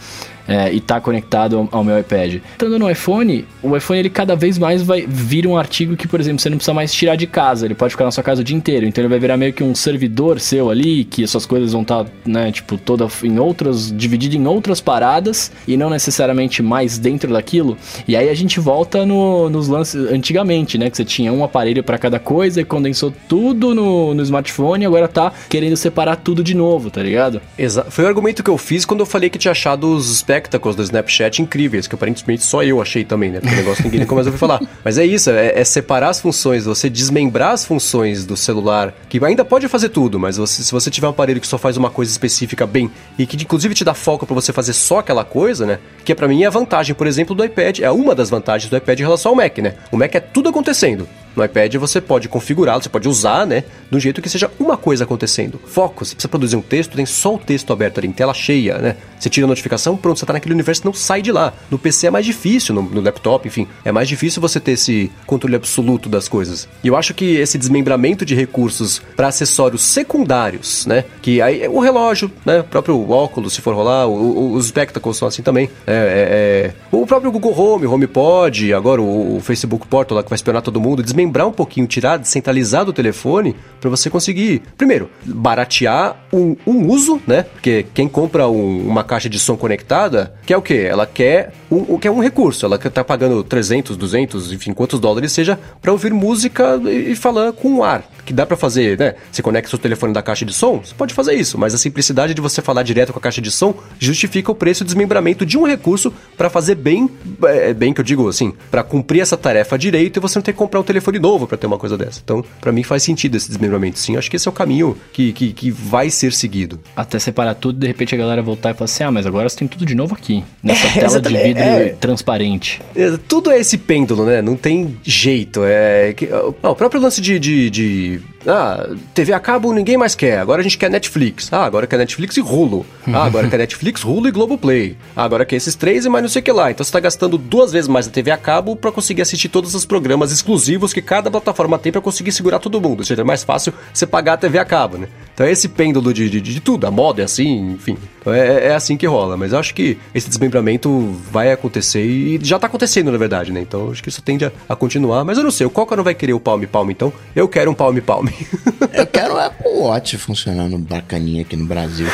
é, 0.50 0.74
e 0.74 0.80
tá 0.80 1.00
conectado 1.00 1.68
ao, 1.72 1.84
meu 1.84 1.98
iPad. 2.00 2.42
Estando 2.52 2.78
no 2.78 2.90
iPhone, 2.90 3.46
o 3.62 3.76
iPhone 3.76 4.00
ele 4.00 4.10
cada 4.10 4.36
vez 4.36 4.58
mais 4.58 4.82
vai 4.82 5.06
vir 5.08 5.48
um 5.48 5.58
artigo 5.58 5.96
que, 5.96 6.08
por 6.08 6.20
exemplo, 6.20 6.40
você 6.40 6.50
não 6.50 6.58
precisa 6.58 6.74
mais 6.74 6.94
tirar 6.94 7.16
de 7.16 7.28
casa, 7.28 7.66
ele 7.66 7.76
pode 7.76 7.92
ficar 7.92 8.06
na 8.06 8.12
sua 8.12 8.24
casa 8.24 8.42
o 8.42 8.44
dia 8.44 8.56
inteiro. 8.56 8.86
Então 8.86 9.02
ele 9.02 9.10
vai 9.10 9.20
virar 9.20 9.38
meio 9.38 9.54
que 9.54 9.64
um 9.64 9.74
servidor 9.74 10.40
seu 10.40 10.70
ali, 10.70 11.04
que 11.04 11.26
suas 11.28 11.46
coisas 11.46 11.72
vão 11.72 11.84
estar, 11.84 12.04
tá, 12.04 12.12
né, 12.26 12.52
tipo, 12.52 12.78
toda 12.78 13.08
em 13.24 13.40
outras, 13.40 13.92
dividido 13.96 14.36
em 14.36 14.48
outras 14.48 14.82
paradas 14.82 15.52
e 15.68 15.78
não 15.78 15.90
necessariamente 15.90 16.62
mais 16.62 16.98
dentro 16.98 17.32
daquilo. 17.32 17.78
E 18.08 18.16
aí 18.16 18.30
a 18.30 18.34
gente 18.34 18.60
volta 18.60 19.06
no, 19.06 19.50
nos 19.50 19.68
lances 19.68 20.12
antigamente, 20.12 20.78
né, 20.78 20.90
que 20.90 20.98
você 20.98 21.06
tinha 21.06 21.32
um 21.32 21.44
aparelho 21.44 21.84
para 21.84 21.98
cada 21.98 22.20
coisa 22.20 22.62
e 22.62 22.66
condensou 22.66 23.14
tudo 23.28 23.74
no, 23.76 24.14
no 24.14 24.24
smartphone 24.24 24.86
agora 24.86 25.08
tá 25.08 25.32
querendo 25.48 25.78
separar 25.78 26.16
tudo 26.18 26.44
de 26.44 26.54
novo, 26.54 26.90
tá 26.90 27.02
ligado? 27.02 27.42
Exato. 27.58 27.92
Foi 27.92 28.04
o 28.04 28.08
argumento 28.08 28.44
que 28.44 28.50
eu 28.50 28.58
fiz 28.58 28.86
quando 28.86 29.02
eu 29.02 29.06
falei 29.06 29.30
que 29.30 29.38
tinha 29.38 29.52
achado 29.52 29.94
os 29.94 30.18
specs 30.18 30.39
spectacles 30.40 30.76
do 30.76 30.84
Snapchat 30.84 31.42
incríveis, 31.42 31.88
que 31.88 31.96
aparentemente 31.96 32.44
só 32.44 32.64
eu 32.64 32.82
achei 32.82 33.04
também, 33.04 33.32
né? 33.32 33.40
Porque 33.40 33.54
o 33.54 33.58
negócio 33.58 33.84
ninguém 33.84 34.00
nunca 34.00 34.16
mais 34.16 34.26
ouviu 34.26 34.40
falar. 34.40 34.62
Mas 34.84 34.98
é 34.98 35.06
isso, 35.06 35.30
é, 35.30 35.60
é, 35.60 35.64
separar 35.64 36.10
as 36.10 36.22
funções, 36.22 36.66
você 36.66 36.90
desmembrar 36.90 37.52
as 37.52 37.66
funções 37.66 38.26
do 38.26 38.38
celular, 38.38 38.94
que 39.10 39.24
ainda 39.24 39.44
pode 39.44 39.68
fazer 39.68 39.90
tudo, 39.90 40.20
mas 40.20 40.38
você, 40.38 40.64
se 40.64 40.72
você 40.72 40.90
tiver 40.90 41.08
um 41.08 41.12
aparelho 41.12 41.42
que 41.42 41.48
só 41.48 41.58
faz 41.58 41.78
uma 41.78 41.90
coisa 41.90 42.12
específica 42.12 42.66
bem, 42.66 42.90
e 43.18 43.26
que 43.26 43.36
inclusive 43.36 43.74
te 43.74 43.84
dá 43.84 43.94
foco 43.94 44.26
para 44.26 44.34
você 44.34 44.54
fazer 44.54 44.74
só 44.74 45.00
aquela 45.00 45.24
coisa, 45.24 45.66
né? 45.66 45.80
Que 46.06 46.14
é 46.14 46.16
para 46.16 46.28
mim 46.28 46.44
é 46.44 46.48
a 46.48 46.52
vantagem, 46.52 46.96
por 46.96 47.08
exemplo, 47.08 47.36
do 47.36 47.44
iPad, 47.44 47.80
é 47.80 47.92
uma 47.92 48.16
das 48.16 48.30
vantagens 48.30 48.70
do 48.70 48.78
iPad 48.78 49.00
em 49.00 49.04
relação 49.04 49.32
ao 49.32 49.36
Mac, 49.36 49.58
né? 49.60 49.74
O 49.92 49.98
Mac 49.98 50.16
é 50.16 50.20
tudo 50.20 50.50
acontecendo. 50.50 51.08
No 51.36 51.44
iPad 51.44 51.76
você 51.76 52.02
pode 52.02 52.28
configurá-lo, 52.28 52.82
você 52.82 52.90
pode 52.90 53.08
usar, 53.08 53.46
né? 53.46 53.64
De 53.90 53.98
um 53.98 54.00
jeito 54.00 54.22
que 54.22 54.30
seja 54.30 54.50
uma 54.60 54.78
coisa 54.78 55.04
acontecendo. 55.04 55.60
Foco, 55.66 56.06
você 56.06 56.16
precisa 56.16 56.30
produzir 56.30 56.56
um 56.56 56.62
texto, 56.62 56.96
tem 56.96 57.06
só 57.06 57.36
o 57.36 57.38
texto 57.38 57.72
aberto 57.72 58.00
ali, 58.00 58.08
em 58.08 58.12
tela 58.12 58.34
cheia, 58.34 58.78
né? 58.78 58.96
Você 59.20 59.30
tira 59.30 59.46
a 59.46 59.48
notificação, 59.48 59.98
pronto, 59.98 60.20
você 60.20 60.26
tá 60.26 60.34
naquele 60.34 60.54
universo 60.54 60.86
não 60.86 60.94
sai 60.94 61.22
de 61.22 61.32
lá. 61.32 61.54
No 61.70 61.78
PC 61.78 62.08
é 62.08 62.12
mais 62.12 62.26
difícil, 62.26 62.74
no, 62.74 62.82
no 62.82 63.02
laptop, 63.02 63.48
enfim, 63.48 63.68
é 63.84 63.92
mais 63.92 64.08
difícil 64.08 64.42
você 64.42 64.60
ter 64.60 64.72
esse 64.72 65.12
controle 65.26 65.56
absoluto 65.56 66.08
das 66.10 66.28
coisas. 66.28 66.68
E 66.84 66.88
eu 66.88 66.96
acho 66.96 67.14
que 67.14 67.36
esse 67.36 67.58
desmembramento 67.58 68.26
de 68.26 68.36
recursos 68.36 69.02
para 69.16 69.28
acessórios 69.28 69.84
secundários, 69.84 70.86
né? 70.86 71.04
Que 71.22 71.42
aí 71.42 71.68
o 71.68 71.80
relógio, 71.80 72.32
né? 72.46 72.62
O 72.62 72.64
próprio 72.64 73.10
óculos, 73.10 73.54
se 73.54 73.62
for 73.62 73.74
rolar, 73.74 74.08
o, 74.08 74.14
o, 74.14 74.54
os 74.54 74.68
spectacles 74.68 75.18
são 75.18 75.28
assim 75.28 75.42
também. 75.42 75.70
É, 75.86 75.94
é, 75.94 76.68
é, 76.68 76.74
o 76.92 77.06
próprio 77.06 77.32
Google 77.32 77.58
Home, 77.58 77.86
HomePod, 77.86 78.74
agora 78.74 79.02
o, 79.02 79.38
o 79.38 79.42
Facebook 79.42 79.88
Portal 79.88 80.16
lá 80.18 80.24
que 80.24 80.30
vai 80.30 80.36
espionar 80.36 80.62
todo 80.62 80.80
mundo, 80.80 81.04
desmembrar 81.20 81.48
um 81.48 81.52
pouquinho, 81.52 81.86
tirar, 81.86 82.18
descentralizar 82.18 82.86
do 82.86 82.94
telefone 82.94 83.56
para 83.82 83.90
você 83.90 84.10
conseguir, 84.10 84.62
primeiro, 84.78 85.10
baratear 85.26 86.18
um, 86.32 86.56
um, 86.66 86.88
uso, 86.88 87.22
né? 87.28 87.44
Porque 87.44 87.86
quem 87.94 88.08
compra 88.08 88.48
um, 88.48 88.88
uma 88.88 89.04
caixa 89.04 89.30
de 89.30 89.40
som 89.40 89.56
conectada 89.56 90.34
quer 90.46 90.58
o 90.58 90.62
quê? 90.62 90.88
Ela 90.90 91.06
quer 91.06 91.52
um, 91.70 91.98
quer 91.98 92.12
um 92.12 92.20
recurso, 92.20 92.66
ela 92.66 92.78
tá 92.78 93.04
pagando 93.04 93.44
300, 93.44 93.96
200, 93.96 94.54
enfim, 94.54 94.74
quantos 94.74 95.00
dólares 95.00 95.32
seja 95.32 95.60
para 95.82 95.92
ouvir 95.92 96.14
música 96.14 96.80
e, 96.86 97.12
e 97.12 97.16
falar 97.16 97.52
com 97.54 97.78
o 97.78 97.84
ar 97.84 98.04
que 98.30 98.34
dá 98.34 98.46
para 98.46 98.56
fazer, 98.56 98.96
né? 98.96 99.16
Você 99.32 99.42
conecta 99.42 99.72
seu 99.72 99.80
telefone 99.80 100.14
da 100.14 100.22
caixa 100.22 100.46
de 100.46 100.54
som, 100.54 100.78
você 100.78 100.94
pode 100.94 101.16
fazer 101.16 101.34
isso, 101.34 101.58
mas 101.58 101.74
a 101.74 101.80
simplicidade 101.80 102.36
de 102.36 102.42
você 102.42 102.62
falar 102.62 102.84
direto 102.84 103.12
com 103.12 103.18
a 103.18 103.22
caixa 103.22 103.42
de 103.42 103.50
som 103.50 103.74
justifica 103.98 104.52
o 104.52 104.56
preço 104.56 104.84
de 104.84 104.90
desmembramento 104.90 105.44
de 105.44 105.58
um 105.58 105.66
recurso 105.66 106.14
para 106.38 106.48
fazer 106.48 106.76
bem, 106.76 107.10
é, 107.46 107.74
bem 107.74 107.92
que 107.92 108.00
eu 108.00 108.06
digo 108.06 108.30
assim, 108.30 108.54
para 108.70 108.84
cumprir 108.84 109.22
essa 109.22 109.36
tarefa 109.36 109.80
direito 109.80 110.18
e 110.18 110.20
você 110.20 110.38
não 110.38 110.44
ter 110.44 110.52
que 110.52 110.60
comprar 110.60 110.80
um 110.80 110.84
telefone 110.84 111.09
novo 111.18 111.48
para 111.48 111.58
ter 111.58 111.66
uma 111.66 111.78
coisa 111.78 111.98
dessa. 111.98 112.22
Então, 112.24 112.44
para 112.62 112.72
mim 112.72 112.84
faz 112.84 113.02
sentido 113.02 113.36
esse 113.36 113.48
desmembramento, 113.48 113.98
sim. 113.98 114.18
Acho 114.18 114.30
que 114.30 114.36
esse 114.36 114.48
é 114.48 114.52
o 114.52 114.54
caminho 114.54 114.96
que, 115.12 115.34
que, 115.34 115.54
que 115.54 115.72
vai 115.72 116.10
ser 116.10 116.34
seguido. 116.34 116.80
Até 116.96 117.18
separar 117.18 117.56
tudo, 117.56 117.80
de 117.80 117.88
repente 117.88 118.14
a 118.14 118.18
galera 118.18 118.42
voltar 118.42 118.72
e 118.72 118.74
falar 118.74 118.86
assim: 118.86 119.04
ah, 119.04 119.12
mas 119.12 119.26
agora 119.26 119.48
você 119.48 119.58
tem 119.58 119.68
tudo 119.68 119.86
de 119.86 119.96
novo 119.96 120.14
aqui, 120.14 120.44
nessa 120.62 120.88
é, 120.88 120.92
tela 121.00 121.22
de 121.22 121.38
vidro 121.38 121.64
é, 121.64 121.90
transparente. 121.90 122.82
É, 122.96 123.18
tudo 123.28 123.50
é 123.50 123.60
esse 123.60 123.78
pêndulo, 123.78 124.26
né? 124.26 124.42
Não 124.42 124.56
tem 124.56 124.98
jeito. 125.04 125.62
É, 125.64 126.14
que, 126.14 126.30
ó, 126.32 126.72
o 126.72 126.76
próprio 126.76 127.02
lance 127.02 127.22
de, 127.22 127.40
de, 127.40 127.70
de 127.70 128.22
ah, 128.48 128.90
TV 129.14 129.34
a 129.34 129.40
cabo 129.40 129.74
ninguém 129.74 129.98
mais 129.98 130.16
quer. 130.16 130.40
Agora 130.40 130.62
a 130.62 130.64
gente 130.64 130.78
quer 130.78 130.90
Netflix. 130.90 131.52
Ah, 131.52 131.66
agora 131.66 131.88
quer 131.88 131.98
Netflix 131.98 132.38
e 132.38 132.42
Hulu. 132.42 132.86
Ah, 133.08 133.26
agora 133.26 133.48
quer 133.50 133.58
Netflix, 133.58 134.04
Hulu 134.04 134.28
e 134.28 134.32
Globoplay. 134.32 134.98
Ah, 135.16 135.24
agora 135.24 135.46
quer 135.46 135.58
esses 135.58 135.76
três 135.76 136.06
e 136.06 136.10
mais 136.10 136.22
não 136.22 136.30
sei 136.30 136.42
o 136.42 136.44
que 136.44 136.52
lá. 136.52 136.72
Então 136.72 136.84
você 136.84 136.92
tá 136.92 137.00
gastando 137.00 137.38
duas 137.38 137.72
vezes 137.72 137.88
mais 137.88 138.08
a 138.08 138.12
TV 138.12 138.32
a 138.32 138.38
cabo 138.38 138.76
para 138.76 138.92
conseguir 138.92 139.22
assistir 139.22 139.50
todos 139.50 139.76
os 139.76 139.86
programas 139.86 140.32
exclusivos 140.32 140.94
que 140.94 141.02
cada 141.02 141.30
plataforma 141.30 141.78
tem 141.78 141.92
para 141.92 142.02
conseguir 142.02 142.32
segurar 142.32 142.60
todo 142.60 142.80
mundo. 142.80 143.00
Ou 143.00 143.06
seja, 143.06 143.22
é 143.22 143.26
mais 143.26 143.44
fácil 143.44 143.74
você 143.94 144.06
pagar 144.06 144.34
a 144.34 144.38
TV 144.38 144.58
a 144.58 144.66
cabo, 144.66 144.98
né? 144.98 145.08
Então 145.34 145.46
é 145.46 145.52
esse 145.52 145.68
pêndulo 145.68 146.14
de, 146.14 146.30
de, 146.30 146.42
de 146.42 146.60
tudo. 146.60 146.86
A 146.86 146.92
moda 146.92 147.22
é 147.22 147.26
assim, 147.26 147.74
enfim. 147.74 147.98
Então 148.20 148.34
é, 148.34 148.68
é 148.68 148.76
assim 148.76 148.98
que 148.98 149.06
rola. 149.06 149.38
Mas 149.38 149.54
eu 149.54 149.60
acho 149.60 149.74
que 149.74 149.98
esse 150.14 150.28
desmembramento 150.28 151.16
vai 151.32 151.52
acontecer 151.52 152.04
e 152.04 152.40
já 152.42 152.58
tá 152.60 152.68
acontecendo, 152.68 153.12
na 153.12 153.18
verdade, 153.18 153.52
né? 153.52 153.62
Então 153.62 153.92
acho 153.92 154.02
que 154.02 154.10
isso 154.10 154.22
tende 154.22 154.46
a, 154.46 154.52
a 154.68 154.76
continuar. 154.76 155.24
Mas 155.26 155.38
eu 155.38 155.44
não 155.44 155.52
sei, 155.52 155.66
o 155.66 155.70
Coca 155.70 155.96
não 155.96 156.04
vai 156.04 156.14
querer 156.14 156.34
o 156.34 156.40
palme 156.40 156.68
palme, 156.68 156.94
então 156.94 157.12
eu 157.36 157.48
quero 157.48 157.70
um 157.72 157.74
palme 157.74 158.02
palme. 158.02 158.29
Eu 158.94 159.06
quero 159.06 159.36
o 159.36 159.40
Apple 159.40 159.72
Watch 159.72 160.18
funcionando 160.18 160.78
bacaninha 160.78 161.42
aqui 161.42 161.56
no 161.56 161.66
Brasil. 161.66 162.08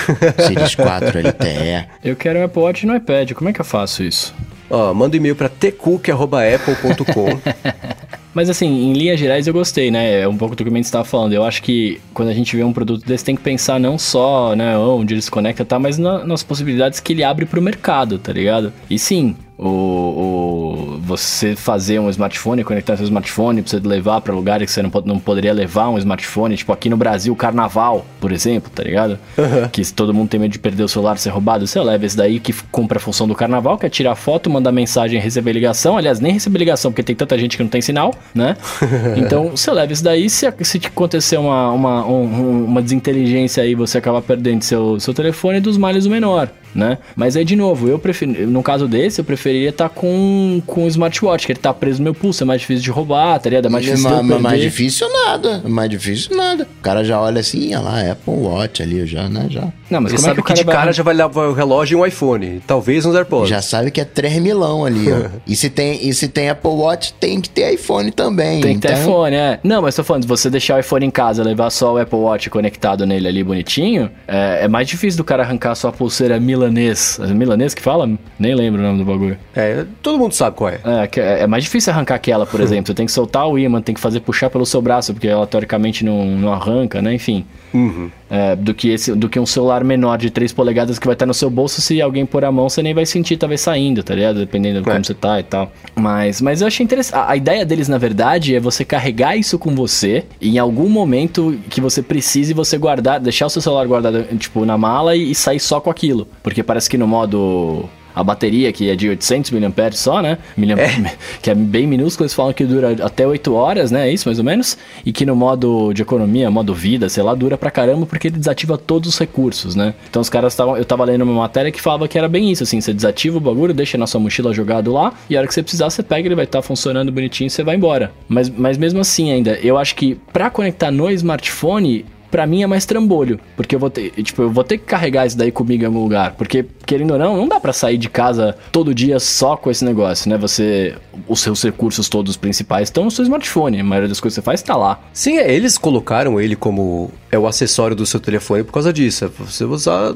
Series 0.45 0.75
4 0.75 1.19
LTE. 1.19 1.87
Eu 2.03 2.15
quero 2.15 2.39
o 2.39 2.43
Apple 2.43 2.61
Watch 2.61 2.85
no 2.85 2.95
iPad. 2.95 3.31
Como 3.33 3.49
é 3.49 3.53
que 3.53 3.61
eu 3.61 3.65
faço 3.65 4.03
isso? 4.03 4.33
Ó, 4.69 4.93
manda 4.93 5.15
um 5.15 5.19
e-mail 5.19 5.35
para 5.35 5.49
tcook.apple.com 5.49 7.39
Mas 8.35 8.49
assim, 8.49 8.67
em 8.67 8.91
linhas 8.91 9.17
gerais 9.17 9.47
eu 9.47 9.53
gostei, 9.53 9.89
né? 9.89 10.21
É 10.21 10.27
um 10.27 10.35
pouco 10.35 10.57
do 10.57 10.63
que 10.63 10.69
o 10.69 10.73
Mendes 10.73 10.89
estava 10.89 11.05
falando. 11.05 11.31
Eu 11.31 11.45
acho 11.45 11.63
que 11.63 12.01
quando 12.13 12.27
a 12.27 12.33
gente 12.33 12.53
vê 12.53 12.65
um 12.65 12.73
produto 12.73 13.05
desse, 13.05 13.23
tem 13.23 13.33
que 13.33 13.41
pensar 13.41 13.79
não 13.79 13.97
só, 13.97 14.53
né, 14.53 14.77
onde 14.77 15.13
ele 15.13 15.21
se 15.21 15.31
conecta, 15.31 15.63
tá, 15.63 15.79
mas 15.79 15.97
na, 15.97 16.25
nas 16.25 16.43
possibilidades 16.43 16.99
que 16.99 17.13
ele 17.13 17.23
abre 17.23 17.45
para 17.45 17.57
o 17.57 17.63
mercado, 17.63 18.19
tá 18.19 18.33
ligado? 18.33 18.73
E 18.89 18.99
sim, 18.99 19.37
o, 19.57 20.99
você 20.99 21.55
fazer 21.55 21.99
um 21.99 22.09
smartphone, 22.09 22.63
conectar 22.63 22.97
seu 22.97 23.05
smartphone 23.05 23.61
você 23.61 23.79
levar 23.79 24.21
para 24.21 24.33
lugares 24.33 24.65
que 24.67 24.71
você 24.73 24.81
não, 24.81 24.91
não 25.05 25.19
poderia 25.19 25.53
levar 25.53 25.89
um 25.89 25.97
smartphone, 25.97 26.57
tipo 26.57 26.73
aqui 26.73 26.89
no 26.89 26.97
Brasil, 26.97 27.35
carnaval, 27.35 28.05
por 28.19 28.31
exemplo, 28.31 28.69
tá 28.73 28.83
ligado? 28.83 29.17
Uhum. 29.37 29.69
Que 29.71 29.85
todo 29.93 30.13
mundo 30.13 30.29
tem 30.29 30.39
medo 30.39 30.51
de 30.51 30.59
perder 30.59 30.83
o 30.83 30.87
celular, 30.87 31.17
ser 31.17 31.29
roubado, 31.29 31.65
você 31.65 31.79
leva 31.79 32.05
esse 32.05 32.17
daí 32.17 32.39
que 32.39 32.53
cumpre 32.71 32.97
a 32.97 33.01
função 33.01 33.27
do 33.27 33.35
carnaval, 33.35 33.77
que 33.77 33.85
é 33.85 33.89
tirar 33.89 34.15
foto, 34.15 34.49
mandar 34.49 34.71
mensagem, 34.71 35.19
receber 35.19 35.53
ligação. 35.53 35.97
Aliás, 35.97 36.19
nem 36.19 36.33
receber 36.33 36.59
ligação, 36.59 36.91
porque 36.91 37.03
tem 37.03 37.15
tanta 37.15 37.37
gente 37.37 37.55
que 37.55 37.63
não 37.63 37.69
tem 37.69 37.81
sinal, 37.81 38.13
né? 38.33 38.57
então, 39.15 39.51
você 39.51 39.71
leva 39.71 39.93
isso 39.93 40.03
daí, 40.03 40.29
se, 40.29 40.51
se 40.61 40.81
acontecer 40.85 41.37
uma, 41.37 41.71
uma, 41.71 42.05
um, 42.05 42.65
uma 42.65 42.81
desinteligência 42.81 43.63
aí, 43.63 43.75
você 43.75 43.97
acaba 43.97 44.21
perdendo 44.21 44.63
seu, 44.63 44.99
seu 44.99 45.13
telefone, 45.13 45.59
dos 45.59 45.77
males 45.77 46.05
o 46.05 46.09
menor 46.09 46.49
né? 46.75 46.97
Mas 47.15 47.37
aí, 47.37 47.45
de 47.45 47.55
novo, 47.55 47.87
eu 47.87 47.97
prefiro, 47.97 48.47
no 48.47 48.61
caso 48.61 48.87
desse, 48.87 49.21
eu 49.21 49.25
preferiria 49.45 49.69
estar 49.69 49.89
tá 49.89 49.95
com, 49.95 50.61
com 50.65 50.85
o 50.85 50.87
smartwatch, 50.87 51.45
que 51.45 51.51
ele 51.51 51.59
tá 51.59 51.71
preso 51.71 51.99
no 51.99 52.05
meu 52.05 52.15
pulso, 52.15 52.43
é 52.43 52.45
mais 52.45 52.61
difícil 52.61 52.83
de 52.83 52.89
roubar, 52.89 53.39
tá 53.39 53.49
ligado? 53.49 53.67
É 53.67 53.69
mais 53.69 53.85
difícil 53.85 54.09
de 54.09 54.39
mais 54.39 54.61
difícil 54.61 55.07
nada, 55.25 55.61
mais 55.67 55.89
difícil 55.89 56.35
nada. 56.35 56.67
O 56.79 56.81
cara 56.81 57.03
já 57.03 57.21
olha 57.21 57.41
assim, 57.41 57.75
olha 57.75 57.79
lá, 57.79 58.11
Apple 58.11 58.33
Watch 58.33 58.81
ali, 58.81 59.05
já, 59.05 59.29
né, 59.29 59.45
já. 59.49 59.71
Não, 59.89 60.01
mas 60.01 60.13
Ele 60.13 60.21
como 60.21 60.31
é 60.31 60.33
que, 60.33 60.39
o 60.39 60.43
cara 60.43 60.59
de 60.59 60.63
vai... 60.63 60.75
cara 60.75 60.91
já 60.91 61.03
vai 61.03 61.13
levar 61.13 61.47
o 61.47 61.53
relógio 61.53 61.99
e 61.99 62.01
um 62.01 62.05
iPhone, 62.05 62.61
talvez 62.65 63.05
uns 63.05 63.15
AirPods. 63.15 63.49
Já 63.49 63.61
sabe 63.61 63.91
que 63.91 64.01
é 64.01 64.05
3 64.05 64.39
milão 64.39 64.83
ali, 64.83 65.11
ó. 65.11 65.29
e, 65.45 65.55
se 65.55 65.69
tem, 65.69 66.07
e 66.07 66.13
se 66.13 66.27
tem 66.27 66.49
Apple 66.49 66.71
Watch, 66.71 67.13
tem 67.13 67.39
que 67.39 67.49
ter 67.49 67.71
iPhone 67.73 68.11
também. 68.11 68.61
Tem 68.61 68.79
que 68.79 68.87
então... 68.87 68.95
ter 68.95 69.01
iPhone, 69.01 69.35
é. 69.35 69.59
Não, 69.63 69.81
mas 69.81 69.95
tô 69.95 70.03
falando, 70.03 70.23
se 70.23 70.27
você 70.27 70.49
deixar 70.49 70.77
o 70.77 70.79
iPhone 70.79 71.05
em 71.05 71.11
casa 71.11 71.43
levar 71.43 71.69
só 71.69 71.93
o 71.93 71.97
Apple 71.97 72.17
Watch 72.17 72.49
conectado 72.49 73.05
nele 73.05 73.27
ali 73.27 73.43
bonitinho, 73.43 74.09
é, 74.27 74.63
é 74.63 74.67
mais 74.67 74.87
difícil 74.87 75.17
do 75.17 75.23
cara 75.23 75.43
arrancar 75.43 75.75
sua 75.75 75.91
pulseira 75.91 76.39
milanês 76.39 77.19
milanês 77.35 77.73
que 77.75 77.81
fala? 77.81 78.09
Nem 78.39 78.55
lembro 78.55 78.81
o 78.81 78.83
nome 78.83 78.99
do 78.99 79.05
bagulho. 79.05 79.34
É, 79.55 79.85
todo 80.01 80.17
mundo 80.17 80.33
sabe 80.33 80.55
qual 80.55 80.69
é. 80.69 80.79
É, 80.83 81.19
é, 81.19 81.41
é 81.41 81.47
mais 81.47 81.63
difícil 81.63 81.91
arrancar 81.91 82.15
aquela, 82.15 82.45
por 82.45 82.59
exemplo. 82.61 82.87
Você 82.87 82.93
tem 82.93 83.05
que 83.05 83.11
soltar 83.11 83.47
o 83.47 83.57
imã, 83.57 83.81
tem 83.81 83.95
que 83.95 84.01
fazer 84.01 84.19
puxar 84.19 84.49
pelo 84.49 84.65
seu 84.65 84.81
braço, 84.81 85.13
porque 85.13 85.27
ela 85.27 85.45
teoricamente 85.47 86.03
não, 86.03 86.25
não 86.25 86.53
arranca, 86.53 87.01
né? 87.01 87.13
Enfim. 87.13 87.45
Uhum. 87.73 88.09
É, 88.29 88.55
do, 88.55 88.73
que 88.73 88.89
esse, 88.89 89.13
do 89.13 89.29
que 89.29 89.39
um 89.39 89.45
celular 89.45 89.83
menor 89.83 90.17
de 90.17 90.29
3 90.29 90.51
polegadas 90.53 90.97
que 90.97 91.05
vai 91.05 91.13
estar 91.13 91.25
no 91.25 91.33
seu 91.33 91.49
bolso, 91.49 91.81
se 91.81 92.01
alguém 92.01 92.25
pôr 92.25 92.43
a 92.43 92.51
mão, 92.51 92.69
você 92.69 92.81
nem 92.81 92.93
vai 92.93 93.05
sentir, 93.05 93.37
talvez 93.37 93.61
saindo, 93.61 94.01
tá 94.01 94.15
ligado? 94.15 94.39
Dependendo 94.39 94.81
de 94.81 94.89
é. 94.89 94.91
como 94.91 95.05
você 95.05 95.13
tá 95.13 95.39
e 95.39 95.43
tal. 95.43 95.71
Mas, 95.95 96.41
mas 96.41 96.61
eu 96.61 96.67
achei 96.67 96.83
interessante. 96.83 97.15
A, 97.15 97.31
a, 97.31 97.37
ideia 97.37 97.65
deles, 97.65 97.87
na 97.87 97.97
verdade, 97.97 98.55
é 98.55 98.59
você 98.59 98.83
carregar 98.83 99.37
isso 99.37 99.59
com 99.59 99.75
você 99.75 100.25
em 100.41 100.57
algum 100.57 100.89
momento 100.89 101.59
que 101.69 101.79
você 101.79 102.01
precise 102.01 102.53
você 102.53 102.77
guardar, 102.77 103.19
deixar 103.19 103.45
o 103.45 103.49
seu 103.49 103.61
celular 103.61 103.85
guardado, 103.85 104.23
tipo, 104.37 104.65
na 104.65 104.77
mala 104.77 105.15
e, 105.15 105.31
e 105.31 105.35
sair 105.35 105.59
só 105.59 105.79
com 105.79 105.89
aquilo. 105.89 106.27
Porque 106.41 106.63
parece 106.63 106.89
que 106.89 106.97
no 106.97 107.07
modo 107.07 107.87
a 108.15 108.23
bateria, 108.23 108.71
que 108.71 108.89
é 108.89 108.95
de 108.95 109.09
800 109.09 109.51
mAh 109.51 109.91
só, 109.91 110.21
né? 110.21 110.37
Miliamp... 110.55 110.79
É. 110.79 111.15
Que 111.41 111.51
é 111.51 111.55
bem 111.55 111.85
minúsculo, 111.85 112.25
eles 112.25 112.33
falam 112.33 112.53
que 112.53 112.63
dura 112.63 112.95
até 113.05 113.27
8 113.27 113.53
horas, 113.53 113.91
né? 113.91 114.07
É 114.07 114.11
isso, 114.13 114.27
mais 114.27 114.39
ou 114.39 114.45
menos. 114.45 114.77
E 115.05 115.11
que 115.11 115.25
no 115.25 115.35
modo 115.35 115.93
de 115.93 116.01
economia, 116.01 116.49
modo 116.49 116.73
vida, 116.73 117.09
sei 117.09 117.21
lá, 117.21 117.35
dura 117.35 117.57
pra 117.57 117.69
caramba 117.69 118.05
porque 118.05 118.29
ele 118.29 118.37
desativa 118.37 118.77
todos 118.77 119.09
os 119.09 119.19
recursos, 119.19 119.75
né? 119.75 119.93
Então 120.09 120.21
os 120.21 120.29
caras 120.29 120.53
estavam. 120.53 120.77
Eu 120.77 120.85
tava 120.85 121.03
lendo 121.03 121.23
uma 121.23 121.33
matéria 121.33 121.71
que 121.71 121.81
falava 121.81 122.07
que 122.07 122.17
era 122.17 122.27
bem 122.27 122.51
isso, 122.51 122.63
assim, 122.63 122.79
você 122.79 122.93
desativa 122.93 123.37
o 123.37 123.39
bagulho, 123.39 123.73
deixa 123.73 123.97
na 123.97 124.07
sua 124.07 124.19
mochila 124.19 124.53
jogado 124.53 124.91
lá, 124.93 125.13
e 125.29 125.35
a 125.35 125.39
hora 125.39 125.47
que 125.47 125.53
você 125.53 125.61
precisar, 125.61 125.89
você 125.89 126.01
pega, 126.01 126.27
ele 126.27 126.35
vai 126.35 126.45
estar 126.45 126.59
tá 126.59 126.61
funcionando 126.61 127.11
bonitinho 127.11 127.47
e 127.47 127.49
você 127.49 127.63
vai 127.63 127.75
embora. 127.75 128.11
Mas, 128.27 128.49
mas 128.49 128.77
mesmo 128.77 128.99
assim 128.99 129.31
ainda, 129.31 129.59
eu 129.61 129.77
acho 129.77 129.95
que 129.95 130.15
para 130.31 130.49
conectar 130.49 130.91
no 130.91 131.09
smartphone, 131.11 132.05
para 132.29 132.45
mim 132.45 132.63
é 132.63 132.67
mais 132.67 132.85
trambolho, 132.85 133.39
porque 133.55 133.75
eu 133.75 133.79
vou 133.79 133.89
ter, 133.89 134.11
tipo, 134.23 134.41
eu 134.41 134.49
vou 134.49 134.63
ter 134.63 134.77
que 134.77 134.85
carregar 134.85 135.25
isso 135.25 135.37
daí 135.37 135.51
comigo 135.51 135.83
em 135.83 135.87
algum 135.87 136.01
lugar, 136.01 136.33
porque 136.33 136.65
querendo 136.85 137.11
ou 137.11 137.19
não, 137.19 137.37
não 137.37 137.47
dá 137.47 137.59
para 137.59 137.73
sair 137.73 137.97
de 137.97 138.09
casa 138.09 138.55
todo 138.71 138.93
dia 138.93 139.19
só 139.19 139.55
com 139.57 139.71
esse 139.71 139.83
negócio, 139.83 140.29
né? 140.29 140.37
Você 140.37 140.95
os 141.27 141.39
seus 141.39 141.63
recursos 141.63 142.09
todos 142.09 142.37
principais 142.37 142.89
estão 142.89 143.05
no 143.05 143.11
seu 143.11 143.23
smartphone, 143.23 143.79
a 143.79 143.83
maioria 143.83 144.09
das 144.09 144.19
coisas 144.19 144.35
que 144.35 144.41
você 144.41 144.45
faz 144.45 144.59
está 144.59 144.75
lá. 144.75 144.99
Sim, 145.13 145.37
é, 145.37 145.53
eles 145.53 145.77
colocaram 145.77 146.39
ele 146.39 146.55
como 146.55 147.11
é 147.31 147.37
o 147.37 147.47
acessório 147.47 147.95
do 147.95 148.05
seu 148.05 148.19
telefone 148.19 148.63
por 148.63 148.73
causa 148.73 148.91
disso. 148.91 149.25
É 149.25 149.27
você 149.27 149.63
usar 149.63 150.13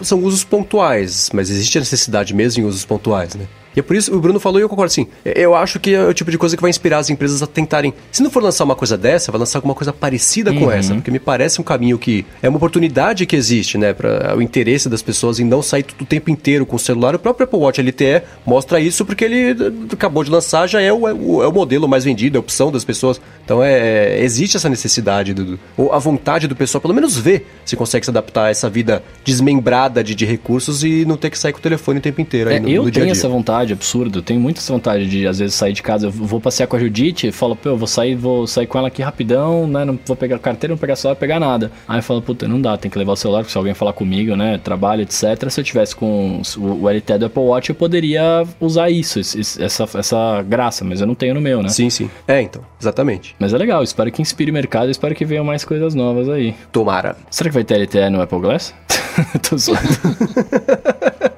são 0.00 0.22
usos 0.22 0.44
pontuais, 0.44 1.30
mas 1.32 1.50
existe 1.50 1.78
a 1.78 1.80
necessidade 1.80 2.34
mesmo 2.34 2.62
em 2.62 2.66
usos 2.66 2.84
pontuais, 2.84 3.34
né? 3.34 3.46
E 3.76 3.80
é 3.80 3.82
por 3.82 3.94
isso, 3.94 4.14
o 4.14 4.18
Bruno 4.18 4.40
falou 4.40 4.58
e 4.58 4.62
eu 4.62 4.68
concordo 4.70 4.90
assim. 4.90 5.06
Eu 5.22 5.54
acho 5.54 5.78
que 5.78 5.94
é 5.94 6.02
o 6.02 6.14
tipo 6.14 6.30
de 6.30 6.38
coisa 6.38 6.56
que 6.56 6.62
vai 6.62 6.70
inspirar 6.70 6.98
as 6.98 7.10
empresas 7.10 7.42
a 7.42 7.46
tentarem. 7.46 7.92
Se 8.10 8.22
não 8.22 8.30
for 8.30 8.42
lançar 8.42 8.64
uma 8.64 8.74
coisa 8.74 8.96
dessa, 8.96 9.30
vai 9.30 9.38
lançar 9.38 9.58
alguma 9.58 9.74
coisa 9.74 9.92
parecida 9.92 10.50
uhum. 10.50 10.60
com 10.60 10.72
essa. 10.72 10.94
Porque 10.94 11.10
me 11.10 11.18
parece 11.18 11.60
um 11.60 11.64
caminho 11.64 11.98
que 11.98 12.24
é 12.42 12.48
uma 12.48 12.56
oportunidade 12.56 13.26
que 13.26 13.36
existe, 13.36 13.76
né? 13.76 13.92
Para 13.92 14.34
o 14.34 14.40
interesse 14.40 14.88
das 14.88 15.02
pessoas 15.02 15.38
em 15.38 15.44
não 15.44 15.60
sair 15.60 15.84
o 16.00 16.06
tempo 16.06 16.30
inteiro 16.30 16.64
com 16.64 16.76
o 16.76 16.78
celular. 16.78 17.14
O 17.14 17.18
próprio 17.18 17.44
Apple 17.44 17.58
Watch 17.58 17.82
LTE 17.82 18.22
mostra 18.46 18.80
isso 18.80 19.04
porque 19.04 19.24
ele 19.24 19.54
acabou 19.92 20.24
de 20.24 20.30
lançar, 20.30 20.66
já 20.66 20.80
é 20.80 20.92
o, 20.92 21.06
é 21.06 21.12
o, 21.12 21.42
é 21.42 21.48
o 21.48 21.52
modelo 21.52 21.86
mais 21.86 22.02
vendido, 22.02 22.36
é 22.36 22.38
a 22.38 22.40
opção 22.40 22.72
das 22.72 22.84
pessoas. 22.84 23.20
Então 23.44 23.62
é, 23.62 24.18
é 24.18 24.24
existe 24.24 24.56
essa 24.56 24.70
necessidade, 24.70 25.34
do, 25.34 25.58
ou 25.76 25.92
a 25.92 25.98
vontade 25.98 26.48
do 26.48 26.56
pessoal, 26.56 26.80
pelo 26.80 26.94
menos 26.94 27.18
ver 27.18 27.46
se 27.64 27.76
consegue 27.76 28.06
se 28.06 28.10
adaptar 28.10 28.46
a 28.46 28.50
essa 28.50 28.70
vida 28.70 29.02
desmembrada 29.24 30.02
de, 30.02 30.14
de 30.14 30.24
recursos 30.24 30.82
e 30.82 31.04
não 31.04 31.16
ter 31.16 31.30
que 31.30 31.38
sair 31.38 31.52
com 31.52 31.58
o 31.58 31.62
telefone 31.62 31.98
o 31.98 32.02
tempo 32.02 32.20
inteiro. 32.20 32.50
É, 32.50 32.58
no, 32.58 32.68
eu 32.68 32.84
no 32.84 32.90
tenho 32.90 33.10
essa 33.10 33.28
vontade 33.28 33.65
vontade 33.66 33.72
absurda. 33.72 34.18
Eu 34.18 34.22
tenho 34.22 34.40
muita 34.40 34.60
vontade 34.60 35.08
de, 35.08 35.26
às 35.26 35.38
vezes, 35.38 35.54
sair 35.54 35.72
de 35.72 35.82
casa. 35.82 36.06
Eu 36.06 36.10
vou 36.10 36.40
passear 36.40 36.66
com 36.66 36.76
a 36.76 36.78
Judite 36.78 37.26
e 37.26 37.32
falo, 37.32 37.56
pô, 37.56 37.70
eu 37.70 37.76
vou 37.76 37.86
sair, 37.86 38.14
vou 38.14 38.46
sair 38.46 38.66
com 38.66 38.78
ela 38.78 38.88
aqui 38.88 39.02
rapidão, 39.02 39.66
né? 39.66 39.84
Não 39.84 39.98
vou 40.06 40.16
pegar 40.16 40.38
carteira, 40.38 40.72
não 40.72 40.78
pegar 40.78 40.96
celular, 40.96 41.16
pegar 41.16 41.40
nada. 41.40 41.70
Aí 41.88 41.98
eu 41.98 42.02
falo, 42.02 42.22
puta, 42.22 42.46
não 42.46 42.60
dá, 42.60 42.76
tem 42.76 42.90
que 42.90 42.98
levar 42.98 43.12
o 43.12 43.16
celular, 43.16 43.40
porque 43.40 43.52
se 43.52 43.58
alguém 43.58 43.74
falar 43.74 43.92
comigo, 43.92 44.36
né? 44.36 44.58
Trabalho, 44.58 45.02
etc. 45.02 45.50
Se 45.50 45.60
eu 45.60 45.64
tivesse 45.64 45.96
com 45.96 46.40
o 46.58 46.88
LTE 46.88 47.18
do 47.18 47.26
Apple 47.26 47.42
Watch, 47.42 47.70
eu 47.70 47.74
poderia 47.74 48.44
usar 48.60 48.90
isso, 48.90 49.20
essa, 49.20 49.98
essa 49.98 50.42
graça, 50.42 50.84
mas 50.84 51.00
eu 51.00 51.06
não 51.06 51.14
tenho 51.14 51.34
no 51.34 51.40
meu, 51.40 51.62
né? 51.62 51.68
Sim, 51.68 51.90
sim. 51.90 52.10
É, 52.26 52.40
então, 52.40 52.62
exatamente. 52.80 53.34
Mas 53.38 53.52
é 53.52 53.58
legal, 53.58 53.82
espero 53.82 54.10
que 54.12 54.22
inspire 54.22 54.50
o 54.50 54.54
mercado, 54.54 54.90
espero 54.90 55.14
que 55.14 55.24
venham 55.24 55.44
mais 55.44 55.64
coisas 55.64 55.94
novas 55.94 56.28
aí. 56.28 56.54
Tomara. 56.70 57.16
Será 57.30 57.50
que 57.50 57.54
vai 57.54 57.64
ter 57.64 57.80
LTE 57.80 58.10
no 58.10 58.20
Apple 58.20 58.40
Glass? 58.40 58.74
Tô 59.48 59.56
zoando. 59.56 59.80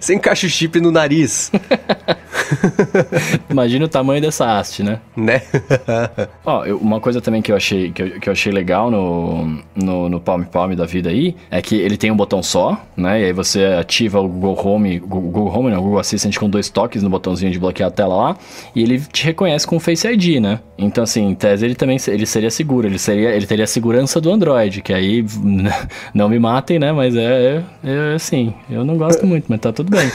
Você 0.00 0.14
encaixa 0.14 0.46
o 0.46 0.50
chip 0.50 0.80
no 0.80 0.90
nariz. 0.90 1.50
Imagina 3.50 3.84
o 3.84 3.88
tamanho 3.88 4.20
dessa 4.20 4.58
haste, 4.58 4.82
né? 4.82 5.00
Né? 5.16 5.42
Ó, 6.44 6.64
eu, 6.64 6.78
uma 6.78 7.00
coisa 7.00 7.20
também 7.20 7.42
que 7.42 7.50
eu 7.50 7.56
achei, 7.56 7.90
que 7.90 8.02
eu, 8.02 8.20
que 8.20 8.28
eu 8.28 8.32
achei 8.32 8.52
legal 8.52 8.90
no, 8.90 9.58
no, 9.74 10.08
no 10.08 10.20
Palm 10.20 10.44
Palm 10.44 10.74
da 10.74 10.86
vida 10.86 11.10
aí 11.10 11.36
é 11.50 11.60
que 11.60 11.76
ele 11.76 11.96
tem 11.96 12.10
um 12.10 12.16
botão 12.16 12.42
só, 12.42 12.80
né? 12.96 13.22
E 13.22 13.24
aí 13.26 13.32
você 13.32 13.64
ativa 13.64 14.20
o 14.20 14.28
Google 14.28 14.66
Home, 14.66 14.98
Google 14.98 15.48
Home, 15.48 15.70
não, 15.70 15.78
o 15.78 15.82
Google 15.82 15.98
Assistant 15.98 16.36
com 16.36 16.48
dois 16.48 16.68
toques 16.68 17.02
no 17.02 17.10
botãozinho 17.10 17.50
de 17.50 17.58
bloquear 17.58 17.88
a 17.88 17.92
tela 17.92 18.14
lá, 18.14 18.36
e 18.74 18.82
ele 18.82 19.00
te 19.00 19.24
reconhece 19.24 19.66
com 19.66 19.76
o 19.76 19.80
Face 19.80 20.06
ID, 20.06 20.40
né? 20.40 20.60
Então, 20.78 21.04
assim, 21.04 21.26
em 21.26 21.34
tese 21.34 21.64
ele 21.64 21.74
também 21.74 21.98
ele 22.08 22.26
seria 22.26 22.50
seguro, 22.50 22.86
ele, 22.86 22.98
seria, 22.98 23.30
ele 23.30 23.46
teria 23.46 23.64
a 23.64 23.68
segurança 23.68 24.20
do 24.20 24.30
Android, 24.30 24.82
que 24.82 24.92
aí 24.92 25.24
não 26.14 26.28
me 26.28 26.38
matem, 26.38 26.78
né? 26.78 26.92
Mas 26.92 27.16
é, 27.16 27.62
é, 27.84 27.90
é 27.90 28.14
assim, 28.14 28.54
eu 28.70 28.84
não 28.84 28.96
gosto 28.96 29.26
muito, 29.26 29.46
mas 29.48 29.60
tá 29.60 29.72
tudo 29.72 29.90
bem. 29.90 30.10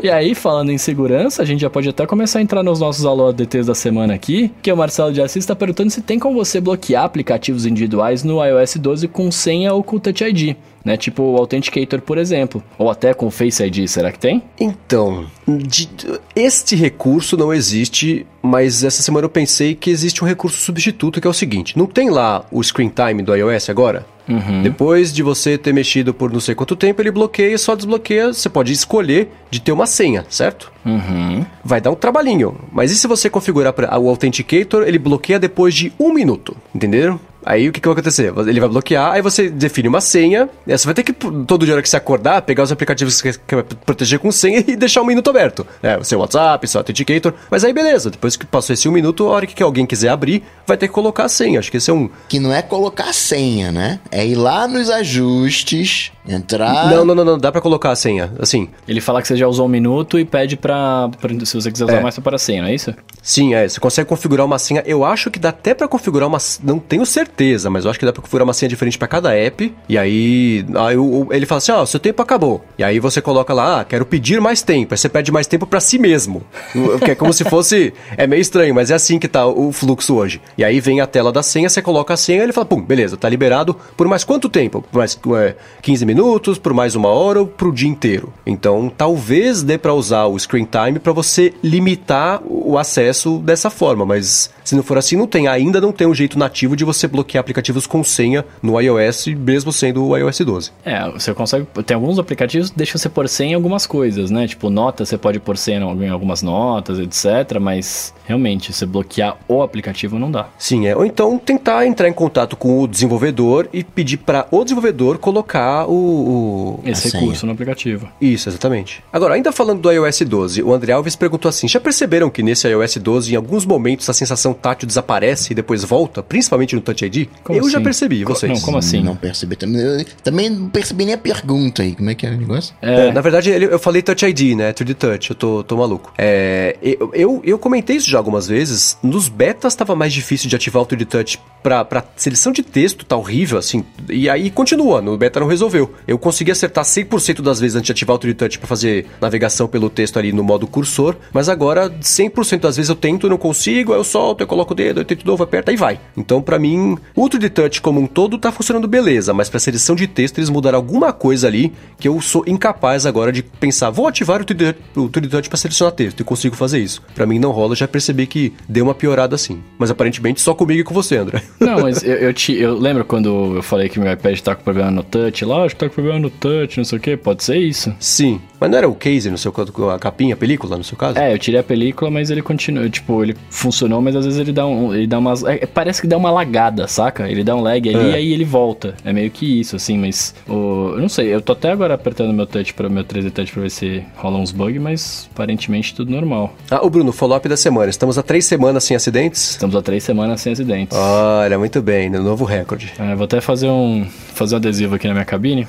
E 0.00 0.08
aí, 0.10 0.21
falando 0.34 0.70
em 0.70 0.78
segurança, 0.78 1.42
a 1.42 1.44
gente 1.44 1.60
já 1.60 1.68
pode 1.68 1.88
até 1.88 2.06
começar 2.06 2.38
a 2.38 2.42
entrar 2.42 2.62
nos 2.62 2.78
nossos 2.78 3.04
alô 3.04 3.28
ADTs 3.28 3.66
da 3.66 3.74
semana 3.74 4.14
aqui, 4.14 4.52
que 4.62 4.72
o 4.72 4.76
Marcelo 4.76 5.12
de 5.12 5.20
Assis 5.20 5.42
está 5.42 5.56
perguntando 5.56 5.90
se 5.90 6.00
tem 6.00 6.18
como 6.18 6.36
você 6.36 6.60
bloquear 6.60 7.04
aplicativos 7.04 7.66
individuais 7.66 8.22
no 8.22 8.44
iOS 8.44 8.76
12 8.76 9.08
com 9.08 9.30
senha 9.30 9.74
ou 9.74 9.82
com 9.82 9.98
Touch 9.98 10.22
ID 10.22 10.56
né? 10.84 10.96
Tipo 10.96 11.22
o 11.22 11.36
Authenticator, 11.36 12.00
por 12.00 12.18
exemplo. 12.18 12.62
Ou 12.78 12.90
até 12.90 13.14
com 13.14 13.26
o 13.26 13.30
Face 13.30 13.62
ID, 13.62 13.86
será 13.88 14.10
que 14.10 14.18
tem? 14.18 14.42
Então, 14.58 15.26
de, 15.46 15.88
este 16.34 16.76
recurso 16.76 17.36
não 17.36 17.52
existe, 17.52 18.26
mas 18.42 18.84
essa 18.84 19.02
semana 19.02 19.24
eu 19.26 19.30
pensei 19.30 19.74
que 19.74 19.90
existe 19.90 20.22
um 20.24 20.26
recurso 20.26 20.58
substituto 20.58 21.20
que 21.20 21.26
é 21.26 21.30
o 21.30 21.34
seguinte: 21.34 21.76
não 21.78 21.86
tem 21.86 22.10
lá 22.10 22.44
o 22.50 22.62
screen 22.62 22.90
time 22.94 23.22
do 23.22 23.34
iOS 23.34 23.70
agora? 23.70 24.06
Uhum. 24.28 24.62
Depois 24.62 25.12
de 25.12 25.22
você 25.22 25.58
ter 25.58 25.72
mexido 25.72 26.14
por 26.14 26.32
não 26.32 26.40
sei 26.40 26.54
quanto 26.54 26.76
tempo, 26.76 27.02
ele 27.02 27.10
bloqueia 27.10 27.54
e 27.54 27.58
só 27.58 27.74
desbloqueia. 27.74 28.32
Você 28.32 28.48
pode 28.48 28.72
escolher 28.72 29.28
de 29.50 29.60
ter 29.60 29.72
uma 29.72 29.86
senha, 29.86 30.24
certo? 30.28 30.72
Uhum. 30.84 31.44
Vai 31.64 31.80
dar 31.80 31.90
um 31.90 31.96
trabalhinho. 31.96 32.56
Mas 32.70 32.90
e 32.90 32.96
se 32.96 33.06
você 33.06 33.28
configurar 33.28 33.74
o 34.00 34.08
Authenticator, 34.08 34.84
ele 34.84 34.98
bloqueia 34.98 35.38
depois 35.38 35.74
de 35.74 35.92
um 35.98 36.12
minuto? 36.12 36.56
Entenderam? 36.74 37.20
Aí 37.44 37.68
o 37.68 37.72
que, 37.72 37.80
que 37.80 37.88
vai 37.88 37.92
acontecer? 37.92 38.32
Ele 38.46 38.60
vai 38.60 38.68
bloquear, 38.68 39.12
aí 39.12 39.22
você 39.22 39.48
define 39.48 39.88
uma 39.88 40.00
senha. 40.00 40.48
Você 40.66 40.84
vai 40.84 40.94
ter 40.94 41.02
que, 41.02 41.12
todo 41.12 41.64
dia 41.66 41.80
que 41.82 41.88
você 41.88 41.96
acordar, 41.96 42.42
pegar 42.42 42.62
os 42.62 42.72
aplicativos 42.72 43.20
que 43.20 43.32
você 43.32 43.40
quer 43.46 43.62
proteger 43.62 44.18
com 44.18 44.30
senha 44.30 44.62
e 44.66 44.76
deixar 44.76 45.02
um 45.02 45.06
minuto 45.06 45.28
aberto. 45.30 45.66
É, 45.82 45.96
o 45.96 46.04
seu 46.04 46.18
WhatsApp, 46.18 46.66
seu 46.68 46.80
Authenticator. 46.80 47.32
Mas 47.50 47.64
aí 47.64 47.72
beleza, 47.72 48.10
depois 48.10 48.36
que 48.36 48.46
passou 48.46 48.74
esse 48.74 48.88
um 48.88 48.92
minuto, 48.92 49.26
a 49.26 49.30
hora 49.30 49.46
que 49.46 49.62
alguém 49.62 49.86
quiser 49.86 50.08
abrir, 50.08 50.42
vai 50.66 50.76
ter 50.76 50.88
que 50.88 50.94
colocar 50.94 51.24
a 51.24 51.28
senha. 51.28 51.58
Acho 51.58 51.70
que 51.70 51.76
esse 51.76 51.90
é 51.90 51.94
um. 51.94 52.08
Que 52.28 52.38
não 52.38 52.52
é 52.52 52.62
colocar 52.62 53.08
a 53.08 53.12
senha, 53.12 53.72
né? 53.72 54.00
É 54.10 54.26
ir 54.26 54.34
lá 54.34 54.66
nos 54.68 54.90
ajustes, 54.90 56.12
entrar. 56.26 56.90
Não, 56.90 57.04
não, 57.04 57.14
não, 57.14 57.24
não. 57.24 57.38
Dá 57.38 57.50
pra 57.50 57.60
colocar 57.60 57.90
a 57.90 57.96
senha. 57.96 58.32
Assim. 58.38 58.68
Ele 58.86 59.00
fala 59.00 59.20
que 59.20 59.28
você 59.28 59.36
já 59.36 59.46
usou 59.46 59.66
um 59.66 59.68
minuto 59.68 60.18
e 60.18 60.24
pede 60.24 60.56
pra. 60.56 61.08
pra 61.20 61.30
se 61.44 61.54
você 61.54 61.70
quiser 61.70 61.84
usar 61.84 61.98
é. 61.98 62.00
mais, 62.00 62.18
para 62.18 62.36
a 62.36 62.38
senha, 62.38 62.62
não 62.62 62.68
é 62.68 62.74
isso? 62.74 62.94
Sim, 63.22 63.54
é. 63.54 63.68
Você 63.68 63.78
consegue 63.78 64.08
configurar 64.08 64.44
uma 64.44 64.58
senha. 64.58 64.82
Eu 64.84 65.04
acho 65.04 65.30
que 65.30 65.38
dá 65.38 65.50
até 65.50 65.72
pra 65.72 65.86
configurar 65.86 66.28
uma. 66.28 66.38
Não 66.62 66.78
tenho 66.78 67.06
certeza 67.06 67.70
mas 67.70 67.84
eu 67.84 67.90
acho 67.90 67.98
que 67.98 68.04
dá 68.04 68.12
pra 68.12 68.20
configurar 68.20 68.44
uma 68.44 68.52
senha 68.52 68.68
diferente 68.68 68.98
para 68.98 69.08
cada 69.08 69.34
app. 69.34 69.72
E 69.88 69.96
aí, 69.96 70.64
aí 70.74 70.96
ele 71.30 71.46
fala 71.46 71.58
assim: 71.58 71.72
ó, 71.72 71.82
oh, 71.82 71.86
seu 71.86 72.00
tempo 72.00 72.20
acabou. 72.20 72.64
E 72.76 72.82
aí 72.82 72.98
você 72.98 73.20
coloca 73.20 73.54
lá, 73.54 73.80
ah, 73.80 73.84
quero 73.84 74.04
pedir 74.04 74.40
mais 74.40 74.62
tempo. 74.62 74.94
Aí 74.94 74.98
você 74.98 75.08
pede 75.08 75.30
mais 75.30 75.46
tempo 75.46 75.66
para 75.66 75.80
si 75.80 75.98
mesmo. 75.98 76.42
que 77.04 77.12
é 77.12 77.14
como 77.14 77.32
se 77.32 77.44
fosse. 77.44 77.92
É 78.16 78.26
meio 78.26 78.40
estranho, 78.40 78.74
mas 78.74 78.90
é 78.90 78.94
assim 78.94 79.18
que 79.18 79.28
tá 79.28 79.46
o 79.46 79.72
fluxo 79.72 80.14
hoje. 80.14 80.40
E 80.58 80.64
aí 80.64 80.80
vem 80.80 81.00
a 81.00 81.06
tela 81.06 81.32
da 81.32 81.42
senha, 81.42 81.68
você 81.68 81.80
coloca 81.80 82.14
a 82.14 82.16
senha 82.16 82.42
ele 82.42 82.52
fala: 82.52 82.66
pum, 82.66 82.82
beleza, 82.82 83.16
tá 83.16 83.28
liberado 83.28 83.76
por 83.96 84.08
mais 84.08 84.24
quanto 84.24 84.48
tempo? 84.48 84.82
Por 84.82 84.98
mais 84.98 85.18
é, 85.38 85.54
15 85.80 86.04
minutos, 86.04 86.58
por 86.58 86.72
mais 86.72 86.94
uma 86.94 87.08
hora 87.08 87.40
ou 87.40 87.46
pro 87.46 87.72
dia 87.72 87.88
inteiro. 87.88 88.32
Então 88.46 88.90
talvez 88.94 89.62
dê 89.62 89.78
para 89.78 89.94
usar 89.94 90.26
o 90.26 90.38
screen 90.38 90.66
time 90.66 90.98
para 90.98 91.12
você 91.12 91.52
limitar 91.62 92.42
o 92.44 92.78
acesso 92.78 93.11
dessa 93.44 93.70
forma, 93.70 94.04
mas 94.04 94.50
se 94.64 94.74
não 94.74 94.82
for 94.82 94.98
assim, 94.98 95.16
não 95.16 95.26
tem. 95.26 95.48
Ainda 95.48 95.80
não 95.80 95.92
tem 95.92 96.06
um 96.06 96.14
jeito 96.14 96.38
nativo 96.38 96.76
de 96.76 96.84
você 96.84 97.06
bloquear 97.06 97.40
aplicativos 97.40 97.86
com 97.86 98.02
senha 98.02 98.44
no 98.62 98.80
iOS, 98.80 99.26
mesmo 99.26 99.72
sendo 99.72 100.06
o 100.06 100.16
iOS 100.16 100.40
12. 100.40 100.72
É, 100.84 101.10
você 101.10 101.34
consegue. 101.34 101.66
Tem 101.84 101.94
alguns 101.94 102.18
aplicativos 102.18 102.70
que 102.70 102.76
deixam 102.76 102.98
você 102.98 103.08
pôr 103.08 103.28
senha 103.28 103.52
em 103.52 103.54
algumas 103.54 103.86
coisas, 103.86 104.30
né? 104.30 104.46
Tipo, 104.46 104.70
nota 104.70 105.04
você 105.04 105.18
pode 105.18 105.38
pôr 105.40 105.56
senha 105.56 105.80
em 105.80 106.08
algumas 106.08 106.42
notas, 106.42 106.98
etc. 106.98 107.58
Mas 107.60 108.14
realmente, 108.26 108.72
você 108.72 108.86
bloquear 108.86 109.36
o 109.48 109.62
aplicativo 109.62 110.18
não 110.18 110.30
dá. 110.30 110.48
Sim, 110.58 110.86
é. 110.86 110.96
Ou 110.96 111.04
então 111.04 111.38
tentar 111.38 111.86
entrar 111.86 112.08
em 112.08 112.12
contato 112.12 112.56
com 112.56 112.80
o 112.80 112.88
desenvolvedor 112.88 113.68
e 113.72 113.82
pedir 113.82 114.18
para 114.18 114.46
o 114.50 114.62
desenvolvedor 114.62 115.18
colocar 115.18 115.86
o. 115.86 115.92
o... 115.92 116.80
Esse 116.84 117.10
recurso 117.10 117.40
senha. 117.40 117.48
no 117.48 117.52
aplicativo. 117.52 118.08
Isso, 118.20 118.48
exatamente. 118.48 119.02
Agora, 119.12 119.34
ainda 119.34 119.52
falando 119.52 119.80
do 119.80 119.90
iOS 119.90 120.20
12, 120.20 120.62
o 120.62 120.72
André 120.72 120.92
Alves 120.92 121.16
perguntou 121.16 121.48
assim: 121.48 121.68
já 121.68 121.80
perceberam 121.80 122.30
que 122.30 122.42
nesse 122.42 122.68
iOS 122.68 122.96
12, 123.02 123.32
em 123.32 123.36
alguns 123.36 123.66
momentos, 123.66 124.08
a 124.08 124.14
sensação 124.14 124.54
tátil 124.54 124.86
desaparece 124.86 125.52
e 125.52 125.54
depois 125.54 125.84
volta, 125.84 126.22
principalmente 126.22 126.74
no 126.74 126.80
Touch 126.80 127.04
ID? 127.04 127.28
Como 127.44 127.58
eu 127.58 127.64
assim? 127.64 127.72
já 127.72 127.80
percebi, 127.80 128.24
vocês. 128.24 128.52
Não, 128.52 128.60
como 128.60 128.78
assim? 128.78 129.02
Não 129.02 129.16
percebi 129.16 129.56
também. 129.56 129.82
Eu 129.82 130.04
também 130.22 130.48
não 130.48 130.70
percebi 130.70 131.04
nem 131.04 131.14
a 131.14 131.18
pergunta 131.18 131.82
aí. 131.82 131.94
Como 131.94 132.08
é 132.08 132.14
que 132.14 132.26
é 132.26 132.30
o 132.30 132.36
negócio? 132.36 132.74
É. 132.80 133.02
É, 133.08 133.12
na 133.12 133.20
verdade, 133.20 133.50
eu 133.50 133.78
falei 133.78 134.02
Touch 134.02 134.24
ID, 134.24 134.56
né? 134.56 134.72
3D 134.72 134.94
Touch, 134.94 135.30
eu 135.30 135.36
tô, 135.36 135.64
tô 135.64 135.76
maluco. 135.76 136.12
É, 136.16 136.76
eu, 136.82 137.10
eu, 137.14 137.40
eu, 137.44 137.58
comentei 137.58 137.96
isso 137.96 138.08
já 138.08 138.18
algumas 138.18 138.46
vezes. 138.46 138.96
Nos 139.02 139.28
betas 139.28 139.74
tava 139.74 139.94
mais 139.96 140.12
difícil 140.12 140.48
de 140.48 140.56
ativar 140.56 140.82
o 140.82 140.86
3D 140.86 141.06
Touch 141.06 141.40
pra, 141.62 141.84
pra 141.84 142.04
seleção 142.16 142.52
de 142.52 142.62
texto, 142.62 143.04
tá 143.04 143.16
horrível, 143.16 143.58
assim. 143.58 143.84
E 144.08 144.28
aí 144.28 144.50
continua, 144.50 145.00
no 145.00 145.16
beta 145.16 145.40
não 145.40 145.46
resolveu. 145.46 145.94
Eu 146.06 146.18
consegui 146.18 146.50
acertar 146.50 146.84
100% 146.84 147.40
das 147.40 147.60
vezes 147.60 147.76
antes 147.76 147.86
de 147.86 147.92
ativar 147.92 148.16
o 148.16 148.18
3D 148.18 148.34
Touch 148.34 148.58
pra 148.58 148.68
fazer 148.68 149.06
navegação 149.20 149.66
pelo 149.66 149.88
texto 149.88 150.18
ali 150.18 150.32
no 150.32 150.42
modo 150.42 150.66
cursor, 150.66 151.16
mas 151.32 151.48
agora 151.48 151.90
100% 151.90 152.60
das 152.60 152.76
vezes 152.76 152.90
eu 152.92 152.96
tento, 152.96 153.28
não 153.28 153.38
consigo, 153.38 153.92
aí 153.92 153.98
eu 153.98 154.04
solto, 154.04 154.42
eu 154.42 154.46
coloco 154.46 154.72
o 154.72 154.76
dedo, 154.76 155.00
eu 155.00 155.04
tento 155.04 155.20
de 155.20 155.26
novo, 155.26 155.42
aperta 155.42 155.72
e 155.72 155.76
vai. 155.76 155.98
Então, 156.16 156.40
para 156.40 156.58
mim, 156.58 156.96
o 157.14 157.28
3D 157.28 157.50
Touch 157.50 157.80
como 157.80 158.00
um 158.00 158.06
todo 158.06 158.38
tá 158.38 158.52
funcionando 158.52 158.86
beleza, 158.86 159.32
mas 159.32 159.48
pra 159.48 159.58
seleção 159.58 159.96
de 159.96 160.06
texto 160.06 160.38
eles 160.38 160.50
mudaram 160.50 160.76
alguma 160.76 161.12
coisa 161.12 161.46
ali 161.46 161.72
que 161.98 162.08
eu 162.08 162.20
sou 162.20 162.44
incapaz 162.46 163.06
agora 163.06 163.32
de 163.32 163.42
pensar, 163.42 163.90
vou 163.90 164.06
ativar 164.06 164.40
o 164.40 164.44
3D, 164.44 164.74
o 164.96 165.08
3D 165.08 165.30
Touch 165.30 165.48
pra 165.48 165.58
selecionar 165.58 165.94
texto 165.94 166.20
e 166.20 166.24
consigo 166.24 166.56
fazer 166.56 166.78
isso. 166.78 167.02
Para 167.14 167.26
mim 167.26 167.38
não 167.38 167.50
rola, 167.50 167.74
já 167.74 167.88
percebi 167.88 168.26
que 168.26 168.52
deu 168.68 168.84
uma 168.84 168.94
piorada 168.94 169.34
assim. 169.34 169.62
Mas 169.78 169.90
aparentemente 169.90 170.40
só 170.40 170.54
comigo 170.54 170.80
e 170.80 170.84
com 170.84 170.94
você, 170.94 171.16
André. 171.16 171.42
Não, 171.58 171.80
mas 171.80 172.02
eu, 172.02 172.14
eu, 172.14 172.34
te, 172.34 172.54
eu 172.54 172.78
lembro 172.78 173.04
quando 173.04 173.56
eu 173.56 173.62
falei 173.62 173.88
que 173.88 173.98
meu 173.98 174.12
iPad 174.12 174.38
tá 174.40 174.54
com 174.54 174.62
problema 174.62 174.90
no 174.90 175.02
touch, 175.02 175.44
lá, 175.44 175.64
acho 175.64 175.74
que 175.74 175.80
tá 175.80 175.88
com 175.88 175.94
problema 175.94 176.18
no 176.18 176.30
touch, 176.30 176.76
não 176.76 176.84
sei 176.84 176.98
o 176.98 177.00
que, 177.00 177.16
pode 177.16 177.44
ser 177.44 177.56
isso. 177.56 177.94
Sim, 178.00 178.40
mas 178.62 178.70
não 178.70 178.78
era 178.78 178.88
o 178.88 178.94
case 178.94 179.28
no 179.28 179.36
seu 179.36 179.50
caso, 179.50 179.72
a 179.90 179.98
capinha, 179.98 180.34
a 180.34 180.36
película 180.36 180.76
no 180.76 180.84
seu 180.84 180.96
caso? 180.96 181.18
É, 181.18 181.34
eu 181.34 181.38
tirei 181.38 181.58
a 181.58 181.64
película, 181.64 182.08
mas 182.12 182.30
ele 182.30 182.40
continua, 182.40 182.88
tipo, 182.88 183.20
ele 183.20 183.34
funcionou, 183.50 184.00
mas 184.00 184.14
às 184.14 184.24
vezes 184.24 184.38
ele 184.38 184.52
dá 184.52 184.64
um, 184.64 184.94
ele 184.94 185.08
dá 185.08 185.18
umas, 185.18 185.42
é, 185.42 185.66
parece 185.66 186.00
que 186.00 186.06
dá 186.06 186.16
uma 186.16 186.30
lagada, 186.30 186.86
saca? 186.86 187.28
Ele 187.28 187.42
dá 187.42 187.56
um 187.56 187.60
lag 187.60 187.88
ali 187.88 188.10
é. 188.10 188.10
e 188.10 188.14
aí 188.14 188.32
ele 188.32 188.44
volta. 188.44 188.94
É 189.04 189.12
meio 189.12 189.32
que 189.32 189.58
isso, 189.58 189.74
assim, 189.74 189.98
mas 189.98 190.32
o, 190.48 190.92
eu 190.94 191.00
não 191.00 191.08
sei, 191.08 191.34
eu 191.34 191.40
tô 191.40 191.54
até 191.54 191.72
agora 191.72 191.94
apertando 191.94 192.32
meu 192.32 192.46
touch 192.46 192.72
para 192.72 192.88
meu 192.88 193.02
3D 193.02 193.32
touch 193.32 193.52
pra 193.52 193.62
ver 193.62 193.70
se 193.70 194.04
rola 194.14 194.38
uns 194.38 194.52
bugs, 194.52 194.80
mas 194.80 195.28
aparentemente 195.34 195.92
tudo 195.92 196.12
normal. 196.12 196.54
Ah, 196.70 196.86
o 196.86 196.88
Bruno, 196.88 197.10
follow-up 197.10 197.48
da 197.48 197.56
semana. 197.56 197.90
Estamos 197.90 198.16
há 198.16 198.22
três 198.22 198.44
semanas 198.44 198.84
sem 198.84 198.96
acidentes? 198.96 199.50
Estamos 199.50 199.74
há 199.74 199.82
três 199.82 200.04
semanas 200.04 200.40
sem 200.40 200.52
acidentes. 200.52 200.96
Olha, 200.96 201.58
muito 201.58 201.82
bem, 201.82 202.08
no 202.08 202.22
novo 202.22 202.44
recorde. 202.44 202.92
É, 202.96 203.12
vou 203.16 203.24
até 203.24 203.40
fazer 203.40 203.66
um 203.66 204.06
fazer 204.32 204.54
um 204.54 204.58
adesivo 204.58 204.94
aqui 204.94 205.08
na 205.08 205.14
minha 205.14 205.24
cabine. 205.24 205.66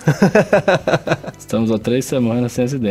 Estamos 1.37 1.71
há 1.71 1.77
três 1.77 2.05
semanas 2.05 2.51
sem 2.51 2.65
acidentes. 2.65 2.82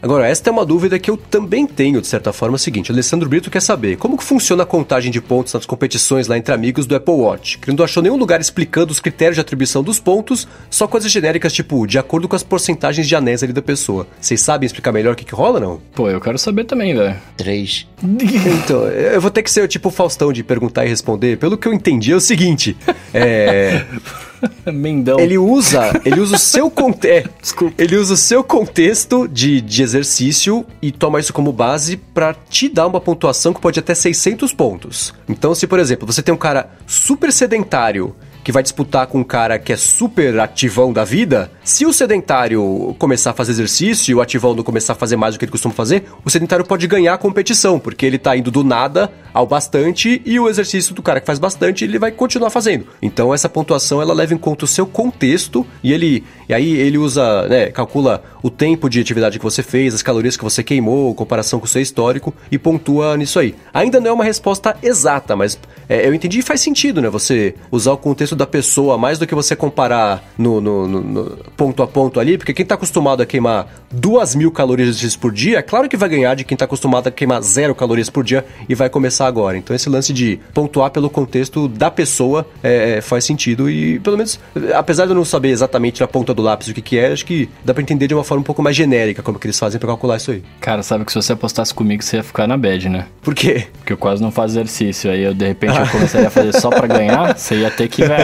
Agora, 0.00 0.28
esta 0.28 0.50
é 0.50 0.52
uma 0.52 0.64
dúvida 0.64 0.98
que 0.98 1.10
eu 1.10 1.16
também 1.16 1.66
tenho, 1.66 2.00
de 2.00 2.06
certa 2.06 2.32
forma, 2.32 2.54
é 2.54 2.56
o 2.56 2.58
seguinte. 2.58 2.92
Alessandro 2.92 3.28
Brito 3.28 3.50
quer 3.50 3.60
saber 3.60 3.96
como 3.96 4.16
que 4.16 4.24
funciona 4.24 4.62
a 4.62 4.66
contagem 4.66 5.10
de 5.10 5.20
pontos 5.20 5.52
nas 5.52 5.66
competições 5.66 6.28
lá 6.28 6.36
entre 6.38 6.54
amigos 6.54 6.86
do 6.86 6.94
Apple 6.94 7.14
Watch. 7.14 7.58
Que 7.58 7.72
não 7.72 7.84
achou 7.84 8.02
nenhum 8.02 8.16
lugar 8.16 8.40
explicando 8.40 8.92
os 8.92 9.00
critérios 9.00 9.36
de 9.36 9.40
atribuição 9.40 9.82
dos 9.82 9.98
pontos, 9.98 10.46
só 10.70 10.86
coisas 10.86 11.10
genéricas, 11.10 11.52
tipo, 11.52 11.86
de 11.86 11.98
acordo 11.98 12.28
com 12.28 12.36
as 12.36 12.42
porcentagens 12.42 13.06
de 13.06 13.14
anéis 13.14 13.42
ali 13.42 13.52
da 13.52 13.62
pessoa. 13.62 14.06
Vocês 14.20 14.40
sabem 14.40 14.66
explicar 14.66 14.92
melhor 14.92 15.14
o 15.14 15.16
que, 15.16 15.24
que 15.24 15.34
rola, 15.34 15.60
não? 15.60 15.80
Pô, 15.94 16.08
eu 16.08 16.20
quero 16.20 16.38
saber 16.38 16.64
também, 16.64 16.94
velho. 16.94 17.16
Três. 17.36 17.86
então, 18.02 18.86
eu 18.88 19.20
vou 19.20 19.30
ter 19.30 19.42
que 19.42 19.50
ser 19.50 19.66
tipo 19.68 19.88
o 19.88 19.92
Faustão 19.92 20.32
de 20.32 20.42
perguntar 20.42 20.84
e 20.84 20.88
responder. 20.88 21.38
Pelo 21.38 21.56
que 21.56 21.66
eu 21.66 21.72
entendi, 21.72 22.12
é 22.12 22.16
o 22.16 22.20
seguinte. 22.20 22.76
É. 23.12 23.84
Mendão. 24.72 25.18
Ele 25.18 25.38
usa, 25.38 26.00
ele 26.04 26.20
usa 26.20 26.36
o 26.36 26.38
seu 26.38 26.70
contexto. 26.70 27.28
É, 27.28 27.30
Desculpa. 27.40 27.82
Ele 27.82 27.96
usa 27.96 28.14
o 28.14 28.16
seu 28.16 28.42
contexto 28.42 29.28
de, 29.28 29.60
de 29.60 29.82
exercício 29.82 30.64
e 30.80 30.90
toma 30.90 31.20
isso 31.20 31.32
como 31.32 31.52
base 31.52 31.96
para 31.96 32.34
te 32.34 32.68
dar 32.68 32.86
uma 32.86 33.00
pontuação 33.00 33.52
que 33.52 33.60
pode 33.60 33.78
até 33.78 33.94
600 33.94 34.52
pontos. 34.52 35.14
Então, 35.28 35.54
se 35.54 35.66
por 35.66 35.78
exemplo, 35.78 36.06
você 36.06 36.22
tem 36.22 36.34
um 36.34 36.38
cara 36.38 36.70
super 36.86 37.32
sedentário 37.32 38.14
que 38.42 38.52
vai 38.52 38.62
disputar 38.62 39.06
com 39.06 39.20
um 39.20 39.24
cara 39.24 39.58
que 39.58 39.72
é 39.72 39.76
super 39.76 40.38
ativão 40.40 40.92
da 40.92 41.04
vida, 41.04 41.50
se 41.64 41.86
o 41.86 41.92
sedentário 41.92 42.94
começar 42.98 43.30
a 43.30 43.34
fazer 43.34 43.52
exercício 43.52 44.12
e 44.12 44.14
o 44.14 44.20
ativão 44.20 44.54
não 44.54 44.64
começar 44.64 44.94
a 44.94 44.96
fazer 44.96 45.16
mais 45.16 45.34
do 45.34 45.38
que 45.38 45.44
ele 45.44 45.52
costuma 45.52 45.74
fazer, 45.74 46.04
o 46.24 46.30
sedentário 46.30 46.64
pode 46.64 46.86
ganhar 46.86 47.14
a 47.14 47.18
competição, 47.18 47.78
porque 47.78 48.04
ele 48.04 48.18
tá 48.18 48.36
indo 48.36 48.50
do 48.50 48.64
nada 48.64 49.10
ao 49.32 49.46
bastante 49.46 50.20
e 50.24 50.38
o 50.38 50.48
exercício 50.48 50.94
do 50.94 51.02
cara 51.02 51.20
que 51.20 51.26
faz 51.26 51.38
bastante, 51.38 51.84
ele 51.84 51.98
vai 51.98 52.10
continuar 52.10 52.50
fazendo. 52.50 52.86
Então 53.00 53.32
essa 53.32 53.48
pontuação 53.48 54.02
ela 54.02 54.12
leva 54.12 54.34
em 54.34 54.38
conta 54.38 54.64
o 54.64 54.68
seu 54.68 54.86
contexto 54.86 55.66
e 55.82 55.92
ele 55.92 56.24
e 56.48 56.54
aí 56.54 56.74
ele 56.74 56.98
usa, 56.98 57.48
né, 57.48 57.66
calcula 57.70 58.22
o 58.42 58.50
tempo 58.50 58.90
de 58.90 59.00
atividade 59.00 59.38
que 59.38 59.44
você 59.44 59.62
fez, 59.62 59.94
as 59.94 60.02
calorias 60.02 60.36
que 60.36 60.44
você 60.44 60.62
queimou, 60.62 61.14
comparação 61.14 61.58
com 61.58 61.64
o 61.64 61.68
seu 61.68 61.80
histórico 61.80 62.34
e 62.50 62.58
pontua 62.58 63.16
nisso 63.16 63.38
aí. 63.38 63.54
Ainda 63.72 64.00
não 64.00 64.10
é 64.10 64.12
uma 64.12 64.24
resposta 64.24 64.76
exata, 64.82 65.34
mas 65.34 65.58
é, 65.88 66.06
eu 66.06 66.12
entendi 66.12 66.40
e 66.40 66.42
faz 66.42 66.60
sentido, 66.60 67.00
né? 67.00 67.08
Você 67.08 67.54
usar 67.70 67.92
o 67.92 67.96
contexto 67.96 68.31
da 68.36 68.46
pessoa 68.46 68.98
mais 68.98 69.18
do 69.18 69.26
que 69.26 69.34
você 69.34 69.54
comparar 69.54 70.22
no, 70.36 70.60
no, 70.60 70.88
no, 70.88 71.00
no 71.00 71.36
ponto 71.56 71.82
a 71.82 71.86
ponto 71.86 72.18
ali, 72.18 72.36
porque 72.36 72.52
quem 72.52 72.64
tá 72.64 72.74
acostumado 72.74 73.22
a 73.22 73.26
queimar 73.26 73.66
duas 73.90 74.34
mil 74.34 74.50
calorias 74.50 75.16
por 75.16 75.32
dia, 75.32 75.58
é 75.58 75.62
claro 75.62 75.88
que 75.88 75.96
vai 75.96 76.08
ganhar 76.08 76.34
de 76.34 76.44
quem 76.44 76.56
tá 76.56 76.64
acostumado 76.64 77.08
a 77.08 77.10
queimar 77.10 77.42
zero 77.42 77.74
calorias 77.74 78.08
por 78.08 78.24
dia 78.24 78.44
e 78.68 78.74
vai 78.74 78.88
começar 78.88 79.26
agora. 79.26 79.56
Então 79.56 79.74
esse 79.74 79.88
lance 79.88 80.12
de 80.12 80.38
pontuar 80.54 80.90
pelo 80.90 81.10
contexto 81.10 81.68
da 81.68 81.90
pessoa 81.90 82.46
é, 82.62 82.98
é 82.98 83.00
faz 83.00 83.24
sentido 83.24 83.70
e 83.70 83.98
pelo 84.00 84.16
menos, 84.16 84.38
apesar 84.74 85.04
de 85.04 85.12
eu 85.12 85.16
não 85.16 85.24
saber 85.24 85.50
exatamente 85.50 86.00
na 86.00 86.06
ponta 86.06 86.32
do 86.32 86.42
lápis 86.42 86.68
o 86.68 86.74
que, 86.74 86.82
que 86.82 86.98
é, 86.98 87.12
acho 87.12 87.26
que 87.26 87.48
dá 87.64 87.74
pra 87.74 87.82
entender 87.82 88.06
de 88.06 88.14
uma 88.14 88.24
forma 88.24 88.40
um 88.40 88.44
pouco 88.44 88.62
mais 88.62 88.76
genérica 88.76 89.22
como 89.22 89.38
que 89.38 89.46
eles 89.46 89.58
fazem 89.58 89.78
pra 89.78 89.88
calcular 89.88 90.16
isso 90.16 90.30
aí. 90.30 90.42
Cara, 90.60 90.82
sabe 90.82 91.04
que 91.04 91.12
se 91.12 91.16
você 91.16 91.32
apostasse 91.32 91.74
comigo, 91.74 92.02
você 92.02 92.16
ia 92.16 92.22
ficar 92.22 92.46
na 92.46 92.56
bad, 92.56 92.88
né? 92.88 93.06
Por 93.20 93.34
quê? 93.34 93.66
Porque 93.78 93.92
eu 93.92 93.96
quase 93.96 94.22
não 94.22 94.30
faço 94.30 94.54
exercício, 94.54 95.10
aí 95.10 95.22
eu 95.22 95.34
de 95.34 95.46
repente 95.46 95.78
eu 95.78 95.86
começaria 95.88 96.28
a 96.28 96.30
fazer 96.30 96.52
só 96.58 96.70
pra 96.70 96.86
ganhar, 96.88 97.36
você 97.36 97.56
ia 97.56 97.70
ter 97.70 97.88
que, 97.88 98.04
velho. 98.04 98.21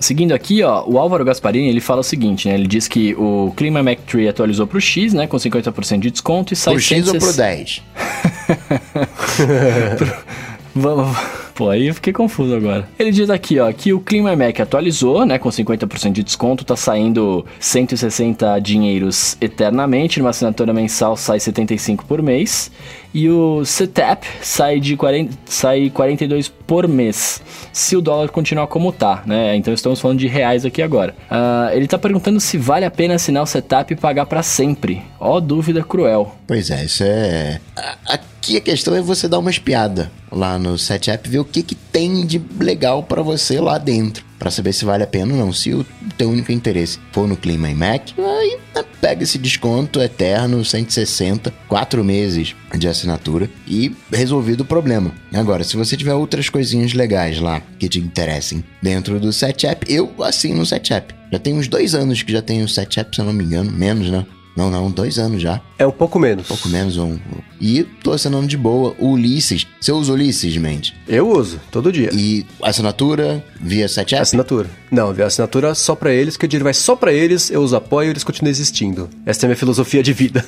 Seguindo 0.00 0.32
aqui, 0.32 0.62
ó, 0.62 0.84
o 0.86 0.98
Álvaro 0.98 1.24
Gasparini, 1.24 1.68
ele 1.68 1.80
fala 1.80 2.00
o 2.00 2.04
seguinte, 2.04 2.48
né? 2.48 2.54
Ele 2.54 2.66
diz 2.66 2.88
que 2.88 3.14
o 3.14 3.52
Clima 3.56 3.82
Mac 3.82 3.98
Tree 4.00 4.28
atualizou 4.28 4.66
pro 4.66 4.80
X, 4.80 5.12
né? 5.12 5.26
Com 5.26 5.36
50% 5.36 5.98
de 5.98 6.10
desconto 6.10 6.52
e 6.52 6.56
sai... 6.56 6.74
Pro 6.74 6.82
X 6.82 7.08
ou 7.08 7.18
pro 7.18 7.32
10? 7.32 7.82
Vamos... 10.74 11.16
Pô, 11.60 11.68
aí 11.68 11.88
eu 11.88 11.94
fiquei 11.94 12.10
confuso 12.10 12.54
agora. 12.54 12.88
Ele 12.98 13.10
diz 13.10 13.28
aqui, 13.28 13.58
ó, 13.58 13.70
que 13.70 13.92
o 13.92 14.00
Clima 14.00 14.34
Mac 14.34 14.58
atualizou, 14.60 15.26
né, 15.26 15.38
com 15.38 15.50
50% 15.50 16.12
de 16.12 16.22
desconto, 16.22 16.64
tá 16.64 16.74
saindo 16.74 17.44
160 17.58 18.58
dinheiros 18.60 19.36
eternamente, 19.42 20.18
numa 20.20 20.30
assinatura 20.30 20.72
mensal 20.72 21.18
sai 21.18 21.38
75 21.38 22.06
por 22.06 22.22
mês. 22.22 22.70
E 23.12 23.28
o 23.28 23.64
CETAP 23.64 24.24
sai 24.40 24.78
de 24.78 24.96
40, 24.96 25.32
sai 25.46 25.90
42 25.90 26.48
por 26.48 26.86
mês, 26.86 27.42
se 27.72 27.96
o 27.96 28.00
dólar 28.00 28.28
continuar 28.28 28.68
como 28.68 28.92
tá, 28.92 29.22
né? 29.26 29.56
Então 29.56 29.74
estamos 29.74 30.00
falando 30.00 30.18
de 30.18 30.28
reais 30.28 30.64
aqui 30.64 30.80
agora. 30.80 31.14
Uh, 31.30 31.74
ele 31.74 31.88
tá 31.88 31.98
perguntando 31.98 32.38
se 32.38 32.56
vale 32.56 32.84
a 32.84 32.90
pena 32.90 33.14
assinar 33.14 33.42
o 33.42 33.46
CETAP 33.46 33.92
e 33.92 33.96
pagar 33.96 34.26
para 34.26 34.42
sempre. 34.42 35.02
Ó, 35.18 35.40
dúvida 35.40 35.82
cruel. 35.82 36.36
Pois 36.46 36.70
é, 36.70 36.84
isso 36.84 37.02
é. 37.04 37.60
Aqui 38.06 38.56
a 38.56 38.60
questão 38.60 38.94
é 38.94 39.02
você 39.02 39.28
dar 39.28 39.38
uma 39.38 39.50
espiada 39.50 40.10
lá 40.30 40.58
no 40.58 40.78
SetApp, 40.78 41.28
ver 41.28 41.40
o 41.40 41.44
que, 41.44 41.62
que 41.62 41.74
tem 41.74 42.24
de 42.24 42.40
legal 42.58 43.02
para 43.02 43.22
você 43.22 43.60
lá 43.60 43.76
dentro 43.76 44.29
para 44.40 44.50
saber 44.50 44.72
se 44.72 44.86
vale 44.86 45.04
a 45.04 45.06
pena 45.06 45.34
ou 45.34 45.38
não. 45.38 45.52
Se 45.52 45.74
o 45.74 45.84
teu 46.16 46.30
único 46.30 46.50
interesse 46.50 46.98
for 47.12 47.28
no 47.28 47.36
Clima 47.36 47.68
e 47.68 47.74
Mac, 47.74 48.08
aí 48.18 48.58
né, 48.74 48.84
pega 49.00 49.22
esse 49.22 49.36
desconto 49.36 50.00
eterno, 50.00 50.64
160, 50.64 51.52
4 51.68 52.02
meses 52.02 52.56
de 52.74 52.88
assinatura 52.88 53.50
e 53.68 53.94
resolvido 54.10 54.62
o 54.62 54.64
problema. 54.64 55.12
Agora, 55.32 55.62
se 55.62 55.76
você 55.76 55.94
tiver 55.96 56.14
outras 56.14 56.48
coisinhas 56.48 56.94
legais 56.94 57.38
lá 57.38 57.60
que 57.78 57.88
te 57.88 58.00
interessem 58.00 58.64
dentro 58.82 59.20
do 59.20 59.32
SetApp, 59.32 59.84
eu 59.92 60.12
assino 60.24 60.62
o 60.62 60.66
SetApp. 60.66 61.14
Já 61.30 61.38
tem 61.38 61.54
uns 61.54 61.68
dois 61.68 61.94
anos 61.94 62.22
que 62.22 62.32
já 62.32 62.40
tenho 62.40 62.64
o 62.64 62.68
SetApp, 62.68 63.14
se 63.14 63.20
eu 63.20 63.26
não 63.26 63.34
me 63.34 63.44
engano, 63.44 63.70
menos, 63.70 64.10
né? 64.10 64.24
Não, 64.56 64.70
não, 64.70 64.90
dois 64.90 65.18
anos 65.18 65.40
já. 65.40 65.60
É 65.78 65.86
um 65.86 65.92
pouco 65.92 66.18
menos. 66.18 66.44
Um 66.44 66.48
pouco 66.48 66.68
menos. 66.68 66.96
Um... 66.96 67.18
E 67.60 67.84
tô 68.02 68.12
assinando 68.12 68.46
de 68.46 68.56
boa 68.56 68.94
o 68.98 69.12
Ulisses. 69.12 69.66
Você 69.80 69.92
usa 69.92 70.12
o 70.12 70.14
Ulisses, 70.14 70.56
mente? 70.56 70.94
Eu 71.08 71.28
uso, 71.30 71.60
todo 71.70 71.92
dia. 71.92 72.10
E 72.12 72.44
assinatura 72.62 73.44
via 73.60 73.88
7 73.88 74.16
Assinatura. 74.16 74.68
Não, 74.90 75.12
via 75.12 75.26
assinatura 75.26 75.74
só 75.74 75.94
para 75.94 76.12
eles, 76.12 76.36
que 76.36 76.44
o 76.44 76.48
dinheiro 76.48 76.64
vai 76.64 76.74
só 76.74 76.96
para 76.96 77.12
eles, 77.12 77.50
eu 77.50 77.62
os 77.62 77.72
apoio 77.72 78.08
e 78.08 78.10
eles 78.10 78.24
continuam 78.24 78.50
existindo. 78.50 79.08
Essa 79.24 79.44
é 79.44 79.46
a 79.46 79.48
minha 79.48 79.56
filosofia 79.56 80.02
de 80.02 80.12
vida. 80.12 80.44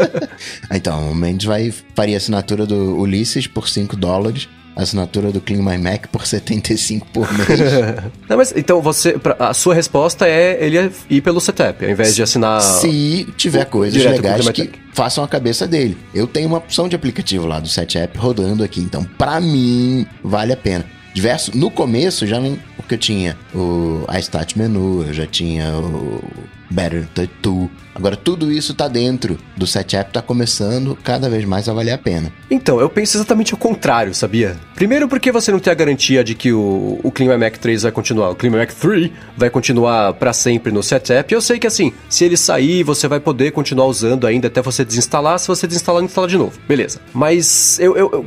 então, 0.72 1.10
o 1.10 1.14
Mendes 1.14 1.46
vai, 1.46 1.72
faria 1.94 2.16
assinatura 2.16 2.66
do 2.66 2.96
Ulisses 2.96 3.46
por 3.46 3.68
5 3.68 3.96
dólares 3.96 4.48
assinatura 4.76 5.32
do 5.32 5.40
Clean 5.40 5.62
My 5.62 5.78
Mac 5.78 6.06
por 6.08 6.24
75 6.28 7.06
por 7.08 7.32
mês. 7.32 7.48
Não, 8.28 8.36
mas 8.36 8.52
então 8.54 8.80
você, 8.82 9.16
a 9.38 9.54
sua 9.54 9.74
resposta 9.74 10.28
é 10.28 10.62
ele 10.64 10.90
ir 11.08 11.20
pelo 11.22 11.40
setup, 11.40 11.84
ao 11.84 11.90
invés 11.90 12.14
de 12.14 12.22
assinar. 12.22 12.60
Se 12.60 13.26
tiver 13.36 13.64
coisas 13.64 14.04
legais 14.04 14.48
que 14.50 14.70
façam 14.92 15.22
a 15.22 15.28
cabeça 15.28 15.66
dele. 15.66 15.96
Eu 16.14 16.26
tenho 16.26 16.48
uma 16.48 16.58
opção 16.58 16.88
de 16.88 16.96
aplicativo 16.96 17.46
lá 17.46 17.60
do 17.60 17.68
SetApp 17.68 18.16
rodando 18.16 18.64
aqui, 18.64 18.80
então 18.80 19.04
para 19.04 19.40
mim 19.40 20.06
vale 20.22 20.52
a 20.52 20.56
pena. 20.56 20.84
Diverso, 21.12 21.56
no 21.56 21.70
começo 21.70 22.26
já 22.26 22.38
não, 22.38 22.58
porque 22.76 22.94
eu 22.94 22.98
tinha 22.98 23.36
o 23.54 24.04
iStat 24.18 24.58
menu, 24.58 25.02
eu 25.06 25.14
já 25.14 25.26
tinha 25.26 25.72
o 25.78 26.22
Better 26.70 27.06
Tool, 27.42 27.70
Agora, 27.96 28.14
tudo 28.14 28.52
isso 28.52 28.72
está 28.72 28.88
dentro 28.88 29.38
do 29.56 29.66
setup, 29.66 30.10
está 30.10 30.20
começando 30.20 30.98
cada 31.02 31.30
vez 31.30 31.46
mais 31.46 31.66
a 31.66 31.72
valer 31.72 31.92
a 31.92 31.98
pena. 31.98 32.30
Então, 32.50 32.78
eu 32.78 32.90
penso 32.90 33.16
exatamente 33.16 33.54
o 33.54 33.56
contrário, 33.56 34.14
sabia? 34.14 34.54
Primeiro 34.74 35.08
porque 35.08 35.32
você 35.32 35.50
não 35.50 35.58
tem 35.58 35.70
a 35.70 35.74
garantia 35.74 36.22
de 36.22 36.34
que 36.34 36.52
o, 36.52 37.00
o 37.02 37.10
Clima 37.10 37.38
Mac 37.38 37.56
3 37.56 37.84
vai 37.84 37.92
continuar, 37.92 38.28
o 38.28 38.34
Clima 38.34 38.58
Mac 38.58 38.70
3 38.70 39.10
vai 39.34 39.48
continuar 39.48 40.12
para 40.12 40.34
sempre 40.34 40.70
no 40.70 40.82
setup. 40.82 41.32
Eu 41.32 41.40
sei 41.40 41.58
que 41.58 41.66
assim, 41.66 41.90
se 42.06 42.22
ele 42.22 42.36
sair, 42.36 42.82
você 42.82 43.08
vai 43.08 43.18
poder 43.18 43.52
continuar 43.52 43.86
usando 43.86 44.26
ainda 44.26 44.48
até 44.48 44.60
você 44.60 44.84
desinstalar. 44.84 45.38
Se 45.38 45.48
você 45.48 45.66
desinstalar, 45.66 46.04
instala 46.04 46.28
de 46.28 46.36
novo. 46.36 46.52
Beleza. 46.68 47.00
Mas 47.14 47.78
eu. 47.78 47.96
eu, 47.96 48.10
eu 48.12 48.26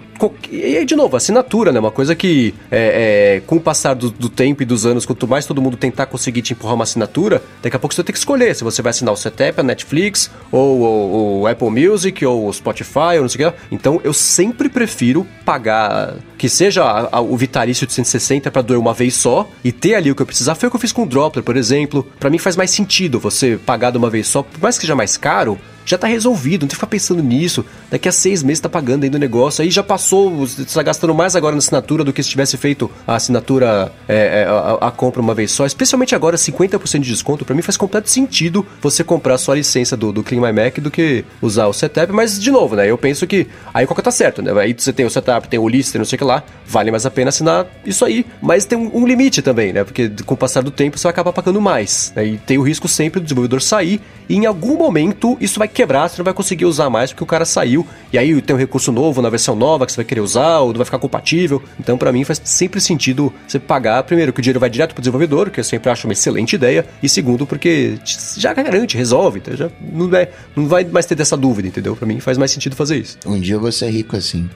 e 0.52 0.84
de 0.84 0.96
novo, 0.96 1.16
assinatura, 1.16 1.72
né? 1.72 1.80
Uma 1.80 1.92
coisa 1.92 2.16
que 2.16 2.56
é, 2.72 3.36
é, 3.36 3.42
com 3.42 3.58
o 3.58 3.62
passar 3.62 3.94
do, 3.94 4.10
do 4.10 4.30
tempo 4.30 4.64
e 4.64 4.66
dos 4.66 4.84
anos, 4.84 5.06
quanto 5.06 5.28
mais 5.28 5.46
todo 5.46 5.62
mundo 5.62 5.78
tentar 5.78 6.08
conseguir 6.08 6.42
te 6.42 6.54
empurrar 6.54 6.74
uma 6.74 6.84
assinatura, 6.84 7.44
daqui 7.62 7.76
a 7.76 7.80
pouco 7.80 7.94
você 7.94 8.04
ter 8.04 8.12
que 8.12 8.18
escolher 8.30 8.56
se 8.56 8.64
você 8.64 8.82
vai 8.84 8.92
assinar 8.92 9.12
o 9.12 9.18
Setup, 9.18 9.60
a 9.60 9.64
Netflix, 9.64 10.30
ou 10.52 11.42
o 11.42 11.48
Apple 11.48 11.70
Music, 11.72 12.24
ou 12.24 12.48
o 12.48 12.54
Spotify, 12.54 13.16
ou 13.16 13.22
não 13.22 13.30
sei 13.30 13.48
o 13.48 13.52
que. 13.52 13.58
Então 13.72 14.00
eu 14.04 14.14
sempre 14.14 14.70
prefiro 14.70 15.26
pagar 15.44 16.14
que 16.40 16.48
seja 16.48 16.84
a, 16.84 17.18
a, 17.18 17.22
o 17.22 17.36
vitalício 17.36 17.86
de 17.86 17.92
160 17.92 18.50
para 18.50 18.62
doer 18.62 18.80
uma 18.80 18.94
vez 18.94 19.14
só 19.14 19.48
e 19.62 19.74
ter 19.74 19.96
ali 19.96 20.10
o 20.10 20.16
que 20.16 20.22
eu 20.22 20.26
precisar. 20.26 20.56
Foi 20.56 20.68
o 20.68 20.72
que 20.72 20.78
eu 20.78 20.82
fiz 20.82 20.94
com 20.94 21.04
o 21.04 21.06
Dropler, 21.06 21.44
por 21.44 21.58
exemplo. 21.58 22.08
Para 22.18 22.30
mim 22.30 22.38
faz 22.38 22.56
mais 22.56 22.72
sentido 22.72 23.20
você 23.20 23.60
pagar 23.64 23.92
de 23.92 23.98
uma 23.98 24.10
vez 24.10 24.28
só, 24.28 24.42
por 24.42 24.62
mais 24.62 24.78
que 24.78 24.82
seja 24.82 24.96
mais 24.96 25.18
caro, 25.18 25.60
já 25.90 25.98
tá 25.98 26.06
resolvido, 26.06 26.62
não 26.62 26.68
tem 26.68 26.70
que 26.70 26.76
ficar 26.76 26.88
pensando 26.88 27.24
nisso. 27.24 27.66
Daqui 27.90 28.08
a 28.08 28.12
seis 28.12 28.44
meses 28.44 28.60
tá 28.60 28.70
pagando 28.70 29.06
ainda 29.06 29.18
o 29.18 29.20
negócio, 29.20 29.64
aí 29.64 29.72
já 29.72 29.82
passou, 29.82 30.30
você 30.30 30.64
tá 30.64 30.84
gastando 30.84 31.16
mais 31.16 31.36
agora 31.36 31.54
na 31.54 31.58
assinatura 31.58 32.04
do 32.04 32.14
que 32.14 32.22
se 32.22 32.30
tivesse 32.30 32.58
feito 32.58 32.92
a 33.08 33.16
assinatura, 33.16 33.92
é, 34.08 34.44
é, 34.44 34.46
a, 34.46 34.88
a, 34.88 34.92
compra 34.92 35.20
uma 35.20 35.34
vez 35.34 35.50
só. 35.50 35.66
Especialmente 35.66 36.14
agora, 36.14 36.38
50% 36.38 37.00
de 37.00 37.10
desconto, 37.10 37.44
para 37.44 37.56
mim 37.56 37.64
faz 37.64 37.76
completo 37.76 38.08
sentido 38.08 38.64
você 38.80 39.04
comprar 39.04 39.40
só 39.40 39.54
a 39.54 39.56
licença 39.56 39.98
do, 39.98 40.12
do 40.12 40.22
Clean 40.22 40.40
My 40.40 40.54
Mac 40.54 40.78
do 40.78 40.92
que 40.92 41.26
usar 41.42 41.66
o 41.66 41.74
setup, 41.74 42.14
mas 42.14 42.40
de 42.40 42.52
novo, 42.52 42.76
né, 42.76 42.90
eu 42.90 42.98
penso 42.98 43.26
que 43.26 43.48
aí 43.74 43.88
qualquer 43.88 44.04
tá 44.04 44.12
certo, 44.12 44.44
né, 44.44 44.52
aí 44.62 44.76
você 44.78 44.94
tem 44.94 45.08
o 45.08 45.10
setup, 45.10 45.48
tem 45.48 45.60
o 45.60 45.68
lister, 45.68 45.98
não 45.98 46.06
sei 46.06 46.18
o 46.18 46.20
que 46.20 46.24
lá, 46.24 46.29
vale 46.66 46.92
mais 46.92 47.06
a 47.06 47.12
pena 47.12 47.30
assinar 47.30 47.66
isso 47.86 48.06
aí, 48.06 48.26
mas 48.42 48.66
tem 48.66 48.78
um, 48.78 48.92
um 48.96 49.08
limite 49.08 49.42
também, 49.42 49.74
né, 49.74 49.84
porque 49.84 50.12
com 50.26 50.36
o 50.36 50.38
passar 50.38 50.62
do 50.62 50.72
tempo 50.72 50.98
você 50.98 51.04
vai 51.04 51.12
acabar 51.12 51.34
pagando 51.34 51.60
mais, 51.60 52.14
né, 52.16 52.26
e 52.26 52.38
tem 52.38 52.58
o 52.58 52.62
risco 52.62 52.88
sempre 52.88 53.20
do 53.20 53.24
desenvolvedor 53.24 53.62
sair 53.62 54.00
e 54.30 54.36
em 54.36 54.46
algum 54.46 54.78
momento 54.78 55.36
isso 55.42 55.58
vai 55.58 55.68
quebrar, 55.68 56.08
você 56.08 56.20
não 56.20 56.24
vai 56.26 56.34
conseguir 56.34 56.66
usar 56.66 56.90
mais 56.90 57.12
porque 57.12 57.24
o 57.24 57.28
cara 57.28 57.46
saiu, 57.46 57.86
e 58.14 58.18
aí 58.18 58.40
tem 58.42 58.56
um 58.56 58.60
recurso 58.60 58.92
novo 58.92 59.22
na 59.22 59.30
versão 59.30 59.56
nova 59.56 59.86
que 59.86 59.92
você 59.92 59.98
vai 59.98 60.06
querer 60.06 60.22
usar, 60.22 60.60
ou 60.60 60.68
não 60.68 60.78
vai 60.78 60.86
ficar 60.86 61.00
compatível. 61.00 61.62
Então, 61.80 61.98
para 61.98 62.12
mim, 62.12 62.24
faz 62.24 62.40
sempre 62.44 62.80
sentido 62.80 63.34
você 63.48 63.60
pagar, 63.60 64.04
primeiro, 64.04 64.32
que 64.32 64.40
o 64.40 64.42
dinheiro 64.42 64.60
vai 64.60 64.70
direto 64.70 64.94
pro 64.94 65.02
desenvolvedor, 65.02 65.50
que 65.50 65.60
eu 65.60 65.64
sempre 65.64 65.90
acho 65.90 66.08
uma 66.08 66.14
excelente 66.14 66.54
ideia, 66.54 66.86
e 67.02 67.10
segundo, 67.10 67.46
porque 67.46 67.98
já 68.38 68.54
garante, 68.54 68.96
resolve, 68.96 69.40
então 69.40 69.56
já 69.56 69.70
não, 69.92 70.16
é, 70.16 70.30
não 70.56 70.68
vai 70.68 70.84
mais 70.86 71.06
ter 71.06 71.16
dessa 71.16 71.36
dúvida, 71.36 71.68
entendeu? 71.68 71.96
Para 71.96 72.08
mim 72.08 72.20
faz 72.20 72.38
mais 72.38 72.52
sentido 72.52 72.76
fazer 72.76 72.98
isso. 72.98 73.18
Um 73.26 73.40
dia 73.40 73.56
eu 73.56 73.60
vou 73.60 73.72
ser 73.72 73.90
rico 73.90 74.16
assim. 74.16 74.50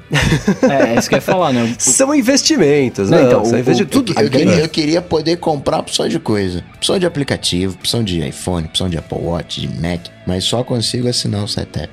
é, 0.69 0.93
é 0.93 0.99
isso 0.99 1.09
que 1.09 1.15
eu 1.15 1.17
ia 1.17 1.21
falar, 1.21 1.51
né? 1.51 1.62
São 1.77 2.13
investimentos, 2.13 3.09
né? 3.09 3.23
Então, 3.23 3.45
são 3.45 3.57
investi 3.57 3.85
tudo. 3.85 4.13
Eu, 4.13 4.23
eu, 4.23 4.29
queria, 4.29 4.53
eu, 4.55 4.69
queria, 4.69 5.01
poder 5.01 5.37
comprar 5.37 5.79
opção 5.79 6.07
de 6.07 6.19
coisa. 6.19 6.63
Opção 6.75 6.97
de 6.99 7.05
aplicativo, 7.05 7.75
opção 7.75 8.03
de 8.03 8.25
iPhone, 8.27 8.65
opção 8.65 8.89
de 8.89 8.97
Apple 8.97 9.17
Watch, 9.17 9.61
de 9.61 9.67
Mac, 9.79 10.07
mas 10.25 10.43
só 10.43 10.63
consigo 10.63 11.07
assinar 11.07 11.43
o 11.43 11.47
SciTech. 11.47 11.89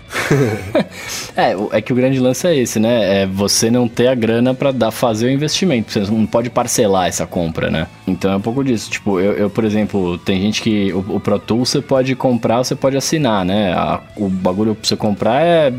é, 1.37 1.55
é 1.72 1.81
que 1.81 1.93
o 1.93 1.97
grande 1.97 2.18
lance 2.18 2.47
é 2.47 2.57
esse, 2.57 2.78
né? 2.78 3.22
É 3.22 3.26
você 3.26 3.70
não 3.70 3.89
ter 3.89 4.09
a 4.09 4.14
grana 4.14 4.55
para 4.55 4.72
dar 4.72 4.91
fazer 4.91 5.26
o 5.26 5.31
investimento. 5.31 5.93
Você 5.93 6.01
não 6.01 6.26
pode 6.26 6.51
parcelar 6.51 7.09
essa 7.09 7.26
compra, 7.26 7.70
né? 7.70 7.87
Então 8.07 8.33
é 8.33 8.37
um 8.37 8.41
pouco 8.41 8.62
disso. 8.62 8.91
Tipo, 8.91 9.20
eu, 9.20 9.33
eu 9.33 9.51
por 9.51 9.64
exemplo, 9.64 10.18
tem 10.18 10.41
gente 10.41 10.62
que 10.62 10.93
o, 10.93 11.16
o 11.16 11.20
Pro 11.20 11.39
Tools 11.39 11.70
você 11.70 11.81
pode 11.81 12.14
comprar, 12.14 12.59
você 12.59 12.74
pode 12.74 12.97
assinar, 12.97 13.45
né? 13.45 13.72
A, 13.72 14.01
o 14.16 14.28
bagulho 14.28 14.74
pra 14.74 14.87
você 14.87 14.97
comprar 14.97 15.43
é 15.43 15.72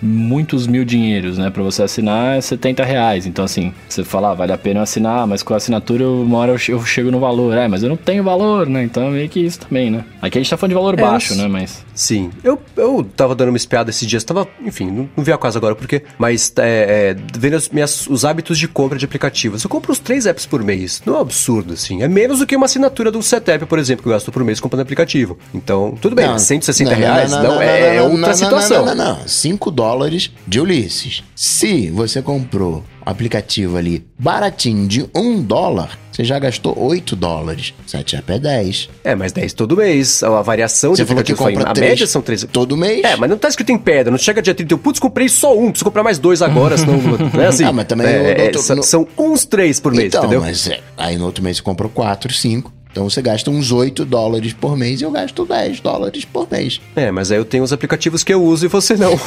muitos 0.00 0.66
mil 0.66 0.84
dinheiros, 0.84 1.38
né? 1.38 1.50
Pra 1.50 1.62
você 1.62 1.82
assinar 1.82 2.36
é 2.36 2.40
70 2.40 2.84
reais. 2.84 3.26
Então, 3.26 3.44
assim, 3.44 3.72
você 3.88 4.04
fala, 4.04 4.32
ah, 4.32 4.34
vale 4.34 4.52
a 4.52 4.58
pena 4.58 4.80
eu 4.80 4.82
assinar, 4.82 5.26
mas 5.26 5.42
com 5.42 5.54
a 5.54 5.56
assinatura 5.56 6.08
uma 6.08 6.38
hora 6.38 6.52
eu, 6.52 6.84
chego 6.84 7.10
no 7.10 7.20
valor. 7.20 7.56
É, 7.56 7.68
mas 7.68 7.82
eu 7.82 7.88
não 7.88 7.96
tenho 7.96 8.22
valor, 8.22 8.66
né? 8.66 8.82
Então 8.82 9.04
é 9.04 9.10
meio 9.10 9.28
que 9.28 9.40
isso 9.40 9.60
também, 9.60 9.90
né? 9.90 10.04
Aqui 10.20 10.38
a 10.38 10.40
gente 10.40 10.50
tá 10.50 10.56
falando 10.56 10.70
de 10.70 10.74
valor 10.74 10.98
é, 10.98 11.02
baixo, 11.02 11.34
né? 11.34 11.48
Mas. 11.48 11.77
Sim. 11.94 12.30
Eu, 12.44 12.60
eu 12.76 13.06
tava 13.16 13.34
dando 13.34 13.48
uma 13.48 13.56
espiada 13.56 13.90
esses 13.90 14.06
dias, 14.06 14.22
tava, 14.24 14.46
enfim, 14.64 14.86
não, 14.90 15.08
não 15.16 15.24
vi 15.24 15.32
a 15.32 15.38
casa 15.38 15.58
agora 15.58 15.74
porque, 15.74 16.02
mas 16.18 16.52
é, 16.58 17.16
é, 17.16 17.16
vendo 17.38 17.56
as 17.56 17.68
minhas, 17.68 18.06
os 18.06 18.24
hábitos 18.24 18.58
de 18.58 18.68
compra 18.68 18.98
de 18.98 19.04
aplicativos. 19.04 19.64
Eu 19.64 19.70
compro 19.70 19.92
uns 19.92 19.98
três 19.98 20.26
apps 20.26 20.46
por 20.46 20.62
mês. 20.62 21.02
Não 21.04 21.14
é 21.14 21.18
um 21.18 21.20
absurdo, 21.20 21.74
assim. 21.74 22.02
É 22.02 22.08
menos 22.08 22.38
do 22.38 22.46
que 22.46 22.56
uma 22.56 22.66
assinatura 22.66 23.10
de 23.10 23.18
um 23.18 23.22
setup, 23.22 23.66
por 23.66 23.78
exemplo, 23.78 24.02
que 24.02 24.08
eu 24.08 24.12
gasto 24.12 24.30
por 24.30 24.44
mês 24.44 24.60
comprando 24.60 24.82
aplicativo. 24.82 25.38
Então, 25.52 25.96
tudo 26.00 26.14
bem, 26.14 26.26
não, 26.26 26.38
160 26.38 26.90
não, 26.90 26.98
reais 26.98 27.30
não, 27.30 27.42
não 27.42 27.62
é, 27.62 28.00
outra 28.02 28.34
situação. 28.34 28.84
Não, 28.84 28.94
não, 28.94 29.18
não. 29.18 29.28
5 29.28 29.70
dólares 29.70 30.30
de 30.46 30.60
Ulisses. 30.60 31.22
Se 31.34 31.90
você 31.90 32.22
comprou 32.22 32.84
aplicativo 33.10 33.76
ali 33.76 34.04
baratinho 34.18 34.86
de 34.86 35.08
um 35.14 35.42
dólar, 35.42 35.98
você 36.12 36.24
já 36.24 36.38
gastou 36.38 36.76
8 36.76 37.16
dólares. 37.16 37.72
7 37.86 38.16
up 38.16 38.32
é 38.32 38.38
10. 38.38 38.90
É, 39.04 39.14
mas 39.14 39.32
10 39.32 39.52
todo 39.54 39.76
mês. 39.76 40.22
A 40.22 40.42
variação 40.42 40.94
você 40.94 41.02
de 41.04 41.08
falou 41.08 41.22
que 41.22 41.32
compra 41.32 41.64
foi, 41.64 41.72
3 41.72 41.86
a 41.86 41.90
média 41.90 42.06
são 42.06 42.20
3. 42.20 42.48
Todo 42.52 42.76
mês? 42.76 43.04
É, 43.04 43.16
mas 43.16 43.30
não 43.30 43.38
tá 43.38 43.48
escrito 43.48 43.70
em 43.70 43.78
pedra. 43.78 44.10
Não 44.10 44.18
chega 44.18 44.42
dia 44.42 44.54
30. 44.54 44.76
Putz, 44.78 44.98
comprei 44.98 45.28
só 45.28 45.56
um. 45.56 45.70
Preciso 45.70 45.84
comprar 45.84 46.02
mais 46.02 46.18
dois 46.18 46.42
agora, 46.42 46.76
senão. 46.78 47.00
não 47.00 47.40
é 47.40 47.46
assim. 47.46 47.64
Ah, 47.64 47.72
mas 47.72 47.86
também. 47.86 48.06
É, 48.06 48.42
outro, 48.44 48.62
são, 48.62 48.76
no... 48.76 48.82
são, 48.82 49.08
uns 49.16 49.44
três 49.46 49.78
por 49.80 49.92
mês, 49.92 50.08
então, 50.08 50.22
entendeu? 50.22 50.40
Mas 50.40 50.66
é, 50.66 50.80
aí 50.96 51.16
no 51.16 51.24
outro 51.24 51.42
mês 51.42 51.58
você 51.58 51.62
comprou 51.62 51.88
4, 51.88 52.32
5. 52.32 52.72
Então 52.90 53.08
você 53.08 53.22
gasta 53.22 53.48
uns 53.50 53.70
8 53.70 54.04
dólares 54.04 54.52
por 54.52 54.76
mês 54.76 55.00
e 55.00 55.04
eu 55.04 55.10
gasto 55.12 55.44
10 55.44 55.80
dólares 55.80 56.24
por 56.24 56.50
mês. 56.50 56.80
É, 56.96 57.12
mas 57.12 57.30
aí 57.30 57.38
eu 57.38 57.44
tenho 57.44 57.62
os 57.62 57.72
aplicativos 57.72 58.24
que 58.24 58.34
eu 58.34 58.42
uso 58.42 58.64
e 58.64 58.68
você 58.68 58.96
não. 58.96 59.12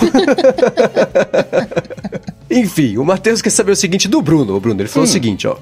Enfim, 2.52 2.98
o 2.98 3.06
Matheus 3.06 3.42
quer 3.42 3.50
saber 3.50 3.72
o 3.72 3.76
seguinte 3.76 4.10
do 4.10 4.22
Bruno. 4.22 4.56
O 4.56 4.60
Bruno, 4.60 4.82
ele 4.82 4.90
falou 4.90 5.08
hum. 5.08 5.10
o 5.10 5.12
seguinte, 5.12 5.48
ó. 5.48 5.56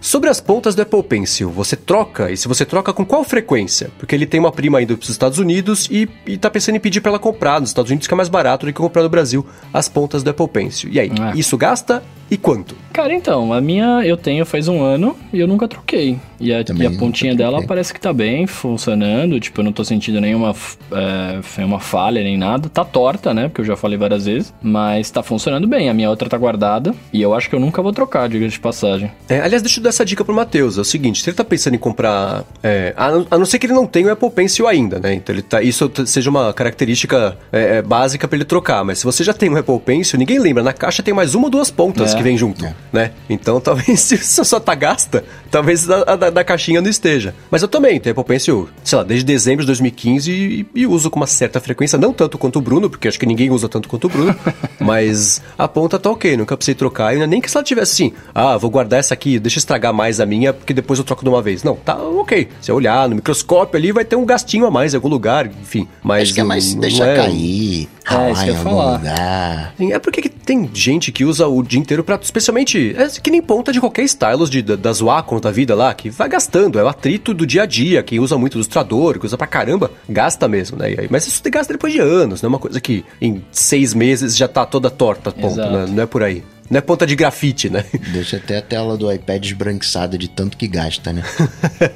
Sobre 0.00 0.30
as 0.30 0.40
pontas 0.40 0.74
do 0.74 0.80
Apple 0.80 1.02
Pencil, 1.02 1.50
você 1.50 1.76
troca? 1.76 2.32
E 2.32 2.36
se 2.36 2.48
você 2.48 2.64
troca, 2.64 2.90
com 2.90 3.04
qual 3.04 3.22
frequência? 3.22 3.90
Porque 3.98 4.14
ele 4.14 4.24
tem 4.24 4.40
uma 4.40 4.50
prima 4.50 4.80
indo 4.80 4.96
para 4.96 5.04
os 5.04 5.10
Estados 5.10 5.38
Unidos 5.38 5.88
e, 5.90 6.08
e 6.26 6.38
tá 6.38 6.48
pensando 6.48 6.76
em 6.76 6.80
pedir 6.80 7.02
para 7.02 7.10
ela 7.10 7.18
comprar 7.18 7.60
nos 7.60 7.68
Estados 7.68 7.90
Unidos, 7.90 8.08
que 8.08 8.14
é 8.14 8.16
mais 8.16 8.30
barato 8.30 8.64
do 8.64 8.72
que 8.72 8.78
comprar 8.78 9.02
no 9.02 9.10
Brasil 9.10 9.44
as 9.74 9.90
pontas 9.90 10.22
do 10.22 10.30
Apple 10.30 10.48
Pencil. 10.48 10.88
E 10.90 10.98
aí, 10.98 11.10
é. 11.10 11.38
isso 11.38 11.54
gasta 11.58 12.02
e 12.30 12.38
quanto? 12.38 12.74
Cara, 12.94 13.12
então, 13.12 13.52
a 13.52 13.60
minha 13.60 14.02
eu 14.02 14.16
tenho 14.16 14.46
faz 14.46 14.68
um 14.68 14.82
ano 14.82 15.14
e 15.34 15.38
eu 15.38 15.46
nunca 15.46 15.68
troquei. 15.68 16.18
E 16.40 16.52
a, 16.54 16.64
e 16.74 16.86
a 16.86 16.90
pontinha 16.92 17.34
dela 17.34 17.62
parece 17.66 17.92
que 17.92 18.00
tá 18.00 18.12
bem 18.12 18.46
funcionando. 18.46 19.38
Tipo, 19.38 19.60
eu 19.60 19.64
não 19.64 19.72
tô 19.72 19.84
sentindo 19.84 20.20
nenhuma, 20.20 20.54
é, 20.92 21.64
uma 21.64 21.78
falha 21.78 22.22
nem 22.22 22.38
nada. 22.38 22.68
Tá 22.68 22.84
torta, 22.84 23.34
né? 23.34 23.48
Porque 23.48 23.60
eu 23.60 23.64
já 23.64 23.76
falei 23.76 23.98
várias 23.98 24.24
vezes. 24.24 24.52
Mas 24.62 25.10
tá 25.10 25.22
funcionando 25.22 25.66
bem. 25.66 25.90
A 25.90 25.94
minha 25.94 26.08
outra 26.08 26.28
tá 26.28 26.38
guardada. 26.38 26.94
E 27.12 27.20
eu 27.20 27.34
acho 27.34 27.48
que 27.48 27.54
eu 27.54 27.60
nunca 27.60 27.82
vou 27.82 27.92
trocar, 27.92 28.28
diga 28.28 28.48
de 28.48 28.58
passagem. 28.58 29.12
É, 29.28 29.40
aliás, 29.40 29.62
deixa 29.62 29.78
eu 29.78 29.84
dar 29.84 29.90
essa 29.90 30.04
dica 30.04 30.24
pro 30.24 30.34
Matheus. 30.34 30.78
É 30.78 30.80
o 30.80 30.84
seguinte: 30.84 31.22
se 31.22 31.28
ele 31.28 31.36
tá 31.36 31.44
pensando 31.44 31.74
em 31.74 31.78
comprar. 31.78 32.44
É, 32.62 32.94
a, 32.96 33.08
a, 33.30 33.38
não 33.38 33.44
ser 33.44 33.58
que 33.58 33.66
ele 33.66 33.74
não 33.74 33.86
tenha 33.86 34.06
o 34.06 34.10
Apple 34.10 34.30
Pencil 34.30 34.66
ainda, 34.66 34.98
né? 34.98 35.14
Então 35.14 35.34
ele 35.34 35.42
tá, 35.42 35.60
isso 35.62 35.90
seja 36.06 36.30
uma 36.30 36.52
característica 36.52 37.36
é, 37.52 37.76
é 37.76 37.82
básica 37.82 38.26
para 38.26 38.36
ele 38.36 38.44
trocar. 38.44 38.82
Mas 38.84 39.00
se 39.00 39.04
você 39.04 39.22
já 39.22 39.34
tem 39.34 39.50
um 39.50 39.56
Apple 39.56 39.78
Pencil, 39.80 40.18
ninguém 40.18 40.38
lembra. 40.38 40.62
Na 40.62 40.72
caixa 40.72 41.02
tem 41.02 41.12
mais 41.12 41.34
uma 41.34 41.44
ou 41.44 41.50
duas 41.50 41.70
pontas 41.70 42.14
é. 42.14 42.16
que 42.16 42.22
vem 42.22 42.36
junto, 42.36 42.64
é. 42.64 42.74
né? 42.92 43.10
Então 43.28 43.60
talvez 43.60 44.00
se 44.00 44.16
você 44.16 44.44
só 44.44 44.58
tá 44.58 44.74
gasta, 44.74 45.24
talvez 45.50 45.88
a, 45.90 46.02
a, 46.02 46.29
da, 46.30 46.44
caixinha 46.44 46.80
não 46.80 46.90
esteja. 46.90 47.34
Mas 47.50 47.62
eu 47.62 47.68
também 47.68 48.00
tenho 48.00 48.12
Apple 48.12 48.24
Pencil, 48.24 48.68
sei 48.82 48.98
lá, 48.98 49.04
desde 49.04 49.24
dezembro 49.24 49.62
de 49.62 49.66
2015 49.66 50.30
e, 50.30 50.66
e, 50.74 50.86
uso 50.86 51.10
com 51.10 51.20
uma 51.20 51.26
certa 51.26 51.60
frequência, 51.60 51.98
não 51.98 52.12
tanto 52.12 52.38
quanto 52.38 52.58
o 52.58 52.62
Bruno, 52.62 52.88
porque 52.88 53.08
acho 53.08 53.18
que 53.18 53.26
ninguém 53.26 53.50
usa 53.50 53.68
tanto 53.68 53.88
quanto 53.88 54.06
o 54.06 54.10
Bruno, 54.10 54.34
mas 54.80 55.42
a 55.56 55.68
ponta 55.68 55.98
tá 55.98 56.10
ok, 56.10 56.36
nunca 56.36 56.56
precisei 56.56 56.74
trocar. 56.74 57.08
Ainda 57.08 57.26
nem 57.26 57.40
que 57.40 57.50
se 57.50 57.56
ela 57.56 57.64
tivesse 57.64 57.92
assim, 57.92 58.12
ah, 58.34 58.56
vou 58.56 58.70
guardar 58.70 58.98
essa 58.98 59.14
aqui, 59.14 59.38
deixa 59.38 59.58
estragar 59.58 59.92
mais 59.92 60.20
a 60.20 60.26
minha, 60.26 60.52
porque 60.52 60.72
depois 60.72 60.98
eu 60.98 61.04
troco 61.04 61.22
de 61.22 61.28
uma 61.28 61.42
vez. 61.42 61.62
Não, 61.62 61.76
tá 61.76 61.96
ok. 61.96 62.48
Se 62.60 62.70
eu 62.70 62.76
olhar 62.76 63.08
no 63.08 63.16
microscópio 63.16 63.78
ali, 63.78 63.92
vai 63.92 64.04
ter 64.04 64.16
um 64.16 64.24
gastinho 64.24 64.66
a 64.66 64.70
mais 64.70 64.94
em 64.94 64.96
algum 64.96 65.08
lugar, 65.08 65.46
enfim. 65.46 65.88
Mas 66.02 66.24
acho 66.24 66.34
que 66.34 66.40
é 66.40 66.44
mais 66.44 66.74
não, 66.74 66.80
deixa 66.80 67.04
não 67.04 67.12
é... 67.12 67.16
cair. 67.16 67.88
É, 68.10 68.32
isso 68.32 68.42
que 68.42 68.50
eu 68.50 68.54
ia 68.54 68.60
falar. 68.60 68.98
Lugar. 68.98 69.74
É 69.78 69.98
porque 69.98 70.28
tem 70.28 70.68
gente 70.72 71.12
que 71.12 71.24
usa 71.24 71.46
o 71.46 71.62
dia 71.62 71.78
inteiro 71.78 72.02
pra, 72.02 72.18
especialmente, 72.20 72.94
é 72.96 73.08
que 73.20 73.30
nem 73.30 73.40
ponta 73.40 73.72
de 73.72 73.78
qualquer 73.78 74.02
stylus 74.04 74.50
de, 74.50 74.62
das 74.62 75.00
Wacom 75.00 75.40
da 75.40 75.50
vida 75.50 75.74
lá, 75.74 75.94
que 75.94 76.10
vai 76.20 76.28
gastando, 76.28 76.78
é 76.78 76.84
o 76.84 76.88
atrito 76.88 77.32
do 77.32 77.46
dia 77.46 77.62
a 77.62 77.66
dia, 77.66 78.02
quem 78.02 78.20
usa 78.20 78.36
muito 78.36 78.54
ilustrador, 78.58 79.18
que 79.18 79.24
usa 79.24 79.38
pra 79.38 79.46
caramba, 79.46 79.90
gasta 80.06 80.46
mesmo, 80.46 80.76
né? 80.76 80.94
Mas 81.08 81.26
isso 81.26 81.42
gasta 81.50 81.72
depois 81.72 81.94
de 81.94 81.98
anos, 81.98 82.42
não 82.42 82.48
é 82.48 82.50
uma 82.50 82.58
coisa 82.58 82.78
que 82.78 83.02
em 83.22 83.42
seis 83.50 83.94
meses 83.94 84.36
já 84.36 84.46
tá 84.46 84.66
toda 84.66 84.90
torta, 84.90 85.32
ponto, 85.32 85.56
né? 85.56 85.86
não 85.88 86.02
é 86.02 86.06
por 86.06 86.22
aí. 86.22 86.44
Não 86.70 86.78
é 86.78 86.80
ponta 86.80 87.04
de 87.04 87.16
grafite, 87.16 87.68
né? 87.68 87.84
Deixa 88.12 88.36
até 88.36 88.58
a 88.58 88.62
tela 88.62 88.96
do 88.96 89.12
iPad 89.12 89.44
esbranquiçada 89.44 90.16
de 90.16 90.28
tanto 90.28 90.56
que 90.56 90.68
gasta, 90.68 91.12
né? 91.12 91.24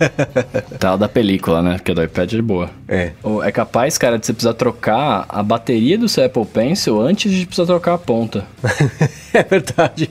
tela 0.80 0.98
da 0.98 1.08
película, 1.08 1.62
né? 1.62 1.74
Porque 1.74 1.94
do 1.94 2.02
iPad 2.02 2.32
é 2.32 2.42
boa. 2.42 2.70
É. 2.88 3.12
É 3.44 3.52
capaz, 3.52 3.96
cara, 3.96 4.18
de 4.18 4.26
você 4.26 4.32
precisar 4.32 4.54
trocar 4.54 5.26
a 5.28 5.44
bateria 5.44 5.96
do 5.96 6.08
seu 6.08 6.24
Apple 6.24 6.44
Pencil 6.44 7.00
antes 7.00 7.30
de 7.30 7.46
precisar 7.46 7.66
trocar 7.66 7.94
a 7.94 7.98
ponta. 7.98 8.44
é 9.32 9.44
verdade. 9.44 10.10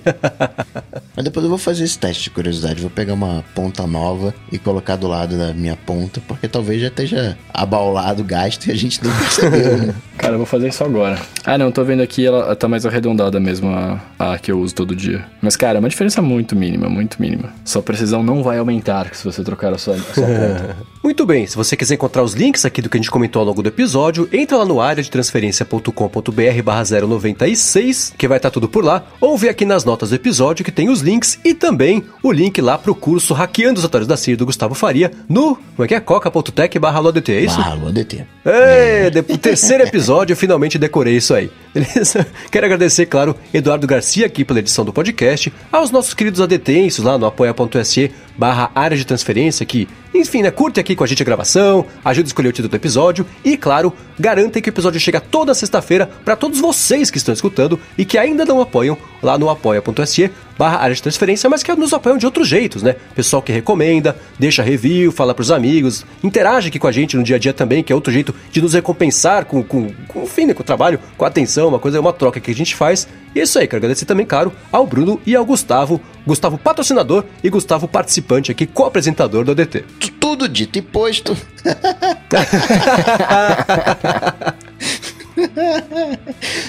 Mas 1.14 1.26
depois 1.26 1.44
eu 1.44 1.50
vou 1.50 1.60
fazer 1.60 1.84
esse 1.84 2.00
teste 2.00 2.24
de 2.24 2.30
curiosidade. 2.30 2.80
Vou 2.80 2.90
pegar 2.90 3.16
uma 3.16 3.44
ponta 3.54 3.86
nova 3.86 4.34
e 4.50 4.58
colocar 4.58 4.96
do 4.96 5.10
lado 5.10 5.38
da 5.38 5.54
minha 5.54 5.76
ponta, 5.76 6.22
porque 6.26 6.48
talvez 6.48 6.80
já 6.80 6.88
esteja 6.88 7.38
abaulado 7.54 8.22
o 8.22 8.26
gasto 8.26 8.68
e 8.68 8.72
a 8.72 8.76
gente 8.76 9.04
não 9.04 9.12
percebeu, 9.20 9.78
né? 9.78 9.96
Cara, 10.18 10.36
eu 10.36 10.38
vou 10.38 10.48
fazer 10.48 10.70
isso 10.70 10.86
agora. 10.86 11.20
Ah, 11.44 11.58
não, 11.58 11.70
tô 11.70 11.84
vendo 11.84 12.02
aqui, 12.02 12.26
ela 12.26 12.56
tá 12.56 12.70
mais 12.70 12.86
arredondada 12.86 13.42
mesmo, 13.42 13.70
a, 13.70 14.00
a 14.18 14.38
que 14.38 14.53
eu 14.54 14.60
uso 14.60 14.74
todo 14.74 14.96
dia. 14.96 15.26
Mas, 15.42 15.56
cara, 15.56 15.78
é 15.78 15.80
uma 15.80 15.90
diferença 15.90 16.22
muito 16.22 16.56
mínima, 16.56 16.90
muito 16.90 17.22
mínima. 17.22 17.54
Sua 17.66 17.82
precisão 17.82 18.24
não 18.24 18.44
vai 18.44 18.58
aumentar 18.58 19.14
se 19.14 19.24
você 19.24 19.44
trocar 19.44 19.74
a 19.74 19.78
sua, 19.78 19.96
a 19.96 20.00
sua 20.00 20.26
ponta. 20.28 20.78
Muito 21.04 21.26
bem, 21.26 21.46
se 21.46 21.58
você 21.58 21.76
quiser 21.76 21.96
encontrar 21.96 22.24
os 22.24 22.34
links 22.34 22.64
aqui 22.64 22.82
do 22.82 22.90
que 22.90 22.96
a 22.96 23.00
gente 23.00 23.12
comentou 23.12 23.42
ao 23.42 23.46
longo 23.46 23.62
do 23.62 23.68
episódio, 23.68 24.30
entra 24.32 24.56
lá 24.56 24.64
no 24.64 24.80
área 24.80 25.04
de 25.04 25.12
transferência.com.br 25.12 26.64
barra 26.64 26.84
096, 27.06 28.14
que 28.18 28.26
vai 28.26 28.38
estar 28.38 28.50
tudo 28.50 28.70
por 28.70 28.86
lá, 28.86 29.04
ou 29.20 29.38
vê 29.38 29.50
aqui 29.50 29.66
nas 29.66 29.84
notas 29.84 30.12
do 30.12 30.16
episódio 30.16 30.64
que 30.64 30.72
tem 30.72 30.90
os 30.90 31.02
links 31.02 31.38
e 31.44 31.54
também 31.54 32.06
o 32.24 32.32
link 32.32 32.62
lá 32.62 32.78
pro 32.78 32.96
curso 32.96 33.34
Hackeando 33.34 33.80
os 33.80 33.86
Atalhos 33.86 34.08
da 34.08 34.16
CIA 34.16 34.38
do 34.38 34.46
Gustavo 34.46 34.74
Faria 34.76 35.12
no, 35.28 35.58
como 35.58 35.84
é 35.84 35.88
que 35.90 35.96
é? 35.96 36.00
coca.tech 36.00 36.80
barra 36.80 37.00
LODT, 37.00 37.34
é 37.34 37.42
isso? 37.42 37.58
Barra 37.58 37.74
LODT. 37.74 38.26
É, 38.46 39.12
o 39.28 39.38
terceiro 39.38 39.84
episódio 39.84 40.32
eu 40.32 40.38
finalmente 40.38 40.80
decorei 40.80 41.18
isso 41.18 41.34
aí. 41.34 41.52
Beleza? 41.74 42.26
Quero 42.50 42.66
agradecer, 42.66 43.08
claro, 43.08 43.36
Eduardo 43.54 43.86
Garcia 43.86 44.26
aqui 44.26 44.46
pela 44.46 44.60
edição 44.60 44.86
do 44.86 44.94
podcast, 44.94 45.52
aos 45.70 45.92
nossos 45.92 46.14
queridos 46.14 46.40
adetensos 46.40 47.04
lá 47.04 47.18
no 47.18 47.26
apoia.se 47.26 48.10
barra 48.38 48.72
área 48.74 48.96
de 48.96 49.06
transferência 49.06 49.66
que, 49.66 49.88
enfim, 50.14 50.42
né, 50.44 50.52
curte 50.52 50.80
aqui 50.80 50.93
com 50.96 51.04
a 51.04 51.08
gente 51.08 51.22
a 51.22 51.26
gravação, 51.26 51.86
ajuda 52.04 52.28
a 52.28 52.30
escolher 52.30 52.50
o 52.50 52.52
título 52.52 52.70
do 52.70 52.76
episódio 52.76 53.26
e, 53.44 53.58
claro, 53.58 53.94
garantem 54.20 54.62
que 54.62 54.70
o 54.70 54.72
episódio 54.72 55.00
chega 55.00 55.20
toda 55.20 55.54
sexta-feira 55.54 56.10
para 56.24 56.36
todos 56.36 56.60
vocês 56.60 57.10
que 57.10 57.18
estão 57.18 57.34
escutando 57.34 57.80
e 57.98 58.06
que 58.06 58.18
ainda 58.18 58.46
não 58.46 58.62
apoiam 58.62 58.98
lá 59.22 59.38
no 59.38 59.50
apoia.se 59.50 60.32
barra 60.58 60.78
área 60.78 60.96
de 60.96 61.02
transferência, 61.02 61.50
mas 61.50 61.64
que 61.64 61.74
nos 61.74 61.94
apoiam 61.94 62.18
de 62.18 62.26
outros 62.26 62.48
jeitos, 62.48 62.84
né? 62.84 62.96
Pessoal 63.16 63.42
que 63.42 63.52
recomenda, 63.52 64.16
deixa 64.38 64.64
review, 64.64 65.12
fala 65.12 65.34
pros 65.34 65.52
amigos, 65.52 66.06
interage 66.24 66.68
aqui 66.70 66.80
com 66.80 66.88
a 66.88 66.92
gente 66.92 67.18
no 67.18 67.24
dia 67.24 67.36
a 67.36 67.40
dia 67.40 67.54
também, 67.54 67.84
que 67.84 67.92
é 67.92 67.96
outro 67.96 68.12
jeito 68.14 68.34
de 68.52 68.62
nos 68.62 68.74
recompensar 68.74 69.46
com, 69.46 69.64
com, 69.64 69.92
com 70.08 70.24
enfim, 70.24 70.46
né, 70.46 70.54
com 70.54 70.62
o 70.62 70.66
trabalho, 70.66 71.00
com 71.18 71.26
a 71.26 71.28
atenção, 71.28 71.68
uma 71.68 71.80
coisa, 71.80 72.00
uma 72.00 72.14
troca 72.14 72.40
que 72.40 72.52
a 72.52 72.56
gente 72.56 72.76
faz. 72.76 73.08
E 73.36 73.40
é 73.40 73.44
isso 73.44 73.58
aí, 73.58 73.68
quero 73.68 73.78
agradecer 73.78 74.06
também, 74.06 74.26
claro, 74.26 74.54
ao 74.72 74.86
Bruno 74.86 75.20
e 75.26 75.36
ao 75.36 75.46
Gustavo, 75.46 76.00
Gustavo 76.26 76.58
patrocinador 76.58 77.26
e 77.44 77.50
Gustavo 77.50 77.88
participante 77.88 78.52
aqui, 78.52 78.66
co-apresentador 78.68 79.44
do 79.44 79.52
ADT. 79.52 79.84
Tudo 80.20 80.48
dito 80.48 80.78
e 80.78 80.82
posto. 80.82 81.36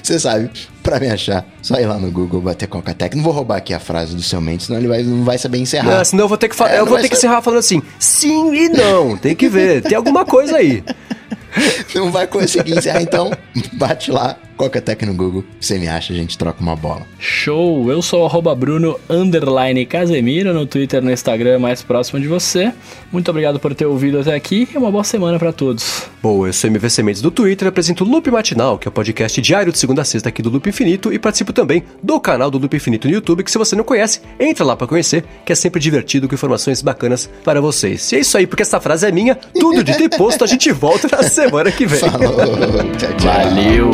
Você 0.03 0.19
sabe, 0.19 0.51
pra 0.85 1.01
me 1.01 1.09
achar, 1.09 1.47
só 1.63 1.81
ir 1.81 1.87
lá 1.87 1.99
no 1.99 2.11
Google, 2.11 2.43
bater 2.43 2.69
Coca-Tech. 2.69 3.17
Não 3.17 3.25
vou 3.25 3.33
roubar 3.33 3.57
aqui 3.57 3.73
a 3.73 3.81
frase 3.81 4.15
do 4.15 4.23
seu 4.23 4.39
mente, 4.39 4.65
senão 4.65 4.79
ele 4.79 4.87
vai, 4.87 5.03
não 5.03 5.25
vai 5.25 5.39
saber 5.39 5.59
encerrar. 5.59 5.97
Não, 5.97 6.05
senão 6.05 6.25
eu 6.25 6.29
vou 6.29 6.37
ter 6.37 6.49
que, 6.49 6.63
é, 6.63 6.79
eu 6.79 6.87
vou 6.87 6.99
ter 6.99 7.09
que 7.09 7.17
encerrar 7.17 7.41
falando 7.41 7.61
assim, 7.61 7.83
sim 7.99 8.55
e 8.55 8.69
não. 8.69 9.17
Tem 9.17 9.35
que 9.35 9.49
ver, 9.49 9.83
tem 9.83 9.97
alguma 9.97 10.27
coisa 10.27 10.59
aí. 10.59 10.85
Não 11.95 12.11
vai 12.11 12.27
conseguir 12.27 12.77
encerrar, 12.77 13.03
então 13.03 13.31
bate 13.75 14.11
lá, 14.11 14.37
Coca-Tech 14.57 15.05
no 15.05 15.15
Google, 15.15 15.45
você 15.61 15.79
me 15.79 15.89
acha, 15.89 16.13
a 16.13 16.17
gente 16.17 16.39
troca 16.39 16.61
uma 16.61 16.77
bola. 16.77 17.03
Show! 17.19 17.91
Eu 17.91 18.01
sou 18.01 18.29
o 18.29 18.55
Bruno 18.55 18.99
Casemiro 19.89 20.55
no 20.55 20.67
Twitter 20.67 21.03
no 21.03 21.11
Instagram 21.11 21.59
mais 21.59 21.83
próximo 21.83 22.21
de 22.21 22.29
você. 22.29 22.73
Muito 23.11 23.29
obrigado 23.31 23.59
por 23.59 23.75
ter 23.75 23.87
ouvido 23.87 24.21
até 24.21 24.35
aqui 24.35 24.69
e 24.73 24.79
uma 24.79 24.91
boa 24.91 25.05
semana 25.05 25.39
para 25.39 25.53
todos. 25.53 26.05
Boa, 26.23 26.49
eu 26.49 26.53
sou 26.53 26.71
MVC 26.71 27.03
Mendes 27.03 27.21
do 27.21 27.31
Twitter, 27.31 27.69
apresento 27.69 28.05
o 28.05 28.09
Loop 28.09 28.31
Matinal, 28.31 28.79
que 28.79 28.89
é 28.89 28.91
o 28.91 28.93
podcast 28.93 29.41
diário 29.41 29.73
de 29.73 29.79
segunda 29.79 30.03
a 30.03 30.05
sexta 30.05 30.29
aqui 30.29 30.41
do 30.41 30.51
Loop 30.51 30.69
Infinito 30.69 31.13
e 31.13 31.19
participo 31.19 31.53
também 31.53 31.83
do 32.03 32.19
canal 32.21 32.51
do 32.51 32.59
Loop 32.59 32.77
Infinito 32.77 33.09
no 33.09 33.15
YouTube, 33.15 33.43
que 33.43 33.51
se 33.51 33.59
você 33.59 33.75
não 33.75 33.85
conhece, 33.85 34.21
entra 34.39 34.65
lá 34.65 34.77
para 34.77 34.87
conhecer, 34.87 35.25
que 35.45 35.53
é 35.53 35.57
sempre 35.57 35.81
divertido 35.81 36.29
com 36.29 36.35
informações 36.35 36.81
bacanas 36.81 37.29
para 37.45 37.61
vocês. 37.61 38.13
E 38.13 38.17
é 38.17 38.21
isso 38.21 38.39
aí, 38.39 38.47
porque 38.47 38.63
essa 38.63 38.81
frase 38.81 39.07
é 39.07 39.13
minha, 39.13 39.35
tudo 39.35 39.83
de 39.83 39.97
ter 39.97 40.09
posto, 40.17 40.45
a 40.45 40.47
gente 40.47 40.71
volta 40.73 41.09
na 41.11 41.23
semana 41.49 41.71
que 41.71 41.87
vem. 41.87 42.01
Falou. 42.01 42.37
tchau, 42.97 43.13
tchau. 43.17 43.33
Valeu. 43.33 43.91